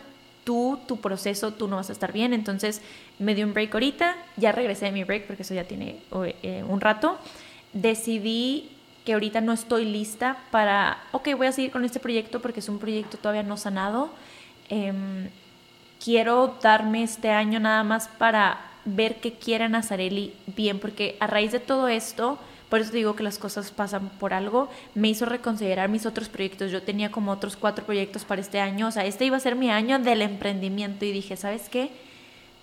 tú, 0.45 0.79
tu 0.87 1.01
proceso, 1.01 1.53
tú 1.53 1.69
no 1.69 1.77
vas 1.77 1.91
a 1.91 1.93
estar 1.93 2.13
bien. 2.13 2.33
Entonces 2.33 2.81
me 3.19 3.35
di 3.35 3.43
un 3.43 3.53
break 3.53 3.75
ahorita, 3.75 4.17
ya 4.37 4.53
regresé 4.53 4.87
de 4.87 4.93
mi 4.93 5.05
break 5.05 5.27
porque 5.27 5.43
eso 5.43 5.55
ya 5.55 5.65
tiene 5.65 6.01
eh, 6.43 6.65
un 6.67 6.81
rato. 6.81 7.19
Decidí 7.73 8.71
que 9.07 9.15
ahorita 9.15 9.41
no 9.41 9.53
estoy 9.53 9.85
lista 9.85 10.37
para, 10.51 10.99
ok, 11.13 11.29
voy 11.37 11.47
a 11.47 11.53
seguir 11.53 11.71
con 11.71 11.85
este 11.85 12.01
proyecto 12.01 12.43
porque 12.43 12.59
es 12.59 12.69
un 12.69 12.81
proyecto 12.81 13.17
todavía 13.17 13.45
no 13.45 13.57
sanado. 13.57 14.11
Em, 14.69 15.31
quiero 16.05 16.59
darme 16.61 17.05
este 17.05 17.31
año 17.31 17.61
nada 17.61 17.85
más 17.85 18.09
para 18.19 18.59
ver 18.85 19.21
qué 19.21 19.35
quiere 19.35 19.69
Nazarelli 19.69 20.35
bien, 20.49 20.81
porque 20.81 21.17
a 21.21 21.29
raíz 21.29 21.53
de 21.53 21.61
todo 21.61 21.87
esto, 21.87 22.39
por 22.69 22.81
eso 22.81 22.91
digo 22.91 23.15
que 23.15 23.23
las 23.23 23.39
cosas 23.39 23.71
pasan 23.71 24.09
por 24.09 24.35
algo, 24.35 24.69
me 24.97 25.09
hizo 25.09 25.25
reconsiderar 25.25 25.89
mis 25.89 26.05
otros 26.05 26.29
proyectos. 26.29 26.73
Yo 26.73 26.83
tenía 26.83 27.13
como 27.13 27.31
otros 27.31 27.57
cuatro 27.57 27.87
proyectos 27.87 28.25
para 28.25 28.41
este 28.41 28.59
año, 28.59 28.89
o 28.89 28.91
sea, 28.91 29.05
este 29.05 29.25
iba 29.25 29.37
a 29.37 29.41
ser 29.41 29.55
mi 29.55 29.71
año 29.71 30.01
del 30.01 30.21
emprendimiento 30.21 31.05
y 31.05 31.13
dije, 31.13 31.37
¿sabes 31.37 31.69
qué? 31.69 31.93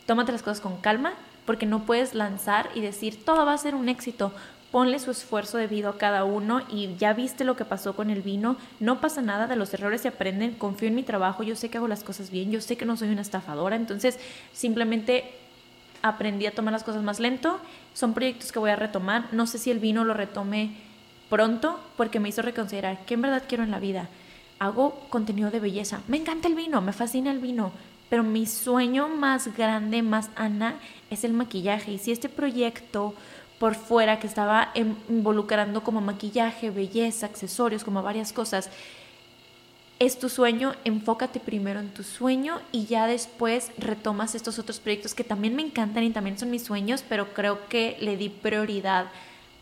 Tómate 0.05 0.33
las 0.33 0.43
cosas 0.43 0.59
con 0.59 0.75
calma, 0.81 1.13
porque 1.45 1.65
no 1.65 1.85
puedes 1.85 2.13
lanzar 2.13 2.69
y 2.75 2.81
decir, 2.81 3.23
todo 3.23 3.45
va 3.45 3.53
a 3.53 3.57
ser 3.57 3.75
un 3.75 3.87
éxito. 3.87 4.33
Ponle 4.73 4.97
su 4.97 5.11
esfuerzo 5.11 5.59
debido 5.59 5.91
a 5.91 5.99
cada 5.99 6.23
uno 6.23 6.63
y 6.67 6.95
ya 6.95 7.13
viste 7.13 7.43
lo 7.43 7.55
que 7.55 7.63
pasó 7.63 7.95
con 7.95 8.09
el 8.09 8.23
vino. 8.23 8.57
No 8.79 9.01
pasa 9.01 9.21
nada, 9.21 9.45
de 9.45 9.55
los 9.55 9.71
errores 9.75 10.01
se 10.01 10.07
aprenden. 10.07 10.55
Confío 10.55 10.87
en 10.87 10.95
mi 10.95 11.03
trabajo, 11.03 11.43
yo 11.43 11.55
sé 11.55 11.69
que 11.69 11.77
hago 11.77 11.87
las 11.87 12.03
cosas 12.03 12.31
bien, 12.31 12.49
yo 12.49 12.59
sé 12.59 12.75
que 12.75 12.83
no 12.83 12.97
soy 12.97 13.09
una 13.09 13.21
estafadora. 13.21 13.75
Entonces, 13.75 14.17
simplemente 14.51 15.35
aprendí 16.01 16.47
a 16.47 16.55
tomar 16.55 16.71
las 16.71 16.83
cosas 16.83 17.03
más 17.03 17.19
lento. 17.19 17.59
Son 17.93 18.15
proyectos 18.15 18.51
que 18.51 18.57
voy 18.57 18.71
a 18.71 18.75
retomar. 18.75 19.27
No 19.31 19.45
sé 19.45 19.59
si 19.59 19.69
el 19.69 19.77
vino 19.77 20.05
lo 20.05 20.15
retome 20.15 20.71
pronto 21.29 21.79
porque 21.95 22.19
me 22.19 22.29
hizo 22.29 22.41
reconsiderar 22.41 23.05
qué 23.05 23.13
en 23.13 23.21
verdad 23.21 23.43
quiero 23.47 23.63
en 23.63 23.69
la 23.69 23.79
vida. 23.79 24.09
Hago 24.57 24.99
contenido 25.11 25.51
de 25.51 25.59
belleza. 25.59 26.01
Me 26.07 26.17
encanta 26.17 26.47
el 26.47 26.55
vino, 26.55 26.81
me 26.81 26.93
fascina 26.93 27.29
el 27.29 27.37
vino. 27.37 27.71
Pero 28.09 28.23
mi 28.23 28.47
sueño 28.47 29.07
más 29.07 29.55
grande, 29.55 30.01
más 30.01 30.31
Ana, 30.35 30.79
es 31.11 31.23
el 31.23 31.33
maquillaje. 31.33 31.91
Y 31.91 31.97
si 31.99 32.11
este 32.11 32.27
proyecto 32.27 33.13
por 33.63 33.75
fuera 33.75 34.19
que 34.19 34.27
estaba 34.27 34.73
involucrando 35.07 35.83
como 35.83 36.01
maquillaje, 36.01 36.69
belleza, 36.69 37.27
accesorios, 37.27 37.85
como 37.85 38.03
varias 38.03 38.33
cosas, 38.33 38.69
es 39.99 40.19
tu 40.19 40.27
sueño, 40.27 40.73
enfócate 40.83 41.39
primero 41.39 41.79
en 41.79 41.87
tu 41.87 42.03
sueño 42.03 42.59
y 42.73 42.87
ya 42.87 43.07
después 43.07 43.71
retomas 43.77 44.35
estos 44.35 44.59
otros 44.59 44.81
proyectos 44.81 45.15
que 45.15 45.23
también 45.23 45.55
me 45.55 45.61
encantan 45.61 46.03
y 46.03 46.09
también 46.09 46.37
son 46.37 46.51
mis 46.51 46.65
sueños, 46.65 47.05
pero 47.07 47.33
creo 47.33 47.69
que 47.69 47.95
le 48.01 48.17
di 48.17 48.27
prioridad 48.27 49.05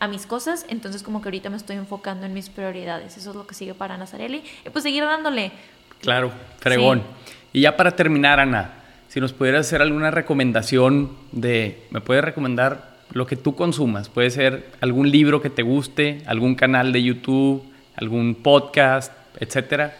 a 0.00 0.08
mis 0.08 0.26
cosas, 0.26 0.66
entonces 0.68 1.04
como 1.04 1.22
que 1.22 1.28
ahorita 1.28 1.48
me 1.48 1.56
estoy 1.56 1.76
enfocando 1.76 2.26
en 2.26 2.34
mis 2.34 2.48
prioridades, 2.48 3.16
eso 3.16 3.30
es 3.30 3.36
lo 3.36 3.46
que 3.46 3.54
sigue 3.54 3.72
para 3.72 3.96
Nazarelli, 3.96 4.42
y 4.66 4.70
pues 4.70 4.82
seguir 4.82 5.04
dándole. 5.04 5.52
Claro, 6.00 6.32
fregón. 6.58 7.04
Y 7.52 7.60
ya 7.60 7.76
para 7.76 7.94
terminar, 7.94 8.40
Ana, 8.40 8.82
si 9.06 9.20
nos 9.20 9.32
pudieras 9.32 9.64
hacer 9.64 9.80
alguna 9.80 10.10
recomendación 10.10 11.16
de, 11.30 11.86
¿me 11.92 12.00
puedes 12.00 12.24
recomendar 12.24 12.91
lo 13.12 13.26
que 13.26 13.36
tú 13.36 13.54
consumas? 13.54 14.08
Puede 14.08 14.30
ser 14.30 14.70
algún 14.80 15.10
libro 15.10 15.40
que 15.40 15.50
te 15.50 15.62
guste, 15.62 16.22
algún 16.26 16.54
canal 16.54 16.92
de 16.92 17.02
YouTube, 17.02 17.62
algún 17.96 18.34
podcast, 18.34 19.12
etcétera. 19.38 19.96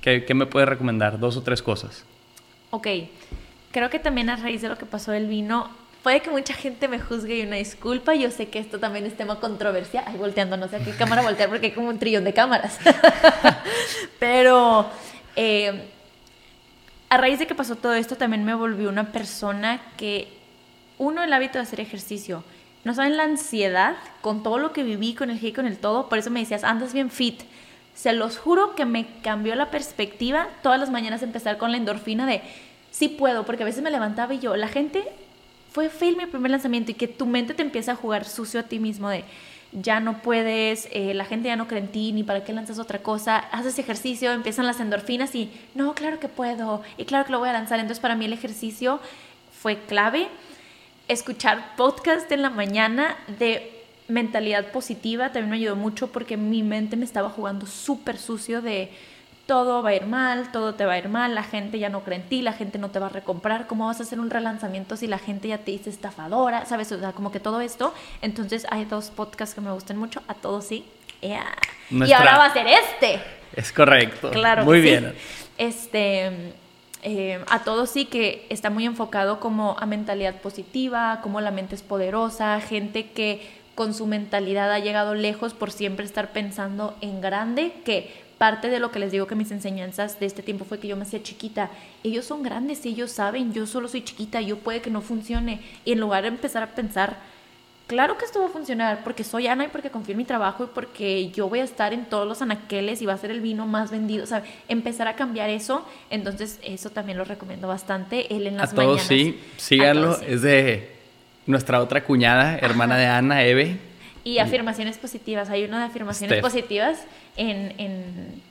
¿Qué, 0.00 0.34
me 0.34 0.46
puedes 0.46 0.68
recomendar? 0.68 1.18
Dos 1.18 1.36
o 1.36 1.42
tres 1.42 1.62
cosas. 1.62 2.04
Ok, 2.70 2.88
creo 3.70 3.88
que 3.88 3.98
también 3.98 4.28
a 4.28 4.36
raíz 4.36 4.60
de 4.60 4.68
lo 4.68 4.76
que 4.76 4.84
pasó 4.84 5.12
del 5.12 5.28
vino, 5.28 5.70
puede 6.02 6.20
que 6.20 6.30
mucha 6.30 6.52
gente 6.52 6.88
me 6.88 6.98
juzgue 6.98 7.38
y 7.38 7.42
una 7.42 7.56
disculpa. 7.56 8.14
Yo 8.14 8.30
sé 8.30 8.48
que 8.48 8.58
esto 8.58 8.78
también 8.78 9.06
es 9.06 9.16
tema 9.16 9.40
controversial. 9.40 10.04
Ay, 10.06 10.16
volteando, 10.18 10.56
no 10.56 10.68
sé 10.68 10.76
a 10.76 10.84
qué 10.84 10.90
cámara 10.92 11.22
voltear 11.22 11.48
porque 11.48 11.68
hay 11.68 11.72
como 11.72 11.88
un 11.88 11.98
trillón 11.98 12.24
de 12.24 12.34
cámaras. 12.34 12.78
Pero 14.18 14.90
eh, 15.36 15.88
a 17.08 17.16
raíz 17.16 17.38
de 17.38 17.46
que 17.46 17.54
pasó 17.54 17.76
todo 17.76 17.94
esto, 17.94 18.16
también 18.16 18.44
me 18.44 18.54
volví 18.54 18.86
una 18.86 19.10
persona 19.12 19.80
que, 19.96 20.28
uno, 20.98 21.22
el 21.22 21.32
hábito 21.32 21.54
de 21.54 21.62
hacer 21.62 21.80
ejercicio. 21.80 22.44
No 22.84 22.94
saben 22.94 23.16
la 23.16 23.24
ansiedad 23.24 23.96
con 24.20 24.42
todo 24.42 24.58
lo 24.58 24.72
que 24.72 24.82
viví, 24.82 25.14
con 25.14 25.30
el 25.30 25.40
G, 25.40 25.54
con 25.54 25.66
el 25.66 25.78
todo. 25.78 26.08
Por 26.08 26.18
eso 26.18 26.30
me 26.30 26.40
decías, 26.40 26.64
andas 26.64 26.92
bien 26.92 27.10
fit. 27.10 27.42
Se 27.94 28.12
los 28.12 28.38
juro 28.38 28.74
que 28.74 28.84
me 28.84 29.06
cambió 29.22 29.54
la 29.54 29.70
perspectiva 29.70 30.48
todas 30.62 30.78
las 30.78 30.90
mañanas 30.90 31.22
empezar 31.22 31.56
con 31.56 31.70
la 31.70 31.78
endorfina 31.78 32.26
de 32.26 32.42
sí 32.90 33.08
puedo, 33.08 33.44
porque 33.44 33.62
a 33.62 33.66
veces 33.66 33.82
me 33.82 33.90
levantaba 33.90 34.34
y 34.34 34.38
yo, 34.38 34.56
la 34.56 34.68
gente 34.68 35.04
fue 35.72 35.88
fail 35.88 36.16
mi 36.16 36.26
primer 36.26 36.50
lanzamiento 36.50 36.92
y 36.92 36.94
que 36.94 37.08
tu 37.08 37.26
mente 37.26 37.54
te 37.54 37.62
empieza 37.62 37.92
a 37.92 37.96
jugar 37.96 38.24
sucio 38.24 38.60
a 38.60 38.62
ti 38.64 38.78
mismo 38.78 39.08
de 39.08 39.24
ya 39.72 39.98
no 39.98 40.22
puedes, 40.22 40.88
eh, 40.92 41.14
la 41.14 41.24
gente 41.24 41.48
ya 41.48 41.56
no 41.56 41.66
cree 41.66 41.80
en 41.80 41.88
ti, 41.88 42.12
ni 42.12 42.22
para 42.22 42.44
qué 42.44 42.52
lanzas 42.52 42.78
otra 42.78 43.00
cosa, 43.00 43.38
haces 43.38 43.78
ejercicio, 43.78 44.32
empiezan 44.32 44.66
las 44.66 44.78
endorfinas 44.78 45.34
y 45.34 45.50
no, 45.74 45.94
claro 45.94 46.20
que 46.20 46.28
puedo, 46.28 46.82
y 46.96 47.04
claro 47.04 47.24
que 47.24 47.32
lo 47.32 47.40
voy 47.40 47.48
a 47.48 47.52
lanzar. 47.52 47.80
Entonces 47.80 48.00
para 48.00 48.14
mí 48.14 48.24
el 48.24 48.32
ejercicio 48.32 49.00
fue 49.50 49.78
clave. 49.78 50.28
Escuchar 51.06 51.76
podcast 51.76 52.32
en 52.32 52.40
la 52.40 52.48
mañana 52.48 53.16
de 53.38 53.84
mentalidad 54.08 54.72
positiva 54.72 55.32
también 55.32 55.50
me 55.50 55.56
ayudó 55.56 55.76
mucho 55.76 56.08
porque 56.08 56.38
mi 56.38 56.62
mente 56.62 56.96
me 56.96 57.04
estaba 57.04 57.28
jugando 57.28 57.66
súper 57.66 58.16
sucio 58.16 58.62
de 58.62 58.90
todo 59.46 59.82
va 59.82 59.90
a 59.90 59.94
ir 59.94 60.06
mal, 60.06 60.50
todo 60.50 60.74
te 60.74 60.86
va 60.86 60.94
a 60.94 60.98
ir 60.98 61.10
mal, 61.10 61.34
la 61.34 61.42
gente 61.42 61.78
ya 61.78 61.90
no 61.90 62.04
cree 62.04 62.20
en 62.20 62.28
ti, 62.28 62.40
la 62.40 62.54
gente 62.54 62.78
no 62.78 62.90
te 62.90 62.98
va 62.98 63.06
a 63.06 63.10
recomprar, 63.10 63.66
¿cómo 63.66 63.86
vas 63.86 64.00
a 64.00 64.04
hacer 64.04 64.18
un 64.18 64.30
relanzamiento 64.30 64.96
si 64.96 65.06
la 65.06 65.18
gente 65.18 65.48
ya 65.48 65.58
te 65.58 65.72
dice 65.72 65.90
estafadora? 65.90 66.64
¿Sabes? 66.64 66.90
O 66.92 66.98
sea, 66.98 67.12
como 67.12 67.30
que 67.30 67.40
todo 67.40 67.60
esto. 67.60 67.92
Entonces 68.22 68.66
hay 68.70 68.86
dos 68.86 69.10
podcasts 69.10 69.54
que 69.54 69.60
me 69.60 69.72
gustan 69.72 69.98
mucho, 69.98 70.22
a 70.26 70.34
todos 70.34 70.66
sí. 70.66 70.86
Y 71.20 72.12
ahora 72.12 72.38
va 72.38 72.46
a 72.46 72.52
ser 72.54 72.66
este. 72.66 73.20
Es 73.54 73.72
correcto. 73.72 74.30
Claro. 74.30 74.64
Muy 74.64 74.80
bien. 74.80 75.14
Este... 75.58 76.54
Eh, 77.06 77.38
a 77.50 77.64
todos 77.64 77.90
sí 77.90 78.06
que 78.06 78.46
está 78.48 78.70
muy 78.70 78.86
enfocado 78.86 79.38
como 79.38 79.76
a 79.78 79.84
mentalidad 79.84 80.40
positiva, 80.40 81.20
como 81.22 81.42
la 81.42 81.50
mente 81.50 81.74
es 81.74 81.82
poderosa, 81.82 82.58
gente 82.62 83.10
que 83.10 83.42
con 83.74 83.92
su 83.92 84.06
mentalidad 84.06 84.72
ha 84.72 84.78
llegado 84.78 85.14
lejos 85.14 85.52
por 85.52 85.70
siempre 85.70 86.06
estar 86.06 86.32
pensando 86.32 86.96
en 87.02 87.20
grande, 87.20 87.74
que 87.84 88.10
parte 88.38 88.70
de 88.70 88.80
lo 88.80 88.90
que 88.90 89.00
les 89.00 89.12
digo 89.12 89.26
que 89.26 89.34
mis 89.34 89.50
enseñanzas 89.50 90.18
de 90.18 90.24
este 90.24 90.42
tiempo 90.42 90.64
fue 90.64 90.78
que 90.78 90.88
yo 90.88 90.96
me 90.96 91.02
hacía 91.02 91.22
chiquita. 91.22 91.70
Ellos 92.02 92.24
son 92.24 92.42
grandes, 92.42 92.86
ellos 92.86 93.10
saben, 93.10 93.52
yo 93.52 93.66
solo 93.66 93.86
soy 93.86 94.02
chiquita, 94.02 94.40
yo 94.40 94.58
puede 94.58 94.80
que 94.80 94.90
no 94.90 95.02
funcione. 95.02 95.60
Y 95.84 95.92
en 95.92 96.00
lugar 96.00 96.22
de 96.22 96.28
empezar 96.28 96.62
a 96.62 96.74
pensar, 96.74 97.18
claro 97.86 98.18
que 98.18 98.24
esto 98.24 98.40
va 98.40 98.46
a 98.46 98.50
funcionar, 98.50 99.02
porque 99.04 99.24
soy 99.24 99.46
Ana 99.46 99.64
y 99.64 99.68
porque 99.68 99.90
confío 99.90 100.12
en 100.12 100.18
mi 100.18 100.24
trabajo 100.24 100.64
y 100.64 100.66
porque 100.68 101.30
yo 101.30 101.48
voy 101.48 101.60
a 101.60 101.64
estar 101.64 101.92
en 101.92 102.04
todos 102.06 102.26
los 102.26 102.42
anaqueles 102.42 103.02
y 103.02 103.06
va 103.06 103.12
a 103.12 103.18
ser 103.18 103.30
el 103.30 103.40
vino 103.40 103.66
más 103.66 103.90
vendido, 103.90 104.24
o 104.24 104.26
sea, 104.26 104.42
empezar 104.68 105.08
a 105.08 105.16
cambiar 105.16 105.50
eso, 105.50 105.86
entonces 106.10 106.58
eso 106.62 106.90
también 106.90 107.18
lo 107.18 107.24
recomiendo 107.24 107.68
bastante, 107.68 108.34
él 108.34 108.46
en 108.46 108.56
las 108.56 108.72
a 108.72 108.74
todos 108.74 109.02
sí, 109.02 109.40
síganlo, 109.56 110.18
es 110.20 110.42
de 110.42 110.94
nuestra 111.46 111.80
otra 111.80 112.04
cuñada, 112.04 112.58
hermana 112.58 112.96
de 112.96 113.06
Ana, 113.06 113.42
Eve. 113.44 113.78
Y 114.24 114.38
afirmaciones 114.38 114.96
positivas. 114.96 115.50
Hay 115.50 115.64
uno 115.64 115.78
de 115.78 115.84
afirmaciones 115.84 116.40
positivas 116.40 117.04
en, 117.36 117.74
en, 117.78 118.42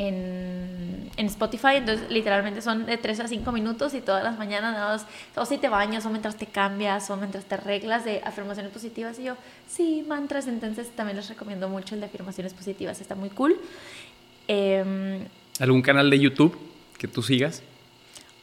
en, 0.00 1.26
Spotify. 1.26 1.76
Entonces, 1.76 2.10
literalmente 2.10 2.62
son 2.62 2.86
de 2.86 2.96
3 2.96 3.20
a 3.20 3.28
5 3.28 3.52
minutos 3.52 3.92
y 3.94 4.00
todas 4.00 4.24
las 4.24 4.38
mañanas, 4.38 5.06
o 5.36 5.44
si 5.44 5.58
te 5.58 5.68
bañas, 5.68 6.06
o 6.06 6.10
mientras 6.10 6.36
te 6.36 6.46
cambias, 6.46 7.10
o 7.10 7.16
mientras 7.16 7.44
te 7.44 7.54
arreglas 7.54 8.04
de 8.04 8.22
afirmaciones 8.24 8.72
positivas. 8.72 9.18
Y 9.18 9.24
yo, 9.24 9.36
sí, 9.68 10.04
mantras. 10.08 10.46
Entonces, 10.46 10.90
también 10.96 11.16
les 11.16 11.28
recomiendo 11.28 11.68
mucho 11.68 11.94
el 11.94 12.00
de 12.00 12.06
afirmaciones 12.06 12.54
positivas. 12.54 13.00
Está 13.00 13.14
muy 13.14 13.28
cool. 13.30 13.60
Em, 14.48 15.26
¿Algún 15.58 15.82
canal 15.82 16.08
de 16.08 16.18
YouTube 16.18 16.58
que 16.98 17.06
tú 17.06 17.22
sigas? 17.22 17.62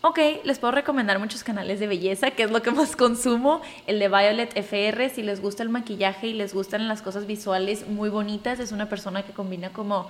Ok, 0.01 0.19
les 0.43 0.59
puedo 0.59 0.71
recomendar 0.71 1.17
muchos 1.17 1.43
canales 1.43 1.79
de 1.79 1.87
belleza, 1.87 2.29
que 2.31 2.43
es 2.43 2.51
lo 2.51 2.61
que 2.61 2.69
más 2.71 2.95
consumo. 2.95 3.61
El 3.87 3.97
de 3.97 4.07
Violet 4.07 4.55
FR, 4.55 5.09
si 5.09 5.23
les 5.23 5.41
gusta 5.41 5.63
el 5.63 5.69
maquillaje 5.69 6.27
y 6.27 6.33
les 6.33 6.53
gustan 6.53 6.87
las 6.87 7.01
cosas 7.01 7.25
visuales 7.25 7.87
muy 7.87 8.09
bonitas, 8.09 8.59
es 8.59 8.71
una 8.71 8.87
persona 8.87 9.23
que 9.23 9.33
combina 9.33 9.69
como... 9.73 10.07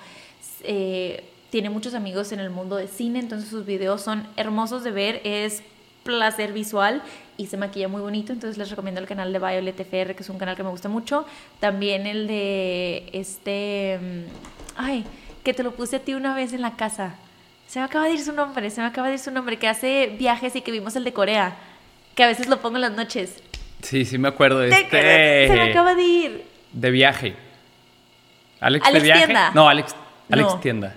Eh, 0.64 1.24
tiene 1.50 1.70
muchos 1.70 1.94
amigos 1.94 2.32
en 2.32 2.40
el 2.40 2.50
mundo 2.50 2.76
de 2.76 2.88
cine, 2.88 3.20
entonces 3.20 3.50
sus 3.50 3.66
videos 3.66 4.02
son 4.02 4.28
hermosos 4.36 4.84
de 4.84 4.92
ver, 4.92 5.22
es 5.24 5.64
placer 6.04 6.54
visual 6.54 7.02
y 7.38 7.48
se 7.48 7.58
maquilla 7.58 7.88
muy 7.88 8.02
bonito, 8.02 8.34
entonces 8.34 8.58
les 8.58 8.70
recomiendo 8.70 9.00
el 9.00 9.08
canal 9.08 9.32
de 9.32 9.40
Violet 9.40 9.80
FR, 9.80 10.16
que 10.16 10.24
es 10.24 10.30
un 10.30 10.38
canal 10.38 10.56
que 10.56 10.64
me 10.64 10.70
gusta 10.70 10.90
mucho. 10.90 11.26
También 11.60 12.08
el 12.08 12.28
de 12.28 13.10
este... 13.14 14.00
Mm, 14.02 14.24
ay, 14.78 15.06
que 15.44 15.54
te 15.54 15.64
lo 15.64 15.72
puse 15.76 15.98
a 15.98 16.00
ti 16.00 16.14
una 16.14 16.34
vez 16.34 16.54
en 16.54 16.62
la 16.62 16.76
casa. 16.76 17.16
Se 17.68 17.80
me 17.80 17.86
acaba 17.86 18.06
de 18.06 18.14
ir 18.14 18.24
su 18.24 18.32
nombre, 18.32 18.70
se 18.70 18.82
me 18.82 18.88
acaba 18.88 19.08
de 19.08 19.16
ir 19.16 19.20
su 19.20 19.32
nombre, 19.32 19.58
que 19.58 19.68
hace 19.68 20.16
viajes 20.18 20.56
y 20.56 20.62
que 20.62 20.72
vimos 20.72 20.96
el 20.96 21.04
de 21.04 21.14
Corea, 21.14 21.58
que 22.16 22.24
a 22.24 22.28
veces 22.28 22.48
lo 22.48 22.62
pongo 22.62 22.78
en 22.78 22.82
las 22.82 22.94
noches. 22.94 23.44
Sí, 23.82 24.06
sí 24.06 24.18
me 24.18 24.30
acuerdo 24.30 24.60
de 24.60 24.70
este... 24.70 25.48
Se 25.48 25.54
me 25.54 25.70
acaba 25.70 25.94
de 25.94 26.04
ir. 26.04 26.46
De 26.72 26.90
viaje. 26.90 27.36
¿Alex, 28.60 28.92
de 28.92 29.00
viaje? 29.00 29.26
Tienda. 29.26 29.52
No, 29.54 29.70
Alex, 29.70 29.96
Alex 30.30 30.60
Tienda. 30.62 30.96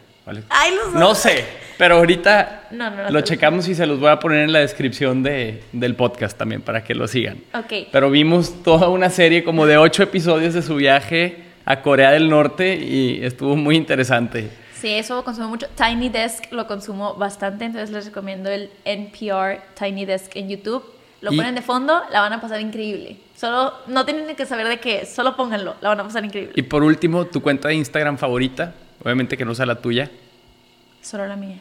Ay, 0.49 0.75
los 0.75 0.95
no 0.95 1.15
sé, 1.15 1.45
pero 1.79 1.97
ahorita 1.97 2.69
lo 3.11 3.21
checamos 3.23 3.69
y 3.69 3.75
se 3.75 3.87
los 3.87 3.99
voy 4.01 4.11
a 4.11 4.19
poner 4.19 4.41
en 4.41 4.53
la 4.53 4.61
descripción 4.61 5.23
de, 5.23 5.63
del 5.73 5.95
podcast 5.95 6.37
también 6.37 6.63
para 6.63 6.85
que 6.85 6.95
lo 6.95 7.09
sigan. 7.09 7.39
Ok. 7.55 7.89
Pero 7.91 8.11
vimos 8.11 8.63
toda 8.63 8.89
una 8.89 9.11
serie 9.11 9.45
como 9.45 9.67
de 9.67 9.79
ocho 9.79 10.03
episodios 10.03 10.55
de 10.55 10.63
su 10.63 10.77
viaje 10.77 11.45
a 11.65 11.83
Corea 11.83 12.11
del 12.11 12.29
Norte 12.29 12.77
y 12.77 13.25
estuvo 13.25 13.57
muy 13.57 13.77
interesante. 13.77 14.51
Sí, 14.81 14.89
eso 14.95 15.15
lo 15.15 15.25
consumo 15.25 15.49
mucho. 15.49 15.67
Tiny 15.77 16.09
Desk 16.09 16.51
lo 16.53 16.67
consumo 16.67 17.15
bastante, 17.15 17.67
entonces 17.67 17.91
les 17.91 18.07
recomiendo 18.07 18.51
el 18.51 18.71
NPR 18.85 19.63
Tiny 19.79 20.07
Desk 20.07 20.35
en 20.37 20.49
YouTube. 20.49 20.83
Lo 21.21 21.33
ponen 21.33 21.55
de 21.55 21.61
fondo, 21.61 22.03
la 22.11 22.21
van 22.21 22.33
a 22.33 22.41
pasar 22.41 22.63
increíble. 22.63 23.19
Solo, 23.37 23.75
no 23.87 24.07
tienen 24.07 24.35
que 24.35 24.47
saber 24.47 24.69
de 24.69 24.81
qué, 24.81 25.05
solo 25.05 25.37
pónganlo, 25.37 25.77
la 25.83 25.91
van 25.91 26.01
a 26.01 26.05
pasar 26.05 26.25
increíble. 26.25 26.55
Y 26.57 26.63
por 26.63 26.83
último, 26.83 27.27
tu 27.27 27.43
cuenta 27.43 27.69
de 27.69 27.75
Instagram 27.75 28.17
favorita, 28.17 28.73
obviamente 29.03 29.37
que 29.37 29.45
no 29.45 29.55
sea 29.55 29.67
la 29.67 29.81
tuya. 29.81 30.11
Solo 31.03 31.27
la 31.27 31.37
mía. 31.37 31.59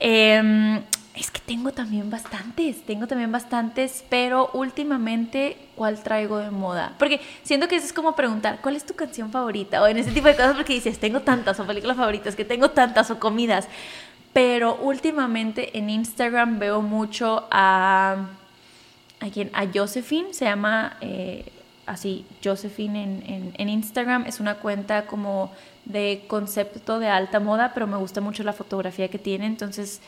eh, 0.00 0.80
Es 1.14 1.30
que 1.30 1.40
tengo 1.40 1.72
también 1.72 2.10
bastantes, 2.10 2.84
tengo 2.84 3.06
también 3.06 3.32
bastantes, 3.32 4.04
pero 4.10 4.50
últimamente, 4.52 5.56
¿cuál 5.74 6.02
traigo 6.02 6.36
de 6.36 6.50
moda? 6.50 6.92
Porque 6.98 7.22
siento 7.42 7.68
que 7.68 7.76
eso 7.76 7.86
es 7.86 7.94
como 7.94 8.14
preguntar, 8.14 8.58
¿cuál 8.60 8.76
es 8.76 8.84
tu 8.84 8.94
canción 8.94 9.30
favorita? 9.32 9.82
O 9.82 9.86
en 9.86 9.96
ese 9.96 10.10
tipo 10.10 10.28
de 10.28 10.36
cosas, 10.36 10.54
porque 10.54 10.74
dices, 10.74 10.98
tengo 10.98 11.20
tantas, 11.20 11.58
o 11.58 11.66
películas 11.66 11.96
favoritas, 11.96 12.36
que 12.36 12.44
tengo 12.44 12.68
tantas, 12.70 13.10
o 13.10 13.18
comidas. 13.18 13.66
Pero 14.34 14.76
últimamente 14.82 15.78
en 15.78 15.88
Instagram 15.88 16.58
veo 16.58 16.82
mucho 16.82 17.48
a. 17.50 18.16
¿A 19.20 19.30
quién? 19.30 19.48
A 19.54 19.64
Josephine, 19.74 20.34
se 20.34 20.44
llama 20.44 20.98
eh, 21.00 21.46
así, 21.86 22.24
Josephine 22.42 23.02
en, 23.04 23.52
en 23.56 23.68
Instagram. 23.68 24.26
Es 24.26 24.40
una 24.40 24.56
cuenta 24.56 25.06
como 25.06 25.52
de 25.84 26.24
concepto 26.26 26.98
de 26.98 27.08
alta 27.08 27.40
moda, 27.40 27.72
pero 27.72 27.86
me 27.86 27.96
gusta 27.96 28.20
mucho 28.20 28.42
la 28.42 28.52
fotografía 28.52 29.08
que 29.08 29.18
tiene, 29.18 29.46
entonces 29.46 30.00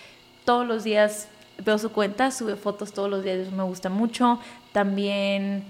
todos 0.44 0.66
los 0.66 0.84
días 0.84 1.28
veo 1.64 1.78
su 1.78 1.90
cuenta, 1.90 2.30
sube 2.30 2.56
fotos 2.56 2.92
todos 2.92 3.10
los 3.10 3.24
días, 3.24 3.38
eso 3.38 3.52
me 3.52 3.62
gusta 3.62 3.88
mucho. 3.88 4.38
También... 4.72 5.64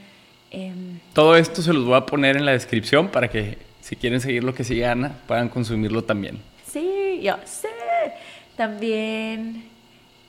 Em, 0.50 1.00
Todo 1.12 1.36
esto 1.36 1.60
se 1.60 1.72
los 1.72 1.84
voy 1.84 1.94
a 1.94 2.06
poner 2.06 2.36
en 2.36 2.46
la 2.46 2.52
descripción 2.52 3.08
para 3.08 3.28
que 3.28 3.58
si 3.80 3.96
quieren 3.96 4.20
seguir 4.20 4.44
lo 4.44 4.54
que 4.54 4.64
sigue 4.64 4.86
Ana, 4.86 5.12
puedan 5.26 5.48
consumirlo 5.48 6.04
también. 6.04 6.40
Sí, 6.66 7.20
yo 7.22 7.36
sé. 7.44 7.68
También 8.56 9.64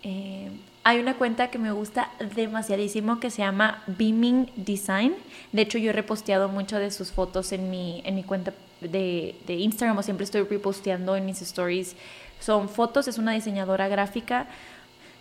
em, 0.04 0.52
hay 0.90 1.00
una 1.00 1.16
cuenta 1.16 1.52
que 1.52 1.60
me 1.60 1.72
gusta 1.72 2.10
demasiadísimo 2.36 3.20
que 3.20 3.30
se 3.30 3.44
llama 3.44 3.84
Beaming 3.86 4.52
Design. 4.56 5.14
De 5.52 5.62
hecho, 5.62 5.78
yo 5.78 5.92
he 5.92 5.94
reposteado 5.94 6.50
muchas 6.50 6.80
de 6.80 6.90
sus 6.92 7.12
fotos 7.12 7.52
en 7.52 7.70
mi, 7.70 8.02
en 8.06 8.16
mi 8.16 8.24
cuenta 8.24 8.54
de, 8.82 9.36
de 9.46 9.54
Instagram 9.56 9.98
o 9.98 10.04
siempre 10.04 10.24
estoy 10.24 10.44
reposteando 10.44 11.16
en 11.16 11.26
mis 11.26 11.42
stories 11.42 11.96
son 12.40 12.70
fotos, 12.70 13.08
es 13.08 13.18
una 13.18 13.34
diseñadora 13.34 13.88
gráfica 13.88 14.48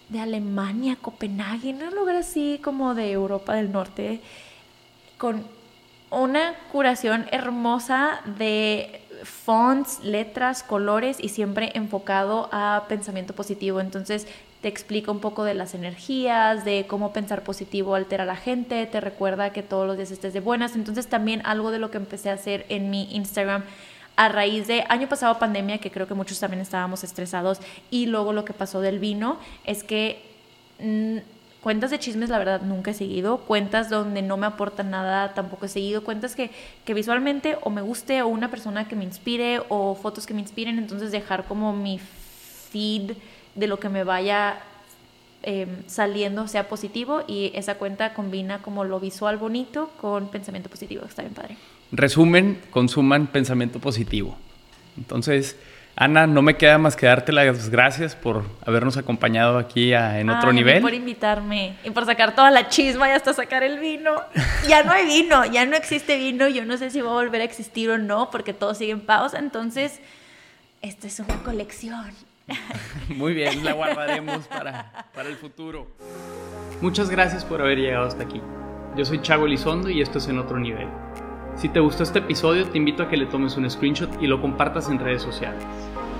de 0.08 0.20
Alemania, 0.20 0.96
Copenhague, 1.00 1.70
un 1.74 1.94
lugar 1.94 2.16
así 2.16 2.60
como 2.62 2.94
de 2.94 3.10
Europa 3.10 3.54
del 3.54 3.72
Norte, 3.72 4.20
con 5.18 5.44
una 6.10 6.54
curación 6.72 7.26
hermosa 7.32 8.20
de 8.24 9.02
fonts, 9.24 10.00
letras, 10.02 10.62
colores 10.62 11.18
y 11.20 11.28
siempre 11.28 11.72
enfocado 11.74 12.48
a 12.52 12.86
pensamiento 12.88 13.34
positivo. 13.34 13.80
Entonces 13.80 14.26
te 14.60 14.68
explica 14.68 15.12
un 15.12 15.20
poco 15.20 15.44
de 15.44 15.54
las 15.54 15.74
energías, 15.74 16.64
de 16.64 16.86
cómo 16.88 17.12
pensar 17.12 17.44
positivo 17.44 17.94
altera 17.94 18.24
a 18.24 18.26
la 18.26 18.36
gente, 18.36 18.86
te 18.86 19.00
recuerda 19.00 19.52
que 19.52 19.62
todos 19.62 19.86
los 19.86 19.96
días 19.96 20.10
estés 20.10 20.32
de 20.32 20.40
buenas. 20.40 20.74
Entonces 20.74 21.06
también 21.06 21.42
algo 21.44 21.70
de 21.70 21.78
lo 21.78 21.90
que 21.90 21.98
empecé 21.98 22.30
a 22.30 22.34
hacer 22.34 22.66
en 22.68 22.90
mi 22.90 23.14
Instagram 23.14 23.62
a 24.16 24.28
raíz 24.28 24.66
de 24.66 24.84
año 24.88 25.08
pasado 25.08 25.38
pandemia, 25.38 25.78
que 25.78 25.92
creo 25.92 26.08
que 26.08 26.14
muchos 26.14 26.40
también 26.40 26.60
estábamos 26.60 27.04
estresados, 27.04 27.60
y 27.88 28.06
luego 28.06 28.32
lo 28.32 28.44
que 28.44 28.52
pasó 28.52 28.80
del 28.80 28.98
vino, 28.98 29.38
es 29.64 29.84
que 29.84 30.20
mm, 30.80 31.18
cuentas 31.60 31.92
de 31.92 32.00
chismes 32.00 32.28
la 32.28 32.38
verdad 32.38 32.62
nunca 32.62 32.90
he 32.90 32.94
seguido, 32.94 33.38
cuentas 33.38 33.90
donde 33.90 34.22
no 34.22 34.36
me 34.36 34.46
aportan 34.46 34.90
nada 34.90 35.34
tampoco 35.34 35.66
he 35.66 35.68
seguido, 35.68 36.02
cuentas 36.02 36.34
que, 36.34 36.50
que 36.84 36.94
visualmente 36.94 37.58
o 37.62 37.70
me 37.70 37.80
guste 37.80 38.20
o 38.22 38.26
una 38.26 38.50
persona 38.50 38.88
que 38.88 38.96
me 38.96 39.04
inspire 39.04 39.62
o 39.68 39.94
fotos 39.94 40.26
que 40.26 40.34
me 40.34 40.40
inspiren, 40.40 40.78
entonces 40.78 41.12
dejar 41.12 41.44
como 41.44 41.72
mi 41.72 42.00
feed 42.72 43.12
de 43.58 43.66
lo 43.66 43.78
que 43.78 43.88
me 43.88 44.04
vaya 44.04 44.60
em, 45.42 45.82
saliendo 45.86 46.48
sea 46.48 46.68
positivo 46.68 47.24
y 47.26 47.52
esa 47.54 47.76
cuenta 47.76 48.14
combina 48.14 48.62
como 48.62 48.84
lo 48.84 49.00
visual 49.00 49.36
bonito 49.36 49.90
con 50.00 50.30
pensamiento 50.30 50.68
positivo, 50.68 51.04
está 51.04 51.22
bien 51.22 51.34
padre 51.34 51.56
resumen, 51.92 52.60
consuman 52.70 53.26
pensamiento 53.26 53.78
positivo. 53.78 54.36
Entonces, 54.96 55.56
Ana, 55.96 56.26
no 56.26 56.42
me 56.42 56.56
queda 56.56 56.78
más 56.78 56.94
que 56.94 57.06
darte 57.06 57.32
las 57.32 57.70
gracias 57.70 58.14
por 58.14 58.44
habernos 58.64 58.96
acompañado 58.96 59.58
aquí 59.58 59.92
en 59.92 60.30
otro 60.30 60.52
nivel. 60.52 60.80
Por 60.80 60.94
invitarme 60.94 61.76
y 61.84 61.90
por 61.90 62.06
sacar 62.06 62.34
toda 62.34 62.50
la 62.50 62.68
chisma 62.68 63.08
y 63.08 63.12
hasta 63.12 63.32
sacar 63.32 63.64
el 63.64 63.78
vino. 63.78 64.14
Ya 64.68 64.84
no 64.84 64.92
hay 64.92 65.06
vino, 65.06 65.44
ya 65.46 65.64
no 65.66 65.76
existe 65.76 66.16
vino. 66.16 66.46
Yo 66.48 66.64
no 66.64 66.76
sé 66.76 66.90
si 66.90 67.00
va 67.00 67.10
a 67.10 67.14
volver 67.14 67.40
a 67.40 67.44
existir 67.44 67.90
o 67.90 67.98
no, 67.98 68.30
porque 68.30 68.52
todo 68.52 68.74
sigue 68.74 68.92
en 68.92 69.00
pausa. 69.00 69.38
Entonces, 69.38 70.00
esta 70.82 71.08
es 71.08 71.18
una 71.18 71.42
colección. 71.42 72.12
Muy 73.08 73.34
bien, 73.34 73.64
la 73.64 73.72
guardaremos 73.72 74.46
para, 74.46 75.06
para 75.14 75.28
el 75.28 75.36
futuro. 75.36 75.86
Muchas 76.80 77.10
gracias 77.10 77.44
por 77.44 77.60
haber 77.60 77.78
llegado 77.78 78.06
hasta 78.06 78.24
aquí. 78.24 78.40
Yo 78.96 79.04
soy 79.04 79.20
Chago 79.20 79.46
Elizondo 79.46 79.90
y 79.90 80.00
esto 80.00 80.18
es 80.18 80.28
En 80.28 80.38
Otro 80.38 80.58
Nivel. 80.58 80.88
Si 81.56 81.68
te 81.68 81.80
gustó 81.80 82.04
este 82.04 82.20
episodio, 82.20 82.68
te 82.68 82.78
invito 82.78 83.02
a 83.02 83.08
que 83.08 83.16
le 83.16 83.26
tomes 83.26 83.56
un 83.56 83.68
screenshot 83.68 84.22
y 84.22 84.26
lo 84.26 84.40
compartas 84.40 84.88
en 84.88 84.98
redes 84.98 85.22
sociales. 85.22 85.64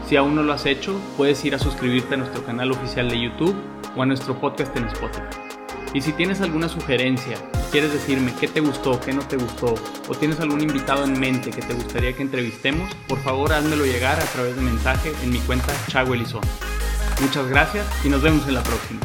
Si 0.07 0.17
aún 0.17 0.35
no 0.35 0.43
lo 0.43 0.53
has 0.53 0.67
hecho, 0.67 1.01
puedes 1.17 1.45
ir 1.45 1.55
a 1.55 1.59
suscribirte 1.59 2.15
a 2.15 2.19
nuestro 2.19 2.45
canal 2.45 2.73
oficial 2.73 3.09
de 3.09 3.21
YouTube 3.21 3.55
o 3.97 4.03
a 4.03 4.07
nuestro 4.07 4.41
podcast 4.41 4.77
en 4.77 4.87
Spotify. 4.87 5.48
Y 5.95 6.03
si 6.03 6.13
tienes 6.13 6.41
alguna 6.41 6.69
sugerencia, 6.69 7.37
quieres 7.71 7.93
decirme 7.93 8.33
qué 8.39 8.47
te 8.47 8.61
gustó, 8.61 9.01
qué 9.01 9.13
no 9.13 9.23
te 9.23 9.37
gustó, 9.37 9.75
o 10.09 10.15
tienes 10.15 10.39
algún 10.41 10.61
invitado 10.61 11.05
en 11.05 11.19
mente 11.19 11.51
que 11.51 11.63
te 11.63 11.75
gustaría 11.75 12.13
que 12.13 12.23
entrevistemos, 12.23 12.95
por 13.09 13.19
favor 13.21 13.53
házmelo 13.53 13.85
llegar 13.87 14.21
a 14.21 14.25
través 14.25 14.55
de 14.57 14.63
mensaje 14.63 15.13
en 15.23 15.31
mi 15.31 15.39
cuenta 15.41 15.73
Chago 15.89 16.15
Elizón. 16.15 16.43
Muchas 17.21 17.49
gracias 17.49 17.87
y 18.05 18.09
nos 18.09 18.23
vemos 18.23 18.47
en 18.47 18.55
la 18.55 18.63
próxima. 18.63 19.01